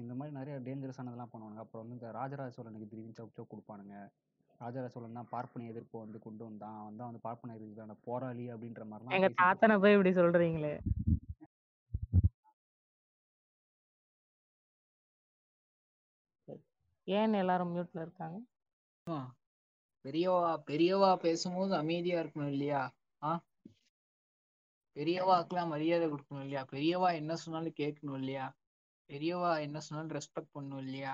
இந்த 0.02 0.12
மாதிரி 0.18 0.32
நிறைய 0.38 0.54
டேஞ்சரஸானதெல்லாம் 0.66 1.32
பண்ணுவானுங்க. 1.32 1.64
அப்புறம் 1.64 1.82
வந்து 1.84 1.98
இந்த 1.98 2.10
ராஜராஜ 2.20 2.52
சோழனுக்கு 2.56 2.88
திடீர்னு 2.92 3.18
சவுக் 3.18 3.36
சவுக் 3.38 3.52
கொடுப்பானுங்க. 3.54 3.96
ராஜராஜ 4.60 4.88
சோழன் 4.94 5.18
தான் 5.18 5.32
பார்ப்பன 5.34 5.66
எதிர்ப்பு 5.72 5.96
வந்து 6.04 6.18
கொண்டு 6.24 6.42
வந்தான். 6.46 6.78
அவன் 6.82 7.00
தான் 7.00 7.10
வந்து 7.10 7.24
பார்ப்பன 7.26 7.54
எதிர்ப்பான 7.58 7.96
போராளி 8.06 8.46
அப்படின்ற 8.54 8.84
மாதிரிலாம் 8.92 9.18
எங்க 9.18 9.30
தாத்தனை 9.42 9.76
போய் 9.84 9.96
இப்படி 9.96 10.12
சொல்றீங்களே. 10.20 10.72
ஏன் 17.08 17.34
எல்லாரும் 17.34 17.72
மியூட்ல 17.72 18.00
இருக்காங்க. 18.00 18.38
பெரியவா 20.04 20.50
பெரியவா 20.66 21.10
பேசும்போது 21.16 21.72
அமைதியா 21.76 22.18
இருக்கணும் 22.20 22.52
இல்லையா? 22.52 22.80
ஆ? 23.22 23.30
பெரியவாக்கெல்லாம் 24.96 25.72
மரியாதை 25.72 26.06
கொடுக்கணும் 26.08 26.44
இல்லையா? 26.44 26.62
பெரியவா 26.72 27.08
என்ன 27.12 27.32
சொன்னாலும் 27.36 27.78
கேட்கணும் 27.78 28.18
இல்லையா? 28.18 28.46
பெரியவா 29.10 29.50
என்ன 29.60 29.78
சொன்னாலும் 29.78 30.14
ரெஸ்பெக்ட் 30.16 30.54
பண்ணணும் 30.54 30.78
இல்லையா? 30.78 31.12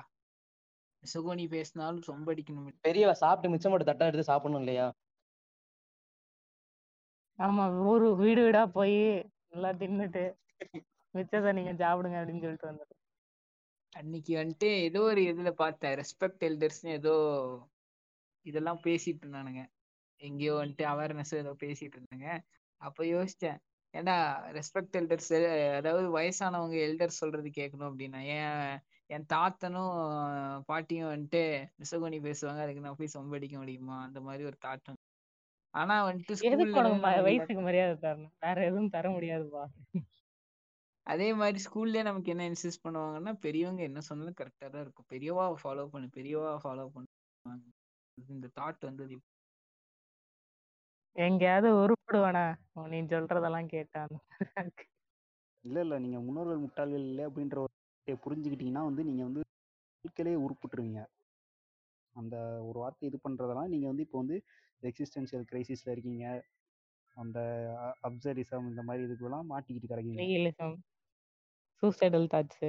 சுகோனி 1.03 1.45
பேசினாலும் 1.49 2.07
ரொம்ப 2.07 2.33
அடிக்கணும். 2.33 2.69
பெரியவா 2.81 3.15
சாப்பிட்டு 3.15 3.53
மிச்சம் 3.53 3.73
மட்டும் 3.73 3.91
தட்டா 3.91 4.07
எடுத்து 4.07 4.31
சாப்பிடணும் 4.31 4.61
இல்லையா? 4.61 4.87
ஆமா 7.39 7.63
ஊரு 7.85 8.09
வீடு 8.15 8.41
வீடா 8.43 8.63
போய் 8.77 8.99
நல்லா 9.53 9.71
தின்னுட்டு 9.81 10.25
மிச்சத்தை 11.15 11.51
நீங்க 11.53 11.73
சாப்பிடுங்க 11.75 12.17
அப்படின்னு 12.21 12.45
சொல்லிட்டு 12.45 12.71
வந்துடும் 12.71 13.01
அன்னைக்கு 13.95 14.33
வந்துட்டு 14.37 14.69
ஏதோ 14.85 15.01
ஒரு 15.11 15.21
இதுல 15.31 15.51
பார்த்தேன். 15.57 15.95
ரெஸ்பெக்ட் 16.01 16.45
எல்டர்ஸ்னு 16.49 16.91
ஏதோ 16.93 17.15
இதெல்லாம் 18.47 18.81
பேசிட்டு 18.85 19.23
இருந்தானுங்க. 19.25 19.63
எங்கேயோ 20.21 20.55
வந்துட்டு 20.55 20.85
அவேர்னஸ் 20.85 21.33
ஏதோ 21.35 21.53
பேசிட்டு 21.63 21.97
இருந்தாங்க. 21.99 22.29
அப்ப 22.81 23.05
யோசிச்சேன் 23.07 23.59
ஏன்டா 23.95 24.17
ரெஸ்பெக்ட் 24.53 24.97
எல்டர்ஸ் 25.01 25.31
அதாவது 25.79 26.07
வயசானவங்க 26.17 26.77
எல்டர் 26.87 27.21
சொல்றது 27.21 27.49
கேட்கணும் 27.59 27.91
அப்படின்னா 27.91 28.21
ஏன் 28.37 28.73
என் 29.11 29.27
தாத்தனும் 29.33 29.93
பாட்டியும் 30.69 31.13
வந்துட்டு 31.13 31.43
நிசகோனி 31.79 32.19
பேசுவாங்க 32.21 32.63
அதுக்கு 32.65 32.85
நான் 32.87 33.01
போய் 33.01 33.15
சொம்படிக்க 33.17 33.57
முடியுமா? 33.59 33.97
அந்த 34.07 34.21
மாதிரி 34.21 34.45
ஒரு 34.45 34.59
தாட்டம் 34.67 35.01
ஆனா 35.75 35.95
வந்துட்டு 36.05 36.35
வயசுக்கு 37.27 37.63
மரியாதை 37.63 37.95
தரணும்? 37.99 38.35
வேற 38.41 38.57
எதுவும் 38.65 38.93
தர 38.97 39.07
முடியாதுப்பா. 39.11 39.65
அதே 41.07 41.29
மாதிரி 41.41 41.59
ஸ்கூல்ல 41.65 42.03
நமக்கு 42.09 42.33
என்ன 42.35 42.45
இன்சிஸ்ட் 42.51 42.85
பண்ணுவாங்கன்னா 42.85 43.33
பெரியவங்க 43.45 43.83
என்ன 43.89 44.01
சொன்னாலும் 44.09 44.39
கரெக்டா 44.41 44.67
தான் 44.75 44.85
இருக்கும். 44.85 45.09
பெரியவா 45.15 45.45
ஃபாலோ 45.63 45.85
பண்ணு 45.95 46.09
பெரியவா 46.19 46.53
ஃபாலோ 46.65 46.87
பண்ணுவாங்க 46.95 47.65
இந்த 48.19 48.47
தாட் 48.59 48.87
வந்தது 48.89 49.13
இப்ப. 49.17 49.27
எங்கேயாவது 51.17 51.69
உருப்படுவானா? 51.83 52.45
நீ 52.93 52.99
சொல்றதெல்லாம் 53.15 53.69
கேட்டான் 53.75 54.15
இல்லை 55.65 55.83
இல்லை. 55.85 55.97
நீங்கள் 56.05 56.25
முன்னோர்கள் 56.27 56.63
முட்டாள்கள் 56.65 57.05
இல்லை 57.11 57.25
அப்படின்ற 57.29 57.59
புரிஞ்சுக்கிட்டீங்கன்னா 58.25 58.83
வந்து 58.89 59.03
நீங்கள் 59.11 59.29
வந்து 59.29 59.43
வாழ்க்கையிலே 60.05 60.35
உருப்பிட்டுருவீங்க. 60.47 61.03
அந்த 62.17 62.37
ஒரு 62.69 62.79
வார்த்தை 62.83 63.07
இது 63.11 63.19
பண்ணுறதெல்லாம் 63.27 63.73
நீங்கள் 63.75 63.91
வந்து 63.93 64.05
இப்போ 64.07 64.19
வந்து 64.23 64.37
எக்ஸிஸ்டென்ஷியல் 64.91 65.47
கிரைசிஸில் 65.53 65.95
இருக்கீங்க. 65.95 66.27
அந்த 67.17 67.39
அப்சர்டிசம் 68.09 68.69
இந்த 68.73 68.83
மாதிரி 68.89 69.07
இதுக்கெல்லாம் 69.09 69.51
மாட்டிக்கிட்டு 69.53 69.93
கிடக்கீங்க. 69.93 70.21
Suicidal 71.83 72.27
thoughts. 72.35 72.69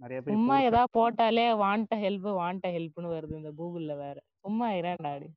நிறைய 0.00 0.20
பேர் 0.24 0.36
சும்மா 0.36 0.56
ஏதாவது 0.68 0.90
போட்டாலே 0.96 1.46
வாண்ட 1.62 1.96
ஹெல்ப் 2.04 2.28
வாண்ட 2.40 2.66
ஹெல்ப்னு 2.76 3.14
வருது 3.14 3.34
இந்த 3.40 3.50
கூகுள்ல 3.60 3.92
வேற. 4.04 4.16
சும்மா 4.44 4.68
இறாண்டாடி 4.80 5.28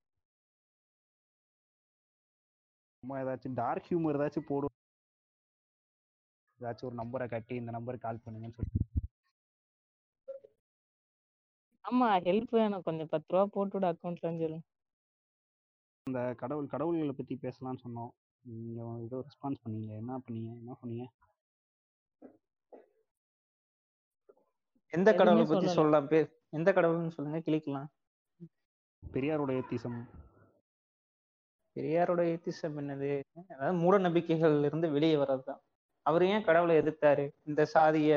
சும்மா 3.03 3.15
ஏதாச்சும் 3.21 3.55
டார்க் 3.59 3.88
ஹியூமர் 3.89 4.17
ஏதாச்சும் 4.17 4.47
போடும் 4.49 4.75
ஏதாச்சும் 6.59 6.87
ஒரு 6.89 6.97
நம்பரை 7.01 7.28
காட்டி 7.29 7.53
இந்த 7.62 7.71
நம்பருக்கு 7.78 8.08
கால் 8.08 8.24
பண்ணுங்கன்னு 8.25 8.58
சொல்லி. 8.59 8.75
ஆமா 11.86 12.08
ஹெல்ப் 12.25 12.51
வேணும். 12.58 12.83
கொஞ்சம் 12.87 13.12
பத்து 13.13 13.32
ரூபா 13.33 13.45
போட்டு 13.55 13.75
விடு 13.78 13.87
அக்கௌண்ட்ல 13.91 14.28
சொல்லு 14.43 14.59
அந்த 16.08 16.20
கடவுள் 16.41 16.71
கடவுள்களை 16.74 17.13
பற்றி 17.17 17.36
பேசலாம்னு 17.43 17.83
சொன்னோம். 17.86 18.12
நீங்கள் 18.46 19.01
ஏதோ 19.04 19.18
ரெஸ்பான்ஸ் 19.26 19.63
பண்ணீங்க 19.63 19.92
என்ன 19.97 20.22
பண்ணீங்க? 20.24 20.51
என்ன 20.59 20.76
சொன்னீங்க? 20.80 21.05
எந்த 24.93 25.09
கடவுளை 25.13 25.43
பத்தி 25.43 25.68
சொல்லல. 25.68 25.76
சொல்லலாம்? 25.76 26.08
பே 26.08 26.20
எந்த 26.51 26.70
கடவுள்னு 26.72 27.16
சொல்லுங்க 27.16 27.39
கிளிக்கலாம். 27.39 27.89
பெரியாரோட 29.04 29.51
ஏத்திசம். 29.59 30.00
பெரியாரோட 31.76 32.22
ஏத்திசம் 32.32 32.78
என்னது? 32.80 33.12
அதாவது 33.50 33.78
மூட 33.78 33.97
நம்பிக்கைகள்ல 33.97 34.66
இருந்து 34.66 34.88
வெளியே 34.92 35.16
வர்றதுதான். 35.16 35.62
அவர் 36.05 36.24
ஏன் 36.26 36.43
கடவுளை 36.43 36.76
எதிர்த்தாரு? 36.78 37.26
இந்த 37.43 37.62
சாதிய 37.74 38.13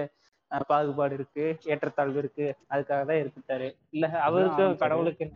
அஹ், 0.50 0.64
பாகுபாடு 0.68 1.14
இருக்கு 1.14 1.44
ஏற்றத்தாழ்வு 1.64 2.18
இருக்கு 2.18 2.44
அதுக்காக 2.70 3.00
தான் 3.04 3.20
எதிர்த்தாரு 3.22 3.68
இல்ல 3.90 4.06
அவருக்கு. 4.20 4.64
கடவுளுக்கு. 4.76 5.26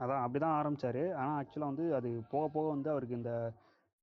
அதான் 0.00 0.24
அப்படிதான் 0.24 0.56
ஆரம்பிச்சாரு. 0.60 1.14
ஆனால் 1.14 1.44
ஆக்சுவலாக 1.44 1.70
வந்து 1.70 1.94
அது 1.94 2.22
போக 2.30 2.48
போக 2.48 2.68
வந்து 2.68 2.90
அவருக்கு 2.90 3.16
இந்த 3.16 3.32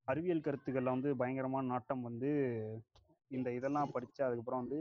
அறிவியல் 0.07 0.41
கருத்துக்களில் 0.41 0.89
வந்து 0.89 1.15
பயங்கரமான 1.15 1.67
நாட்டம் 1.67 2.01
வந்து 2.01 2.29
இந்த 3.27 3.51
இதெல்லாம் 3.51 3.91
படித்து 3.91 4.25
அதுக்கப்புறம் 4.25 4.59
வந்து 4.59 4.79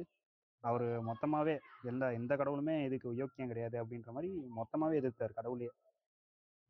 அவர் 0.63 0.83
மொத்தமாகவே 0.83 1.55
எந்த 1.83 2.13
எந்த 2.13 2.37
கடவுளுமே 2.37 2.83
இதுக்கு 2.83 3.15
யோக்கியம் 3.15 3.47
கிடையாது 3.47 3.85
அப்படின்ற 3.85 4.07
மாதிரி 4.07 4.31
மொத்தமாகவே 4.57 4.97
எதிர்த்தார் 5.01 5.35
கடவுளையே 5.35 5.71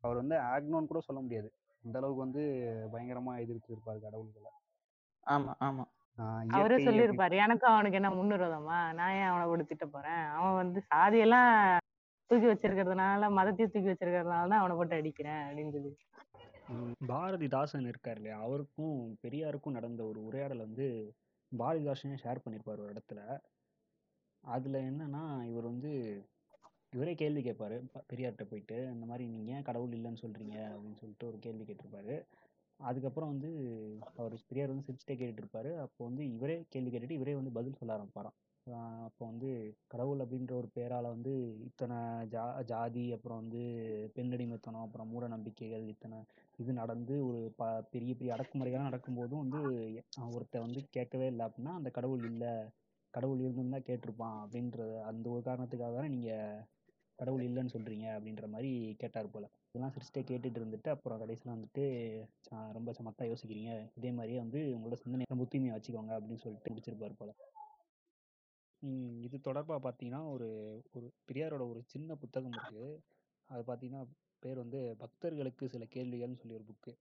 அவர் 0.01 0.15
வந்து 0.15 0.35
ஆக்னோன்னு 0.35 0.85
கூட 0.85 0.99
சொல்ல 0.99 1.21
முடியாது. 1.21 1.49
அந்த 1.83 1.97
அளவுக்கு 1.97 2.23
வந்து 2.23 2.43
பயங்கரமாக 2.91 3.41
எதிர்த்து 3.41 3.71
இருப்பார் 3.71 3.99
கடவுள்களை. 3.99 4.51
ஆமா 5.27 5.53
ஆமா. 5.59 5.83
ஆஹ் 6.17 6.47
அவரே 6.49 6.83
இயற்கை 6.83 6.85
அப்படி- 6.85 6.87
சொல்லியிருப்பாரு 6.87 7.35
எனக்கும் 7.37 7.71
அவனுக்கு 7.71 7.99
என்ன 8.01 8.09
முன்னுரிதமா 8.09 8.93
நான் 8.93 9.13
ஏன் 9.13 9.23
அவனை 9.23 9.47
கூட 9.47 9.63
திட்ட 9.63 9.85
போறேன்? 9.85 10.23
அவன் 10.35 10.55
வந்து 10.55 10.83
சாதியெல்லாம் 10.95 11.77
தூக்கி 12.31 12.47
வச்சிருக்கிறதுனால 12.47 13.29
மதத்தையும் 13.37 13.73
தூக்கி 13.73 13.91
வச்சிருக்கிறதுனால 13.91 14.49
தான் 14.51 14.61
அவனை 14.61 14.75
போட்டு 14.75 14.99
அடிக்கிறேன் 14.99 15.41
அப்படின்னு 15.47 15.73
சொல்லி. 15.77 15.91
பாரதிதாசன் 17.09 17.89
இருக்கார் 17.91 18.19
இல்லையா? 18.19 18.37
அவருக்கும் 18.45 18.93
பெரியாருக்கும் 19.23 19.77
நடந்த 19.77 20.01
ஒரு 20.05 20.19
உரையாடல் 20.27 20.65
வந்து 20.67 20.85
பாரதிதாசனே 21.51 22.17
ஷேர் 22.23 22.43
பண்ணியிருப்பார் 22.43 22.83
ஒரு 22.83 22.93
இடத்துல. 22.95 23.21
அதுல 24.43 24.77
என்னன்னா 24.89 25.23
இவர் 25.49 25.71
வந்து 25.71 25.91
இவரே 26.95 27.13
கேள்வி 27.15 27.41
கேட்பாரு 27.41 27.75
பெரியார்கிட்ட 28.09 28.45
போயிட்டு 28.47 28.77
இந்த 28.93 29.05
மாதிரி 29.05 29.25
நீங்கள் 29.33 29.53
ஏன் 29.55 29.67
கடவுள் 29.67 29.95
இல்லைன்னு 29.97 30.23
சொல்கிறீங்க 30.23 30.55
அப்படின்னு 30.71 31.01
சொல்லிட்டு 31.01 31.27
ஒரு 31.27 31.37
கேள்வி 31.39 31.65
கேட்டிருப்பாரு. 31.65 32.15
அதுக்கப்புறம் 32.79 33.31
வந்து 33.33 33.49
அவர் 34.17 34.35
பெரியார் 34.49 34.73
வந்து 34.73 34.87
சிரிச்சுட்டே 34.87 35.17
கேட்டுட்டு 35.17 35.43
இருப்பாரு. 35.43 35.71
அப்போ 35.85 36.01
வந்து 36.09 36.23
இவரே 36.35 36.57
கேள்வி 36.69 36.91
கேட்டுட்டு 36.91 37.19
இவரே 37.19 37.35
வந்து 37.35 37.57
பதில் 37.59 37.79
சொல்ல 37.79 37.97
ஆரம்பிப்பாராம். 37.97 38.37
அப்போ 39.05 39.23
வந்து 39.29 39.49
கடவுள் 39.91 40.23
அப்படின்ற 40.23 40.53
ஒரு 40.59 40.67
பேரால் 40.75 41.07
வந்து 41.13 41.31
இத்தனை 41.67 41.97
ஜா 42.33 42.43
ஜாதி 42.71 43.03
அப்புறம் 43.15 43.39
வந்து 43.41 43.61
பெண்ணடிமைத்தனம் 44.15 44.85
அப்புறம் 44.85 45.09
மூட 45.13 45.27
நம்பிக்கைகள் 45.33 45.85
இத்தனை 45.93 46.17
இது 46.59 46.71
நடந்து 46.81 47.15
ஒரு 47.29 47.39
ப 47.59 47.63
பெரிய 47.93 48.11
பெரிய 48.15 48.35
அடக்குமுறைகள்லாம் 48.35 48.89
நடக்கும்போதும் 48.89 49.43
வந்து 49.43 49.61
ஒருத்தன் 50.35 50.65
வந்து 50.65 50.81
கேட்கவே 50.97 51.27
இல்லை 51.33 51.45
அப்படின்னா 51.47 51.73
அந்த 51.79 51.91
கடவுள் 51.97 52.25
இல்லை. 52.31 52.53
கடவுள் 53.13 53.41
இருந்திருந்தா 53.43 53.79
கேட்டிருப்பான் 53.87 54.37
அப்படின்றது 54.43 54.95
அந்த 55.09 55.25
ஒரு 55.33 55.41
காரணத்துக்காக 55.47 55.95
தானே 55.97 56.11
நீங்கள் 56.15 56.61
கடவுள் 57.19 57.45
இல்லைன்னு 57.47 57.73
சொல்கிறீங்க 57.75 58.05
அப்படின்ற 58.17 58.45
மாதிரி 58.53 58.69
கேட்டார் 59.01 59.33
போல். 59.33 59.47
இதெல்லாம் 59.69 59.93
சிரிச்சிட்டே 59.95 60.23
கேட்டுட்டு 60.29 60.59
இருந்துட்டு 60.61 60.89
அப்புறம் 60.95 61.21
கடைசியில் 61.23 61.55
வந்துட்டு 61.55 61.83
ரொம்ப 62.77 62.93
சமத்தாக 62.99 63.31
யோசிக்கிறீங்க. 63.31 63.73
இதே 63.99 64.11
மாதிரியே 64.19 64.39
வந்து 64.45 64.61
உங்களோட 64.77 64.99
சிந்தனை 65.03 65.27
ரொம்ப 65.33 65.47
தூய்மையாக 65.51 65.77
வச்சுக்கோங்க 65.79 66.13
அப்படின்னு 66.19 66.43
சொல்லிட்டு 66.45 66.73
முடிச்சிருப்பார் 66.73 67.19
போல். 67.21 67.33
இது 69.23 69.37
தொடர்பாக 69.41 69.79
பார்த்தீங்கன்னா 69.79 70.21
ஒரு 70.31 70.47
ஒரு 70.91 71.07
பெரியாரோட 71.27 71.63
ஒரு 71.69 71.81
சின்ன 71.85 72.15
புத்தகம் 72.15 72.55
இருக்குது 72.55 72.89
அது 73.49 73.61
பார்த்தீங்கன்னா 73.67 74.03
பேர் 74.43 74.57
வந்து 74.57 74.79
பக்தர்களுக்கு 74.97 75.69
சில 75.69 75.85
கேள்விகள்னு 75.95 76.39
சொல்லி 76.41 76.57
ஒரு 76.59 76.65
புக்கு. 76.69 76.91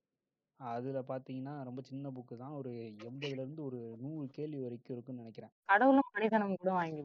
அதில் 0.60 1.08
பார்த்தீங்கன்னா 1.10 1.54
ரொம்ப 1.64 1.80
சின்ன 1.80 2.10
புக்கு 2.10 2.34
தான். 2.36 2.52
ஒரு 2.52 2.70
எண்பதுலேருந்து 3.08 3.62
ஒரு 3.64 3.78
நூறு 3.96 4.26
கேள்வி 4.28 4.60
வரைக்கும் 4.62 4.94
இருக்குன்னு 4.96 5.22
நினைக்கிறேன். 5.22 5.52
கடவுளும் 5.64 6.10
மனிதனும் 6.12 6.56
கூட 6.56 6.72
வாங்கி 6.72 7.02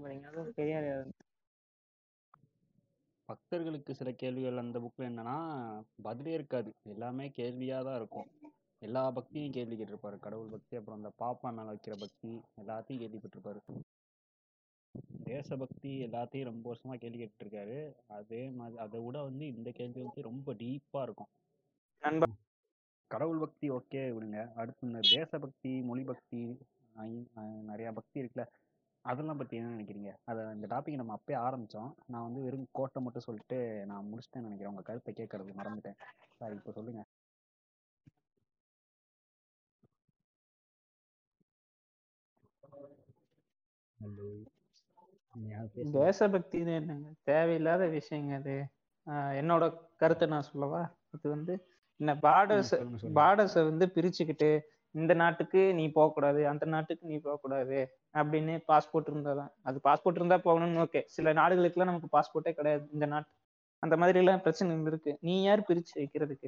பெரிய 0.59 0.75
பக்தர்களுக்கு 3.29 3.91
சில 3.93 4.09
கேள்விகள் 4.13 4.63
அந்த 4.63 4.79
புக்கில் 4.79 5.09
என்னன்னா 5.11 5.37
பதிலே 6.03 6.33
இருக்காது. 6.33 6.71
எல்லாமே 6.85 7.25
கேள்வியாக 7.29 7.83
தான் 7.83 7.95
இருக்கும். 7.95 8.27
எல்லா 8.81 9.11
பக்தியும் 9.11 9.55
கேள்வி 9.57 9.75
கேட்டிருப்பாரு. 9.75 10.17
கடவுள் 10.19 10.53
பக்தி 10.55 10.77
அப்புறம் 10.77 10.99
அந்த 10.99 11.11
பாப்பா 11.23 11.49
மேலே 11.57 11.71
வைக்கிற 11.71 11.95
பக்தி 11.99 12.31
எல்லாத்தையும் 12.61 13.01
கேள்விப்பட்டிருப்பாரு. 13.03 13.61
தேசபக்தி 15.29 15.91
எல்லாத்தையும் 16.07 16.49
ரொம்ப 16.49 16.65
வருஷமா 16.71 16.95
கேள்வி 17.03 17.19
கேட்டுருக்காரு 17.21 17.77
அதே 18.17 18.41
மாதிரி 18.59 18.77
அதை 18.85 18.99
விட 19.05 19.17
வந்து 19.29 19.45
இந்த 19.55 19.69
கேள்வி 19.79 20.01
வந்து 20.07 20.27
ரொம்ப 20.29 20.53
டீப்பா 20.61 21.01
இருக்கும். 21.07 21.31
கடவுள் 23.11 23.41
பக்தி 23.43 23.65
ஓகே 23.77 24.03
விடுங்க. 24.15 24.39
அடுத்து 24.61 24.87
இந்த 24.89 25.01
தேசபக்தி 25.15 25.71
மொழி 25.89 26.03
பக்தி 26.11 26.41
நிறைய 27.71 27.89
பக்தி 27.97 28.17
இருக்குல்ல 28.21 28.45
அதெல்லாம் 29.05 29.39
பத்தி 29.39 29.55
என்ன 29.59 29.73
நினைக்கிறீங்க? 29.75 30.11
அதை 30.29 30.43
இந்த 30.55 30.67
டாபிக் 30.73 30.99
நம்ம 31.01 31.15
அப்பயே 31.17 31.37
ஆரம்பிச்சோம். 31.47 31.91
நான் 32.11 32.25
வந்து 32.27 32.41
வெறும் 32.45 32.67
கோட்டை 32.77 33.01
மட்டும் 33.05 33.25
சொல்லிட்டு 33.27 33.57
நான் 33.91 34.07
முடிச்சிட்டேன்னு 34.11 34.47
நினைக்கிறேன். 34.47 34.73
உங்க 34.73 34.85
கருத்தை 34.89 35.13
கேட்கறது 35.19 35.59
மறந்துட்டேன். 35.61 35.99
சாரி 36.39 36.55
இப்போ 36.61 36.73
சொல்லுங்க. 36.79 37.03
ஹலோ 43.99 44.29
தேசபக்தின்னு 45.95 46.73
என்னங்க? 46.75 47.07
தேவையில்லாத 47.23 47.83
விஷயங்க 47.93 48.33
அது. 48.35 48.55
என்னோட 49.39 49.63
கருத்தை 49.95 50.27
நான் 50.27 50.49
சொல்லவா? 50.51 50.81
அது 51.09 51.29
வந்து 51.29 51.53
ம், 51.99 52.17
பார்டர்ஸ் 52.23 52.71
பார்டர்ஸை 53.15 53.61
வந்து 53.63 53.85
பிரிச்சுக்கிட்டு 53.95 54.49
இந்த 54.95 55.13
நாட்டுக்கு 55.13 55.73
நீ 55.73 55.85
போகக்கூடாது 55.91 56.41
அந்த 56.47 56.65
நாட்டுக்கு 56.65 57.07
நீ 57.07 57.17
போகக்கூடாது 57.17 57.77
அப்படின்னு 58.15 58.53
பாஸ்போர்ட் 58.67 59.09
இருந்தாதான் 59.09 59.51
அது 59.63 59.77
பாஸ்போர்ட் 59.83 60.15
இருந்தா 60.15 60.37
போகணும்னு 60.45 60.83
ஓகே 60.83 61.01
சில 61.07 61.33
நாடுகளுக்குலாம் 61.33 61.85
நமக்கு 61.85 62.09
பாஸ்போர்ட்டே 62.11 62.53
கிடையாது 62.53 62.85
இந்த 62.91 63.05
நாட்டு. 63.05 63.31
அந்த 63.83 63.97
மாதிரி 63.97 64.19
எல்லாம் 64.19 64.41
பிரச்சனை 64.41 64.77
இருக்கு. 64.83 65.11
நீ 65.21 65.43
யார் 65.43 65.67
பிரிச்சு 65.67 65.93
வைக்கிறதுக்கு. 65.95 66.47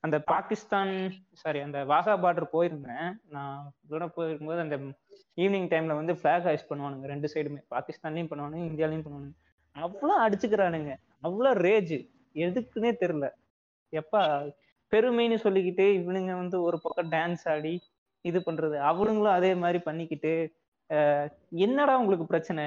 அந்த 0.00 0.16
பாகிஸ்தான் 0.26 0.92
சாரி 1.32 1.60
அந்த 1.60 1.84
வாகா 1.84 2.14
பார்டர் 2.16 2.52
போயிருந்தேன். 2.52 3.08
நான் 3.26 3.58
இதோட 3.84 4.06
போயிருக்கும்போது 4.16 4.58
அந்த 4.58 4.76
ஈவினிங் 5.36 5.68
டைம்ல 5.72 5.92
வந்து 6.00 6.14
ஃபிளாக் 6.18 6.46
ஹைஸ்ட் 6.48 6.70
பண்ணுவானுங்க. 6.70 7.06
ரெண்டு 7.12 7.28
சைடுமே 7.34 7.60
பாகிஸ்தான்லயும் 7.74 8.30
பண்ணுவானுங்க 8.32 8.64
இந்தியாலயும் 8.70 9.04
பண்ணுவானுங்க. 9.06 9.36
அவ்வளோ 9.76 10.16
அடிச்சுக்கிறானுங்க. 10.24 10.92
அவ்வளோ 11.26 11.52
ரேஜ் 11.66 11.96
எதுக்குன்னே 12.46 12.92
தெரியல. 13.02 13.28
எப்பா 13.92 14.22
பெருமைன்னு 14.92 15.38
சொல்லிக்கிட்டு 15.44 15.84
இவனுங்க 16.00 16.32
வந்து 16.42 16.56
ஒரு 16.68 16.76
பக்கம் 16.84 17.10
டான்ஸ் 17.14 17.44
ஆடி 17.52 17.74
இது 18.24 18.38
பண்றது. 18.48 18.76
அவனுங்களும் 18.90 19.36
அதே 19.38 19.52
மாதிரி 19.62 19.78
பண்ணிக்கிட்டு 19.88 20.32
என்னடா 21.66 21.92
உங்களுக்கு 22.00 22.26
பிரச்சனை? 22.32 22.64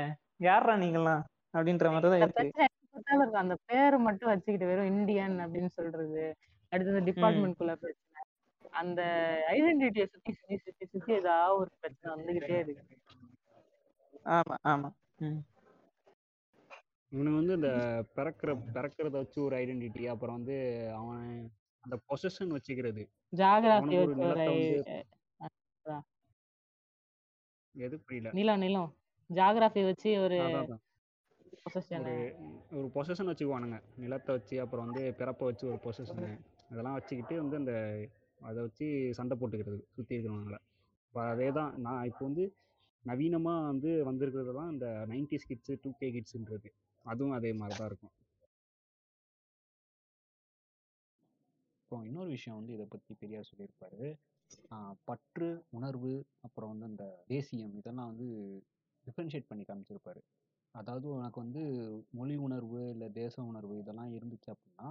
யாரா 0.47 0.73
நீங்களாம் 0.83 1.21
அப்படின்ற 1.55 1.89
மாதிரி 1.93 2.09
தான் 2.11 2.21
இந்த 2.21 2.41
இருக்கு. 2.43 3.37
அந்த 3.43 3.55
பேரை 3.69 3.97
மட்டும் 4.07 4.31
வச்சுக்கிட்டு 4.31 4.69
வெறும் 4.71 4.91
இந்தியன் 4.93 5.35
அப்படின்னு 5.43 5.71
சொல்றது. 5.79 6.23
அடுத்தது 6.71 7.01
டிபார்ட்மெண்ட் 7.09 7.57
குள்ள 7.59 7.73
பிரச்சனை. 7.83 8.14
அந்த 8.75 9.01
ஐடென்டிட்டியை 9.49 10.05
சுத்தி 10.05 10.31
சுத்தி 10.31 10.57
சுத்தி 10.57 10.85
சுத்தி 10.85 11.11
ஏதாவது 11.13 11.57
ஒரு 11.57 11.71
பிரச்சனை 11.79 12.09
வந்துகிட்டே 12.15 12.57
இருக்கு. 12.59 12.95
ஆமா 14.29 14.55
ஆமா. 14.67 14.89
ம். 15.19 15.41
இவனுக்கு 17.11 17.39
வந்து 17.39 17.53
இந்த 17.53 17.69
பிறக்கிற 18.15 18.51
பிறக்கிறத 18.73 19.13
வச்சு 19.13 19.39
ஒரு 19.43 19.55
ஐடென்டிட்டி 19.57 20.03
அப்புறம் 20.05 20.37
வந்து 20.37 20.55
அவன் 20.93 21.27
அந்த 21.83 21.95
பொசஷன் 22.07 22.55
வச்சுக்கிறது. 22.55 23.03
ஜாகிரபி 23.33 23.75
அவனுக்கு 23.75 24.01
ஒரு 24.01 24.13
வச்சு 24.13 24.23
ஒரு 24.23 24.33
நிலத்தை 24.35 24.55
வந்து 24.55 24.95
அதான். 25.85 26.03
எது 27.75 27.95
புரியல. 27.99 28.29
நிலம் 28.31 28.59
நிலம். 28.59 28.91
ஜாகிரபி 29.29 29.81
வச்சு 29.83 30.09
ஒரு 30.19 30.37
ஒரு 32.73 32.87
பொசஷன் 32.95 33.29
வச்சுக்குவானுங்க. 33.29 33.77
நிலத்தை 33.97 34.31
வச்சு 34.35 34.55
அப்புறம் 34.61 34.85
வந்து 34.87 35.03
பிறப்பை 35.13 35.45
வச்சு 35.47 35.65
ஒரு 35.67 35.79
பொசஷனு 35.85 36.29
அதெல்லாம் 36.69 36.93
வச்சுக்கிட்டு 36.93 37.35
வந்து 37.41 37.55
அந்த 37.55 37.73
அதை 38.41 38.59
வச்சு 38.65 38.87
சண்டை 39.17 39.35
போட்டுக்கிறது 39.39 39.79
சுற்றி 39.95 40.15
இருக்கிறவங்கள. 40.15 40.57
இப்போ 41.07 41.21
அதே 41.33 41.49
தான் 41.59 41.71
நான் 41.85 42.05
இப்போ 42.09 42.23
வந்து 42.29 42.45
நவீனமாக 43.05 43.65
வந்து 43.71 43.89
வந்திருக்கிறது 44.09 44.53
தான் 44.59 44.71
இந்த 44.73 44.87
நைன்டிஸ் 45.13 45.47
கிட்ஸு 45.49 45.73
டூ 45.83 45.89
கே 45.99 46.07
கிட்ஸுன்றது. 46.15 46.69
அதுவும் 47.05 47.35
அதே 47.39 47.51
மாதிரி 47.59 47.75
தான் 47.79 47.89
இருக்கும். 47.91 48.13
அப்புறம் 51.81 52.05
இன்னொரு 52.09 52.29
விஷயம் 52.35 52.57
வந்து 52.59 52.73
இதை 52.77 52.85
பற்றி 52.93 53.13
பெரியார் 53.23 53.49
சொல்லியிருப்பாரு. 53.49 54.05
பற்று 55.09 55.49
உணர்வு 55.77 56.13
அப்புறம் 56.45 56.71
வந்து 56.73 56.87
அந்த 56.91 57.05
தேசியம் 57.33 57.75
இதெல்லாம் 57.79 58.09
வந்து 58.11 58.27
டிஃப்ரென்ஷியேட் 59.05 59.49
பண்ணி 59.49 59.63
காமிச்சிருப்பாரு. 59.69 60.21
அதாவது 60.75 61.07
உனக்கு 61.17 61.37
வந்து 61.43 61.63
மொழி 62.17 62.35
உணர்வு 62.47 62.79
இல்லை 62.93 63.07
தேச 63.21 63.35
உணர்வு 63.51 63.75
இதெல்லாம் 63.81 64.13
இருந்துச்சு 64.17 64.49
அப்படின்னா 64.53 64.89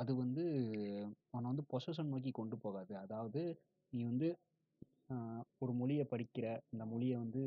அது 0.00 0.12
வந்து 0.22 0.44
உன்னை 1.34 1.46
வந்து 1.50 1.64
பொசஷன் 1.72 2.12
நோக்கி 2.14 2.30
கொண்டு 2.38 2.56
போகாது. 2.64 2.92
அதாவது 3.04 3.42
நீ 3.92 4.00
வந்து 4.10 4.28
ஒரு 5.62 5.72
மொழியை 5.80 6.04
படிக்கிற 6.12 6.46
இந்த 6.74 6.84
மொழியை 6.92 7.16
வந்து 7.24 7.42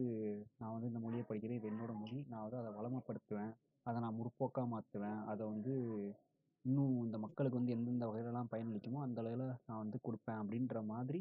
நான் 0.59 0.73
வந்து 0.75 0.89
இந்த 0.91 0.99
மொழியை 1.05 1.23
படிக்கிறேன் 1.29 1.59
இது 1.59 1.71
என்னோட 1.71 1.93
மொழி 2.03 2.17
நான் 2.31 2.43
வந்து 2.45 2.59
அதை 2.61 2.71
வளமைப்படுத்துவேன் 2.77 3.51
அதை 3.85 3.97
நான் 4.05 4.17
முற்போக்காக 4.19 4.67
மாற்றுவேன் 4.73 5.19
அதை 5.31 5.43
வந்து 5.53 5.73
இன்னும் 6.65 6.95
இந்த 7.05 7.17
மக்களுக்கு 7.25 7.59
வந்து 7.59 7.75
எந்தெந்த 7.75 8.05
வகையிலலாம் 8.09 8.51
பயனளிக்குமோ 8.53 9.01
அந்த 9.07 9.19
அளவில் 9.23 9.45
நான் 9.67 9.81
வந்து 9.83 9.97
கொடுப்பேன் 10.05 10.39
அப்படின்ற 10.41 10.77
மாதிரி 10.93 11.19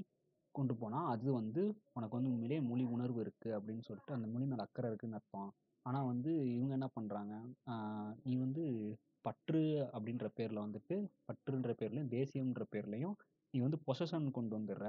கொண்டு 0.54 0.74
போனால் 0.80 1.08
அது 1.14 1.28
வந்து 1.40 1.62
உனக்கு 1.96 2.16
வந்து 2.18 2.32
உண்மையிலேயே 2.32 2.60
மொழி 2.70 2.84
உணர்வு 2.94 3.18
இருக்குது 3.24 3.56
அப்படின்னு 3.58 3.86
சொல்லிட்டு 3.88 4.16
அந்த 4.16 4.26
மொழி 4.32 4.46
மேலே 4.50 4.64
அக்கறை 4.66 4.88
இருக்குதுன்னு 4.90 5.18
அர்த்தம். 5.18 5.50
ஆனால் 5.86 6.08
வந்து 6.12 6.30
இவங்க 6.56 6.72
என்ன 6.78 6.88
பண்ணுறாங்க 6.96 7.34
நீ 8.26 8.34
வந்து 8.44 8.64
பற்று 9.26 9.62
அப்படின்ற 9.92 10.26
பேரில் 10.34 10.64
வந்துட்டு 10.64 10.96
பற்றுன்ற 11.28 11.70
பேர்லையும் 11.80 12.10
தேசியம்ன்ற 12.10 12.64
பேர்லையும் 12.74 13.14
நீ 13.54 13.60
வந்து 13.60 13.78
பொசஷன் 13.86 14.30
கொண்டு 14.30 14.54
வந்துடுற. 14.58 14.86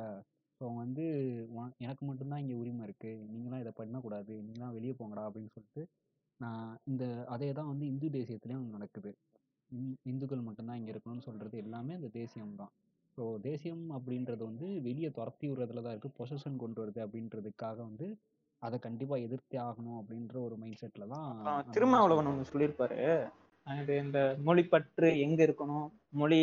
ஸோ 0.56 0.64
அவங்க 0.64 0.80
வந்து 0.80 1.04
உன- 1.50 1.74
எனக்கு 1.78 2.06
மட்டும்தான் 2.06 2.40
இங்கே 2.40 2.54
உரிமை 2.54 2.84
இருக்குது 2.88 3.28
நீங்களாம் 3.34 3.60
இதை 3.60 3.72
பண்ணக்கூடாது 3.76 4.34
நீங்களாம் 4.42 4.74
வெளியே 4.74 4.96
போங்கடா 5.00 5.24
அப்படின்னு 5.28 5.52
சொல்லிட்டு 5.52 5.82
நான் 6.40 6.78
இந்த 6.84 7.04
அதே 7.28 7.52
தான் 7.52 7.68
வந்து 7.68 7.86
இந்து 7.86 8.08
தேசியத்துலேயும் 8.10 8.70
நடக்குது. 8.70 9.12
இந்- 9.70 9.98
இந்துக்கள் 10.04 10.42
மட்டும்தான் 10.42 10.78
இங்கே 10.78 10.92
இருக்கணும்னு 10.92 11.20
சொல்கிறது 11.20 11.58
எல்லாமே 11.58 11.94
இந்த 11.94 12.08
தேசியம் 12.14 12.56
தான். 12.56 12.72
ஸோ 13.18 13.40
தேசியம் 13.40 13.86
அப்படின்றது 13.92 14.44
வந்து 14.44 14.82
வெளியே 14.82 15.10
துரத்தி 15.10 15.50
விடுறதுல 15.50 15.82
தான் 15.82 15.96
இருக்குது 15.96 16.18
பொசஷன் 16.20 16.56
கொண்டு 16.56 16.80
வருது 16.82 17.00
அப்படின்றதுக்காக 17.06 17.78
வந்து 17.82 18.08
அதை 18.62 18.78
கண்டிப்பாக 18.80 19.22
எதிர்த்தே 19.22 19.58
ஆகணும் 19.60 20.00
அப்படின்ற 20.00 20.36
ஒரு 20.42 20.56
மைண்ட் 20.58 20.82
செட்டில் 20.82 21.08
தான் 21.08 21.26
அந்த 21.52 21.72
திருமாவளவன் 21.72 22.30
ஒன்று 22.32 22.52
சொல்லியிருப்பாரு. 22.52 23.00
அது 23.68 23.94
இந்த 24.04 24.20
மொழிப்பற்று 24.48 25.08
எங்க 25.26 25.40
இருக்கணும்? 25.48 25.88
மொழி 26.20 26.42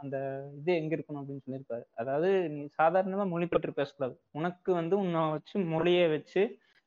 அந்த 0.00 0.16
இது 0.58 0.70
எங்க 0.80 0.92
இருக்கணும் 0.96 1.20
அப்படின்னு 1.20 1.44
சொல்லியிருப்பாரு. 1.44 1.84
அதாவது 2.00 2.28
நீ 2.54 2.62
சாதாரணமா 2.78 3.26
மொழிப்பற்று 3.32 3.78
பேசக்கூடாது. 3.78 4.14
உனக்கு 4.38 4.70
வந்து 4.80 4.94
உன்னை 5.02 5.22
வச்சு 5.34 5.56
மொழியை 5.74 6.06
வச்சு 6.14 6.42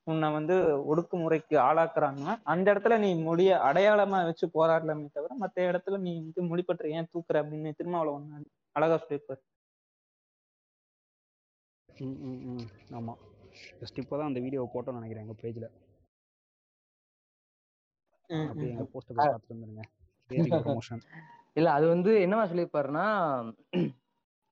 உன்னை 0.07 0.27
வந்து 0.35 0.55
ஒடுக்குமுறைக்கு 0.91 1.55
ஆளாக்குறாங்கன்னா 1.65 2.33
அந்த 2.51 2.65
இடத்துல 2.73 2.95
நீ 3.03 3.09
மொழியை 3.27 3.55
அடையாளமா 3.67 4.19
வச்சு 4.29 4.45
போராடலாமே 4.55 5.07
தவிர 5.17 5.35
மற்ற 5.43 5.67
இடத்துல 5.69 5.97
நீ 6.05 6.13
வந்து 6.19 6.43
மொழிப்பற்று 6.51 6.93
ஏன் 6.97 7.11
தூக்குற 7.13 7.41
அப்படின்னு 7.43 7.71
திருமாவளவன் 7.79 8.47
அழகா 8.75 8.97
சொல்லியிருப்பாரு. 9.03 9.41
ம் 11.89 12.17
ம் 12.27 12.41
ம். 12.51 12.65
ஆமாம் 12.97 13.21
ஜஸ்ட் 13.79 14.01
இப்போ 14.01 14.15
தான் 14.17 14.29
அந்த 14.31 14.41
வீடியோவை 14.45 14.67
போட்டோம்னு 14.73 14.99
நினைக்கிறேன் 14.99 15.25
எங்கள் 15.25 15.41
பேஜில் 15.43 15.69
போஸ்ட் 18.93 19.09
போய் 19.09 19.19
பார்த்துட்டு 19.19 19.55
வந்துருங்க. 19.55 19.83
இல்ல 21.57 21.69
அது 21.77 21.85
வந்து 21.93 22.11
என்னவா 22.25 22.43
சொல்லியிருப்பாருன்னா 22.49 23.05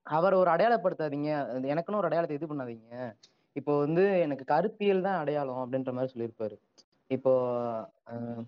அவர் 0.05 0.35
ஒரு 0.41 0.49
அடையாளப்படுத்தாதீங்க. 0.53 1.29
எனக்குன்னு 1.71 1.99
ஒரு 2.01 2.07
அடையாளத்தை 2.09 2.35
இது 2.37 2.49
பண்ணாதீங்க. 2.51 2.95
இப்போ 3.55 3.73
வந்து 3.85 4.03
எனக்கு 4.25 4.43
கருத்தியல் 4.53 5.05
தான் 5.07 5.19
அடையாளம் 5.21 5.61
அப்படின்ற 5.63 5.91
மாதிரி 5.97 6.11
சொல்லியிருப்பாரு. 6.13 6.55
இப்போ 7.09 7.31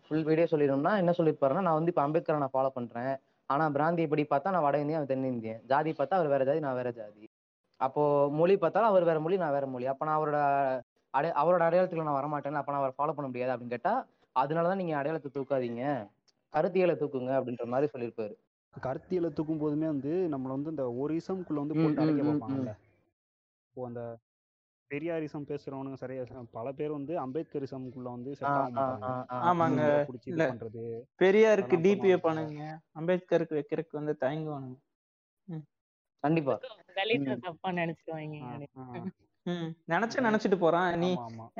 ஃபுல் 0.05 0.25
வீடியோ 0.29 0.47
சொல்லிடணும்னா 0.53 0.93
என்ன 1.01 1.11
சொல்லியிருப்பாருன்னா 1.19 1.63
நான் 1.67 1.77
வந்து 1.79 1.91
இப்போ 1.93 2.03
அம்பேத்கரை 2.05 2.39
நான் 2.43 2.55
ஃபாலோ 2.55 2.71
பண்றேன். 2.77 3.13
ஆனா 3.49 3.65
பிராந்திய 3.75 4.07
படி 4.11 4.23
பார்த்தா 4.33 4.53
நான் 4.55 4.65
வட 4.67 4.77
இந்தியன் 4.81 4.99
அவன் 5.01 5.11
தென்னிந்தியன் 5.13 5.61
ஜாதி 5.71 5.91
பார்த்தா 5.99 6.17
அவர் 6.19 6.33
வேற 6.33 6.43
ஜாதி 6.49 6.61
நான் 6.65 6.79
வேற 6.79 6.89
ஜாதி. 6.99 7.23
அப்போ 7.79 8.03
மொழி 8.39 8.55
பார்த்தாலும் 8.63 8.91
அவர் 8.91 9.09
வேற 9.09 9.19
மொழி 9.25 9.37
நான் 9.43 9.55
வேற 9.57 9.67
மொழி. 9.73 9.85
அப்ப 9.93 10.05
நான் 10.07 10.17
அவரோட 10.19 10.39
அடை 11.13 11.29
அவரோட 11.41 11.61
அடையாளத்துல 11.67 12.07
நான் 12.07 12.19
வரமாட்டேன் 12.19 12.59
அப்ப 12.61 12.71
நான் 12.73 12.81
அவரை 12.83 12.95
ஃபாலோ 12.97 13.13
பண்ண 13.17 13.27
முடியாது 13.31 13.53
அப்படின்னு 13.53 13.75
கேட்டா 13.77 13.93
அதனாலதான் 14.39 14.75
நீங்க 14.75 14.95
அடையாளத்தை 14.97 15.31
தூக்காதீங்க. 15.35 15.83
கருத்தியலை 16.53 16.95
தூக்குங்க 16.95 17.31
அப்படின்ற 17.39 17.65
மாதிரி 17.65 17.91
சொல்லியிருப்பாரு. 17.93 18.35
கருத்தியலை 18.73 19.29
தூக்கும் 19.33 19.57
போதுமே 19.57 19.87
வந்து 19.87 20.11
நம்மள 20.33 20.51
வந்து 20.57 20.69
இந்த 20.69 20.85
ஒரு 20.95 21.13
இசம்குள்ள 21.15 21.59
வந்து 21.59 21.75
போட்டு 21.75 22.03
அடைக்க 22.03 22.23
பார்ப்பாங்கல்ல 22.23 22.73
இப்போ 23.67 23.85
அந்த 23.87 24.01
பெரியாரிசம் 24.91 25.47
பேசுறவனுங்க 25.49 25.97
சரியா 25.97 26.23
பல 26.53 26.71
பேர் 26.71 26.91
வந்து 26.91 27.13
அம்பேத்கரிசம்குள்ள 27.19 28.09
வந்து 28.11 28.31
மாட்டாங்க. 28.41 29.09
ஆ, 29.11 29.15
ஆ. 29.31 29.39
ஆமாங்க. 29.49 29.81
பண்றது 30.49 30.83
பெரியாருக்கு 31.19 31.77
டிபி 31.85 32.07
வைப்பானுங்க 32.09 32.63
அம்பேத்கருக்கு 32.95 33.57
வைக்கிறதுக்கு 33.59 33.99
வந்து 34.01 34.15
தயங்குவானுங்க. 34.21 34.77
ம். 35.47 35.65
கண்டிப்பா. 36.23 36.55
தலித்தை 36.97 37.33
ம். 37.33 37.41
தப்பா 37.41 37.71
நினைச்சிருவாங்க. 37.73 38.39
நினைச்சு 39.87 40.17
நினைச்சிட்டு 40.19 40.57
போறான். 40.57 40.97
நீ 40.97 41.09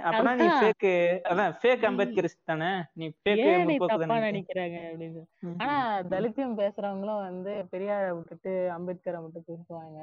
அப்பனா 0.01 0.35
நீ 0.35 0.45
ஃபேக்கு 0.53 0.91
அதான் 1.29 1.53
ஃபேக். 1.59 1.85
அம்பேத்கரிஸ்ட் 1.89 2.43
தானே? 2.43 2.71
நீ 2.93 3.05
ஃபேக் 3.19 3.43
தப்பா 3.85 4.17
நினைக்கிறாங்க 4.19 4.77
அப்படின்னு. 4.87 5.21
ஆனா. 5.59 5.77
தலித்தியம் 6.09 6.57
பேசுறவங்களும் 6.57 7.21
வந்து 7.21 7.67
பெரியாரை 7.71 8.15
விட்டுட்டு 8.15 8.71
அம்பேத்கரை 8.77 9.21
மட்டும் 9.21 9.47
பேசுவாங்க. 9.47 9.99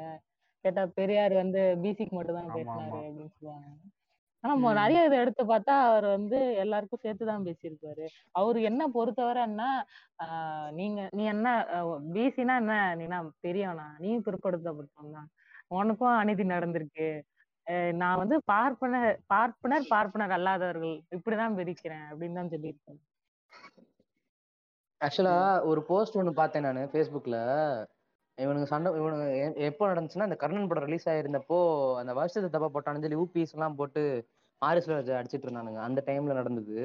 கேட்டா 0.65 0.87
பெரியார் 0.95 1.33
வந்து 1.33 1.79
பிசிக்கு 1.83 2.11
மட்டும் 2.11 2.35
தான் 2.35 2.55
பேசினாரு 2.55 2.97
அப்படின்னு 2.99 3.31
சொல்லுவாங்க. 3.35 3.69
ஆனா. 4.45 4.55
நிறைய 4.73 5.05
இதை 5.05 5.19
எடுத்து 5.19 5.45
பார்த்தா 5.45 5.75
அவர் 5.83 6.07
வந்து 6.07 6.55
எல்லாருக்கும் 6.55 7.03
சேர்த்துதான் 7.03 7.47
பேசியிருப்பாரு. 7.47 8.05
அவரு 8.33 8.63
என்ன 8.63 8.89
பொறுத்தவரை 8.89 9.43
என்ன 9.43 9.63
ஆஹ் 10.25 10.71
நீங்க 10.73 11.09
நீ 11.13 11.25
என்ன 11.25 11.49
பிசினா 12.13 12.57
என்ன? 12.57 12.95
நீனா 12.95 13.19
பெரியவனா? 13.43 13.89
நீ 13.99 14.19
பிற்படுத்தப்பட்டவன் 14.19 15.13
தான் 15.13 15.31
உனக்கும் 15.69 16.17
அநீதி 16.17 16.43
நடந்திருக்கு. 16.45 17.09
நான் 17.95 18.19
வந்து 18.19 18.37
பார்ப்பனர் 18.47 19.19
பார்ப்பனர் 19.27 19.87
பார்ப்பனர் 19.89 20.35
அல்லாதவர்கள் 20.37 20.95
இப்படிதான் 21.17 21.57
பிரிக்கிறேன் 21.59 22.07
அப்படின்னு 22.11 22.39
தான் 22.41 22.53
சொல்லியிருப்பாரு 22.53 23.01
ஆக்சுவலா 25.01 25.37
ஒரு 25.71 25.81
போஸ்ட் 25.89 26.17
ஒன்று 26.17 26.33
பார்த்தேன் 26.35 26.67
நான் 26.67 26.93
ஃபேஸ்புக்ல 26.93 27.39
இவனுங்க 28.39 28.67
சண்டை 28.67 28.91
இவனுங்க 28.93 29.27
எ- 29.39 29.59
எப்போ 29.69 29.85
நடந்துச்சுன்னா 29.89 30.29
இந்த 30.29 30.37
கர்ணன் 30.37 30.69
படம் 30.69 30.87
ரிலீஸ் 30.87 31.09
ஆயிருந்தப்போ 31.09 31.59
அந்த 32.01 32.13
வருஷத்தை 32.15 32.51
தப்பா 32.51 32.69
போட்டான்னு 32.71 33.05
சொல்லி 33.05 33.23
ஊபிஸ் 33.23 33.55
எல்லாம் 33.55 33.79
போட்டு 33.79 34.03
ராஜா 34.63 35.17
அடிச்சிட்டு 35.19 35.47
இருந்தானுங்க. 35.47 35.81
அந்த 35.87 36.01
டைம்ல 36.07 36.35
நடந்தது. 36.35 36.77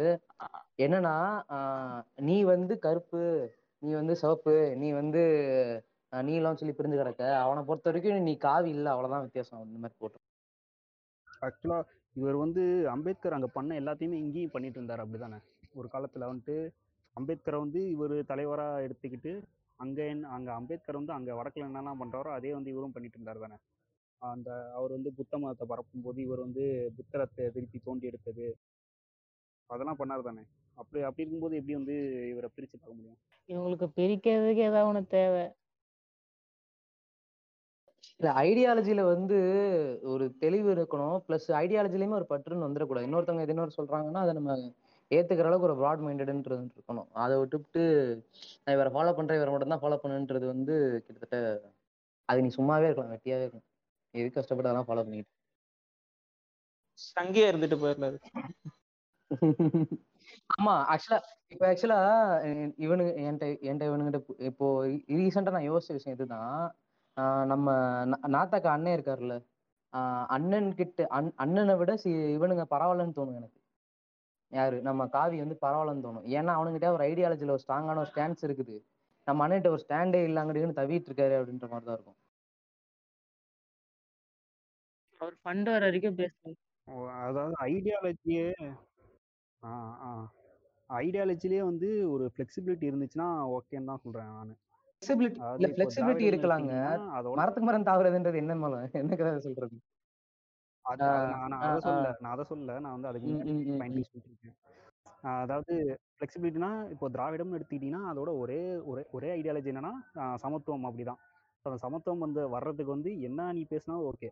என்னன்னா 0.80 1.14
நீ 2.22 2.38
வந்து 2.46 2.74
கருப்பு 2.80 3.22
நீ 3.82 3.92
வந்து 3.94 4.16
சிவப்பு 4.16 4.56
நீ 4.76 4.88
வந்து 4.92 5.22
நீலம் 6.14 6.58
சொல்லி 6.58 6.76
பிரிஞ்சு 6.78 6.98
கிடக்க. 6.98 7.24
அவனை 7.44 7.62
பொறுத்த 7.64 7.90
வரைக்கும் 7.90 8.28
நீ 8.30 8.36
காவி 8.46 8.70
இல்ல 8.70 8.88
அவ்வளவுதான் 8.92 9.26
வித்தியாசம். 9.28 9.64
இந்த 9.68 9.80
மாதிரி 9.80 9.98
போட்டு 10.00 10.20
ஆக்சுவலாக 11.42 11.88
இவர் 12.16 12.36
வந்து 12.36 12.64
அம்பேத்கர் 12.88 13.36
அங்கே 13.38 13.50
பண்ண 13.54 13.80
எல்லாத்தையுமே 13.80 14.18
இங்கேயும் 14.18 14.52
பண்ணிட்டு 14.52 14.80
இருந்தார் 14.80 15.04
அப்படி 15.04 15.20
தானே 15.20 15.40
ஒரு 15.76 15.88
காலத்தில் 15.88 16.30
வந்துட்டு 16.30 16.56
அம்பேத்கரை 17.16 17.60
வந்து 17.60 17.80
இவர் 17.90 18.16
தலைவராக 18.24 18.84
எடுத்துக்கிட்டு 18.84 19.32
அங்கே 19.80 20.04
என்ன 20.08 20.30
அங்கே 20.30 20.52
அம்பேத்கர் 20.52 21.00
வந்து 21.00 21.14
அங்கே 21.14 21.34
வடக்கில் 21.34 21.68
என்னெல்லாம் 21.68 22.02
பண்ணுறாரோ 22.02 22.30
அதே 22.30 22.52
வந்து 22.54 22.70
இவரும் 22.70 22.94
பண்ணிட்டு 22.96 23.18
இருந்தார் 23.18 23.40
தானே? 23.40 23.58
அந்த 24.22 24.50
அவர் 24.76 24.92
வந்து 24.92 25.12
புத்த 25.14 25.38
மதத்தை 25.38 25.66
பரப்பும் 25.68 26.04
போது 26.04 26.20
இவர் 26.22 26.40
வந்து 26.40 26.64
புத்தரத்தை 26.98 27.46
திருப்பி 27.50 27.80
தோண்டி 27.80 28.06
எடுத்தது. 28.08 28.48
அதெல்லாம் 29.70 30.00
பண்ணார் 30.00 30.28
தானே? 30.28 30.44
அப்படி 30.78 31.02
அப்படி 31.02 31.24
இருக்கும்போது 31.24 31.56
எப்படி 31.56 31.76
வந்து 31.76 31.96
இவரை 32.30 32.50
பிரிச்சு 32.56 32.76
பார்க்க 32.78 32.98
முடியும்? 33.00 33.20
இவங்களுக்கு 33.50 33.88
பிரிக்கிறதுக்கு 33.98 34.64
ஏதாவது 34.70 34.90
ஒன்று 34.90 35.04
தேவை. 35.16 35.44
இல்ல 38.22 38.32
ஐடியாலஜில 38.48 39.02
வந்து 39.12 39.38
ஒரு 40.12 40.26
தெளிவு 40.44 40.68
இருக்கணும். 40.76 41.16
பிளஸ் 41.28 41.48
ஐடியாலஜிலயுமே 41.62 42.18
ஒரு 42.20 42.28
பற்றுன்னு 42.32 42.66
வந்துடக்கூடாது. 42.66 43.06
இன்னொருத்தவங்க 43.08 43.46
எது 43.46 43.54
இன்னொரு 43.56 43.78
சொல்றாங்கன்னா 43.78 44.22
அதை 44.26 44.34
நம்ம 44.40 44.56
ஏத்துக்கிற 45.12 45.48
அளவுக்கு 45.50 45.68
ஒரு 45.70 45.78
ப்ராட் 45.80 46.04
மைண்டட்ன்றது 46.06 46.62
இருக்கணும். 46.78 47.08
அதை 47.24 47.36
விட்டுவிட்டு 47.42 47.84
நான் 48.64 48.76
இவரை 48.78 48.92
ஃபாலோ 48.96 49.14
பண்றேன் 49.18 49.40
இவரை 49.40 49.52
மட்டும் 49.54 49.74
தான் 49.74 49.84
ஃபாலோ 49.84 49.98
பண்ணுன்றது 50.04 50.46
வந்து 50.54 50.76
கிட்டத்தட்ட 51.06 51.38
அது 52.30 52.44
நீ 52.46 52.50
சும்மாவே 52.58 52.88
இருக்கலாம் 52.90 53.14
வெட்டியாவே 53.16 53.46
இருக்கலாம். 53.46 53.68
எது 54.14 54.28
கஷ்டப்பட்டு 54.38 54.70
அதெல்லாம் 54.70 54.90
ஃபாலோ 54.90 55.04
பண்ணிட்டு 55.06 55.32
சங்கியா 57.00 57.48
இருந்துட்டு 57.52 57.78
போயிடல 57.84 58.08
ஆமா 60.56 60.74
ஆக்சுவலா 60.94 61.20
இப்போ 61.54 61.66
ஆக்சுவலா 61.72 62.00
இவனுங்க 62.86 63.12
என்கிட்ட 63.24 63.48
என்கிட்ட 63.68 63.90
இவனுங்கிட்ட 63.90 64.20
இப்போ 64.50 64.68
ரீசெண்டா 65.20 65.56
நான் 65.58 65.70
யோசிச்ச 65.70 65.98
விஷயம் 65.98 66.18
இதுதான் 66.18 66.62
ஆஹ் 67.18 67.46
நம்ம 67.46 67.70
நாத்தாக்கா 68.32 68.70
அண்ணன் 68.72 68.96
இருக்காருல்ல. 68.98 69.36
ஆஹ் 69.94 70.26
அண்ணன் 70.28 70.76
கிட்ட 70.76 71.08
அண் 71.10 71.32
அண்ணனை 71.36 71.76
விட 71.76 71.98
சி 71.98 72.10
இவனுங்க 72.36 72.66
பரவாயில்லன்னு 72.70 73.18
தோணும் 73.18 73.36
எனக்கு. 73.36 73.58
யாரு? 74.52 74.78
நம்ம 74.82 75.08
காவி 75.08 75.38
வந்து 75.40 75.58
பரவாயில்லன்னு 75.62 76.06
தோணும். 76.06 76.26
ஏன்னா 76.32 76.52
அவனுங்கிட்ட 76.58 76.88
ஒரு 76.92 77.04
ஐடியாலஜில 77.06 77.50
ஒரு 77.50 77.64
ஸ்ட்ராங்கான 77.66 77.98
ஒரு 77.98 78.12
ஸ்டாண்ட்ஸ் 78.12 78.46
இருக்குது. 78.48 78.76
நம்ம 79.28 79.46
அண்ணன்கிட்ட 79.46 79.70
ஒரு 79.70 79.84
ஸ்டாண்டே 79.86 80.22
இல்லாங்கடின்னு 80.28 80.80
தவிட்டு 80.80 81.10
இருக்காரு 81.10 81.36
அப்படின்ற 81.40 81.68
மாதிரி 81.70 81.86
தான் 81.86 81.98
இருக்கும். 81.98 82.20
அவர் 85.22 85.36
ஃபண்ட் 85.42 85.70
வர 85.70 85.84
வரைக்கும் 85.86 86.18
பேசணும் 86.18 86.58
அதாவது 87.26 87.56
ஐடியாலஜியே 87.68 88.48
ஆ 89.64 89.72
ஆ. 90.04 90.12
ஐடியாலஜிலேயே 90.90 91.64
வந்து 91.64 91.90
ஒரு 92.12 92.32
ஃப்ளெக்சிபிலிட்டி 92.34 92.86
இருந்துச்சுன்னா 92.90 93.28
ஓகேன்னு 93.52 93.86
தான் 93.86 94.02
சொல்றேன் 94.04 94.32
நான். 94.32 94.54
ஃபிளெக்சிபிலிட்டி 95.02 95.40
இல்ல 95.58 95.68
ஃபிளெக்சிபிலிட்டி 95.70 96.26
இருக்கலாங்க. 96.30 96.74
மரத்துக்கு 97.40 97.68
மரம் 97.70 97.88
தாவறதுன்றது 97.88 98.38
என்ன 98.44 98.56
மலம் 98.64 98.84
என்ன 99.00 99.16
கதை 99.16 99.32
சொல்றது? 99.48 99.78
நான் 100.86 101.56
அதை. 101.62 101.80
சொல்ல 101.88 102.12
நான் 102.22 102.34
அதை 102.34 102.46
சொல்ல 102.52 102.78
நான் 102.84 102.96
வந்து 102.98 103.10
அதுக்கு 103.12 103.32
அதாவது 105.42 105.74
ஃப்ளெக்சிபிலிட்டினா 106.14 106.70
இப்போ 106.94 107.08
திராவிடம்னு 107.16 107.58
எடுத்துக்கிட்டிங்கன்னா 107.58 108.04
அதோட 108.12 108.30
ஒரே 108.44 108.60
ஒரே 108.92 109.04
ஒரே 109.18 109.30
ஐடியாலஜி 109.38 109.72
என்னன்னா 109.74 109.92
சமத்துவம் 110.44 110.88
அப்படிதான். 110.90 111.20
அந்த 111.66 111.78
சமத்துவம் 111.84 112.24
வந்து 112.26 112.44
வர்றதுக்கு 112.56 112.96
வந்து 112.96 113.12
என்ன 113.28 113.50
நீ 113.58 113.64
பேசினாலும் 113.74 114.08
ஓகே 114.12 114.30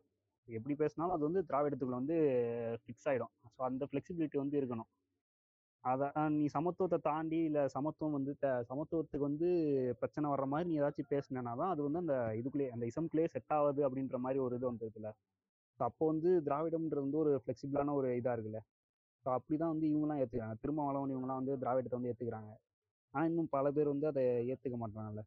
எப்படி 0.48 0.76
பேசினாலும் 0.76 1.16
அது 1.16 1.24
வந்து 1.28 1.42
திராவிடத்துக்குள்ள 1.50 2.00
வந்து 2.02 2.18
ஃபிக்ஸ் 2.82 3.08
ஆயிடும். 3.10 3.34
ஸோ 3.56 3.60
அந்த 3.70 3.84
ஃப்ளெக்சிபிலிட்டி 3.90 4.38
வந்து 4.44 4.58
இருக்கணும். 4.62 4.90
அதை 5.84 6.08
நீ 6.34 6.46
சமத்துவத்தை 6.56 6.98
தாண்டி 7.02 7.38
இல்லை 7.50 7.62
சமத்துவம் 7.76 8.16
வந்து 8.18 8.32
சமத்துவத்துக்கு 8.70 9.28
வந்து 9.28 9.50
பிரச்சனை 10.02 10.28
வர்ற 10.32 10.46
மாதிரி 10.54 10.70
நீ 10.70 10.76
ஏதாச்சும் 10.82 11.12
பேசினா 11.14 11.54
தான் 11.54 11.72
அது 11.74 11.82
வந்து 11.88 12.02
அந்த 12.04 12.16
இதுக்குள்ளே 12.40 12.68
அந்த 12.76 12.86
இசம்குள்ளேயே 12.92 13.32
செட் 13.36 13.54
ஆகுது 13.58 13.82
அப்படின்ற 13.88 14.18
மாதிரி 14.26 14.40
ஒரு 14.46 14.58
இது 14.60 14.68
வந்ததுல 14.72 15.10
ஸோ 15.80 15.84
அப்போ 15.90 16.06
வந்து 16.12 16.30
திராவிடம்ன்றது 16.48 17.06
வந்து 17.06 17.20
ஒரு 17.24 17.32
ஃப்ளெக்சிபிளான 17.42 17.94
ஒரு 18.00 18.08
இதாக 18.18 18.36
இருக்குல்ல. 18.36 18.60
ஸோ 19.26 19.28
அப்படி 19.38 19.56
தான் 19.62 19.72
வந்து 19.74 19.86
இவங்கலாம் 19.92 20.20
ஏற்றுக்கிறாங்க 20.22 20.58
திருமாவளவன் 20.64 21.14
இவங்கலாம் 21.16 21.40
வந்து 21.42 21.54
திராவிடத்தை 21.64 21.98
வந்து 21.98 22.12
ஏற்றுக்கிறாங்க 22.12 22.52
ஆனால் 23.14 23.30
இன்னும் 23.32 23.52
பல 23.56 23.68
பேர் 23.78 23.94
வந்து 23.94 24.08
அதை 24.12 24.24
ஏற்றுக்க 24.52 24.78
மாட்டாங்கல்ல 24.82 25.24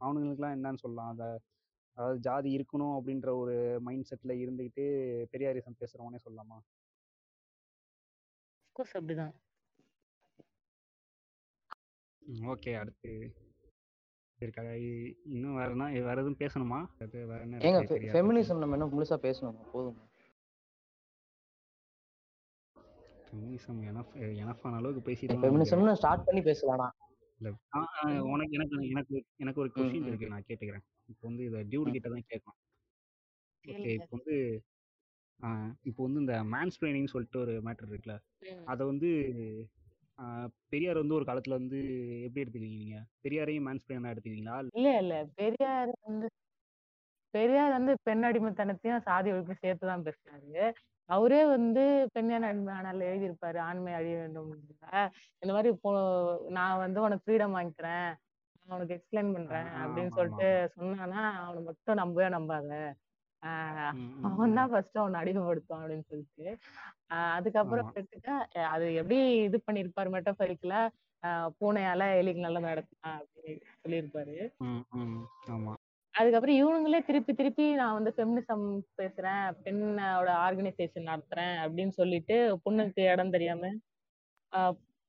அவனுங்களுக்குலாம் 0.00 0.56
என்னன்னு 0.56 0.82
சொல்லலாம். 0.84 1.12
அதை 1.14 1.28
அதாவது 1.96 2.18
ஜாதி 2.26 2.50
இருக்கணும் 2.56 2.96
அப்படின்ற 2.98 3.28
ஒரு 3.42 3.54
மைண்ட் 3.86 4.08
செட்டில் 4.10 4.40
இருந்துக்கிட்டு 4.42 4.84
பெரியாரிசம் 5.32 5.78
பேசுகிறவனே 5.80 6.20
சொல்லலாமா? 6.26 6.58
அப்படிதான். 8.76 9.32
அப்படிதான் 12.28 12.54
ஓகே. 12.54 12.78
அடுத்து 12.78 13.34
இருக்கா 14.38 14.62
இ- 14.62 15.14
இன்னும் 15.24 15.54
வேற 15.54 15.70
என்ன 15.70 15.90
வேற 15.90 16.10
எதுவும் 16.10 16.36
பேசணுமா? 16.38 16.86
அது 17.02 17.26
வேற 17.26 17.40
என்ன 17.40 17.56
ஏங்க 17.56 17.92
இருக்கு? 17.92 17.96
ஃபெமினிசம் 17.96 18.58
நம்ம 18.58 18.76
என்ன 18.76 18.86
முழுசா 18.86 19.18
பேசணுமா? 19.18 19.70
போதும்? 19.72 19.96
ஃபெமினிசம் 23.24 23.82
எனஃப் 23.82 24.14
எனஃபான 24.14 24.74
அளவுக்கு 24.74 25.12
பேசிட்டு 25.12 25.14
ஃபெமினிசம்னு 25.14 25.92
ஸ்டார்ட் 25.92 26.24
பண்ணி 26.24 26.42
பேசலாம் 26.42 26.94
இல்ல 27.38 27.56
ஆ, 27.74 27.88
ஆ, 28.04 28.20
உனக்கு 28.22 28.52
எனக்கு 28.52 28.88
எனக்கு 28.88 29.24
எனக்கு 29.36 29.60
ஒரு 29.60 29.70
கொஸ்டின் 29.74 30.02
ம். 30.02 30.06
இருக்கு. 30.06 30.26
நான் 30.26 30.44
கேட்டுக்கிறேன். 30.48 30.84
இப்போ 31.04 31.28
வந்து 31.28 31.44
இதை 31.44 31.60
டியூட் 31.60 31.88
ம். 31.88 31.92
கிட்ட 31.92 32.08
தான் 32.08 32.22
கேட்கணும். 32.28 32.58
ஓகே 33.66 33.70
கேளுங்க. 33.70 33.92
இப்போ 33.92 34.06
வந்து 34.10 34.62
ஆ, 35.42 35.74
இப்போ 35.82 36.04
வந்து 36.04 36.20
இந்த 36.20 36.32
மேன்ஸ்பிளைனிங் 36.56 37.06
சொல்லிட்டு 37.06 37.40
ஒரு 37.40 37.52
மேட்டர் 37.62 37.88
இருக்குல்ல. 37.88 38.18
ம். 38.40 38.66
அதை 38.66 38.86
வந்து 38.86 39.08
பெரியார் 40.72 41.00
வந்து 41.00 41.16
ஒரு 41.18 41.26
காலத்துல 41.28 41.58
வந்து 41.60 41.78
எப்படி 42.24 42.42
எடுத்துக்கிறீங்க 42.42 42.82
நீங்க 42.82 42.98
பெரியாரையும் 43.24 43.66
மேன்ஸ்பிளைனா 43.68 44.12
எடுத்துக்கிறீங்களா 44.12 44.56
இல்ல 44.76 44.90
இல்ல 45.02 45.16
பெரியார் 45.40 45.92
வந்து 46.06 46.28
பெரியார் 47.34 47.76
வந்து 47.76 47.92
பெண் 48.04 48.26
அடிமைத்தனத்தையும் 48.28 49.04
சாதி 49.08 49.32
ஒழிப்பையும் 49.32 49.64
சேர்த்து 49.64 49.90
தான் 49.90 50.04
பேசினாரு 50.06 50.62
அவரே 51.08 51.40
வந்து 51.48 51.82
பெண்ணியான 52.14 52.48
அடிமையானால் 52.50 53.04
எழுதியிருப்பாரு. 53.08 53.58
ஆண்மை 53.66 53.92
அழிய 53.94 54.16
வேண்டும் 54.22 54.48
இந்த 55.42 55.52
மாதிரி 55.56 55.68
இப்போ 55.74 55.90
நான் 56.56 56.82
வந்து 56.84 56.98
உனக்கு 57.02 57.24
ஃப்ரீடம் 57.26 57.56
வாங்கிக்கிறேன். 57.56 58.08
நான் 58.66 58.76
உனக்கு 58.76 58.96
எக்ஸ்பிளைன் 58.96 59.34
பண்றேன் 59.36 59.70
அப்படின்னு 59.82 60.12
சொல்லிட்டு 60.18 60.48
சொன்னானா 60.76 61.22
அவனை 61.44 61.62
மட்டும் 61.68 62.00
நம்பவே 62.02 62.28
நம்பாத. 62.36 62.70
அவன். 64.26 64.54
தான் 64.54 64.70
ஃபர்ஸ்ட் 64.70 64.98
அவனை 64.98 65.18
அடிமைப்படுத்துவான் 65.20 65.82
அப்படின்னு 65.82 66.08
சொல்லிட்டு. 66.10 66.46
ஆஹ் 67.12 67.32
அதுக்கப்புறம் 67.36 67.90
அது 68.70 68.86
எப்படி 69.00 69.18
இது 69.44 69.58
பண்ணிருப்பாரு 69.66 70.10
மெட்டபரிக்கல 70.14 70.76
பூனையால 71.58 72.02
எலிக்கு 72.18 72.44
நல்ல 72.44 72.58
நடத்தான் 72.64 73.16
அப்படின்னு 73.20 73.54
சொல்லியிருப்பாரு 73.76 74.34
அதுக்கப்புறம் 76.14 76.58
இவனுங்களே 76.58 77.00
திருப்பி 77.08 77.32
திருப்பி 77.34 77.64
நான் 77.74 77.96
வந்து 77.96 78.12
ஃபெமினிசம் 78.14 78.64
பேசுறேன் 78.98 79.42
பெண்ணோட 79.64 80.30
ஆர்கனைசேஷன் 80.44 81.10
நடத்துறேன் 81.10 81.54
அப்படின்னு 81.64 81.92
சொல்லிட்டு 81.98 82.36
பொண்ணுக்கு 82.64 83.02
இடம் 83.12 83.34
தெரியாம 83.36 83.70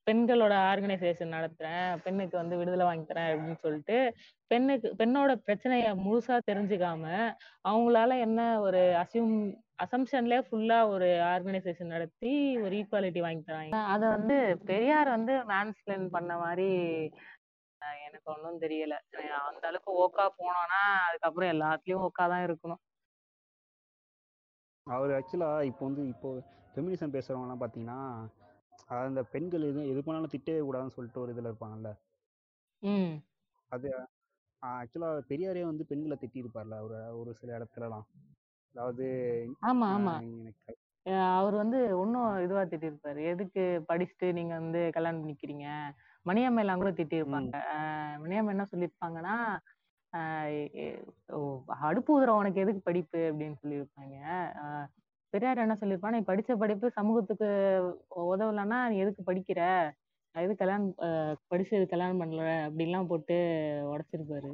பெண்களோட 0.10 0.54
ஆர்கனைசேஷன் 0.72 1.36
நடத்துறேன் 1.38 1.90
பெண்ணுக்கு 2.06 2.36
வந்து 2.42 2.60
விடுதலை 2.60 2.86
வாங்கி 2.88 3.06
தரேன் 3.10 3.32
அப்படின்னு 3.32 3.64
சொல்லிட்டு 3.66 3.98
பெண்ணுக்கு 4.52 4.90
பெண்ணோட 5.00 5.32
பிரச்சனைய 5.48 5.88
முழுசா 6.06 6.38
தெரிஞ்சுக்காம 6.50 7.04
அவங்களால 7.70 8.18
என்ன 8.28 8.40
ஒரு 8.68 8.82
அசியூம் 9.02 9.36
அசம்ஷன்ல 9.84 10.38
ஃபுல்லா 10.46 10.78
ஒரு 10.94 11.10
ஆர்கனைசேஷன் 11.34 11.94
நடத்தி 11.96 12.32
ஒரு 12.64 12.74
ஈக்குவாலிட்டி 12.80 13.22
வாங்கி 13.26 13.44
தராங்க. 13.44 13.82
அத 13.94 14.02
வந்து 14.16 14.38
பெரியார் 14.70 15.10
வந்து 15.16 15.36
மேன்ஸ்பிளைன் 15.52 16.08
பண்ண 16.16 16.32
மாதிரி 16.44 16.70
எனக்கு 18.08 18.28
ஒன்றும் 18.34 18.62
தெரியல. 18.64 18.96
அந்த 19.50 19.64
அளவுக்கு 19.70 19.92
ஓக்கா 20.04 20.26
போனோம்னா 20.40 20.82
அதுக்கப்புறம் 21.08 21.52
எல்லாத்துலயும் 21.54 22.04
ஓக்கா 22.08 22.26
தான் 22.34 22.46
இருக்கணும். 22.48 22.82
அவர் 24.88 25.14
ஆக்சுவலா 25.18 25.52
இப்போ 25.70 25.84
வந்து 25.88 26.04
இப்போ 26.14 26.30
ஃபெமினிசம் 26.74 27.16
பேசுறவங்கலாம் 27.16 27.62
பார்த்தீங்கன்னா 27.64 28.00
அதாவது 28.90 29.10
இந்த 29.10 29.24
பெண்கள் 29.32 29.62
எதுவும் 29.62 29.90
எது 29.90 30.04
பண்ணாலும் 30.04 30.34
திட்டவே 30.34 30.62
கூடாதுன்னு 30.62 30.90
சொல்லிட்டு 30.90 31.22
ஒரு 31.22 31.32
இதில் 31.32 31.46
இருப்பாங்கல்ல? 31.46 31.90
ம். 32.84 33.16
அது 33.72 33.88
ஆக்சுவலாக 34.64 35.26
பெரியாரே 35.30 35.64
வந்து 35.64 35.86
பெண்களை 35.86 36.18
திட்டியிருப்பார்ல 36.22 36.82
ஒரு 36.82 37.20
ஒரு 37.20 37.36
சில 37.36 37.58
இடத்துலலாம். 37.58 38.08
அதாவது 38.76 39.06
ஆமா 39.62 39.88
ஆமா. 39.90 40.16
ஆஹ் 40.16 40.40
எனக்கு 40.40 40.74
அஹ் 41.06 41.38
அவர் 41.38 41.54
வந்து 41.54 41.78
இன்னும் 41.98 42.44
இதுவா 42.44 42.64
திட்டிருப்பாரு 42.64 43.22
எதுக்கு 43.26 43.64
படிச்சுட்டு 43.88 44.34
நீங்க 44.34 44.54
வந்து 44.54 44.90
கல்யாணம் 44.94 45.22
பண்ணிக்கிறீங்க? 45.22 45.68
மணியம்மை 46.26 46.60
எல்லாம் 46.60 46.78
கூட 46.78 46.92
திட்டிருப்பாங்க 46.92 47.54
அஹ் 47.74 48.18
மணியம்மை 48.22 48.50
என்ன 48.50 48.66
சொல்லியிருப்பாங்கன்னா 48.72 49.36
ஆஹ் 50.14 50.50
எ- 50.76 51.04
ஓ, 51.30 51.40
அடுப்பு 51.82 52.12
ஊதுற 52.16 52.28
உனக்கு 52.36 52.62
எதுக்கு 52.62 52.82
படிப்பு? 52.82 53.20
அப்படின்னு 53.30 53.58
சொல்லியிருப்பாங்க. 53.62 54.16
பெரியார் 55.34 55.64
என்ன 55.64 55.78
சொல்லியிருப்பாங்க 55.80 56.18
நீ 56.18 56.26
படிச்ச 56.28 56.56
படிப்பு 56.58 56.88
சமூகத்துக்கு 56.90 57.48
உதவலைன்னா 58.26 58.80
நீ 58.90 58.96
எதுக்கு 58.98 59.24
படிக்கிற? 59.24 59.62
எது 60.36 60.54
கல்யாணம் 60.56 60.90
ஆஹ் 60.98 61.36
படிச்சு 61.48 61.86
கல்யாணம் 61.86 62.22
பண்ணல? 62.22 62.44
அப்படின்லாம் 62.66 63.08
போட்டு 63.08 63.38
உடைச்சிருப்பாரு. 63.92 64.52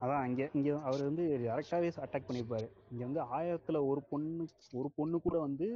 அதான் 0.00 0.24
இங்கே 0.26 0.46
இங்கே 0.54 0.70
அவர் 0.80 1.02
வந்து 1.02 1.24
டேரக்டாகவே 1.42 1.90
அட்டாக் 2.04 2.28
பண்ணியிருப்பாரு. 2.28 2.68
இங்கே 2.90 3.04
வந்து 3.04 3.20
ஆயிரத்தில் 3.30 3.86
ஒரு 3.90 4.00
பொண்ணு 4.10 4.44
ஒரு 4.72 4.88
பொண்ணு 4.96 5.18
கூட 5.20 5.36
வந்து 5.38 5.66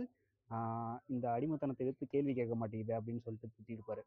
ஆஹ் 0.51 0.99
இந்த 1.07 1.27
அடிமைத்தனத்தை 1.31 1.85
எதிர்த்து 1.87 2.07
கேள்வி 2.07 2.33
கேட்க 2.35 2.55
மாட்டேங்குது 2.55 2.95
அப்படின்னு 2.99 3.25
சொல்லிட்டு 3.25 3.55
திட்டிருப்பாரு 3.55 4.03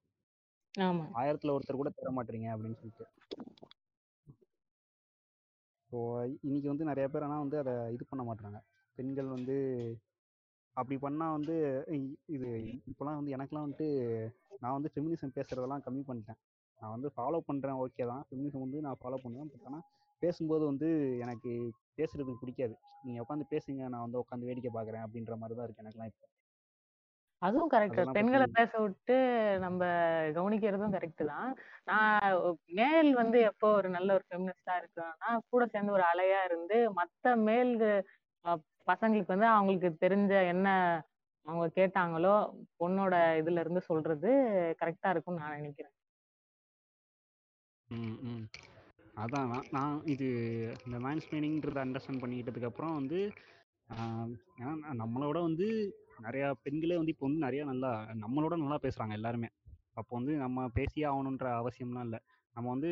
ஆமா. 0.75 1.05
ஆயிரத்தில் 1.13 1.53
ஒருத்தர் 1.55 1.81
கூட 1.81 1.89
தர 1.89 2.09
மாட்டீங்க 2.11 2.47
அப்படின்னு 2.53 2.79
சொல்லிட்டு. 2.81 3.05
ஸோ 5.89 5.97
இன்னைக்கு 6.47 6.67
வந்து 6.71 6.89
நிறைய 6.91 7.05
பேர் 7.13 7.25
ஆனால் 7.27 7.43
வந்து 7.43 7.57
அதை 7.61 7.73
இது 7.95 8.03
பண்ண 8.09 8.23
மாட்டுறாங்க 8.27 8.59
பெண்கள் 8.97 9.29
வந்து 9.37 9.55
அப்படி 10.77 10.95
பண்ணால் 11.05 11.35
வந்து 11.37 11.55
இது 12.35 12.49
இப்போலாம் 12.91 13.17
வந்து 13.19 13.33
எனக்கெலாம் 13.35 13.65
வந்துட்டு 13.65 13.87
நான் 14.63 14.75
வந்து 14.77 14.91
ஃபெமினிசம் 14.93 15.35
பேசுகிறதெல்லாம் 15.37 15.83
கம்மி 15.85 16.03
பண்ணிட்டேன். 16.09 16.39
நான் 16.81 16.93
வந்து 16.95 17.09
ஃபாலோ 17.15 17.39
பண்ணுறேன் 17.49 17.79
ஓகே 17.83 18.05
தான். 18.11 18.23
ஃபெமினிசம் 18.27 18.63
வந்து 18.65 18.79
நான் 18.85 18.99
ஃபாலோ 19.01 19.17
பண்ணுவேன் 19.23 19.49
பட் 19.53 19.65
ஆனால் 19.69 19.85
பேசும்போது 20.21 20.63
வந்து 20.71 20.87
எனக்கு 21.23 21.51
பேசுறதுக்கு 21.97 22.41
பிடிக்காது. 22.43 22.75
நீங்கள் 23.05 23.23
உட்காந்து 23.25 23.45
பேசுங்க 23.53 23.81
நான் 23.93 24.05
வந்து 24.05 24.21
உட்காந்து 24.23 24.49
வேடிக்கை 24.49 24.71
பார்க்குறேன் 24.77 25.05
அப்படின்ற 25.05 25.35
மாதிரி 25.41 25.57
தான் 25.57 25.67
இருக்கு 25.67 25.83
எனக்குலாம் 25.85 26.11
இப்போ. 26.11 26.25
அதுவும் 27.41 27.69
கரெக்ட் 27.69 27.93
அதெல்லாம் 27.93 28.15
பெண்களை 28.15 28.45
பத்தி- 28.45 28.57
பேச 28.57 28.71
விட்டு 28.79 29.17
நம்ம 29.59 29.81
கவனிக்கிறதும் 30.35 30.95
கரெக்ட் 30.95 31.23
தான். 31.25 31.51
நான் 31.85 32.33
மேல் 32.73 33.11
வந்து 33.15 33.37
எப்போ 33.49 33.67
ஒரு 33.73 33.89
நல்ல 33.89 34.09
ஒரு 34.13 34.25
ஃபெமினிஸ்டா 34.27 34.73
இருக்கிறான்னா 34.79 35.29
கூட 35.49 35.65
சேர்ந்து 35.67 35.91
ஒரு 35.91 36.05
அலையா 36.09 36.39
இருந்து 36.45 36.77
மத்த 36.97 37.35
மேல் 37.45 37.71
பசங்களுக்கு 38.87 39.33
வந்து 39.33 39.49
அவங்களுக்கு 39.49 39.89
தெரிஞ்ச 40.01 40.33
என்ன 40.49 40.67
அவங்க 41.45 41.67
கேட்டாங்களோ 41.75 42.35
பொண்ணோட 42.79 43.13
இதுல 43.39 43.59
இருந்து 43.59 43.81
சொல்றது 43.83 44.29
கரெக்டா 44.79 45.09
இருக்கும்னு 45.09 45.41
நான் 45.41 45.57
நினைக்கிறேன். 45.57 45.95
ம் 47.89 48.17
ம். 48.29 48.43
அதான் 49.17 49.47
நான் 49.49 49.69
நான் 49.71 49.95
இது 50.05 50.27
இந்த 50.85 50.97
மேன்ஸ்பிளைனிங்கிறத 50.99 51.79
அண்டர்ஸ்டாண்ட் 51.83 52.21
பண்ணிக்கிட்டதுக்கு 52.21 52.69
அப்புறம் 52.69 52.93
வந்து 52.93 53.19
ஆஹ் 53.89 54.31
ஏன்னா 54.57 54.73
நான் 54.81 55.01
நம்மளோட 55.01 55.37
வந்து 55.41 55.67
நிறையா 56.19 56.47
பெண்களே 56.65 56.97
வந்து 56.99 57.13
இப்போ 57.13 57.25
வந்து 57.27 57.45
நிறையா 57.45 57.63
நல்லா 57.71 57.91
நம்மளோட 58.23 58.55
நல்லா 58.63 58.77
பேசுகிறாங்க 58.85 59.13
எல்லாருமே. 59.19 59.49
அப்போ 59.99 60.11
வந்து 60.19 60.33
நம்ம 60.43 60.67
பேசியே 60.77 61.05
ஆகணுன்ற 61.11 61.47
அவசியம்லாம் 61.61 62.05
இல்லை. 62.07 62.19
நம்ம 62.55 62.67
வந்து 62.75 62.91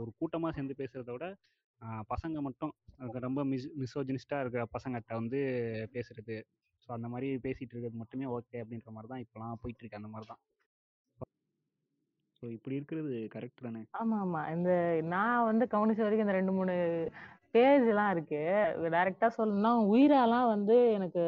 ஒரு 0.00 0.10
கூட்டமாக 0.20 0.52
சேர்ந்து 0.56 0.80
பேசுகிறத 0.80 1.10
விட 1.16 1.26
பசங்க 2.12 2.38
மட்டும் 2.46 2.72
ரொம்ப 3.26 3.40
மிஸ் 3.52 3.68
மிசோஜினிஸ்டாக 3.82 4.42
இருக்கிற 4.44 4.62
பசங்கள்கிட்ட 4.76 5.14
வந்து 5.20 5.40
பேசுறது. 5.94 6.36
ஸோ 6.84 6.88
அந்த 6.96 7.08
மாதிரி 7.12 7.28
பேசிகிட்டு 7.46 7.74
இருக்கிறது 7.74 8.00
மட்டுமே 8.02 8.26
ஓகே 8.36 8.60
அப்படின்ற 8.62 8.90
மாதிரி 8.96 9.10
தான் 9.12 9.22
இப்போலாம் 9.24 9.60
போயிட்டுருக்கு 9.62 10.00
அந்த 10.00 10.10
மாதிரி 10.12 10.28
தான். 10.32 10.40
ஸோ 12.36 12.44
இப்படி 12.56 12.76
இருக்கிறது 12.78 13.14
கரெக்ட் 13.34 13.66
தானே? 13.66 13.80
ஆமா 14.00 14.18
ஆமா. 14.24 14.42
இந்த 14.56 14.70
நான் 15.14 15.46
வந்து 15.50 15.64
கவனிச்ச 15.74 16.00
வரைக்கும் 16.04 16.26
இந்த 16.26 16.36
ரெண்டு 16.38 16.52
மூணு 16.58 16.74
பேஜ் 17.54 17.86
எல்லாம் 17.92 18.12
இருக்கு 18.14 18.40
டைரக்டா 18.94 19.28
சொல்லணும்னா 19.38 19.72
உயிராலாம் 19.92 20.48
வந்து 20.54 20.76
எனக்கு 20.98 21.24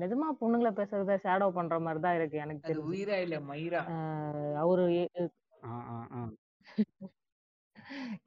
நிஜமா 0.00 0.26
பொண்ணுங்களை 0.40 0.72
பேசுறத 0.72 1.16
ஷேடோ 1.22 1.46
பண்ற 1.54 1.76
மாதிரி 1.80 2.00
தான் 2.00 2.16
இருக்கு 2.16 2.36
எனக்கு 2.38 2.60
அது 2.60 2.70
தெரிஞ்சு. 2.70 2.90
உயிரா 2.90 3.16
இல்ல 3.22 3.36
மயிரா? 3.46 3.82
அவரு 4.60 4.84
ஆ 5.66 5.74
ஆ 5.90 5.98
ஆ. 6.14 6.22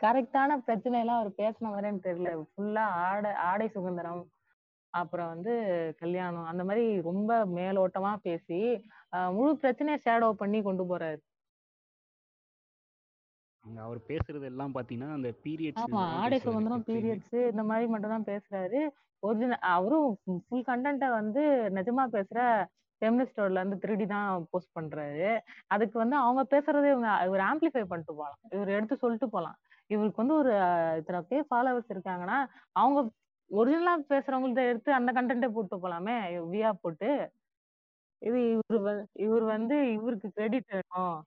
கரெக்டான 0.02 0.58
பிரச்சனை 0.62 0.98
எல்லாம் 1.00 1.20
அவர் 1.20 1.40
பேசின 1.40 1.70
மாதிரி 1.70 1.88
எனக்கு 1.88 2.08
தெரியல 2.08 2.30
ஃபுல்லா 2.50 2.84
ஆடை 3.04 3.32
ஆடை 3.48 3.68
சுதந்திரம் 3.74 4.22
அப்புறம் 4.94 5.32
வந்து 5.34 5.54
கல்யாணம் 6.00 6.48
அந்த 6.48 6.64
மாதிரி 6.66 6.86
ரொம்ப 7.08 7.30
மேலோட்டமா 7.52 8.14
பேசி 8.24 8.60
அஹ், 9.14 9.32
முழு 9.36 9.52
பிரச்சனையை 9.58 9.98
ஷேடோ 10.04 10.30
பண்ணி 10.40 10.60
கொண்டு 10.62 10.84
போறாரு. 10.86 11.20
அவர் 13.66 14.00
பேசுறது 14.08 14.46
எல்லாம் 14.46 14.76
பாத்தீங்கன்னா 14.76 15.14
அந்த 15.14 15.30
பீரியட்ஸ் 15.44 15.84
ஆமா 15.84 16.02
ஆடை 16.18 16.38
சுதந்திரம் 16.46 16.86
பீரியட்ஸ் 16.90 17.38
இந்த 17.52 17.64
மாதிரி 17.70 17.88
மட்டும் 17.88 18.14
தான் 18.16 18.30
பேசுறாரு. 18.30 18.80
ஒரிஜினல் 19.24 19.66
அவரும் 19.74 20.10
ஃபுல் 20.44 20.68
கண்டென்ட்டை 20.68 21.10
வந்து 21.14 21.42
நிஜமா 21.78 22.04
பேசுற 22.14 22.40
ஃபெமினிஸ்டோட 23.02 23.52
இருந்து 23.54 23.78
திருடி 23.78 24.06
தான் 24.08 24.30
போஸ்ட் 24.52 24.76
பண்றாரு. 24.76 25.30
அதுக்கு 25.68 25.98
வந்து 25.98 26.16
அவங்க 26.18 26.42
பேசுறதை 26.52 26.88
இவங்க 26.90 27.12
இவர் 27.28 27.44
ஆம்பிளிஃபை 27.46 27.84
பண்ணிட்டு 27.86 28.14
போகலாம் 28.14 28.40
இவர் 28.56 28.70
எடுத்து 28.70 28.96
சொல்லிட்டு 28.98 29.30
போகலாம் 29.30 29.58
இவருக்கு 29.90 30.22
வந்து 30.24 30.36
ஒரு 30.36 30.52
இத்தனை 31.00 31.22
பேர் 31.30 31.48
ஃபாலோவர்ஸ் 31.50 31.94
இருக்காங்கன்னா 31.94 32.40
அவங்க 32.76 33.00
ஒரிஜினலா 33.52 33.94
பேசுறவங்கள்ட்ட 34.10 34.64
எடுத்து 34.66 34.92
அந்த 34.94 35.12
கண்டென்ட்டை 35.12 35.50
போட்டு 35.50 35.78
போலாமே 35.78 36.16
வியா 36.52 36.72
போட்டு. 36.82 37.10
இது 38.22 38.40
இவர் 38.52 38.82
வ- 38.88 39.06
இவர் 39.20 39.46
வந்து 39.50 39.76
இவருக்கு 39.94 40.30
கிரெடிட் 40.32 40.72
வேணும். 40.72 41.18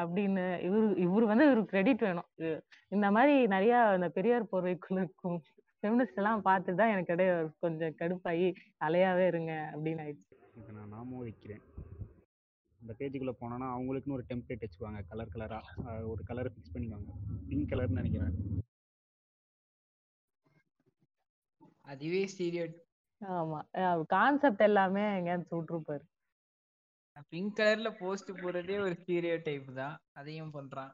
அப்படின்னு 0.00 0.44
இவரு 0.66 0.86
இவர் 1.04 1.24
வந்து 1.30 1.46
இவருக்கு 1.48 1.72
கிரெடிட் 1.74 2.04
வேணும். 2.06 2.28
இந்த 2.94 3.06
மாதிரி 3.16 3.34
நிறைய 3.54 3.74
இந்த 3.98 4.08
பெரியார் 4.16 4.50
போர்வைக்குள்ள 4.52 5.00
இருக்கும். 5.04 5.38
ஃபெமினிஸ்ட் 5.82 6.20
எல்லாம் 6.20 6.44
பார்த்துட்டு 6.48 6.80
தான் 6.80 6.92
எனக்கு 6.94 7.14
இடையே 7.14 7.34
கொஞ்சம் 7.64 7.96
கடுப்பாகி 8.00 8.48
அலையாவே 8.86 9.26
இருங்க 9.32 9.52
அப்படின்னு 9.72 10.04
ஆயிடுச்சு. 10.04 10.36
இதை 10.60 10.70
நான் 10.78 10.94
நாமும் 10.96 11.24
வைக்கிறேன். 11.26 11.62
அந்த 12.80 12.92
பேஜுக்குள்ள 12.98 13.34
போனோன்னா 13.40 13.68
அவங்களுக்குன்னு 13.74 14.16
ஒரு 14.16 14.26
டெம்ப்ளேட் 14.30 14.64
வச்சுக்குவாங்க 14.64 15.00
கலர் 15.10 15.32
கலரா 15.34 15.60
ஒரு 16.12 16.22
கலரை 16.30 16.50
ஃபிக்ஸ் 16.52 16.74
பண்ணிக்குவாங்க. 16.74 17.12
பிங்க் 17.48 17.70
கலர்னு 17.72 18.00
நினைக்கிறேன். 18.00 18.36
அதுவே 21.92 22.22
ஸ்டீரியோ 22.32 22.64
ஆமா. 23.20 23.60
கான்செப்ட் 24.14 24.64
எல்லாமே 24.66 25.04
எங்கேயாவது 25.18 25.56
விட்டுருப்பாரு 25.58 26.04
பிங்க் 27.32 27.56
கலர்ல 27.58 27.90
போஸ்ட் 28.00 28.30
போடுறதே 28.40 28.76
ஒரு 28.86 28.94
ஸ்டீரியோ 29.00 29.36
டைப் 29.46 29.68
தான். 29.80 29.96
அதையும் 30.20 30.54
பண்றான். 30.56 30.92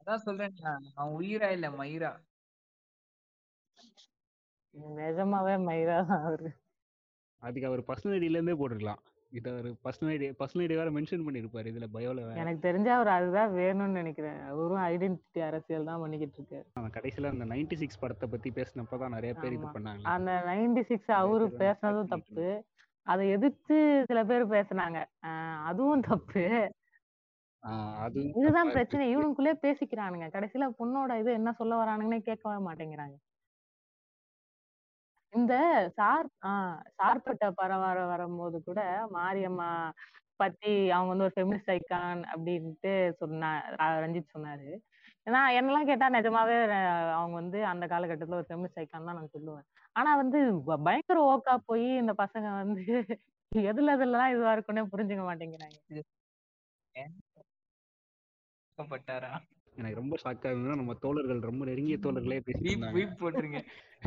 அதான் 0.00 0.24
சொல்றேன் 0.26 0.54
அவன் 0.94 1.16
உயிரா 1.20 1.48
இல்ல 1.56 1.68
மயிரா? 1.80 2.12
நிஜமாவே 4.98 5.56
மயிரா 5.68 5.98
தான் 6.10 6.24
அவரு. 6.28 6.48
அதுக்கு 7.42 7.68
அவர் 7.68 7.88
பர்சனலிட்டிலேருந்தே 7.90 8.56
போட்டிருக்கலாம். 8.60 9.02
இதை 9.32 9.50
ஒரு 9.60 9.70
பர்சனல் 9.84 10.34
பர்சனல் 10.40 10.78
வேற 10.80 10.90
மென்ஷன் 10.96 11.24
பண்ணியிருப்பாரு 11.26 11.70
இதுல 11.72 11.86
பயோல 11.96 12.26
எனக்கு 12.42 12.60
தெரிஞ்ச 12.66 12.88
அவர் 12.96 13.10
அதுதான் 13.16 13.50
வேணும்னு 13.58 13.98
நினைக்கிறேன். 14.00 14.38
அவரும் 14.50 14.84
ஐடென்டிட்டி 14.92 15.40
அரசியல் 15.48 15.88
தான் 15.90 16.02
பண்ணிக்கிட்டு 16.02 16.38
இருக்காரு. 16.40 16.66
அவன் 16.78 16.94
கடைசியில 16.96 17.32
அந்த 17.34 17.46
நைன்டி 17.52 17.78
சிக்ஸ் 17.82 18.00
படத்தை 18.02 18.28
பத்தி 18.34 18.50
பேசினப்பதான் 18.58 19.14
நிறைய 19.16 19.34
பேர் 19.42 19.56
இது 19.58 19.68
பண்ணாங்க 19.76 20.06
அந்த 20.14 20.32
நைன்டி 20.50 20.84
சிக்ஸ் 20.92 21.12
அவரு 21.22 21.46
பேசுனதும் 21.64 22.12
தப்பு. 22.14 22.46
அதை 23.06 23.30
எதிர்த்து 23.30 23.76
சில 24.06 24.24
பேர் 24.24 24.44
பேசுனாங்க. 24.48 24.98
ஆஹ் 25.26 25.62
அதுவும் 25.64 26.00
தப்பு. 26.02 26.44
அது 27.98 28.20
இதுதான் 28.32 28.52
தப்பா 28.64 28.72
பிரச்சனை. 28.72 29.16
இவனுக்குள்ளே 29.16 29.54
பேசிக்கிறானுங்க. 29.62 30.26
கடைசியில 30.30 30.66
பொண்ணோட 30.78 31.20
இது 31.20 31.32
என்ன 31.32 31.52
சொல்ல 31.52 31.76
வரானுங்கன்னே 31.76 32.20
கேட்கவே 32.20 32.58
மாட்டேங்கிறாங்க. 32.66 33.16
இந்த 35.32 35.54
சார் 35.94 36.26
ஆஹ் 36.46 36.76
சார்பட்ட 36.96 37.44
பரவார 37.60 38.06
வரும்போது 38.06 38.62
கூட 38.62 38.80
மாரியம்மா 39.12 39.70
பத்தி 40.40 40.90
அவங்க 40.90 41.10
வந்து 41.14 41.26
ஒரு 41.26 41.34
ஃபெமினிஸ்ட் 41.36 41.72
ஐக்கான் 41.72 42.22
அப்படின்ட்டு 42.32 42.92
சொன்னா 43.14 43.50
ரஞ்சித் 44.02 44.34
சொன்னாரு. 44.34 44.70
நான் 45.26 45.54
என்னெல்லாம் 45.58 45.88
கேட்டா 45.88 46.06
நிஜமாவே 46.16 46.56
அவங்க 47.18 47.34
வந்து 47.40 47.58
அந்த 47.70 47.84
காலகட்டத்துல 47.92 48.38
ஒரு 48.40 48.48
ஃபெமினிஸ்ட் 48.48 48.80
ஐக்கான் 48.82 49.08
தான் 49.08 49.18
நான் 49.20 49.34
சொல்லுவேன். 49.36 49.66
ஆனா 49.96 50.10
வந்து 50.20 50.38
பயங்கர 50.88 51.18
ஓக்கா 51.32 51.54
போய் 51.70 51.86
இந்த 52.02 52.12
பசங்க 52.22 52.48
வந்து 52.60 52.84
எதுல 53.52 53.94
எதுலலாம் 53.96 54.32
இதுவா 54.34 54.52
இருக்குன்னே 54.56 54.84
புரிஞ்சுக்க 54.92 55.24
மாட்டேங்கிறாங்க. 55.28 55.76
தாக்கப்பட்டாரா 58.78 59.32
எனக்கு 59.76 60.00
ரொம்ப 60.00 60.14
ஷாக் 60.22 60.46
ஆகுதுன்னா 60.48 60.78
நம்ம 60.80 60.94
தோழர்கள் 61.04 61.40
ரொம்ப 61.48 61.62
நெருங்கிய 61.70 61.96
தோழர்களே 62.04 62.38
பேசிட்டு 62.46 63.18
போட்டுருங்க. 63.22 63.60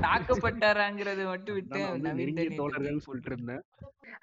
தாக்கப்பட்டாராங்கிறத 0.05 1.21
மட்டும் 1.33 1.57
விட்டு 1.57 1.81
நெருங்கிய 2.21 2.47
தான் 2.49 2.59
தோழர்கள்னு 2.61 3.05
சொல்லிட்டு 3.07 3.31
இருந்தேன் 3.33 3.63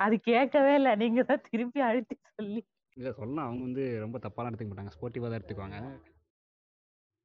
அது 0.04 0.14
கேட்கவே 0.30 0.72
இல்லை. 0.80 0.92
நீங்க 1.02 1.20
தான் 1.30 1.44
திருப்பி 1.50 1.80
அழுத்தி 1.88 2.14
சொல்லி. 2.38 2.60
இல்ல 2.96 3.08
சொல்லலாம். 3.20 3.46
அவங்க 3.48 3.62
வந்து 3.68 3.84
ரொம்ப 4.04 4.18
தப்பாலாம் 4.26 4.50
எடுத்துக்க 4.50 4.72
மாட்டாங்க. 4.72 4.94
ஸ்போர்ட்டிவா 4.96 5.28
தான் 5.28 5.38
எடுத்துக்குவாங்க. 5.40 5.80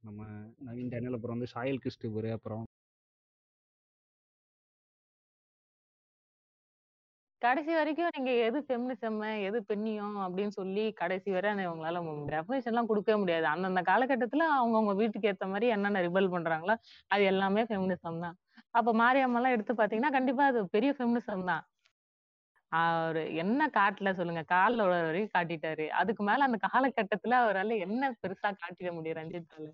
நம்ம 0.03 0.22
நவீன் 0.68 0.91
டேனியல் 0.94 1.15
அப்புறம் 1.18 1.36
வந்து 1.36 1.53
சாயல் 1.53 1.82
கிறிஸ்துவர் 1.84 2.30
அப்புறம் 2.36 2.64
கடைசி 7.41 7.72
வரைக்கும் 7.78 8.11
நீங்க 8.15 8.32
எது 8.48 8.57
ஃபெமினிசம் 8.65 9.15
எது 9.48 9.60
பெண்ணியம் 9.69 10.18
அப்படின்னு 10.26 10.53
சொல்லி 10.57 10.84
கடைசி 10.99 11.30
வரை 11.36 11.52
உங்களால 11.72 12.02
டெஃபினேஷன் 12.34 12.72
எல்லாம் 12.73 12.90
கொடுக்கவே 12.91 13.18
முடியாது. 13.22 13.45
அந்தந்த 13.53 13.82
காலகட்டத்துல 13.90 14.45
அவங்கவுங்க 14.57 14.94
வீட்டுக்கு 15.02 15.30
ஏத்த 15.32 15.48
மாதிரி 15.53 15.68
என்னென்ன 15.76 16.03
ரிபல் 16.07 16.32
பண்றாங்களோ 16.36 16.76
அது 17.11 17.23
எல்லாமே 17.32 17.64
ஃபெமினிசம் 17.69 18.22
தான். 18.26 18.38
அப்ப 18.80 18.94
மாரியம்மெல்லாம் 19.03 19.56
எடுத்து 19.57 19.73
பாத்தீங்கன்னா 19.82 20.14
கண்டிப்பா 20.18 20.45
அது 20.52 20.61
பெரிய 20.76 20.91
ஃபெமினிசம் 20.98 21.48
தான். 21.52 21.64
அவரு 22.72 23.22
என்ன 23.44 23.61
காட்டல 23.78 24.10
சொல்லுங்க 24.19 24.44
கால 24.53 24.84
உள்ள 24.86 24.98
வரைக்கும் 25.07 25.36
காட்டிட்டாரு. 25.38 25.86
அதுக்கு 26.02 26.23
மேல 26.30 26.45
அந்த 26.49 26.60
காலகட்டத்துல 26.68 27.40
அவரால 27.44 27.78
என்ன 27.88 28.11
பெருசா 28.23 28.49
காட்டிட 28.61 28.91
முடியும் 28.98 29.19
ரஞ்சித்தால 29.22 29.68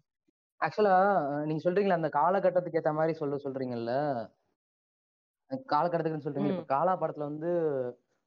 ஆக்சுவலா 0.62 0.96
நீங்க 1.48 1.62
சொல்றீங்களா 1.64 2.00
அந்த 2.00 2.10
காலகட்டத்துக்கு 2.18 2.80
ஏத்த 2.80 2.92
மாதிரி 3.00 3.14
சொல்ல 3.20 3.36
சொல்றீங்கல்ல? 3.44 3.94
காலகட்டத்துக்குன்னு 5.72 6.28
சொல்றீங்க 6.28 6.52
இப்ப 6.54 6.66
காலா 6.74 6.94
படத்துல 7.02 7.28
வந்து 7.32 7.50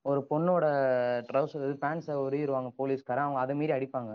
ஒரு 0.05 0.21
பொண்ணோட 0.31 0.67
ட்ரௌசர் 1.29 1.81
பேண்ட்ஸை 1.83 2.15
உரியிருவாங்க 2.27 2.71
போலீஸ்காரன் 2.79 3.27
அவங்க 3.27 3.41
அதை 3.41 3.55
மீறி 3.61 3.73
அடிப்பாங்க. 3.77 4.13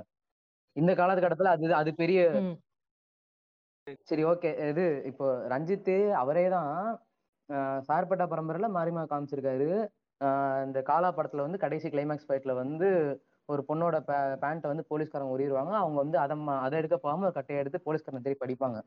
இந்த 0.76 0.92
காலகட்டத்துல 1.02 1.52
அது 1.56 1.68
அது 1.82 1.92
பெரிய 2.02 2.22
சரி 4.10 4.24
ஓகே. 4.26 4.52
இது 4.72 4.86
இப்போ 5.10 5.26
ரஞ்சித் 5.54 5.92
அவரே 6.22 6.46
தான் 6.50 6.72
சார்பட்டா 7.90 8.26
பரம்பரையில 8.32 8.68
மாரிமா 8.78 9.02
காமிச்சிருக்காரு. 9.12 9.68
இந்த 10.66 10.80
காலா 10.90 11.10
படத்துல 11.18 11.46
வந்து 11.48 11.64
கடைசி 11.64 11.88
கிளைமேக்ஸ் 11.90 12.28
ஃபைட்ல 12.28 12.54
வந்து 12.62 12.88
ஒரு 13.50 13.62
பொண்ணோட 13.68 13.96
பேண்ட்டை 14.42 14.68
வந்து 14.70 14.86
போலீஸ்காரங்க 14.90 15.34
உரியிருவாங்க 15.34 15.74
அவங்க 15.80 15.98
வந்து 16.04 16.18
அதை 16.20 16.36
அதை 16.60 16.76
எடுக்க 16.80 16.98
போகாம 17.00 17.26
ஒரு 17.28 17.36
கட்டையை 17.36 17.60
எடுத்து 17.62 17.86
போலீஸ்காரங்க 17.86 18.24
திருப்பி 18.26 18.44
படிப்பாங்க 18.44 18.80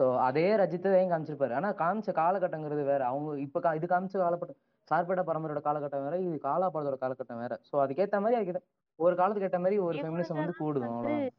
ஸோ 0.00 0.06
அதே 0.24 0.44
ரஜித்தையும் 0.58 1.12
காமிச்சிருப்பாரு? 1.12 1.54
ஆனா 1.56 1.68
காமிச்ச 1.78 2.10
காலகட்டங்கிறது 2.18 2.82
வேற. 2.84 3.00
அவங்க 3.08 3.30
இப்ப 3.44 3.60
கா- 3.60 3.74
இது 3.74 3.86
காமிச்ச 3.88 4.14
காலகட்டம் 4.20 4.58
சார்பட்டா 4.88 5.22
பரம்பரையோட 5.26 5.60
காலகட்டம் 5.64 6.04
வேற 6.04 6.16
இது 6.20 6.36
காலா 6.44 6.66
படத்தோட 6.68 6.96
காலகட்டம் 7.00 7.40
வேற. 7.42 7.54
ஸோ 7.68 7.76
அதுக்கேத்த 7.84 8.20
மாதிரி 8.22 8.38
அதுக்கு 8.40 8.62
ஒரு 8.98 9.14
காலத்துக்கு 9.16 9.48
ஏத்த 9.48 9.60
மாதிரி 9.60 9.78
ஒரு 9.86 9.96
ஃபெமினிசம் 9.98 10.40
வந்து 10.40 10.54
கூடுதும் 10.60 10.92
வந்து 10.92 11.10
அவ்வளவுதான். 11.10 11.36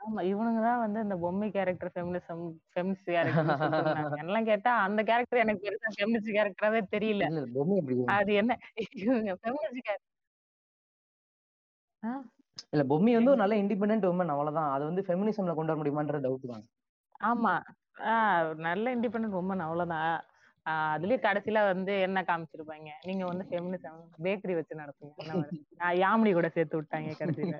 ஆமா 0.00 0.20
இவனுங்க 0.28 0.60
தான் 0.62 0.80
வந்து 0.80 1.00
இந்த 1.00 1.16
பொம்மை 1.20 1.48
கேரக்டர் 1.52 1.92
ஃபெமினிசம் 1.94 2.40
ஃபெமினிஸ்ட் 2.72 3.10
இருந்தாங்க 3.14 3.66
என்னெல்லாம் 4.14 4.48
கேட்டா 4.48 4.72
அந்த 4.86 5.00
கேரக்டர் 5.10 5.42
எனக்கு 5.42 5.64
பெருசா 5.66 5.92
ஃபெமினிஸ்ட் 5.96 6.32
கேரக்டராவே 6.36 6.80
தெரியல. 6.94 7.26
அது 8.16 8.32
என்ன? 8.40 8.52
இவங்க 9.00 9.30
ஃபெமினிஸ்ட் 9.40 9.82
கேரக்டர் 9.82 10.08
இல்ல 12.72 12.82
பொம்மி 12.82 13.12
வந்து 13.12 13.30
ஒரு 13.30 13.36
நல்ல 13.36 13.54
இண்டிபெண்டன்ட் 13.54 14.06
உமன் 14.10 14.32
அவ்வளவுதான். 14.34 14.70
அது 14.70 14.84
வந்து 14.84 15.02
ஃபெமினிசம்ல 15.02 15.54
கொண்டு 15.54 15.72
வர 15.72 15.78
முடியுமான்ற 15.80 16.18
டவுட் 16.18 16.52
தான். 16.52 16.64
ஆமா. 17.30 17.54
ஆஹ் 18.12 18.54
நல்ல 18.58 18.94
இண்டிபெண்டன்ட் 18.96 19.38
உமன் 19.40 19.64
அவ்வளவுதான். 19.66 20.12
அதுலயே 20.66 21.18
கடைசியில 21.18 21.64
வந்து 21.64 22.00
என்ன 22.00 22.18
காமிச்சிருப்பாங்க? 22.22 22.90
நீங்க 23.06 23.24
வந்து 23.24 23.44
ஃபெமினிசம் 23.50 24.00
பேக்கரி 24.22 24.54
வச்சு 24.54 24.80
நடத்துங்க. 24.80 25.46
யாமினி 26.02 26.32
கூட 26.32 26.48
சேர்த்து 26.48 26.80
விட்டாங்க 26.80 27.14
கடைசியில. 27.18 27.56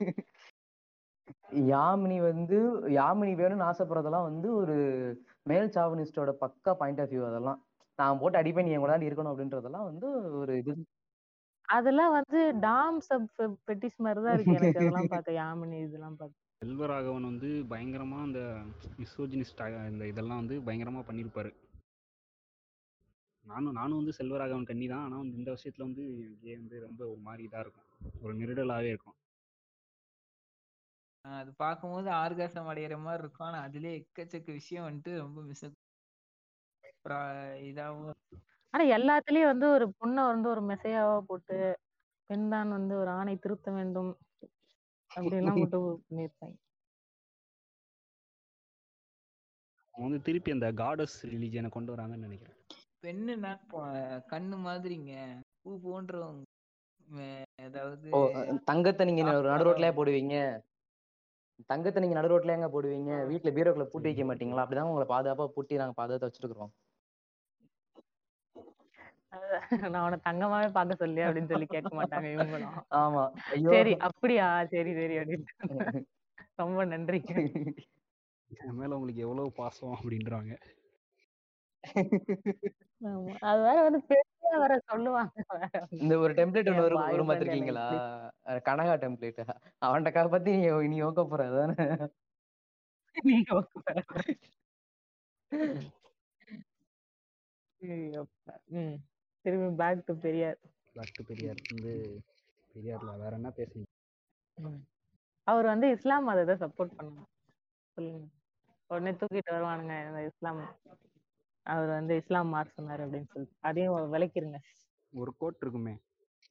யாமினி 1.71 2.19
வந்து 2.21 2.59
யாமினி 2.91 3.33
வேணும்னு 3.41 3.69
ஆசைப்படுறதெல்லாம் 3.71 4.29
வந்து 4.31 4.55
ஒரு 4.55 4.77
மேல் 5.43 5.69
சாவனிஸ்டோட 5.69 6.33
பக்கா 6.41 6.73
பாயிண்ட் 6.73 7.01
ஆஃப் 7.01 7.09
வியூ 7.09 7.27
அதெல்லாம். 7.27 7.59
நான் 7.99 8.19
போட்டு 8.19 8.39
அடிப்பேன் 8.39 8.65
நீ 8.65 8.71
என் 8.71 8.85
கூட 8.85 8.97
இருக்கணும் 8.99 9.33
அப்படின்றதெல்லாம் 9.33 9.89
வந்து 9.91 10.09
ஒரு 10.39 10.53
இது. 10.59 10.73
அதெல்லாம் 11.69 12.15
வந்து 12.15 12.39
டாம் 12.61 12.99
சப் 13.01 13.29
பெட்டிஸ் 13.67 13.99
மாதிரி 13.99 14.23
தான் 14.25 14.37
இருக்கு 14.37 14.59
எனக்கு. 14.59 14.81
அதெல்லாம் 14.81 15.11
பார்க்க 15.13 15.41
யாமினி 15.41 15.79
இதெல்லாம் 15.87 16.17
பார்க்க. 16.17 16.39
செல்வராகவன் 16.63 17.27
வந்து 17.29 17.49
பயங்கரமா 17.71 18.19
அந்த 18.21 18.41
மிசோஜினிஸ்ட் 18.99 19.61
இந்த 19.91 20.05
இதெல்லாம் 20.13 20.41
வந்து 20.43 20.57
பயங்கரமா 20.67 21.03
பண்ணியிருப்பாரு 21.09 21.53
நானும் 23.45 23.77
நானும் 23.79 23.99
வந்து 24.01 24.15
செல்வராகவன் 24.19 24.69
கண்ணி 24.69 24.87
தான். 24.87 25.05
ஆனா 25.07 25.17
வந்து 25.23 25.39
இந்த 25.41 25.51
விஷயத்துல 25.57 25.87
வந்து 25.89 26.05
எனக்கு 26.47 26.61
வந்து 26.61 26.85
ரொம்ப 26.87 27.03
ஒரு 27.13 27.21
மாதிரி 27.21 27.43
இதா 27.49 27.63
இருக்கும். 27.65 27.89
ஒரு 28.23 28.33
நெருடலாவே 28.41 28.91
இருக்கும். 28.95 29.17
அது 31.25 31.51
பார்க்கும்போது 31.57 32.09
ஆர்காசம் 32.19 32.71
அடையிற 32.73 32.95
மாதிரி 33.01 33.23
இருக்கும். 33.23 33.49
ஆனா 33.49 33.61
அதுலயே 33.67 33.93
எக்கச்சக்க 34.01 34.49
விஷயம் 34.53 34.87
வந்துட்டு 34.89 35.15
ரொம்ப 35.25 35.41
மிஸ் 35.49 35.65
இதாகவும் 37.69 38.19
ஆனா 38.75 38.85
எல்லாத்துலயும் 38.97 39.51
வந்து 39.53 39.67
ஒரு 39.77 39.87
பொண்ணை 39.99 40.23
வந்து 40.31 40.49
ஒரு 40.55 40.63
மெசையாவா 40.71 41.17
போட்டு 41.31 41.57
பெண்தான் 42.31 42.71
வந்து 42.77 42.95
ஒரு 43.03 43.11
ஆணை 43.19 43.35
திருத்த 43.45 43.71
வேண்டும் 43.79 44.13
அப்படின்லாம் 45.11 45.61
போட்டு 45.63 45.79
பண்ணியிருப்பாங்க. 46.07 46.57
அவங்க 49.95 50.07
வந்து 50.07 50.27
திருப்பி 50.27 50.51
அந்த 50.55 50.69
காடஸ் 50.81 51.17
ரிலீஜியனை 51.33 51.71
கொண்டு 51.75 51.93
வராங்கன்னு 51.95 52.27
நினைக்கிறேன். 52.27 52.59
பெண்ணுனா 53.05 53.53
கண்ணு 54.33 54.57
மாதிரிங்க. 54.67 55.13
பூ 55.63 55.71
போன்றவங்க 55.85 56.45
ஓ 58.17 58.19
தங்கத்தை 58.69 59.03
நீங்க 59.09 59.23
ஒரு 59.41 59.49
நடு 59.53 59.67
ரோட்லயே 59.69 59.93
போடுவீங்க. 59.99 60.37
தங்கத்தை 61.71 62.01
நீங்க 62.03 62.17
நடு 62.19 62.31
ரோட்ல 62.33 62.57
எங்க 62.59 62.69
போடுவீங்க 62.75 63.11
வீட்டுல 63.31 63.51
பீரோக்குள்ள 63.57 63.87
பூட்டி 63.93 64.09
வைக்க 64.11 64.25
மாட்டீங்களா? 64.29 64.63
அப்படிதான் 64.65 64.91
உங்களை 64.91 65.07
பாதுகாப்பா 65.13 65.47
பூட்டி 65.57 65.81
நாங்க 65.83 65.97
பாதுகாத்து 66.01 66.29
வச்சிருக்கிறோம். 66.29 66.73
நான் 69.91 70.05
உன 70.05 70.19
தங்கமாவே 70.25 70.73
பார்க்க 70.73 70.95
சொல்லி 70.95 71.21
அப்படின்னு 71.21 71.49
சொல்லி 71.49 71.67
கேட்க 71.67 71.93
மாட்டாங்க 71.97 72.29
இவங்களும். 72.33 72.75
ஆமா. 72.97 73.23
ஐயோ. 73.51 73.71
சரி 73.71 73.95
அப்படியா? 74.01 74.65
சரி 74.65 74.93
சரி 74.95 75.17
அப்படின்னு 75.19 76.03
ரொம்ப 76.55 76.85
நன்றி 76.85 77.19
என் 78.51 78.77
மேல 78.77 78.95
உங்களுக்கு 78.95 79.23
எவ்வளவு 79.23 79.53
பாசம் 79.53 79.95
அப்படின்றாங்க. 79.95 80.53
ஆமா. 83.01 83.33
அது 83.43 83.61
வேற 83.63 83.83
வந்து 83.83 84.01
பெருசா 84.09 84.59
வேற 84.59 84.75
சொல்லுவாங்க. 84.85 85.33
வேற. 85.53 85.81
இந்த 85.97 86.19
ஒரு 86.19 86.33
டெம்ப்ளேட் 86.35 86.69
ஒன்று 86.69 86.75
என் 86.75 86.83
வரும் 86.83 87.05
வரும் 87.07 87.31
பார்த்திருக்கீங்களா 87.31 87.87
எனக்கு 87.87 88.51
அஹ் 88.51 88.63
கனகா 88.69 88.95
டெம்ப்ளேட் 88.97 89.41
அவன்கிட்ட 89.83 90.29
பத்தி 90.29 90.53
நீ 90.57 90.69
நீ 90.89 91.01
ஓக்க 91.03 91.25
போற 91.27 91.47
அதானே? 91.51 91.87
நீங்க. 93.15 93.51
ஐயோப்பா. 97.81 98.55
ம். 98.73 98.97
திரும்பி 99.45 99.69
back 99.77 100.07
to 100.07 100.15
Periyar. 100.19 100.59
Doctor 100.97 101.27
Periyar 101.27 101.61
வந்து 101.71 101.93
பெரியார்ல 102.75 103.13
வேற 103.19 103.33
என்ன 103.37 103.51
பேசுறீங்க 103.57 103.89
ம். 104.59 104.81
அவர் 105.47 105.67
வந்து 105.67 105.87
இஸ்லாம் 105.91 106.27
மதத்தை 106.27 106.55
சப்போர்ட் 106.59 106.97
பண்ணாங்க 106.97 107.23
சொல்லுங்க. 107.97 108.27
உடனே 108.91 109.13
தூக்கிட்டு 109.13 109.55
வருவானுங்க 109.55 109.95
இந்த 110.07 110.21
இஸ்லாம். 110.29 110.61
அவர் 111.67 111.91
வந்து 111.91 112.15
இஸ்லாம் 112.17 112.49
மார்க் 112.49 112.79
சொன்னாரு 112.79 113.03
அப்படின்னு 113.05 113.31
சொல்லிட்டு. 113.33 113.59
அதையும் 113.61 114.13
விளக்கிருங்க. 114.15 114.59
ஒரு 115.13 115.33
கோட் 115.37 115.61
இருக்குமே. 115.61 115.95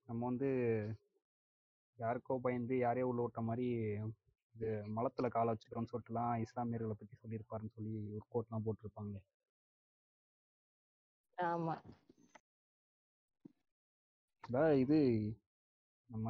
நம்ம 0.07 0.21
வந்து 0.25 0.49
யாருக்கோ 1.99 2.35
பயந்து 2.41 2.75
யாரையோ 2.77 3.07
உள்ள 3.07 3.21
விட்ட 3.21 3.41
மாதிரி 3.41 3.67
இது 4.55 4.67
மலத்துல 4.95 5.27
காலை 5.27 5.49
வச்சுக்கிறோம்னு 5.51 5.91
சொல்லிட்டுலாம் 5.91 6.33
இஸ்லாமியர்களை 6.43 6.95
பத்தி 6.95 7.15
சொல்லியிருப்பாருன்னு 7.15 7.75
சொல்லி 7.75 7.93
ஒரு 8.15 8.25
கோட்லாம் 8.33 8.65
போட்டிருப்பாங்க 8.65 9.19
ஆமா. 11.37 11.75
அதான் 14.51 14.73
இது 14.79 14.97
நம்ம 16.09 16.29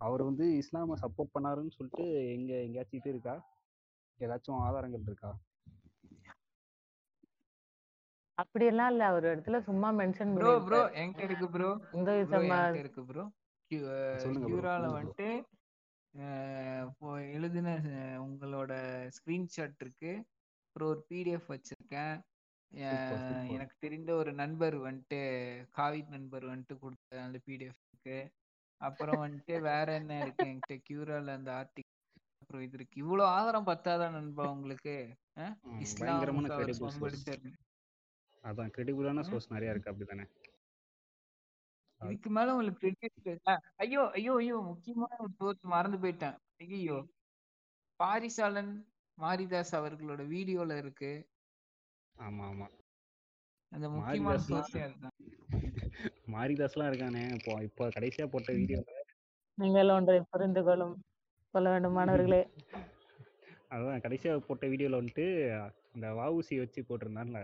அவர் 0.00 0.22
வந்து 0.22 0.44
இஸ்லாமை 0.58 0.94
சப்போர்ட் 1.02 1.34
பண்ணாருன்னு 1.34 1.74
சொல்லிட்டு 1.74 2.04
எங்க 2.32 2.52
எங்கேயாச்சும் 2.64 2.98
இது 3.00 3.10
இருக்கா? 3.10 3.34
ஏதாச்சும் 4.20 4.62
ஆதாரங்கள் 4.64 5.04
இருக்கா? 5.06 5.30
அப்படியெல்லாம் 8.38 8.90
இல்ல. 8.92 9.04
ஒரு 9.12 9.26
இடத்துல 9.32 9.58
சும்மா 9.68 9.90
மென்ஷன் 10.00 10.32
ப்ரோ 10.36 10.52
ப்ரோ 10.66 10.80
என்கிட்ட 11.00 11.26
இருக்கு 11.28 11.48
ப்ரோ 11.54 11.70
இந்த 12.24 12.40
இருக்கு 12.80 13.02
ப்ரோ 13.10 13.24
கியூரால. 14.42 14.84
வந்துட்டு 14.90 15.28
எழுதின 17.34 17.68
உங்களோட 18.26 18.72
ஸ்கிரீன்ஷாட் 19.16 19.80
இருக்கு. 19.80 20.12
அப்புறம் 20.66 20.90
ஒரு 20.92 21.00
பிடிஎஃப் 21.10 21.50
வச்சிருக்கேன். 21.54 22.16
அஹ். 22.72 23.18
எனக்கு 23.48 23.74
தெரிந்த 23.78 24.14
ஒரு 24.14 24.32
நண்பர் 24.32 24.76
வந்துட்டு 24.80 25.18
காவித் 25.72 26.08
நண்பர் 26.08 26.44
வந்துட்டு 26.44 26.78
கொடுத்த 26.78 27.22
அந்த 27.22 27.38
பிடிஎஃப் 27.46 27.82
இருக்கு 27.84 28.18
அப்புறம் 28.80 29.20
வந்துட்டு 29.22 29.60
வேற 29.62 29.94
என்ன 29.94 30.18
இருக்கு 30.20 30.46
என்கிட்ட? 30.46 30.74
கியூரால 30.88 31.28
அந்த 31.32 31.50
ஆர்டிக் 31.52 31.92
அப்புறம் 32.40 32.62
இது 32.62 32.74
இருக்கு. 32.74 33.00
இவ்வளவு 33.00 33.28
ஆதாரம் 33.30 33.66
பத்தாதான் 33.66 34.10
நண்பா 34.10 34.50
உங்களுக்கு? 34.50 34.94
அஹ்? 35.36 35.54
ம், 35.64 35.80
அவர் 36.02 36.32
அதான் 38.44 38.72
கிரெடிபிளான. 38.74 39.22
சோர்ஸ் 39.22 39.50
நிறைய 39.50 39.70
இருக்கு 39.70 39.92
அப்படிதானே? 39.92 40.26
அது- 42.00 42.10
இதுக்கு 42.10 42.30
மேல 42.30 42.54
உங்களுக்கு 42.54 42.92
கிரெடிட் 43.00 43.48
ஐயோ 43.76 44.02
ஐயோ 44.10 44.34
ஐயோ 44.36 44.56
முக்கியமான 44.64 45.16
ஒரு 45.18 45.32
சோர்ஸ் 45.32 45.62
மறந்து 45.66 45.98
போயிட்டேன். 45.98 46.36
ஐயோ 46.66 46.98
பாரிசாலன் 48.00 48.72
மாரிதாஸ் 49.18 49.74
அவர்களோட 49.78 50.22
வீடியோல 50.28 50.76
இருக்கு. 50.76 51.10
ஆமா 52.18 52.44
ஆமா 52.50 52.66
அந்த 53.72 53.86
முக்கியமான 53.92 54.36
மாரிதாஸ்லாம் 56.32 56.88
இருக்கானே. 56.90 57.22
இப்போ 57.36 57.52
இப்போ 57.66 57.84
கடைசியா 57.96 58.24
போட்ட 58.28 58.50
வீடியோ 58.58 58.80
நீங்கள் 59.58 59.92
ஒன்றை 59.94 60.16
புரிந்து 60.32 60.62
கொள்ளும் 60.62 60.94
கொள்ள 61.54 61.66
வேண்டும் 61.72 61.96
மாணவர்களே 61.96 62.40
அதான் 63.72 64.02
கடைசியா 64.02 64.32
போட்ட 64.42 64.64
வீடியோல 64.72 64.98
வந்துட்டு 64.98 65.24
அந்த 65.94 66.06
வஉசி 66.18 66.54
வச்சு 66.60 66.80
போட்டிருந்தான்ல 66.82 67.40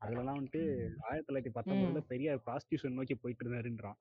அதுலலாம் 0.00 0.38
வந்துட்டு 0.38 0.62
ஆயிரத்தி 1.06 1.28
தொள்ளாயிரத்தி 1.28 1.52
பத்தொன்பதுல 1.54 2.02
பெரியார் 2.10 2.44
ப்ராஸ்டியூஷன் 2.46 2.98
நோக்கி 2.98 3.14
போயிட்டு 3.16 3.44
இருந்தாருன்றான் 3.44 3.98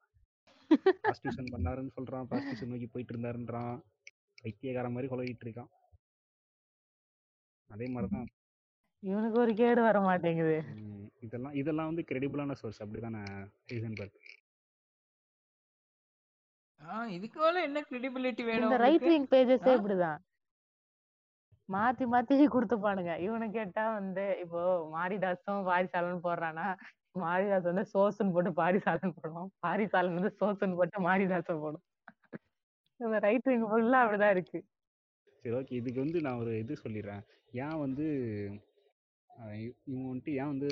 ப்ராஸ்டியூஷன் 1.03 1.51
பண்ணாருன்னு 1.53 1.95
சொல்றான் 1.97 2.27
ப்ராஸ்டியூஷன் 2.29 2.71
நோக்கி 2.73 2.89
போயிட்டு 2.89 3.13
இருந்தாருன்றான் 3.13 3.75
மாதிரி 4.89 5.07
குழவிட்டு 5.07 5.45
இருக்கான் 5.47 5.71
அதே 7.69 7.87
மாதிரிதான் 7.89 8.27
இவனுக்கு 9.03 9.37
ஒரு 9.39 9.53
கேடு 9.53 9.81
வர 9.87 9.97
மாட்டேங்குது. 10.07 10.57
இதெல்லாம் 11.25 11.55
இதெல்லாம் 11.61 11.89
வந்து 11.89 12.03
கிரெடிபிளான 12.09 12.55
சோர்ஸ் 12.61 12.81
அப்படிதானே 12.83 13.21
ஹைசன்பர்க் 13.71 14.17
ஆஹ் 16.81 17.09
இதுக்கு 17.15 17.37
மேல 17.43 17.61
என்ன 17.67 17.79
கிரெடிபிலிட்டி 17.89 18.43
வேணும் 18.49 18.65
இந்த 18.67 18.77
ரைட் 18.83 19.05
விங் 19.11 19.29
பேஜஸே? 19.31 19.73
இப்படிதான். 19.77 20.19
மாத்தி 21.69 22.05
மாத்தி 22.13 22.45
கொடுத்துப்பானுங்க. 22.55 23.13
இவனு 23.25 23.47
கேட்டா 23.55 23.83
வந்து 23.97 24.25
இப்போ 24.43 24.61
மாரிதாசும் 24.93 25.65
பாரிசாலன் 25.69 26.23
போடுறானா? 26.27 26.67
மாரிதாஸ் 27.23 27.69
வந்து 27.69 27.83
சோசுன்னு 27.93 28.33
போட்டு 28.35 28.51
பாரிசாலன் 28.61 29.15
போடுவோம் 29.17 29.49
பாரிசாலன் 29.65 30.17
வந்து 30.19 30.31
சோசுன்னு 30.39 30.77
போட்டு 30.79 30.99
மாரிதாசன் 31.07 31.63
போடும். 31.63 31.83
இந்த 32.99 33.19
ரைட் 33.27 33.49
விங் 33.51 33.67
ஃபுல்லா 33.71 33.99
அப்படிதான் 34.03 34.33
இருக்கு. 34.35 34.59
சரி 35.43 35.55
ஓகே 35.59 35.75
இதுக்கு 35.81 35.99
வந்து 36.05 36.21
நான் 36.27 36.41
ஒரு 36.43 36.53
இது 36.63 36.75
சொல்லிடுறேன். 36.83 37.23
ஏன் 37.65 37.77
வந்து 37.85 38.05
இவங்க 39.87 40.05
வந்துட்டு 40.09 40.33
ஏன் 40.41 40.51
வந்து 40.53 40.69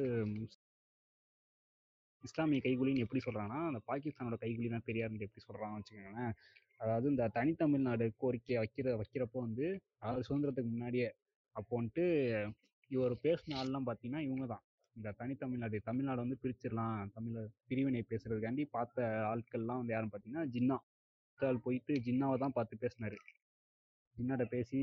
இஸ்லாமிய 2.24 2.62
கைகூலின்னு 2.66 3.04
எப்படி 3.06 3.22
சொல்றாங்கன்னா 3.26 3.60
அந்த 3.70 3.80
பாகிஸ்தானோட 3.90 4.38
கைகூலி 4.44 4.70
தான் 4.76 4.88
பெரியார்னு 4.88 5.26
எப்படி 5.28 5.44
சொல்றான்னு 5.48 5.80
வச்சுக்கோங்களேன். 5.80 6.32
அதாவது 6.80 7.08
இந்த 7.14 7.26
தனித்தமிழ்நாடு 7.38 8.06
கோரிக்கை 8.22 8.56
வைக்கிற 8.62 8.96
வைக்கிறப்போ 9.02 9.40
வந்து 9.48 9.66
அதாவது 10.02 10.26
சுதந்திரத்துக்கு 10.28 10.72
முன்னாடியே 10.72 11.10
அப்போ 11.56 11.74
வந்துட்டு 11.80 12.06
இவர் 12.92 13.14
பேசின 13.26 13.58
ஆள்லாம் 13.62 13.88
பார்த்தீங்கன்னா 13.90 14.24
இவங்க 14.28 14.46
தான். 14.54 14.64
இந்த 14.96 15.10
தனித்தமிழ்நாடு 15.22 15.78
தமிழ்நாடு 15.90 16.24
வந்து 16.26 16.40
பிரிச்சிடலாம் 16.44 16.98
தமிழ் 17.16 17.38
பிரிவினை 17.70 18.02
பேசுறதுக்காண்டி 18.12 18.66
பார்த்த 18.76 19.08
ஆட்கள்லாம் 19.32 19.82
வந்து 19.82 19.94
யாருன்னு 19.96 20.14
பார்த்தீங்கன்னா 20.14 20.46
ஜின்னா. 20.56 20.78
போயிட்டு 21.66 21.94
ஜின்னாவை 22.06 22.36
தான் 22.44 22.56
பார்த்து 22.58 22.84
பேசினாரு. 22.84 23.18
ஜின்னாட்ட 24.18 24.46
பேசி 24.54 24.80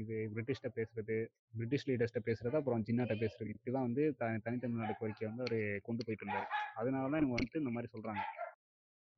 இது 0.00 0.16
பிரிட்டிஷ்ட 0.34 0.68
பேசுறது 0.76 1.16
பிரிட்டிஷ் 1.54 1.86
லீடர்ஸ்ட்ட 1.88 2.20
பேசுறது 2.28 2.58
அப்புறம் 2.60 2.84
ஜின்னாட்ட 2.88 3.14
பேசுறது 3.22 3.54
இப்படி 3.54 3.72
தான் 3.76 3.86
வந்து 3.88 4.02
த 4.20 4.26
தனித்தமிழ்நாடு 4.46 4.94
கோரிக்கை 5.00 5.24
வந்து 5.28 5.44
அவர் 5.46 5.58
கொண்டு 5.88 6.04
போயிட்டு 6.06 6.24
இருந்தார். 6.24 6.48
அதனால 6.80 7.10
தான் 7.10 7.20
இவங்க 7.22 7.36
வந்துட்டு 7.38 7.62
இந்த 7.62 7.72
மாதிரி 7.76 7.90
சொல்றாங்க. 7.94 8.22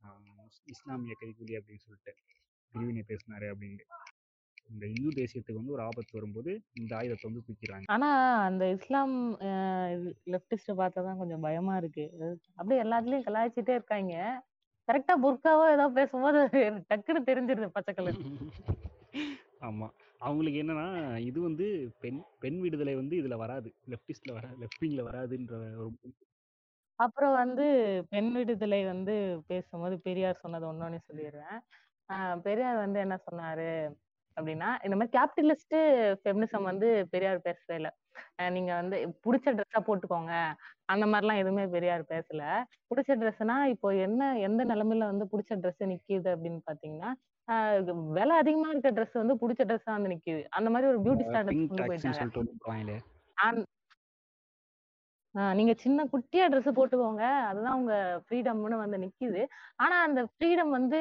ஆஹ் 0.00 0.44
இஸ்லாமிய 0.74 1.14
கைகூலி 1.20 1.56
அப்படின்னு 1.58 1.84
சொல்லிட்டு 1.86 2.12
பிரிவினை 2.72 3.04
பேசினாரு 3.10 3.46
அப்படின்ட்டு. 3.52 3.86
இந்த 4.68 4.84
இந்து 4.92 5.10
தேசியத்துக்கு 5.18 5.60
வந்து 5.60 5.74
ஒரு 5.76 5.82
ஆபத்து 5.86 6.18
வரும்போது 6.18 6.50
இந்த 6.80 6.92
ஆயுதத்தை 6.98 7.26
வந்து 7.28 7.44
தூக்கிடுறாங்க. 7.46 7.86
ஆனா 7.94 8.08
அந்த 8.48 8.64
இஸ்லாம் 8.76 9.14
லெப்டிஸ்ட 10.34 10.74
பார்த்தாதான் 10.80 11.20
கொஞ்சம் 11.22 11.44
பயமா 11.46 11.76
இருக்கு. 11.82 12.04
அப்படியே 12.58 12.82
எல்லாத்துலயும் 12.84 13.26
கலாய்ச்சிட்டே 13.28 13.76
இருக்காங்க. 13.78 14.14
கரெக்டா 14.88 15.14
புர்காவோ 15.24 15.64
ஏதோ 15.76 15.86
பேசும்போது 15.96 16.42
டக்குன்னு 16.90 17.28
தெரிஞ்சிருது 17.30 17.74
பச்சை 17.78 17.94
ஆமாம் 19.60 19.94
அவங்களுக்கு 20.20 20.62
என்னன்னா 20.62 20.86
இது 21.20 21.38
வந்து 21.40 21.66
பெண் 22.00 22.20
பெண் 22.40 22.58
விடுதலை 22.60 22.94
வந்து 22.94 23.14
இதுல 23.16 23.36
வராது. 23.36 23.68
லெப்டிஸ்ட்ல 23.90 24.32
வர 24.32 24.46
லெஃப்ட் 24.60 24.82
விங்ல 24.82 25.02
வராதுன்ற 25.08 25.54
ஒரு 25.78 26.12
அப்புறம் 26.98 27.34
வந்து 27.34 27.64
பெண் 28.10 28.30
விடுதலை 28.32 28.80
வந்து 28.84 29.14
பேசும்போது 29.48 29.96
பெரியார் 30.00 30.42
சொன்னது 30.42 30.66
ஒன்னொன்னு 30.66 30.98
சொல்லிடுறேன். 31.08 31.58
பெரியார் 32.42 32.76
வந்து 32.76 32.98
என்ன 33.00 33.16
சொன்னாரு 33.26 33.70
அப்படின்னா 34.36 34.68
இந்த 34.84 34.96
மாதிரி 34.96 35.12
கேபிட்டலிஸ்ட் 35.16 35.76
ஃபெமினிசம் 36.20 36.68
வந்து 36.70 36.88
பெரியார் 37.10 37.38
பேசவே 37.40 37.76
இல்லை. 37.76 37.90
அஹ் 38.38 38.52
நீங்க 38.52 38.72
வந்து 38.74 38.96
புடிச்ச 39.22 39.52
ட்ரெஸ்ஸா 39.52 39.80
போட்டுக்கோங்க. 39.86 40.32
அந்த 40.86 41.04
மாதிரிலாம் 41.06 41.40
எதுவுமே 41.40 41.64
பெரியார் 41.68 42.04
பேசல. 42.08 42.42
புடிச்ச 42.88 43.16
ட்ரெஸ்னா 43.16 43.56
இப்போ 43.66 43.90
என்ன 44.06 44.20
எந்த 44.40 44.64
நிலைமையில 44.64 45.10
வந்து 45.10 45.26
புடிச்ச 45.28 45.56
ட்ரெஸ் 45.56 45.90
நிக்கிது 45.92 46.30
அப்படின்னு 46.34 46.60
பாத்தீங்கன்னா 46.68 47.10
ஆஹ் 47.48 48.10
விலை 48.10 48.36
அதிகமா 48.36 48.68
இருக்க 48.68 48.90
ட்ரெஸ் 48.90 49.10
வந்து 49.12 49.38
புடிச்ச 49.38 49.64
ட்ரெஸ்ஸா 49.64 49.80
வந்து 49.84 50.08
நிக்குது. 50.08 50.44
அந்த 50.48 50.70
மாதிரி 50.70 50.90
ஒரு 50.90 51.00
பியூட்டி 51.02 51.18
ஸ்டாண்டர்ட் 51.18 51.46
பிங்க் 51.46 51.68
கொண்டு 51.68 51.92
போயிட்டாங்க. 51.92 51.96
சொல்லிட்டு 51.98 52.40
அந்- 53.42 53.64
ஆஹ் 55.34 55.54
நீங்க 55.54 55.74
சின்ன 55.74 56.04
குட்டியா 56.04 56.50
ட்ரெஸ் 56.50 56.72
போட்டுக்கோங்க. 56.76 57.38
அதுதான் 57.38 57.78
உங்க 57.78 58.22
ஃப்ரீடம்னு 58.28 58.76
வந்து 58.76 58.98
நிக்குது. 58.98 59.46
ஆனா 59.76 60.02
அந்த 60.02 60.26
ஃப்ரீடம் 60.26 60.70
வந்து 60.70 60.98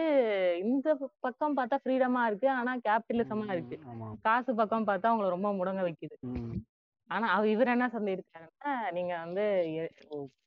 இந்த 0.63 1.11
பக்கம் 1.19 1.57
பார்த்தா 1.57 1.77
ஃப்ரீடமா 1.83 2.25
இருக்கு. 2.25 2.49
ஆனா 2.49 2.75
கேபிட்டலிசமா 2.75 3.51
இருக்கு. 3.51 3.79
ஆமா. 3.87 4.13
காசு 4.21 4.55
பக்கம் 4.55 4.87
பார்த்தா 4.87 5.09
உங்களை 5.09 5.29
ரொம்ப 5.29 5.53
முடங்க 5.53 5.91
வைக்குது. 5.91 6.19
ம். 6.19 6.51
ஆனா 7.07 7.27
அவர் 7.27 7.47
இவர் 7.47 7.67
என்ன 7.67 7.87
சொல்லியிருக்காருன்னா 7.87 8.91
நீங்க 8.91 9.17
வந்து 9.17 9.43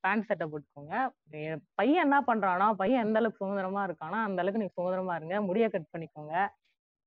பேண்ட் 0.01 0.25
சட்டை 0.25 0.49
போட்டுக்கோங்க. 0.49 1.09
என் 1.31 1.67
பையன் 1.75 2.03
என்ன 2.03 2.21
பண்றானோ 2.27 2.73
பையன் 2.73 3.05
எந்த 3.05 3.19
அளவுக்கு 3.19 3.45
சுதந்திரமா 3.45 3.87
இருக்கானோ 3.87 4.23
அந்த 4.25 4.43
அளவுக்கு 4.43 4.59
நீங்க 4.59 4.73
சுதந்திரமா 4.73 5.17
இருங்க. 5.17 5.41
முடிய 5.41 5.69
கட் 5.69 5.89
பண்ணிக்கோங்க. 5.99 6.49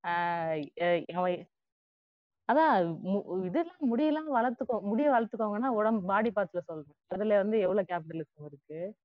ஆஹ் 0.07 0.65
எ- 0.81 1.05
அவன் 1.15 1.47
அதான் 2.51 2.97
மு- 3.05 3.45
இதெல்லாம் 3.45 3.97
முடியெல்லாம் 3.97 4.35
வளர்த்துக்கோ 4.37 4.81
முடிய 4.81 5.09
வளர்த்துக்கோங்கன்னா 5.11 5.67
உடம்பு 5.67 6.05
பாடி 6.05 6.31
பார்ட்ஸ்ல 6.35 6.59
சொல்றேன். 6.59 6.95
அதுல 7.07 7.37
வந்து 7.37 7.59
எவ்வளவு 7.59 7.87
கேபிட்டலிசம் 7.89 8.45
இருக்கு 8.45 8.95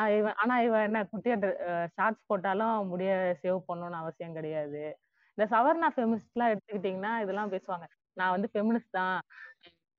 ஆஹ் 0.00 0.18
இவன் 0.18 0.34
ஆனா 0.34 0.60
இவன் 0.60 0.82
என்ன 0.82 1.02
குட்டியா 1.02 1.86
ஷார்ட்ஸ் 1.86 2.26
போட்டாலும் 2.26 2.86
முடிய 2.86 3.38
சேவ் 3.42 3.62
பண்ணணும்னு 3.68 3.90
அவசியம் 3.90 4.32
கிடையாது. 4.32 4.98
இந்த 5.34 5.56
சவர்ணா 5.56 5.98
ஃபெமினிஸ்ட் 5.98 6.32
எல்லாம் 6.32 6.52
எடுத்துக்கிட்டீங்கன்னா 6.52 7.22
இதெல்லாம் 7.22 7.52
பேசுவாங்க. 7.52 7.84
நான் 8.12 8.30
வந்து 8.30 8.48
ஃபெமினிஸ்ட் 8.52 8.90
தான். 8.90 9.20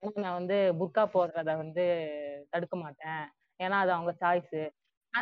ஆனா 0.02 0.20
நான் 0.24 0.38
வந்து 0.38 0.56
புர்கா 0.80 1.02
போடுறத 1.14 1.50
வந்து 1.56 1.84
தடுக்க 2.52 2.74
மாட்டேன். 2.76 3.22
ஏன்னா 3.60 3.78
அது 3.80 3.92
அவங்க 3.92 4.12
சாய்ஸ் 4.20 4.54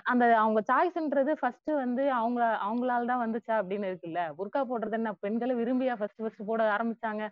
அந்த 0.06 0.24
அவங்க 0.38 0.60
சாய்ஸ்ன்றது 0.68 1.32
ஃபர்ஸ்ட் 1.40 1.70
வந்து 1.76 2.02
அவங்கள 2.16 2.44
அவங்களால 2.64 3.06
தான் 3.06 3.22
வந்துச்சா 3.24 3.54
அப்படின்னு 3.60 3.86
இருக்குல்ல. 3.90 4.22
புர்கா 4.38 4.60
போடுறது 4.70 4.96
என்ன 4.98 5.10
பெண்களை 5.22 5.54
விரும்பியா 5.54 5.94
ஃபர்ஸ்ட் 5.98 6.22
ஃபர்ஸ்ட் 6.22 6.42
போட 6.44 6.62
ஆரம்பிச்சாங்க? 6.74 7.22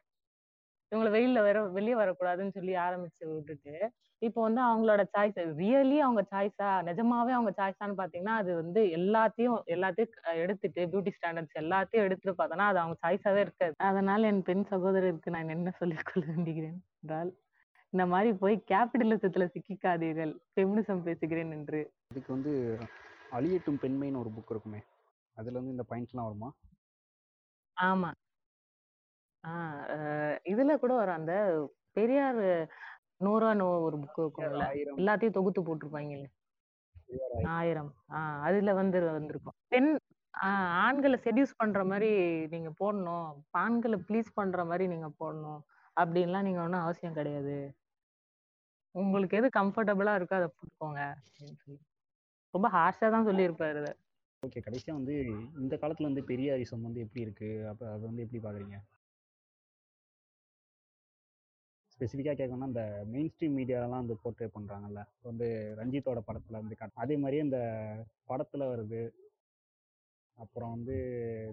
இவங்களை 0.93 1.11
வெயில்ல 1.13 1.39
வர 1.43 1.63
வெளியே 1.77 1.97
வரக்கூடாதுன்னு 1.97 2.57
சொல்லி 2.59 2.75
ஆரம்பிச்சு 2.87 3.25
விட்டுட்டு 3.31 3.75
இப்போ 4.19 4.43
வந்து 4.43 4.61
அவங்களோட 4.63 5.05
சாய்ஸ் 5.19 5.39
ரியலி 5.57 5.99
அவங்க 5.99 6.27
சாய்ஸா 6.31 6.69
நிஜமாவே 6.89 7.31
அவங்க 7.31 7.53
சாய்ஸான்னு 7.57 7.99
பாத்தீங்கன்னா 7.99 8.35
அது 8.35 8.55
வந்து 8.55 8.83
எல்லாத்தையும் 8.83 9.59
எல்லாத்தையும் 9.67 10.11
க- 10.11 10.35
எடுத்துட்டு 10.35 10.87
பியூட்டி 10.87 11.11
ஸ்டாண்டர்ட்ஸ் 11.17 11.59
எல்லாத்தையும் 11.59 12.05
எடுத்துட்டு 12.05 12.45
பார்த்தோன்னா 12.45 12.67
அது 12.67 12.79
அவங்க 12.79 12.97
சாய்ஸாவே 13.07 13.37
இருக்காது. 13.37 13.75
அதனால 13.77 14.27
என் 14.27 14.43
பெண் 14.43 14.65
சகோதரருக்கு 14.71 15.31
நான் 15.31 15.49
என்ன 15.49 15.71
சொல்லிக் 15.71 16.11
கொள்ள 16.13 16.33
வேண்டுகிறேன் 16.33 16.79
என்றால் 17.03 17.31
இந்த 17.93 18.07
மாதிரி 18.07 18.33
போய் 18.33 18.65
கேபிட்டலிசத்துல 18.71 19.49
சிக்கிக்காதீர்கள். 19.55 20.33
ஃபெமினிசம் 20.55 21.03
பேசுகிறேன் 21.03 21.51
என்று. 21.51 21.93
இதுக்கு 22.11 22.33
வந்து 22.33 22.79
அழியட்டும் 23.33 23.81
பெண்மைன்னு 23.83 24.19
ஒரு 24.19 24.31
புக் 24.31 24.51
இருக்குமே. 24.51 24.81
அதுல 25.37 25.59
வந்து 25.59 25.71
இந்த 25.71 25.85
பாயிண்ட்ஸ்லாம் 25.91 26.25
வருமா? 26.25 26.51
ஆமா. 27.77 28.11
ஆஹ் 29.45 29.83
அஹ் 29.95 30.39
இதுல 30.45 30.77
கூட 30.77 30.95
வரும். 30.95 31.15
அந்த 31.15 31.33
பெரியார் 31.93 32.69
நூறா 33.21 33.55
நோ 33.55 33.81
ஒரு 33.81 33.97
புக் 33.97 34.19
இருக்கும்ல. 34.19 34.65
எல்லாத்தையும் 34.97 35.31
தொகுத்து 35.31 35.61
போட்டிருப்பாங்கல்ல. 35.63 36.27
ஆயிரம். 37.49 37.95
ஆஹ் 38.09 38.41
அதுல 38.41 38.73
வந்து 38.73 39.01
வந்திருக்கும். 39.11 39.55
பெண் 39.69 39.91
ஆஹ் 40.35 40.71
ஆண்களை 40.85 41.19
செடியூஸ் 41.25 41.53
பண்ற 41.57 41.85
மாதிரி 41.85 42.11
நீங்க 42.49 42.71
போடணும். 42.81 43.29
ஆண்களை 43.51 43.99
ப்ளீஸ் 44.09 44.29
பண்ற 44.35 44.65
மாதிரி 44.65 44.87
நீங்க 44.87 45.11
போடணும். 45.21 45.61
அப்படின்லாம் 45.97 46.43
நீங்க 46.43 46.63
ஒண்ணும் 46.63 46.81
அவசியம் 46.81 47.15
கிடையாது. 47.15 47.57
உங்களுக்கு 48.95 49.37
எது 49.37 49.49
கம்ஃபர்டபுளா 49.57 50.13
இருக்கோ 50.17 50.35
அதை 50.35 50.49
போட்டுக்கோங்க. 50.49 51.01
ரொம்ப 52.55 52.69
ஹார்ஷா 52.69 53.11
தான் 53.11 53.27
சொல்லியிருப்பாரு. 53.27 53.91
ஓகே 54.43 54.61
கடைசியா 54.67 54.93
வந்து 54.93 55.15
இந்த 55.59 55.77
காலத்துல 55.77 56.03
வந்து 56.03 56.23
பெரியாரிசம் 56.23 56.81
வந்து 56.81 57.01
எப்படி 57.01 57.21
இருக்கு? 57.21 57.69
அப்ப 57.69 57.93
அதை 57.93 58.01
வந்து 58.01 58.23
எப்படி 58.23 58.41
பாக்குறீங்க? 58.43 58.77
ஸ்பெசிஃபிக்காக 61.97 62.37
கேட்கணும்னா 62.39 62.71
இந்த 62.71 62.83
மெயின் 63.13 63.31
ஸ்ட்ரீம் 63.33 63.55
மீடியாலாம் 63.59 64.03
வந்து 64.03 64.17
போர்ட்ரே 64.23 64.49
பண்ணுறாங்கல்ல 64.57 65.03
வந்து 65.23 65.47
ரஞ்சித்தோட 65.79 66.21
படத்தில் 66.27 66.61
வந்து 66.61 66.77
காட்டு 66.81 67.03
அதே 67.05 67.17
மாதிரியே 67.17 67.45
இந்த 67.47 67.61
படத்தில் 68.31 68.71
வருது. 68.73 69.01
அப்புறம் 70.39 70.73
வந்து 70.77 70.97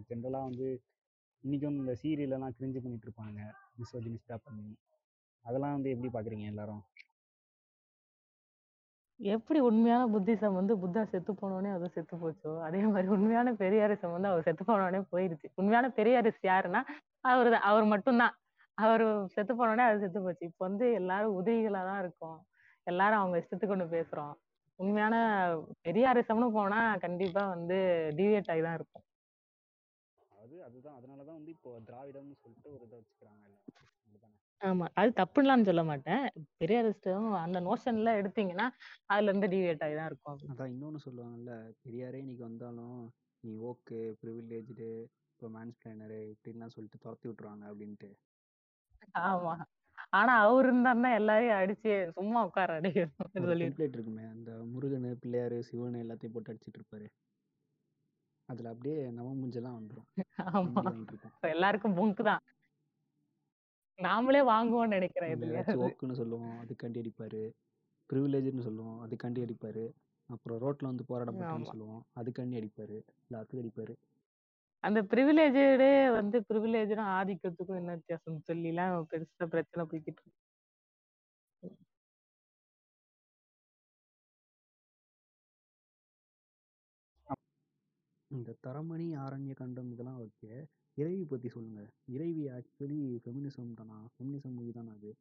ஜென்ரலாக 0.09 0.47
வந்து 0.49 0.67
இன்றைக்கி 1.43 1.65
வந்து 1.67 1.83
இந்த 1.85 1.95
சீரியலெல்லாம் 2.01 2.55
கிரிஞ்சு 2.57 2.81
பண்ணிட்டு 2.83 3.07
இருப்பானுங்க 3.07 3.43
மிஸ்ஓஜினிஸ்டாக 3.77 4.39
பண்ணி. 4.47 4.67
அதெல்லாம் 5.45 5.75
வந்து 5.77 5.93
எப்படி 5.93 6.11
பார்க்குறீங்க 6.15 6.45
எல்லாரும்? 6.53 6.83
எப்படி 9.19 9.59
உண்மையான 9.69 10.03
புத்திசம் 10.13 10.59
வந்து 10.59 10.73
புத்தா 10.83 11.01
செத்து 11.11 11.31
போனோடனே 11.41 11.71
அது 11.77 11.87
செத்து 11.95 12.15
போச்சோ? 12.21 12.51
அதே 12.67 12.79
மாதிரி 12.93 13.07
உண்மையான 13.15 13.51
பெரியாரிசம் 13.63 14.15
வந்து 14.15 14.31
அவர் 14.31 14.47
செத்து 14.47 14.63
போனோடனே 14.69 15.01
போயிடுச்சு 15.11 15.47
உண்மையான 15.61 15.89
பெரியாரிஸ் 15.97 16.41
யாருன்னா 16.51 16.81
அவர் 17.31 17.49
தான் 17.55 17.67
அவர் 17.71 17.85
மட்டும்தான். 17.93 18.33
அவர் 18.77 19.03
செத்து 19.33 19.53
போனோடனே 19.53 19.85
அது 19.89 20.01
செத்து 20.03 20.19
போச்சு. 20.21 20.43
இப்போ 20.49 20.63
வந்து 20.67 20.85
எல்லாரும் 20.99 21.37
உதவிகளா 21.39 21.81
தான் 21.89 22.01
இருக்கோம். 22.03 22.39
எல்லாரும் 22.87 23.21
அவங்க 23.21 23.41
இஷ்டத்துக்கு 23.41 23.75
ஒண்ணு 23.75 23.87
பேசுறோம். 23.93 24.33
உண்மையான 24.79 25.15
பெரியாரிசம்னு 25.85 26.47
போனா 26.55 26.79
கண்டிப்பா 27.03 27.41
வந்து 27.53 27.77
டிவியேட் 28.17 28.51
ஆகி 28.53 28.63
தான் 28.67 28.77
இருக்கும் 28.79 29.05
அது 30.37 30.55
அதுதான். 30.65 30.97
அதனால 30.99 31.19
தான் 31.23 31.37
வந்து 31.37 31.51
இப்போ 31.55 31.69
திராவிடம்னு 31.87 32.35
சொல்லிட்டு 32.41 32.69
ஒரு 32.75 32.83
இதை 32.87 32.97
வச்சுக்கிறாங்க 32.99 33.45
அப்படிதானே 33.99 34.39
ஆமா. 34.61 34.85
அது 34.99 35.09
தப்புன்னுலாம் 35.19 35.67
சொல்ல 35.69 35.83
மாட்டேன். 35.83 36.23
பெரியாரிஸ்டும் 36.61 37.29
அந்த 37.41 37.57
நோஷன்ல 37.67 38.11
எடுத்தீங்கன்னா 38.19 38.67
அதுல 39.07 39.29
இருந்து 39.31 39.49
டிவியேட் 39.53 39.83
ஆகி 39.85 39.95
தான் 39.95 40.09
இருக்கும். 40.11 40.39
அதான் 40.53 40.71
இன்னொன்று 40.73 40.99
சொல்லுவாங்கல்ல 41.05 41.53
பெரியாரே 41.85 42.21
இன்னைக்கு 42.23 42.45
வந்தாலும் 42.49 42.99
நீ 43.43 43.53
ஓக்கு 43.69 43.99
ப்ரிவிலேஜ்டு 44.21 44.89
இப்போ 45.33 45.47
மேன்ஸ் 45.55 45.79
பிளானரு 45.79 46.19
இப்படின்லாம் 46.33 46.75
சொல்லிட்டு 46.75 47.03
துரத்தி 47.05 47.27
விட்ருவாங்க 47.29 47.65
அப்படின்ட்டு. 47.71 48.09
ஆமா. 49.23 49.53
ஆனா 50.13 50.34
அவர் 50.43 50.67
இருந்தாருன்னா 50.67 51.11
எல்லாரையும் 51.19 51.59
அடிச்சு 51.59 51.91
சும்மா 52.17 52.39
உட்கார 52.45 52.71
அடி 52.80 52.91
ஒரு 53.38 53.49
சொல்லி 53.49 53.55
டெம்ப்ளேட் 53.55 53.95
இருக்குமே 53.95 54.25
அந்த 54.27 54.49
முருகன் 54.71 55.07
பிள்ளையார் 55.21 55.57
சிவன் 55.63 56.01
எல்லாத்தையும் 56.01 56.35
போட்டு 56.35 56.51
அடிச்சிட்டு 56.51 56.80
இருப்பாரு. 56.80 57.07
அதில் 58.49 58.71
அப்படியே 58.71 58.97
நவ 59.13 59.27
மூஞ்செல்லாம் 59.35 59.77
வந்துடும் 59.77 60.09
ஆமா. 60.51 60.84
இப்ப 61.31 61.47
எல்லாருக்கும் 61.49 61.97
புங்கு 61.97 62.23
தான். 62.23 62.43
நாமளே 63.99 64.41
வாங்குவோம்னு 64.47 64.95
நினைக்கிறேன் 64.95 65.34
இதுல. 65.35 65.55
ஓக்குன்னு 65.77 66.19
சொல்லுவோம் 66.19 66.55
அதுக்காண்டி 66.61 67.01
அடிப்பாரு. 67.01 67.41
ப்ரிவிலேஜ்னு 68.09 68.67
சொல்லுவோம் 68.67 68.99
அதுக்காண்டி 69.05 69.41
அடிப்பாரு. 69.45 69.85
அப்புறம் 70.30 70.61
ரோட்ல 70.63 70.91
வந்து 70.91 71.05
போராடப்பட்டோம்னு 71.09 71.69
ஆமா. 71.69 71.73
சொல்லுவோம் 71.73 72.03
அதுக்காண்டி 72.17 72.59
அடிப்பாரு. 72.61 72.97
எல்லாத்துக்கும் 73.25 73.63
அடிப்பாரு. 73.63 73.95
அந்த 74.84 74.99
ப்ரிவிலேஜே 75.03 75.65
வந்து 76.14 76.38
ப்ரிவிலேஜும் 76.49 77.10
ஆதிக்கத்துக்கும் 77.14 77.80
என்ன 77.81 77.91
வித்தியாசம்? 77.93 78.39
சொல்லிலாம் 78.47 79.07
பெருசா 79.11 79.45
பிரச்சனை 79.47 79.84
போய்கிட்டு 79.85 80.22
இருக்கு. 80.22 80.31
இந்த 88.31 88.55
தரமணி 88.65 89.07
ஆரண்ய 89.18 89.53
கண்டம் 89.53 89.91
இதெல்லாம் 89.91 90.19
ஓகே. 90.19 90.49
இறைவி 90.97 91.23
பத்தி 91.23 91.49
சொல்லுங்க. 91.49 91.81
இறைவி 92.07 92.43
ஆக்சுவலி 92.49 92.99
ஃபெமினிசம் 93.23 93.73
தானா? 93.73 93.97
ஃபெமினிசம் 94.14 94.55
மூவி 94.55 94.72
தானா 94.72 94.93
அது? 94.93 95.11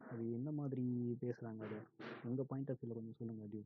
அது 0.00 0.32
எந்த 0.32 0.50
மாதிரி 0.52 0.86
பேசுறாங்க 1.22 1.62
அது? 1.62 1.78
உங்க 2.24 2.44
பாயிண்ட் 2.44 2.70
ஆஃப் 2.70 2.80
வியூல 2.80 2.94
கொஞ்சம் 2.94 3.18
சொல்லுங்க 3.18 3.46
டியூ. 3.46 3.62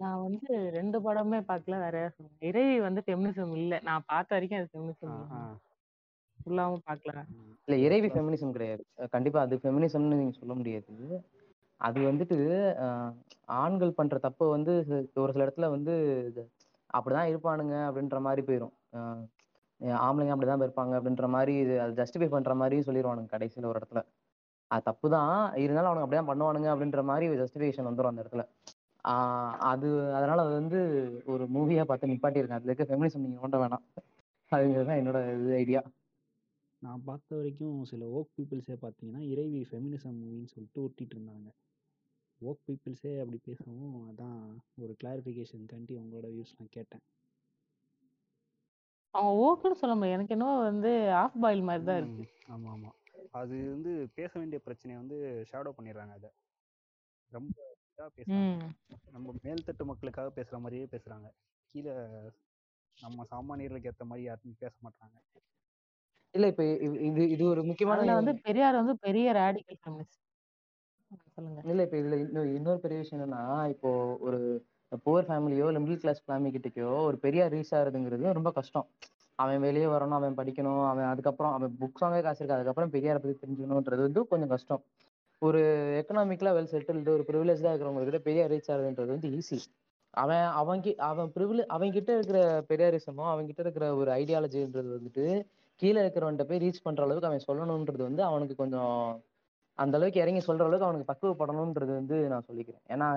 நான் 0.00 0.22
வந்து 0.22 0.48
ரெண்டு 0.76 0.98
படமே 1.04 1.38
பார்க்கல 1.48 1.76
சொன்னேன் 2.10 2.44
இறைவி 2.48 2.76
வந்து 2.86 3.00
ஃபெமினிசம் 3.06 3.52
இல்ல. 3.58 3.74
நான் 3.88 4.06
பார்த்த 4.06 4.36
வரைக்கும் 4.36 4.58
அது 4.60 4.68
ஆ 4.68 4.72
ஃபெமினிசம் 4.72 5.16
ஆ 5.32 5.40
ஃபுல்லாவும் 6.38 6.84
பார்க்கல. 6.86 7.20
ம். 7.32 7.50
இல்ல 7.66 7.76
இறைவி 7.86 8.08
ஃபெமினிசம் 8.08 8.54
கிடையாது. 8.56 8.82
கண்டிப்பா 9.14 9.40
அது 9.40 9.56
ஃபெமினிசம்னு 9.62 10.20
நீங்க 10.22 10.36
சொல்ல 10.38 10.54
முடியாது. 10.54 11.18
அது 11.80 11.98
வந்துட்டு 12.08 12.36
ஆண்கள் 13.58 13.98
பண்ற 13.98 14.16
தப்ப 14.18 14.48
வந்து 14.48 14.72
ஒரு 15.16 15.32
சில 15.34 15.44
இடத்துல 15.46 15.68
வந்து 15.70 15.92
இது 16.30 16.42
அப்படிதான் 16.90 17.30
இருப்பானுங்க 17.32 17.74
அப்படின்ற 17.88 18.18
மாதிரி 18.20 18.42
போயிடும் 18.46 18.74
ஆம்பளைங்க 20.00 20.32
அப்படிதான் 20.34 20.64
இருப்பாங்க 20.66 20.94
அப்படின்ற 20.98 21.26
மாதிரி 21.34 21.52
இது 21.64 21.74
அது 21.80 21.92
ஜஸ்டிஃபை 22.00 22.28
பண்ற 22.28 22.54
மாதிரி 22.54 22.78
சொல்லிடுவானுங்க 22.86 23.32
கடைசியில 23.34 23.70
ஒரு 23.70 23.80
இடத்துல. 23.80 24.00
அது 24.70 24.82
தப்பு 24.82 25.06
தான் 25.14 25.30
இருந்தாலும் 25.62 25.90
அவனுங்க 25.90 26.06
அப்படிதான் 26.06 26.30
பண்ணுவானுங்க 26.30 26.68
அப்படின்ற 26.72 27.02
மாதிரி 27.10 27.38
ஜஸ்டிஃபிகேஷன் 27.42 27.88
வந்துடும் 27.88 28.12
அந்த 28.12 28.22
இடத்துல. 28.24 28.44
அது 29.58 30.14
அதனால 30.14 30.42
அது 30.42 30.52
வந்து 30.52 30.78
ஒரு 31.26 31.44
மூவியா 31.44 31.84
பார்த்து 31.84 32.06
நிப்பாட்டியிருக்கேன். 32.06 32.60
அதுல 32.60 32.72
இருக்க 32.72 32.96
ஃபெமினிசம் 32.96 33.24
நீங்க 33.24 33.38
நோண்ட 33.40 33.58
வேணாம். 33.64 33.84
அதுதான் 34.48 35.00
என்னோட 35.00 35.40
இது 35.40 35.54
ஐடியா 35.54 35.82
நான் 36.82 37.04
பார்த்த 37.04 37.36
வரைக்கும் 37.36 37.84
சில 37.84 38.06
ஓக் 38.06 38.30
பீப்புள்ஸே 38.36 38.76
பார்த்தீங்கன்னா 38.82 39.18
இறைவி 39.18 39.66
ஃபெமினிசம் 39.70 40.18
மூவின்னு 40.20 40.44
சொல்லிட்டு 40.44 40.82
ஒட்டிட்டு 40.82 41.14
இருந்தாங்க. 41.16 41.48
ஓக் 42.40 42.60
பீப்புள்ஸே 42.66 43.20
அப்படி 43.20 43.40
பேசவும் 43.42 44.10
அதான் 44.10 44.56
ஒரு 44.76 44.96
கிளாரிஃபிகேஷனுக்காண்டி 45.04 45.94
உங்களோட 45.94 46.28
வியூஸ் 46.34 46.56
நான் 46.58 46.68
கேட்டேன். 46.70 47.02
அவன் 49.10 49.36
ஓக்குன்னு 49.36 49.80
சொல்ல 49.82 49.94
முடியாது. 49.94 50.14
எனக்கு 50.14 50.32
என்னவோ 50.32 50.58
வந்து 50.58 51.10
ஆஃப் 51.10 51.40
பாயில் 51.40 51.62
மாதிரி 51.62 51.84
தான் 51.84 51.96
இருக்கு. 51.96 52.24
ஆமாம் 52.46 52.72
ஆமாம். 52.72 52.96
அது 53.30 53.70
வந்து 53.70 54.08
பேச 54.14 54.38
வேண்டிய 54.38 54.60
பிரச்சனையை 54.60 55.02
வந்து 55.02 55.44
ஷேடோ 55.52 55.72
பண்ணிடுறாங்க 55.78 56.10
அதை. 56.10 56.30
ரொம்ப 57.32 57.69
இதாக 58.00 58.12
பேசுகிறாங்க 58.16 58.66
ம். 58.66 58.70
நம்ம 59.14 59.32
மேல்தட்டு 59.42 59.84
மக்களுக்காக 59.88 60.28
பேசுகிற 60.36 60.58
மாதிரியே 60.60 60.86
பேசுகிறாங்க 60.92 61.28
கீழே 61.74 61.94
நம்ம 62.98 63.24
சாமானியர்களுக்கு 63.30 63.90
ஏற்ற 63.90 64.04
மாதிரி 64.04 64.24
யாருமே 64.26 64.54
பேச 64.62 64.74
மாட்டாங்க 64.86 65.16
இல்ல 66.34 66.46
இப்ப 66.52 66.64
இது 67.08 67.22
இது 67.34 67.44
ஒரு 67.52 67.62
முக்கியமான 67.68 68.16
வந்து 68.18 68.32
பெரியார் 68.46 68.80
வந்து 68.80 68.94
பெரிய 69.06 69.28
ரேடிக்கல் 69.38 69.78
சொல்லுங்க. 71.36 71.60
இல்ல 71.70 71.84
இப்ப 71.86 71.96
இதுல 71.96 72.16
இன்னொரு 72.24 72.50
இன்னொரு 72.56 72.80
பெரிய 72.82 72.98
விஷயம் 73.00 73.18
என்னன்னா 73.18 73.42
இப்போ 73.72 73.90
ஒரு 74.26 74.38
புவர் 75.04 75.26
ஃபேமிலியோ 75.28 75.66
இல்ல 75.70 75.80
மிடில் 75.82 76.02
கிளாஸ் 76.02 76.20
ஃபேமிலி 76.24 76.50
கிட்டக்கோ 76.54 76.90
ஒரு 77.08 77.16
பெரியார் 77.24 77.52
ரீச் 77.54 77.74
ஆகுறதுங்கிறது 77.76 78.36
ரொம்ப 78.38 78.50
கஷ்டம். 78.58 78.86
அவன் 79.38 79.64
வெளியே 79.66 79.88
வரணும் 79.88 80.18
அவன் 80.18 80.38
படிக்கணும் 80.38 80.82
அவன் 80.88 81.08
அதுக்கப்புறம் 81.10 81.54
அவன் 81.56 81.76
புக்ஸ் 81.80 82.04
வாங்க 82.04 82.18
காசு 82.22 82.40
இருக்கு 82.40 82.56
அதுக்கப்புறம் 82.56 82.92
பெரியாரை 82.94 83.20
பத்தி 83.20 83.36
தெரிஞ்சுக்கணுன்றது 83.42 84.02
வந்து 84.06 84.22
கொஞ்சம் 84.32 84.52
கஷ்டம். 84.54 84.82
ஒரு 85.42 85.60
எக்கனாமிக்கலா 85.98 86.50
வெல் 86.54 86.72
செட்டில்டு 86.72 87.12
ஒரு 87.12 87.24
ப்ரிவிலேஜா 87.28 87.68
இருக்கிறவங்க 87.68 88.02
கிட்ட 88.02 88.18
பெரியார் 88.20 88.50
ரீச் 88.50 88.70
ஆகுதுன்றது 88.72 89.12
வந்து 89.12 89.28
ஈஸி 89.36 89.58
அவன் 90.14 90.44
அவன் 90.60 90.80
கி- 90.80 90.98
அவன் 91.08 91.28
ப்ரிவிலே 91.34 91.64
அவன் 91.68 91.92
கிட்ட 91.92 92.14
இருக்கிற 92.14 92.38
பெரியாரிசமோ 92.68 93.24
அவன் 93.30 93.46
கிட்ட 93.46 93.62
இருக்கிற 93.62 93.96
ஒரு 93.96 94.10
ஐடியாலஜின்றது 94.12 94.90
வந்துட்டு 94.96 95.24
கீழே 95.82 96.00
இருக்கிறவன்ட்ட 96.02 96.44
போய் 96.44 96.58
ரீச் 96.58 96.82
பண்ற 96.82 97.02
அளவுக்கு 97.02 97.28
அவன் 97.28 97.46
சொல்லணுன்றது 97.46 98.02
வந்து 98.02 98.24
அவனுக்கு 98.24 98.54
கொஞ்சம் 98.54 98.96
அந்த 99.78 99.96
அளவுக்கு 99.96 100.20
இறங்கி 100.20 100.40
சொல்ற 100.40 100.62
அளவுக்கு 100.62 100.86
அவனுக்கு 100.86 101.10
பக்குவப்படணும்ன்றது 101.12 101.92
வந்து 101.94 102.28
நான் 102.28 102.46
சொல்லிக்கிறேன். 102.48 102.82
ஏன்னா 102.88 103.08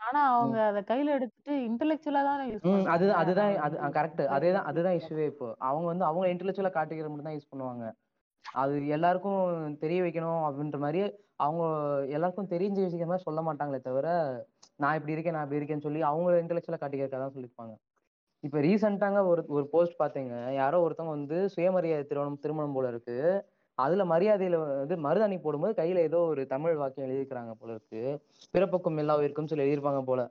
ஆனா 0.00 0.20
அவங்க 0.34 0.56
அத 0.62 0.80
கையில 0.88 1.12
எடுத்துட்டு 1.12 1.52
இன்டெலெக்சுவலா 1.68 2.22
தானே 2.24 2.44
யூஸ் 2.48 2.64
பண்றாங்க. 2.64 2.90
அதுதான் 3.20 3.52
அது 3.58 3.76
கரெக்ட் 3.92 4.20
பெரியாரை 4.34 4.60
அதேதான் 4.68 4.96
இஷ்யூவே 4.98 5.26
இப்போ. 5.26 5.48
அவங்க 5.60 5.86
வந்து 5.86 6.04
அவங்க 6.04 6.26
இன்டெலெக்சுவலா 6.28 6.72
காட்டிக்கிற 6.72 7.08
மட்டும் 7.08 7.22
தான் 7.22 7.36
யூஸ் 7.36 7.50
பண்ணுவாங்க. 7.50 7.84
அது 8.44 8.74
எல்லாருக்கும் 8.96 9.40
தெரிய 9.82 9.98
வைக்கணும் 10.02 10.44
அப்படின்ற 10.48 10.78
மாதிரி 10.84 11.00
அவங்க 11.46 11.64
எல்லாருக்கும் 12.16 12.52
தெரிஞ்ச 12.54 12.78
விஷயம் 12.84 13.10
மாதிரி 13.10 13.26
சொல்ல 13.28 13.40
மாட்டாங்களே 13.48 13.80
தவிர 13.80 14.06
நான் 14.82 14.96
இப்படி 14.98 15.14
இருக்கேன் 15.16 15.36
நான் 15.36 15.44
இப்படி 15.46 15.60
இருக்கேன்னு 15.60 15.86
சொல்லி 15.86 16.00
அவங்க 16.10 16.38
இன்டெலெக்சுவலா 16.42 16.80
காட்டிக்கிறதா 16.80 17.20
தான் 17.24 17.34
சொல்லியிருப்பாங்க. 17.36 17.74
இப்ப 18.44 18.58
ரீசெண்டாங்க 18.60 19.20
ஒரு 19.30 19.42
ஒரு 19.48 19.64
போஸ்ட் 19.72 19.96
பார்த்தீங்க. 20.02 20.32
யாரோ 20.60 20.78
ஒருத்தவங்க 20.86 21.14
வந்து 21.18 21.38
சுயமரியாதை 21.54 22.04
திருமணம் 22.10 22.42
திருமணம் 22.44 22.76
போல 22.76 22.88
இருக்கு. 22.88 23.16
அதுல 23.78 24.04
மரியாதையில 24.04 24.56
வந்து 24.80 24.96
மருதாணி 25.06 25.36
போடும்போது 25.38 25.74
கையில 25.80 26.02
ஏதோ 26.08 26.20
ஒரு 26.32 26.42
தமிழ் 26.46 26.76
வாக்கியம் 26.76 27.06
எழுதியிருக்கிறாங்க 27.08 27.52
போல 27.60 27.70
இருக்கு. 27.76 28.02
பிறப்புக்கும் 28.54 29.00
எல்லா 29.04 29.16
உயிருக்கும் 29.20 29.50
சொல்லி 29.50 29.64
எழுதியிருப்பாங்க 29.64 30.02
போல. 30.10 30.22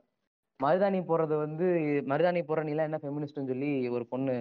மருதாணி 0.60 1.00
போடுறது 1.10 1.34
வந்து 1.44 1.66
மருதாணி 2.12 2.40
போடுற 2.48 2.62
நீலாம் 2.68 2.88
என்ன 2.90 3.00
ஃபெமினிஸ்ட்னு 3.02 3.50
சொல்லி 3.52 3.70
ஒரு 3.96 4.04
பொண்ணு 4.12 4.34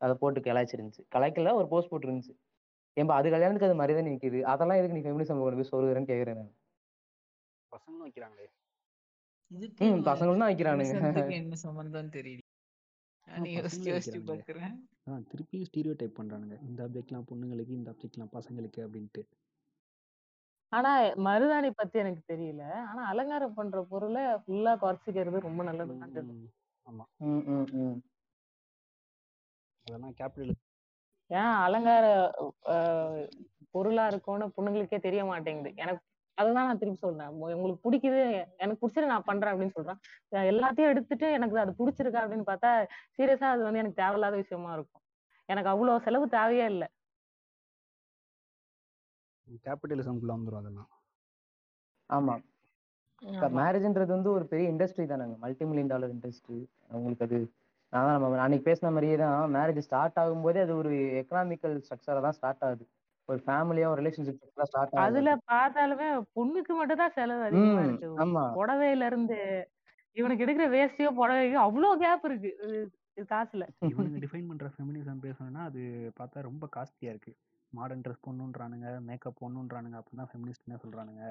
அதை 0.00 0.14
போட்டு 0.22 0.40
கலாய்ச்சிருந்துச்சு. 0.40 1.02
கலாய்க்கல 1.14 1.52
ஒரு 1.60 1.66
போஸ்ட் 1.72 1.92
போட்டுருந்துச்சு. 1.92 2.34
ஏன்பா 2.96 3.14
அது 3.14 3.28
கல்யாணத்துக்கு 3.30 3.68
அது 3.68 3.74
மரியாதை 3.74 4.02
நிற்குது 4.06 4.40
அதெல்லாம் 4.52 4.78
எதுக்கு 4.78 4.96
நீ 4.96 5.04
ஃபெமினிசம் 5.04 5.42
கொண்டு 5.42 5.60
போய் 5.60 5.72
சொல்லுறேன்னு 5.72 6.10
கேக்குறேன் 6.10 6.40
நான். 6.40 6.52
பசங்களும் 7.72 8.06
வைக்கிறாங்களே? 8.06 8.48
ம் 9.84 10.02
பசங்களும் 10.06 10.42
தான் 10.42 10.50
வைக்கிறானுங்க. 10.50 10.94
என்ன 11.36 11.56
சம்பந்தம் 11.56 12.14
தெரியல. 12.16 12.40
திருப்பியும் 15.30 15.68
ஸ்டீரியோ 15.68 15.94
டைப் 15.96 16.18
பண்றானுங்க. 16.18 16.56
இந்த 16.68 16.80
ஆப்ஜெக்ட்லாம் 16.86 17.26
பொண்ணுங்களுக்கு 17.30 17.78
இந்த 17.78 17.90
ஆப்ஜெக்ட்லாம் 17.90 18.32
பசங்களுக்கு 18.32 18.80
அப்படின்ட்டு. 18.86 19.22
ஆனா 20.72 20.90
மருதாணி 21.26 21.70
பத்தி 21.70 21.98
எனக்கு 21.98 22.22
தெரியல. 22.28 22.62
ஆனா 22.82 23.02
அலங்காரம் 23.04 23.54
பண்ற 23.54 23.82
பொருளை 23.90 24.22
ஃபுல்லா 24.44 24.74
குறைச்சிக்கிறது 24.82 25.40
ரொம்ப 25.40 25.62
ஆமா. 26.86 27.04
ம். 27.18 27.98
அதெல்லாம் 29.86 30.14
கேபிட்டல் 30.18 30.54
ஏன் 31.32 31.52
அலங்கார 31.60 32.06
அஹ், 32.66 33.22
பொருளா 33.70 34.06
இருக்கும்னு 34.06 34.52
பொண்ணுங்களுக்கே 34.56 35.00
தெரிய 35.00 35.24
மாட்டேங்குது. 35.24 35.72
எனக்கு 35.76 36.02
அதுதான் 36.38 36.66
நான் 36.66 36.78
திருப்பி 36.78 36.98
சொல்றேன். 36.98 37.28
உங்க- 37.28 37.56
உங்களுக்கு 37.56 37.84
பிடிக்குது 37.84 38.20
எனக்கு 38.56 38.80
பிடிச்சது 38.82 39.06
நான் 39.06 39.24
பண்றேன் 39.24 39.54
அப்படின்னு 39.54 39.70
சொல்றேன். 39.70 39.98
அஹ் 40.32 40.48
எல்லாத்தையும் 40.50 40.88
எடுத்துட்டு 40.88 41.32
எனக்கு 41.32 41.58
அது 41.58 41.74
பிடிச்சிருக்கா 41.78 42.20
அப்படின்னு 42.22 42.46
பார்த்தா 42.46 42.70
சீரியஸா 43.16 43.48
அது 43.48 43.62
வந்து 43.62 43.78
எனக்கு 43.78 43.94
தேவையில்லாத 43.94 44.36
விஷயமா 44.36 44.72
இருக்கும். 44.72 45.02
எனக்கு 45.48 45.70
அவ்வளவு 45.70 46.00
செலவு 46.00 46.28
தேவையே 46.28 46.64
இல்லை. 46.64 46.88
கேபிட்டலிசம்குள்ள 49.64 50.32
வந்துரும் 50.32 50.56
அதெல்லாம். 50.56 50.90
ஆமா. 52.10 52.34
இப்ப 53.22 53.48
ஆமா. 53.48 53.56
மேரேஜ்ன்றது 53.58 54.06
வந்து 54.06 54.30
ஒரு 54.30 54.46
பெரிய 54.46 54.70
இண்டஸ்ட்ரி 54.70 55.04
தானேங்க. 55.06 55.38
மல்டி 55.38 55.64
மில்லியன் 55.64 55.86
டாலர் 55.86 56.14
இண்டஸ்ட்ரி 56.14 56.58
உங்களுக்கு 56.90 57.24
அது 57.24 57.38
நான் 57.92 58.06
தான் 58.06 58.14
நம்ம 58.16 58.42
அன்னைக்கு 58.44 58.66
பேசின 58.68 58.90
மாதிரியே 58.92 59.16
தான் 59.22 59.50
மேரேஜ் 59.54 59.86
ஸ்டார்ட் 59.86 60.18
ஆகும்போதே 60.22 60.60
அது 60.64 60.74
ஒரு 60.80 60.90
எக்கனாமிக்கல் 61.20 61.74
ஸ்ட்ரக்சரா 61.82 62.20
தான் 62.26 62.36
ஸ்டார்ட் 62.38 62.64
ஆகுது. 62.68 62.84
ஒரு 63.28 63.40
ஃபேமிலியா 63.44 63.88
ஒரு 63.92 64.00
ரிலேஷன்ஷிப் 64.02 64.40
ஸ்டார்ட் 64.70 64.94
அதுல 65.00 65.28
ஆகுது. 65.28 65.42
பார்த்தாலுமே 65.50 66.06
பொண்ணுக்கு 66.36 66.72
மட்டும் 66.78 67.02
தான் 67.02 67.14
செலவு 67.18 67.44
அதிகமா 67.48 67.82
இருக்கு. 67.84 68.08
புடவையில 68.56 69.06
இருந்து 69.10 69.38
இவனுக்கு 70.16 70.44
எடுக்கிற 70.44 70.66
வேஷ்டியோ 70.74 71.10
புடவையோ 71.20 71.60
அவ்வளவு 71.66 72.02
கேப் 72.02 72.26
இருக்கு. 72.30 72.52
காசுல. 73.30 73.64
இவனுங்க 73.92 74.18
டிஃபைன் 74.22 74.48
பண்ற 74.50 74.66
ஃபெமினிசம் 74.74 75.22
பேசணும்னா 75.24 75.62
அது 75.70 75.80
பார்த்தா 76.18 76.46
ரொம்ப 76.48 76.64
காஸ்ட்லியா 76.76 77.12
இருக்கு. 77.14 77.32
மாடர்ன் 77.72 78.04
ட்ரெஸ் 78.04 78.24
போடணுன்றானுங்க 78.24 78.88
மேக்கப் 79.08 79.38
போடணுன்றானுங்க 79.40 79.98
அப்பதான் 80.00 80.30
ஃபெமினிஸ்ட்னே 80.30 80.78
சொல்றானுங்க. 80.84 81.24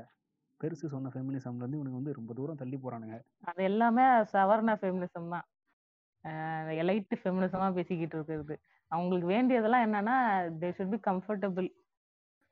பெருசு 0.61 0.87
சொன்ன 0.93 1.11
ஃபெமினிசம்ல 1.13 1.63
இருந்து 1.63 1.79
இவனுங்க 1.79 1.99
வந்து 1.99 2.17
ரொம்ப 2.19 2.33
தூரம் 2.39 2.61
தள்ளி 2.61 2.79
போறானுங்க. 2.83 3.17
அது 3.49 3.61
எல்லாமே 3.63 4.03
சவர்ண 4.33 4.71
ஃபெமினிசம் 4.79 5.31
தான். 5.33 5.45
எலைட் 6.27 7.07
ஃபெமினிசமா 7.23 7.73
பேசிக்கிட்டு 7.73 8.15
இருக்கிறது. 8.15 8.59
அவங்களுக்கு 8.87 9.27
வேண்டியதெல்லாம் 9.27 9.93
என்னன்னா 9.93 10.29
தே 10.63 10.69
ஷுட் 10.69 10.89
பி 10.89 11.11
கம்ஃபர்டபுள் 11.11 11.79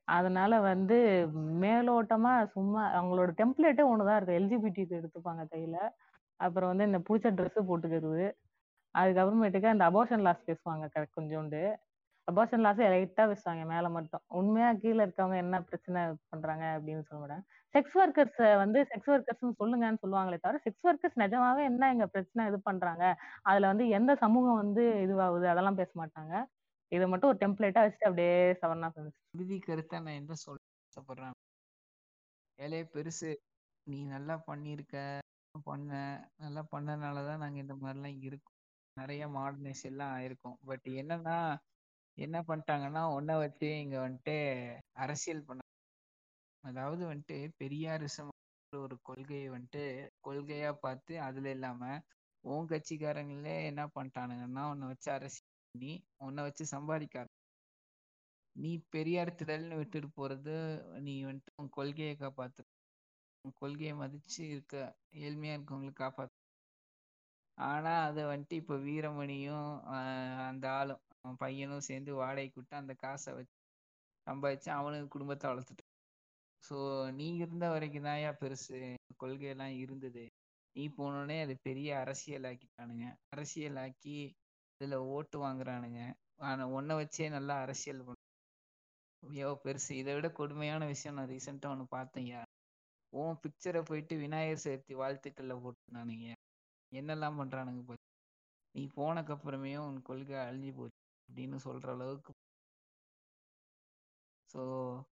அதனால 0.03 0.59
வந்து 0.59 1.27
மேலோட்டமா 1.35 2.45
சும்மா 2.45 3.03
அவங்களோட 3.03 3.31
டெம்ப்ளேட்டே 3.37 3.85
ஒண்ணுதான் 3.85 4.21
இருக்கு. 4.21 4.69
எல்ஜிபிடிக்கு 4.69 5.01
எடுத்துப்பாங்க 5.01 5.45
கையில. 5.51 5.75
அப்புறம் 6.35 6.77
வந்து 6.77 6.85
இந்த 6.85 6.97
பிடிச்ச 6.97 7.33
ட்ரெஸ் 7.33 7.63
போட்டுக்கிறது. 7.69 8.31
அதுக்கப்புறமேட்டுக்கு 8.97 9.65
அந்த 9.65 9.89
அபோஷன் 9.89 10.19
லாஸ் 10.19 10.49
பேசுவாங்க 10.49 10.89
க- 10.91 11.07
கொஞ்சோண்டு. 11.17 11.75
அபார்ஷன் 12.31 12.59
லாஸ் 12.59 12.77
லைட்டா 12.77 13.35
பேசுவாங்க 13.35 13.65
மேல 13.65 13.89
மட்டும். 13.89 14.21
உண்மையா 14.27 14.73
கீழே 14.73 15.05
இருக்கவங்க 15.05 15.35
என்ன 15.35 15.61
பிரச்சனை 15.61 16.15
பண்றாங்க 16.29 16.79
அப்படின்னு 16.79 17.01
சொல்ல 17.01 17.25
மாட்டாங்க. 17.25 17.43
செக்ஸ் 17.75 17.95
ஒர்க்கர்ஸ் 18.01 18.39
வந்து 18.61 18.79
செக்ஸ் 18.91 19.09
ஒர்க்கர்ஸ் 19.13 19.59
சொல்லுங்கன்னு 19.61 20.01
சொல்லுவாங்களே 20.03 20.37
தவிர 20.43 20.59
செக்ஸ் 20.65 20.85
ஒர்க்கர்ஸ் 20.89 21.19
நிஜமாவே 21.23 21.63
என்ன 21.71 21.89
எங்க 21.93 22.05
பிரச்சனை 22.13 22.47
இது 22.49 22.57
பண்றாங்க? 22.69 23.03
அதுல 23.49 23.69
வந்து 23.71 23.85
எந்த 23.97 24.11
சமூகம் 24.23 24.61
வந்து 24.63 24.83
இதுவாகுது? 25.05 25.45
அதெல்லாம் 25.51 25.79
பேச 25.81 25.91
மாட்டாங்க. 26.01 26.33
இதை 26.91 27.05
மட்டும் 27.07 27.29
ஒரு 27.31 27.39
டெம்ப்ளேட்டா 27.43 27.81
வச்சுட்டு 27.85 28.09
அப்படியே 28.09 28.33
சவர்ணா 28.61 28.87
ஃபெமினிஸ்ட் 28.93 29.35
இறுதி 29.35 29.57
கருத்தை 29.59 29.97
நான் 30.05 30.19
என்ன 30.21 30.37
சொல்ல 30.43 30.59
ஆசைப்படுறேன் 30.89 31.35
ஏலே 32.59 32.81
பெருசு 32.93 33.31
நீ 33.87 33.99
நல்லா 34.05 34.35
பண்ணியிருக்க 34.47 34.97
பண்ண 35.67 35.91
நல்லா 36.37 36.61
பண்ணனால 36.73 37.23
தான் 37.29 37.59
இந்த 37.63 37.75
மாதிரிலாம் 37.83 38.19
இருக்கோம். 38.27 38.55
நிறைய 38.97 39.23
மாடர்னைஸ் 39.37 39.83
எல்லாம் 39.91 40.13
ஆயிருக்கும். 40.17 40.57
பட் 40.69 40.87
என்னன்னா 41.01 41.37
என்ன 42.17 42.37
பண்ணிட்டாங்கன்னா 42.47 43.03
ஒன்ன 43.17 43.37
வச்சு 43.37 43.69
இங்க 43.83 43.97
வந்துட்டு 44.05 44.35
அரசியல் 45.03 45.47
பண்ண 45.47 45.61
அதாவது 46.63 47.03
வந்துட்டு 47.05 47.37
பெரியாரிசம் 47.59 48.31
ஒரு 48.73 48.95
கொள்கையை 49.01 49.49
வந்துட்டு 49.49 49.83
கொள்கையா 50.23 50.71
பார்த்து 50.81 51.13
அதுல 51.19 51.49
இல்லாம 51.49 51.81
உன் 52.43 52.69
கட்சிக்காரங்களே 52.69 53.55
என்ன 53.65 53.83
பண்ணிட்டானுங்கன்னா 53.95 54.63
உன்னை 54.69 54.87
வச்சு 54.87 55.09
அரசியல் 55.11 55.47
பண்ணி 55.73 55.93
உன்னை 56.17 56.43
வச்சு 56.43 56.65
சம்பாதிக்க 56.65 57.25
நீ 58.55 58.71
பெரியார் 58.89 59.37
திடல்னு 59.37 59.75
விட்டுட்டு 59.75 60.09
போறது 60.15 60.55
நீ 60.99 61.13
வந்துட்டு 61.25 61.51
உன் 61.55 61.69
கொள்கையை 61.69 62.15
காப்பாத்து. 62.15 62.63
உன் 63.45 63.53
கொள்கையை 63.53 63.93
மதிச்சு 63.93 64.41
இருக்க 64.45 64.75
ஏழ்மையா 65.19 65.53
இருக்கவங்களுக்கு 65.57 66.03
காப்பாத்து. 66.03 66.35
ஆனா 67.57 67.93
அதை 68.03 68.23
வந்துட்டு 68.23 68.53
இப்ப 68.53 68.75
வீரமணியும் 68.79 69.69
ஆஹ் 69.93 70.43
அந்த 70.47 70.65
ஆளும் 70.71 71.01
அவன் 71.21 71.37
பையனும் 71.37 71.87
சேர்ந்து 71.89 72.13
வாடகைக்கு 72.13 72.59
விட்டு 72.59 72.75
அந்த 72.75 72.93
காசை 72.95 73.33
வச்சு 73.33 73.57
சம்பாதிச்சு 74.27 74.69
அவனுக்கு 74.69 75.07
குடும்பத்தை 75.07 75.45
வளர்த்துட்டு 75.51 75.85
ஸோ 76.63 76.75
நீ 77.11 77.27
இருந்த 77.43 77.65
வரைக்கும் 77.69 78.07
தான்யா 78.07 78.31
பெருசு. 78.41 78.79
கொள்கையெல்லாம் 79.21 79.75
இருந்தது. 79.83 80.23
நீ 80.75 80.83
போனோடனே 80.97 81.37
அது 81.41 81.53
பெரிய 81.67 81.89
அரசியல் 82.03 82.47
ஆக்கிட்டானுங்க 82.49 83.05
அரசியல் 83.29 83.79
ஆக்கி 83.85 84.17
இதுல 84.81 84.97
ஓட்டு 85.15 85.37
வாங்குறானுங்க. 85.45 86.01
ஆனால் 86.41 86.73
ஒன்றை 86.77 86.95
வச்சே 86.99 87.27
நல்லா 87.29 87.55
அரசியல் 87.65 88.05
பண்ண. 88.07 88.17
ஐயோ 89.23 89.49
பெருசு 89.63 89.91
இதை 90.01 90.11
விட 90.15 90.27
கொடுமையான 90.31 90.83
விஷயம் 90.85 91.17
நான் 91.17 91.31
ரீசெண்டாக 91.31 91.73
ஒன்று 91.73 91.85
பார்த்தேன்யா 91.95 92.41
உன் 93.13 93.39
பிக்சரை 93.43 93.81
போயிட்டு 93.81 94.15
விநாயகர் 94.17 94.63
சதுர்த்தி 94.63 94.93
வாழ்த்துக்களில் 94.93 95.61
போட்டுருந்தானுங்க 95.63 96.27
என்னெல்லாம் 96.91 97.39
பண்றானுங்க 97.39 97.81
பார்த்து 97.83 98.07
நீ 98.75 98.83
போனக்கு 98.95 99.33
அப்புறமே 99.35 99.73
உன் 99.85 99.99
கொள்கை 100.01 100.37
அழிஞ்சு 100.45 100.71
போச்சு 100.73 100.99
அப்படின்னு 101.29 101.57
சொல்ற 101.65 101.89
அளவுக்கு 101.95 102.31
ஸோ 104.49 104.61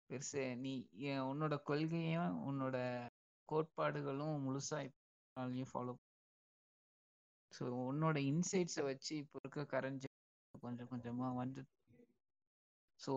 பெருசு 0.07 0.43
நீ 0.57 0.73
என் 1.09 1.27
உன்னோட 1.29 1.55
கொள்கையும் 1.63 2.37
உன்னோட 2.49 2.77
கோட்பாடுகளும் 3.49 4.43
முழுசா 4.45 4.79
இப்போ 4.87 5.45
ஃபாலோ 5.71 5.93
ஸோ 7.51 7.63
உன்னோட 7.87 8.17
இன்சைட்ஸை 8.31 8.83
வச்சு 8.83 9.13
இப்போ 9.15 9.37
இருக்க 9.43 9.63
கரண்ட் 9.73 10.05
கொஞ்சம் 10.63 10.89
கொஞ்சமாக 10.89 11.39
வந்து 11.39 11.61
ஸோ 12.99 13.13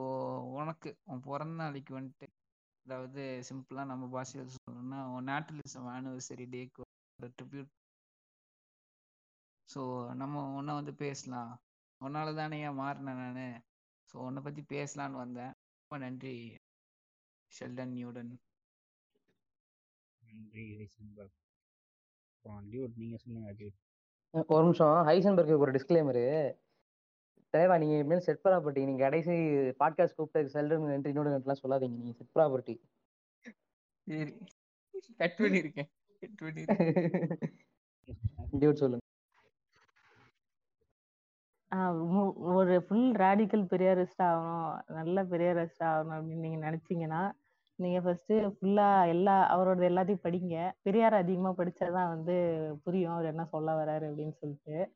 உனக்கு 0.55 0.91
உன் 1.05 1.24
பிறந்த 1.27 1.55
நாளைக்கு 1.55 1.93
வந்துட்டு 1.95 2.27
அதாவது 2.86 3.23
சிம்பிளாக 3.49 3.91
நம்ம 3.91 4.09
பாஷையில் 4.09 4.55
சொல்லணும்னா 4.57 5.01
உன் 5.15 5.28
நேட்டலிசம் 5.31 5.89
ஆனிவர்சரி 5.95 6.47
டேக்கு 6.55 6.85
ட்ரிபியூட் 7.39 7.70
ஸோ 9.69 9.82
நம்ம 10.15 10.43
ஒன்றா 10.57 10.73
வந்து 10.74 10.93
பேசலாம். 10.97 11.53
உன்னால 12.01 12.35
தானே 12.35 12.57
ஏன் 12.61 12.78
மாறினேன் 12.81 13.20
நான்? 13.20 13.57
ஸோ 14.09 14.15
உன்னை 14.27 14.41
பற்றி 14.43 14.62
பேசலான்னு 14.73 15.23
வந்தேன். 15.23 15.53
நன்றி 16.05 16.35
ஷெல்டன் 17.53 17.95
நியூடன். 17.97 18.33
நன்றி 20.23 20.65
ஹைசன்பர்க் 20.79 21.39
அப்புறம் 22.35 22.62
டியூட் 22.73 22.95
நீங்க 23.03 23.16
சொல்லுங்க 23.25 23.53
டியூட் 23.61 23.79
ஒரு 24.55 24.65
நிமிஷம். 24.66 24.97
ஹைசன்பர்க்கு 25.09 25.62
ஒரு 25.65 25.73
டிஸ்க்ளைமரு 25.77 26.25
தலைவா 27.55 27.77
நீங்க 27.79 27.95
இனிமேல் 27.97 28.25
செட் 28.27 28.43
ப்ராப்பர்ட்டி 28.45 28.83
நீங்க 28.89 29.03
கடைசி 29.07 29.35
பாட்காஸ்ட் 29.83 30.19
கூப்பிட்டு 30.19 30.55
செல்டன் 30.57 30.89
நன்றி 30.93 31.12
இன்னொரு 31.12 31.33
சொல்லாதீங்க. 31.65 31.97
நீங்க 32.03 32.15
செட் 32.21 32.35
ப்ராப்பர்ட்டி 32.39 32.77
சரி. 34.07 34.33
கட் 35.21 35.39
பண்ணியிருக்கேன் 35.39 35.91
கட் 36.23 36.39
பண்ணியிருக்கேன் 36.43 36.93
டியூட் 38.61 38.81
சொல்லுங்க. 38.83 39.04
மு- 41.77 42.33
ஒரு 42.37 42.83
ஃபுல் 42.83 43.13
ரேடிக்கல் 43.13 43.67
பெரியாரிஸ்ட் 43.71 44.23
ஆகணும் 44.23 44.79
நல்ல 44.87 45.25
பெரியாரிஸ்ட் 45.25 45.83
ஆகணும் 45.85 46.17
அப்படின்னு 46.17 46.39
நீங்க 46.39 46.71
நினைச்சீங்கன்னா 46.71 47.33
நீங்க 47.75 48.01
ஃபர்ஸ்ட் 48.01 48.33
ஃபுல்லா 48.33 49.09
எல்லா 49.09 49.59
அவரோட 49.59 49.71
எல்லாத்தையும் 49.71 50.19
படிங்க. 50.23 50.71
பெரியார் 50.83 51.15
அதிகமா 51.15 51.49
படிச்சாதான் 51.49 52.09
வந்து 52.09 52.69
புரியும் 52.85 53.13
அவர் 53.13 53.25
என்ன 53.25 53.45
சொல்ல 53.45 53.85
வராரு 53.85 54.03
அப்படின்னு 54.03 54.31
சொல்லிட்டு. 54.31 54.95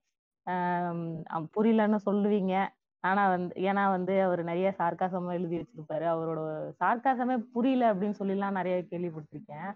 புரியலன்னு 1.56 1.96
சொல்லுவீங்க. 2.10 2.66
ஆனா 3.00 3.28
வந்து 3.28 3.54
ஏன்னா 3.60 3.88
வந்து 3.88 4.22
அவர் 4.22 4.42
நிறைய 4.42 4.74
சார்காசமா 4.78 5.32
எழுதி 5.32 5.58
வச்சிருப்பாரு. 5.58 5.92
அவரோட 5.92 6.72
சார்காசமே 6.80 7.38
புரியல 7.52 7.94
அப்படின்னு 7.94 8.14
சொல்லிலாம் 8.18 8.50
நிறைய 8.50 8.78
கேள்விப்பட்டிருக்கேன். 8.90 9.74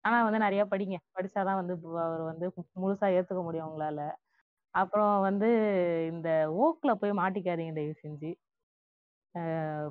ஆனா 0.00 0.22
வந்து 0.22 0.38
நிறைய 0.38 0.64
படிங்க. 0.70 0.96
படிச்சாதான் 1.20 1.54
வந்து 1.54 1.74
பு- 1.76 2.02
அவர் 2.02 2.20
வந்து 2.20 2.52
முழுசா 2.80 3.04
ஏத்துக்க 3.04 3.42
முடியும் 3.42 3.68
உங்களால 3.68 4.12
அப்புறம் 4.74 5.14
வந்து 5.20 5.48
இந்த 6.12 6.28
ஓக்கில் 6.60 7.00
போய் 7.00 7.18
மாட்டிக்காதீங்க 7.20 7.74
தயவு 7.74 7.94
செஞ்சு. 8.02 8.30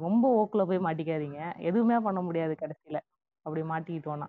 ரொம்ப 0.04 0.26
ஓக்கில் 0.40 0.68
போய் 0.68 0.86
மாட்டிக்காதீங்க. 0.88 1.40
எதுவுமே 1.62 1.98
பண்ண 2.02 2.20
முடியாது 2.22 2.54
கடைசியில. 2.56 3.00
அப்படி 3.46 3.62
மாட்டிக்கிட்டோம்னா. 3.72 4.28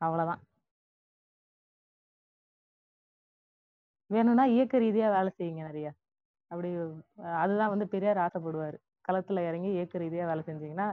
அவ்வளவுதான். 0.00 0.44
வேணும்னா 4.10 4.44
இயக்க 4.46 4.78
ரீதியா 4.78 5.06
வேலை 5.14 5.30
செய்யுங்க 5.32 5.62
நிறைய. 5.62 5.88
அப்படி 6.50 6.70
அதுதான் 7.38 7.72
வந்து 7.74 7.86
பெரியார் 7.88 8.24
ஆசைப்படுவாரு. 8.26 8.78
களத்துல 9.08 9.44
இறங்கி 9.48 9.70
இயக்க 9.70 9.98
ரீதியா 9.98 10.26
வேலை 10.26 10.44
செஞ்சீங்கன்னா 10.46 10.88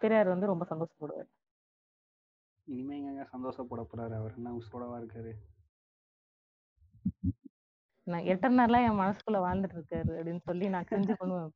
பெரியார் 0.00 0.34
வந்து 0.34 0.46
ரொம்ப 0.46 0.64
சந்தோஷப்படுவார். 0.72 1.28
இனிமே 2.68 2.96
எங்க 3.02 3.24
சந்தோஷப்பட 3.30 3.82
போறாரு. 3.84 4.14
அவர் 4.14 4.36
என்ன 4.36 4.54
உசுரோடவா 4.58 4.96
இருக்காரு. 5.00 5.32
நான் 8.06 8.28
எட்டர்னர்லாம் 8.32 8.86
என் 8.88 9.00
மனசுக்குள்ள 9.02 9.38
வாழ்ந்துட்டு 9.44 9.76
இருக்காரு 9.78 10.10
அப்படின்னு 10.16 10.42
சொல்லி 10.48 10.66
நான் 10.74 10.88
கிரிஞ்சு 10.90 11.14
பண்ணுவேன். 11.20 11.50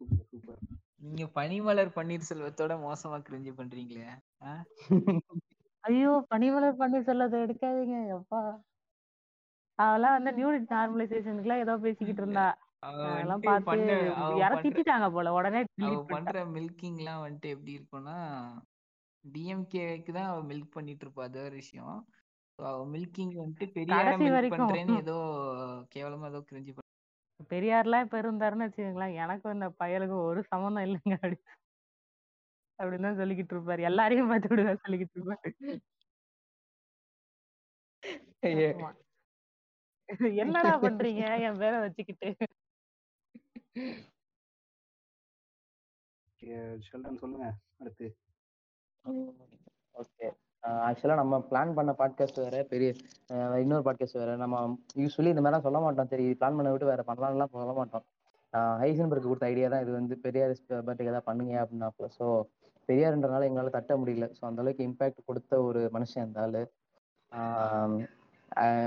Super 0.00 0.28
super. 0.30 0.60
நீங்க 1.06 1.24
பனிமலர் 1.38 1.90
பன்னீர்செல்வத்தோட 1.96 2.74
மோசமா 2.84 3.18
கிரிஞ்சு 3.26 3.52
பண்றீங்களே? 3.58 4.06
ஐயோ 5.84 6.12
பனிமலர் 6.32 6.80
பன்னீர்செல்வத்தை 6.80 7.40
எடுக்காதீங்க 7.46 7.98
எப்பா. 8.16 8.42
அவெல்லாம் 9.78 10.16
வந்து 10.16 10.30
நியூ 10.38 10.50
நார்மலைசேஷனுக்குலாம் 10.74 11.64
ஏதோ 11.64 11.74
பேசிக்கிட்டு 11.84 12.22
இருந்தா. 12.22 12.46
அதெல்லாம் 12.86 13.44
பார்த்து 13.48 13.94
யாரோ 14.42 14.56
திட்டிட்டாங்க 14.64 15.06
போல 15.14 15.32
உடனே 15.38 15.60
பண்ற 16.12 16.44
மில்கிங்லாம் 16.54 17.22
வந்துட்டு 17.24 17.52
எப்படி 17.54 17.72
இருக்கும்னா 17.78 18.18
டிஎம்கேக்கு 19.24 20.10
தான் 20.16 20.30
அவ 20.32 20.40
மில்க் 20.50 20.74
பண்ணிட்டு 20.76 21.04
இருப்பா 21.04 21.22
அது 21.28 21.38
ஒரு 21.46 21.56
விஷயம். 21.62 21.96
மில்கிங் 22.92 23.32
வந்துட்டு 23.38 23.66
பெரியார 23.72 24.04
கடைசி 24.04 24.22
மில்க் 24.22 24.36
வரைக்கும். 24.36 24.60
பண்றேன்னு 24.66 25.00
ஏதோ 25.04 25.16
கேவலமா 25.94 26.28
ஏதோ 26.32 26.40
கிரிஞ்சு 26.50 26.82
பெரியார்லாம் 27.50 28.04
இப்ப 28.04 28.20
இருந்தாருன்னு 28.22 28.66
வச்சுக்கோங்களேன் 28.66 29.18
எனக்கும் 29.22 29.54
இந்த 29.56 29.66
பயலுக்கும் 29.80 30.26
ஒரு 30.30 30.40
சம்மந்தம் 30.44 30.86
இல்லைங்க 30.86 31.16
அப்படி. 31.18 31.36
அப்படின்னு 32.78 33.06
தான் 33.08 33.20
சொல்லிக்கிட்டு 33.20 33.54
இருப்பாரு. 33.54 33.82
எல்லாரையும் 33.90 34.30
பார்த்து 34.30 34.48
இப்படிதான் 34.48 34.82
சொல்லிக்கிட்டு 34.84 35.18
இருப்பாரு. 35.18 35.50
ஆமா. 38.70 38.90
என்னடா 40.42 40.72
பண்றீங்க? 40.82 41.22
என் 41.46 41.60
பேரை 41.62 41.78
வச்சுக்கிட்டு. 41.84 42.28
ஷெல்டன் 46.86 47.20
சொல்லுங்க 47.22 47.46
அடுத்து. 47.80 48.06
ஓகே. 49.94 50.26
ஆக்சுவலாக 50.86 51.18
நம்ம 51.20 51.38
பிளான் 51.50 51.74
பண்ண 51.78 51.90
பாட்காஸ்ட் 52.00 52.40
வேற 52.44 52.56
பெரிய 52.72 52.90
இன்னொரு 53.62 53.84
பாட்காஸ்ட் 53.88 54.18
வேற. 54.20 54.32
நம்ம 54.42 54.56
யூஸ்வலி 55.02 55.30
இந்த 55.32 55.42
மாதிரிலாம் 55.42 55.66
சொல்ல 55.66 55.80
மாட்டோம். 55.84 56.10
சரி 56.12 56.26
பிளான் 56.40 56.58
பண்ண 56.58 56.70
விட்டு 56.72 56.90
வேற 56.92 57.02
பண்ணலாம்லாம் 57.10 57.52
சொல்ல 57.56 57.74
மாட்டோம். 57.80 58.04
ஹைசன்பர்க் 58.82 59.28
கொடுத்த 59.30 59.50
ஐடியா 59.52 59.68
தான் 59.72 59.82
இது 59.84 59.92
வந்து 59.98 60.14
பெரியார் 60.24 60.54
பர்த்டேக்கு 60.86 61.12
ஏதாவது 61.12 61.28
பண்ணுங்க 61.30 61.54
அப்படின்னாப்புல. 61.62 62.08
ஸோ 62.18 62.26
பெரியார்ன்றனால 62.88 63.46
எங்களால் 63.48 63.76
தட்ட 63.78 63.92
முடியல. 64.02 64.26
ஸோ 64.38 64.42
அந்த 64.50 64.62
அளவுக்கு 64.62 65.24
கொடுத்த 65.30 65.62
ஒரு 65.68 65.82
மனுஷன் 65.96 66.24
இருந்தாலும் 66.24 66.70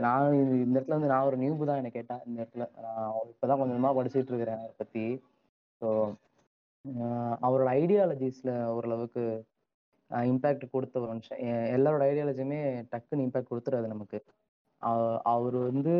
நான் 0.06 0.36
இந்த 0.64 0.76
இடத்துல 0.78 0.98
வந்து 0.98 1.12
நான் 1.12 1.28
ஒரு 1.30 1.38
நியூபு 1.42 1.68
தான் 1.70 1.80
என்னை 1.82 1.92
கேட்டேன் 1.98 2.22
இந்த 2.28 2.38
இடத்துல. 2.44 2.66
நான் 2.86 3.14
இப்போதான் 3.32 3.62
கொஞ்சமாக 3.62 3.98
படிச்சுட்டு 4.00 4.32
இருக்கிறேன் 4.34 4.62
அதை 4.64 4.74
பற்றி 4.78 5.04
ஸோ 5.82 5.90
அவரோட 7.46 7.70
ஐடியாலஜிஸில் 7.82 8.54
ஓரளவுக்கு 8.68 9.24
இம்பேக்ட் 10.12 10.66
கொடுத்த 10.76 10.96
ஒரு 11.02 11.10
மனுஷன். 11.14 11.40
எல்லாரோட 11.78 12.04
ஐடியாலஜியுமே 12.12 12.60
டக்குன்னு 12.94 13.26
இம்பேக்ட் 13.28 13.52
கொடுத்துறாது 13.52 13.88
நமக்கு. 13.94 14.20
அவர் 15.34 15.58
வந்து 15.70 15.94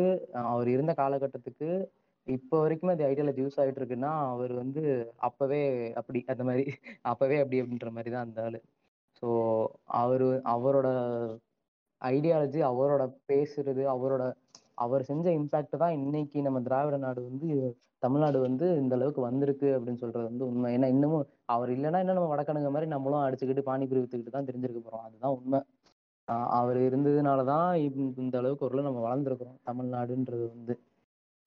அவர் 0.52 0.68
இருந்த 0.74 0.92
காலகட்டத்துக்கு 1.00 1.68
இப்போ 2.26 2.56
வரைக்குமே 2.62 2.94
அது 2.94 3.04
ஐடியாலஜி 3.10 3.40
யூஸ் 3.44 3.58
ஆகிட்டு 3.62 3.80
இருக்குன்னா 3.80 4.10
அவர் 4.32 4.52
வந்து 4.62 4.82
அப்பவே 5.28 5.60
அப்படி 6.00 6.18
அந்த 6.32 6.44
மாதிரி 6.48 6.64
அப்பவே 7.12 7.36
அப்படி 7.42 7.60
அப்படின்ற 7.62 7.90
மாதிரி 7.96 8.10
தான் 8.14 8.26
அந்த 8.28 8.40
ஆளு. 8.48 8.60
ஸோ 9.22 9.28
அவர் 10.02 10.26
அவரோட 10.54 10.88
ஐடியாலஜி 12.02 12.60
அவரோட 12.72 13.04
பேசுறது 13.30 13.82
அவரோட 13.94 14.24
அவர் 14.84 15.02
செஞ்ச 15.10 15.26
இம்பேக்ட் 15.40 15.82
தான் 15.82 15.96
இன்னைக்கு 16.00 16.38
நம்ம 16.46 16.60
திராவிட 16.68 16.98
நாடு 17.06 17.22
வந்து 17.30 17.48
தமிழ்நாடு 18.02 18.38
வந்து 18.40 18.66
இந்த 18.82 18.94
அளவுக்கு 18.94 19.20
வந்திருக்கு 19.20 19.68
அப்படின்னு 19.76 20.02
சொல்றது 20.02 20.24
வந்து 20.30 20.44
உண்மை. 20.46 20.68
ஏன்னா 20.76 20.88
இன்னமும் 20.94 21.24
அவர் 21.46 21.70
இல்லைன்னா 21.70 22.00
இன்னும் 22.02 22.18
நம்ம 22.18 22.30
வடக்கணுங்க 22.34 22.70
மாதிரி 22.70 22.88
நம்மளும் 22.90 23.24
அடிச்சுக்கிட்டு 23.26 23.64
பானிபுரி 23.70 24.02
வித்துக்கிட்டு 24.02 24.36
தான் 24.36 24.48
தெரிஞ்சிருக்க 24.50 24.82
போறோம். 24.82 25.04
அதுதான் 25.08 25.36
உண்மை. 25.38 25.60
அவர் 26.58 26.78
இருந்ததுனால 26.88 27.44
தான் 27.44 27.68
இந்த 28.24 28.36
அளவுக்கு 28.38 28.66
ஒரு 28.68 28.88
நம்ம 28.88 29.02
வளர்ந்துருக்குறோம் 29.06 29.58
தமிழ்நாடுன்றது 29.64 30.44
வந்து. 30.54 30.74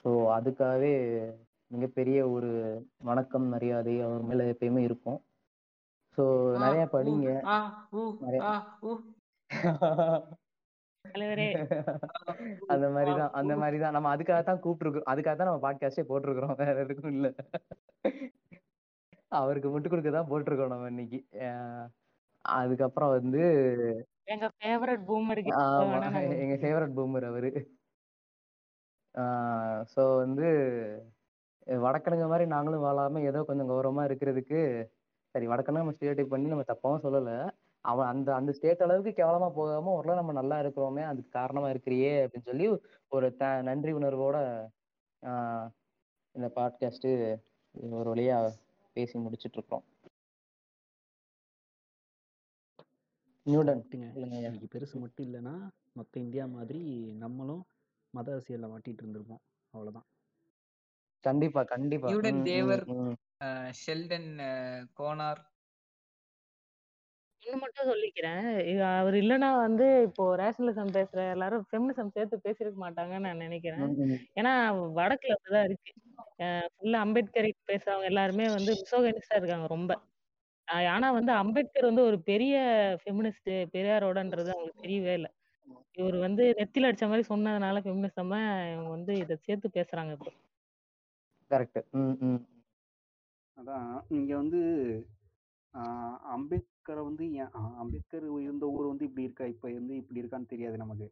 ஸோ 0.06 0.10
அதுக்காகவே 0.38 0.94
மிகப்பெரிய 1.72 2.18
ஒரு 2.30 2.50
வணக்கம் 3.02 3.48
மரியாதை 3.54 3.96
அவர் 4.08 4.24
மேல 4.24 4.44
எப்பயுமே 4.54 4.82
இருக்கும். 4.90 5.20
ஸோ 6.18 6.24
நிறைய 6.64 6.84
படிங்க. 6.96 7.30
நிறைய 8.22 8.42
தலைவரே. 11.06 11.46
அந்த 12.74 12.86
மாதிரிதான் 12.90 13.34
அந்த 13.40 13.54
மாதிரிதான் 13.56 13.96
நம்ம 13.96 14.12
அதுக்காக 14.16 14.42
தான் 14.44 14.62
கூப்பிட்டுருக்கோம் 14.64 15.10
அதுக்காக 15.12 15.36
தான் 15.36 15.50
நம்ம 15.50 15.64
பாட்காஸ்டே 15.66 16.06
போட்டிருக்கிறோம். 16.10 16.56
வேற 16.62 16.76
எதுக்கும் 16.84 17.16
இல்ல. 17.16 17.28
அவருக்கு 19.32 19.68
முட்டு 19.70 19.90
கொடுக்க 19.90 20.10
தான் 20.12 20.30
போட்டிருக்கோம் 20.32 20.74
நம்ம 20.74 20.90
இன்னைக்கு. 20.94 21.20
அதுக்கப்புறம் 22.46 23.14
வந்து 23.18 23.42
எங்க 24.34 24.48
ஃபேவரட் 24.56 25.04
ஆமா 25.62 26.10
எங்க 26.44 26.56
ஃபேவரட் 26.62 26.96
பூமர் 26.98 27.30
அவரு. 27.32 27.50
ஸோ 29.94 30.02
வந்து 30.22 30.48
வடக்கணுங்க 31.68 32.26
மாதிரி 32.28 32.46
நாங்களும் 32.54 32.86
வாழாம 32.86 33.22
ஏதோ 33.30 33.42
கொஞ்சம் 33.50 33.70
கௌரவமா 33.70 34.04
இருக்கிறதுக்கு 34.10 34.60
சரி 35.36 35.48
வடக்கணும் 35.48 35.82
நம்ம 35.82 35.96
ஸ்டேட்டை 35.98 36.26
பண்ணி 36.28 36.54
நம்ம 36.54 36.66
தப்பாவும் 36.68 37.06
சொல்லல. 37.06 37.32
அவன் 37.86 38.08
அந்த 38.08 38.36
அந்த 38.36 38.52
ஸ்டேட் 38.52 38.82
அளவுக்கு 38.82 39.24
கேவலமா 39.24 39.50
போகாம 39.54 39.92
ஓரளவு 39.92 40.16
நம்ம 40.16 40.32
நல்லா 40.32 40.60
இருக்கிறோமே 40.60 41.04
அதுக்கு 41.04 41.30
காரணமா 41.30 41.70
இருக்கிறியே 41.70 42.26
அப்படின்னு 42.26 42.42
சொல்லி 42.42 42.68
ஒரு 43.08 43.36
த 43.36 43.62
நன்றி 43.62 43.94
உணர்வோட 43.94 44.38
ஆஹ் 45.24 45.68
இந்த 46.36 46.52
பாட்காஸ்ட் 46.56 47.10
ஒரு 47.90 48.16
வழியா 48.16 48.38
பேசி 48.94 49.20
முடிச்சிட்டு 49.20 49.58
இருக்கோம் 49.58 49.86
நியூடன். 53.46 53.82
இன்னைக்கு 53.92 54.68
பெருசு 54.74 55.00
மட்டும் 55.00 55.26
இல்லைன்னா 55.26 55.56
மொத்த 55.94 56.20
இந்தியா 56.20 56.46
மாதிரி 56.46 56.82
நம்மளும் 57.14 57.64
மத 58.14 58.28
அரசியல்ல 58.36 58.68
மாட்டிட்டு 58.68 59.02
இருந்திருப்போம். 59.04 59.44
அவ்வளவுதான். 59.74 60.08
கண்டிப்பா 61.24 61.64
கண்டிப்பா. 61.64 62.10
தேவர் 62.44 62.84
ஷெல்டன் 63.86 64.30
கோனார் 65.00 65.42
ஒண்ணு 67.44 67.58
மட்டும் 67.62 67.90
சொல்லிக்கிறேன். 67.90 68.42
இது 68.64 68.82
அவர் 68.92 69.16
இல்லைன்னா 69.22 69.50
வந்து 69.58 69.86
இப்போ 70.08 70.24
ரேஷனலிசம் 70.36 70.96
பேசுற 70.96 71.20
எல்லாரும் 71.32 71.66
ஃபெமினிசம் 71.70 72.14
சேர்த்து 72.14 72.46
பேசியிருக்க 72.46 72.80
மாட்டாங்கன்னு 72.84 73.28
நான் 73.28 73.44
நினைக்கிறேன். 73.46 73.88
ஏன்னா 74.38 74.54
வடக்குல 75.00 75.36
அப்படிதான் 75.36 75.68
இருக்கு. 75.70 75.92
ஃபுல்லா 76.74 77.00
அம்பேத்கர் 77.00 77.50
பேசுறவங்க 77.72 78.10
எல்லாருமே 78.12 78.48
வந்து 78.50 78.72
மிசோகனிஸ்டா 78.82 79.40
இருக்காங்க 79.42 79.68
ரொம்ப. 79.68 79.92
ஆனா 80.88 81.08
வந்து 81.12 81.32
அம்பேத்கர் 81.34 81.90
வந்து 81.90 82.04
ஒரு 82.04 82.18
பெரிய 82.24 82.54
ஃபெமினிஸ்ட் 83.02 83.52
பெரியாரோடன்றது 83.74 84.50
அவங்களுக்கு 84.50 84.84
தெரியவே 84.84 85.14
இல்லை. 85.14 85.32
இவர் 85.98 86.18
வந்து 86.20 86.44
நெத்தில 86.60 86.90
அடிச்ச 86.90 87.08
மாதிரி 87.08 87.26
சொன்னதுனால 87.30 87.82
ஃபெமினிசமா 87.86 88.40
இவங்க 88.72 88.90
வந்து 88.90 89.14
இதை 89.20 89.36
சேர்த்து 89.42 89.70
பேசுறாங்க 89.76 90.12
இப்போ. 90.12 90.32
கரெக்ட் 91.52 91.80
ம் 91.94 92.16
ம். 92.24 92.40
அதான் 93.58 93.88
இங்க 94.10 94.32
வந்து 94.36 94.60
ஆஹ் 95.74 96.18
அம்பேத்கரை 96.34 97.04
வந்து 97.04 97.24
ஏன் 97.34 97.52
அம்பேத்கர் 97.82 98.26
இருந்த 98.46 98.66
ஊர் 98.76 98.92
வந்து 98.92 99.06
இப்படி 99.06 99.24
இருக்கா? 99.24 99.46
இப்போ 99.46 99.68
வந்து 99.74 99.96
இப்படி 99.96 100.22
இருக்கான்னு 100.22 100.52
தெரியாது 100.54 100.78
நமக்கு. 100.78 101.08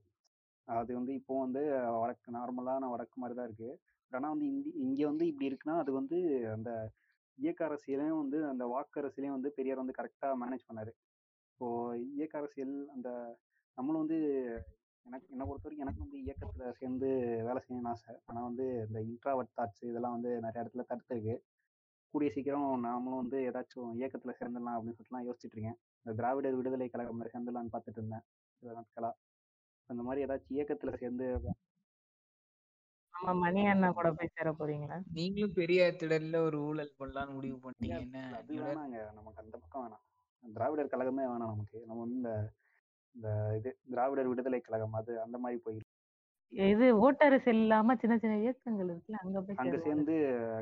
அது 0.68 0.92
வந்து 0.96 1.14
இப்போ 1.14 1.34
வந்து 1.40 1.62
வடக்கு 1.96 2.32
நார்மலான 2.32 2.90
வடக்கு 2.90 3.18
மாதிரி 3.22 3.36
தான் 3.38 3.48
இருக்கு. 3.50 3.70
ஆனால் 4.12 4.34
வந்து 4.34 4.48
இந்தி 4.52 4.72
இங்கே 4.86 5.06
வந்து 5.06 5.26
இப்படி 5.28 5.50
இருக்குன்னா 5.50 5.76
அது 5.78 5.92
வந்து 5.92 6.18
அந்த 6.56 6.72
இயக்க 7.38 7.62
அரசியலையும் 7.68 8.22
வந்து 8.24 8.38
அந்த 8.48 8.64
வாக்கு 8.66 9.00
அரசியலையும் 9.02 9.38
வந்து 9.38 9.52
பெரியார் 9.58 9.82
வந்து 9.84 9.98
கரெக்டாக 10.00 10.40
மேனேஜ் 10.42 10.68
பண்ணாரு. 10.70 10.92
இப்போ 11.52 11.68
இயக்க 12.16 12.36
அரசியல் 12.38 12.76
அந்த 12.96 13.10
நம்மளும் 13.78 14.04
வந்து 14.04 14.20
எனக்கு 15.06 15.28
என்னை 15.32 15.46
பொறுத்த 15.46 15.66
வரைக்கும் 15.66 15.86
எனக்கு 15.86 16.04
வந்து 16.06 16.18
இயக்கத்தில் 16.26 16.78
சேர்ந்து 16.80 17.08
வேலை 17.48 17.60
செய்யணும்னு 17.62 17.92
ஆசை. 17.94 18.14
ஆனால் 18.26 18.48
வந்து 18.50 18.66
இந்த 18.88 19.00
இன்ட்ராவர்ட் 19.08 19.56
தாட்ஸ் 19.58 19.84
இதெல்லாம் 19.84 20.16
வந்து 20.18 20.32
நிறைய 20.40 20.64
இடத்துல 20.64 20.86
தடுத்துருக்கு. 20.90 21.36
கூடிய 22.14 22.32
சீக்கிரம் 22.32 22.84
நாமளும் 22.86 23.22
வந்து 23.22 23.38
ஏதாச்சும் 23.50 23.92
இயக்கத்தில் 23.94 24.38
சேர்ந்துடலாம் 24.40 24.78
அப்படின்னு 24.78 24.98
சொல்லிட்டுலாம் 25.00 25.28
யோசிச்சுட்டு 25.28 25.56
இருக்கேன் 25.56 25.78
இந்த 26.06 26.14
திராவிடர் 26.16 26.56
விடுதலை 26.56 26.88
கழகம் 26.90 27.18
மாதிரி 27.18 27.34
சேர்ந்துடலான்னு 27.34 27.74
பார்த்துட்டு 27.74 28.00
இருந்தேன். 28.00 28.26
சில 28.64 28.72
நாட்களா. 28.78 29.12
அந்த 29.90 30.02
மாதிரி 30.04 30.26
ஏதாச்சும் 30.26 30.56
இயக்கத்தில் 30.58 31.00
சேர்ந்து 31.00 31.28
நம்ம 33.14 33.34
மணி 33.36 33.62
அண்ணா 33.66 33.92
கூட 33.92 34.10
போய் 34.12 34.34
சேர 34.36 34.50
போறீங்களா? 34.52 34.98
நீங்களும் 35.14 35.54
பெரியார் 35.54 36.00
திடல்ல 36.02 36.38
ஒரு 36.38 36.58
ஊழல் 36.62 36.96
பண்ணலாம்னு 37.00 37.34
முடிவு 37.34 37.58
பண்ணிட்டீங்க. 37.58 37.98
இல்ல, 38.50 38.70
என்ன? 38.72 39.12
நமக்கு 39.12 39.42
அந்த 39.44 39.58
பக்கம் 39.58 39.84
வேணாம். 39.84 40.06
திராவிடர் 40.44 40.94
கழகமே 40.94 41.24
வேணாம் 41.24 41.46
நமக்கு. 41.46 41.80
நம்ம 41.86 42.02
வந்து 42.02 42.18
இந்த 42.18 42.32
இந்த 43.16 43.28
இது 43.58 43.70
திராவிடர் 43.90 44.28
விடுதலை 44.28 44.60
கழகம் 44.60 44.94
அது 44.94 45.22
அந்த 45.22 45.38
மாதிரி 45.38 45.62
போயிடும் 45.66 45.91
இது 46.54 46.86
ஓட்டரசியல் 47.02 47.62
இல்லாம 47.64 47.96
சின்ன 47.96 48.14
சின்ன 48.18 48.36
இயக்கங்கள் 48.38 48.90
இருக்குல்ல 48.90 49.20
அங்க 49.24 49.40
போய் 49.42 49.60
அங்க 49.62 49.78
சேர்ந்து 49.80 50.16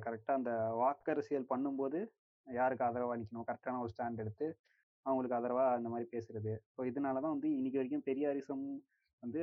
கரெக்டா 0.05 0.33
அந்த 0.39 0.51
வாக்கரசியல் 0.81 1.47
பண்ணும்போது 1.51 1.99
யாருக்கு 2.47 2.85
ஆதரவா 2.87 3.15
நிக்கணும்? 3.19 3.47
கரெக்டான 3.47 3.79
ஒரு 3.79 3.91
ஸ்டாண்ட் 3.93 4.21
எடுத்து 4.23 4.47
அவங்களுக்கு 5.05 5.37
ஆதரவா 5.37 5.65
அந்த 5.75 5.87
மாதிரி 5.89 6.07
பேசுறது. 6.13 6.53
ஸோ 6.73 6.79
இதனாலதான் 6.89 7.35
வந்து 7.35 7.49
இன்னைக்கு 7.57 7.79
வரைக்கும் 7.79 8.05
பெரியாரிசம் 8.07 8.63
வந்து 9.23 9.41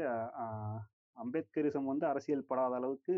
அம்பேத்கரிசம் 1.17 1.91
வந்து 1.91 2.05
அரசியல் 2.07 2.49
படாத 2.49 2.75
அளவுக்கு 2.75 3.15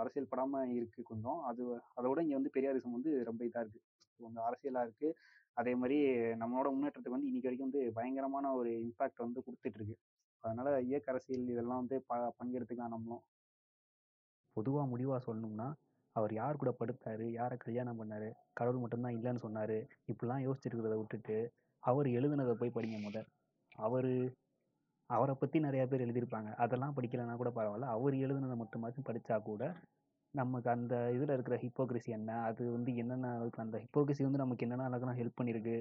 அரசியல் 0.00 0.30
படாம 0.30 0.62
இருக்கு 0.78 1.00
கொஞ்சம். 1.02 1.40
அது 1.50 1.62
அதோட 1.98 2.18
இங்க 2.24 2.34
வந்து 2.34 2.54
பெரியாரிசம் 2.56 2.96
வந்து 2.96 3.12
ரொம்ப 3.24 3.42
இதா 3.44 3.62
இருக்கு. 3.64 3.80
கொஞ்சம் 4.20 4.46
அரசியலா 4.48 4.82
இருக்கு. 4.86 5.10
அதே 5.56 5.72
மாதிரி 5.74 5.98
நம்மளோட 6.42 6.68
முன்னேற்றத்துக்கு 6.74 7.16
வந்து 7.16 7.30
இன்னைக்கு 7.30 7.48
வரைக்கும் 7.48 7.68
வந்து 7.68 7.82
பயங்கரமான 7.92 8.52
ஒரு 8.54 8.70
இம்பாக்ட் 8.84 9.24
வந்து 9.26 9.44
கொடுத்துட்டு 9.46 9.78
இருக்கு. 9.80 9.96
அதனால 10.44 10.68
இயக்க 10.88 11.12
அரசியல் 11.12 11.52
இதெல்லாம் 11.52 11.80
வந்து 11.82 11.96
ப 12.08 12.20
பங்கெடுத்துக்கலாம் 12.38 12.94
நம்மளும். 12.94 13.22
பொதுவா 14.56 14.82
முடிவா 14.90 15.16
சொல்லணும்னா 15.26 15.68
அவர் 16.16 16.32
யார் 16.32 16.56
கூட 16.56 16.70
படுத்தாரு 16.72 17.26
யாரை 17.32 17.56
கல்யாணம் 17.58 17.98
பண்ணாரு 18.00 18.28
கடவுள் 18.54 18.82
மட்டும்தான் 18.82 19.16
இல்லைன்னு 19.16 19.44
சொன்னாரு 19.44 19.76
இப்படிலாம் 20.08 20.44
யோசிச்சிருக்கிறத 20.46 20.96
விட்டுட்டு 20.98 21.36
அவர் 21.82 22.08
எழுதுனதை 22.18 22.54
போய் 22.60 22.76
படிங்க 22.76 22.98
முத. 22.98 23.18
அவர் 23.78 24.10
அவரை 25.10 25.34
பற்றி 25.34 25.58
நிறைய 25.60 25.82
பேர் 25.86 26.04
எழுதியிருப்பாங்க. 26.06 26.50
அதெல்லாம் 26.64 26.96
படிக்கலைன்னா 26.96 27.36
கூட 27.36 27.50
பரவாயில்ல. 27.50 27.92
அவர் 27.96 28.14
எழுதுனதை 28.24 28.56
மட்டுமாச்சும் 28.56 29.08
படித்தா 29.08 29.36
கூட 29.42 29.62
நமக்கு 30.34 30.68
அந்த 30.70 30.94
இதில் 31.16 31.34
இருக்கிற 31.34 31.56
ஹிப்போக்ரஸி 31.62 32.10
என்ன? 32.18 32.30
அது 32.48 32.62
வந்து 32.72 32.90
என்னென்ன 32.96 33.30
அந்த 33.64 33.76
ஹிப்போக்ரஸி 33.84 34.22
வந்து 34.26 34.42
நமக்கு 34.44 34.64
என்னென்ன 34.66 34.88
அளவுக்குலாம் 34.88 35.20
ஹெல்ப் 35.20 35.38
பண்ணியிருக்கு? 35.38 35.76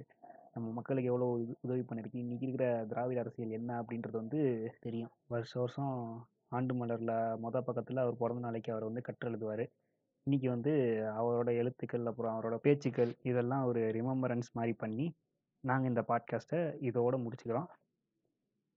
நம்ம 0.58 0.72
மக்களுக்கு 0.72 1.10
எவ்வளோ 1.10 1.56
உதவி 1.62 1.80
பண்ணியிருக்கு 1.80 2.22
இன்றைக்கி 2.22 2.42
இருக்கிற 2.42 2.86
திராவிட 2.90 3.20
அரசியல் 3.20 3.50
என்ன 3.50 3.82
அப்படின்றது 3.82 4.12
வந்து 4.12 4.72
தெரியும். 4.80 5.10
வருஷம் 5.28 5.62
வருஷம் 5.62 6.28
ஆண்டு 6.48 6.74
மலரில் 6.74 7.14
மொதல் 7.44 7.68
பக்கத்தில் 7.68 7.98
அவர் 7.98 8.18
பிறந்த 8.18 8.42
நாளைக்கு 8.42 8.72
அவர் 8.72 8.84
வந்து 8.84 9.02
கற்று 9.02 9.30
எழுதுவார். 9.30 9.68
இன்றைக்கி 10.30 10.48
வந்து 10.48 10.72
அவரோட 11.20 11.46
எழுத்துக்கள் 11.46 12.06
அப்புறம் 12.06 12.42
அவரோட 12.42 12.56
பேச்சுக்கள் 12.56 13.16
இதெல்லாம் 13.24 13.66
ஒரு 13.66 13.82
ரிமெம்பரன்ஸ் 13.82 14.50
மாதிரி 14.54 14.74
பண்ணி 14.74 15.14
நாங்கள் 15.60 15.88
இந்த 15.88 16.04
பாட்காஸ்ட்டை 16.08 16.84
இதோடு 16.84 17.18
முடிச்சுக்கிறோம். 17.18 17.68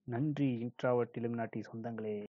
நன்றி. 0.04 0.50
இன்ட்ராவர்ட் 0.64 1.16
இலுமினாட்டி 1.18 1.62
சொந்தங்களே. 1.72 2.29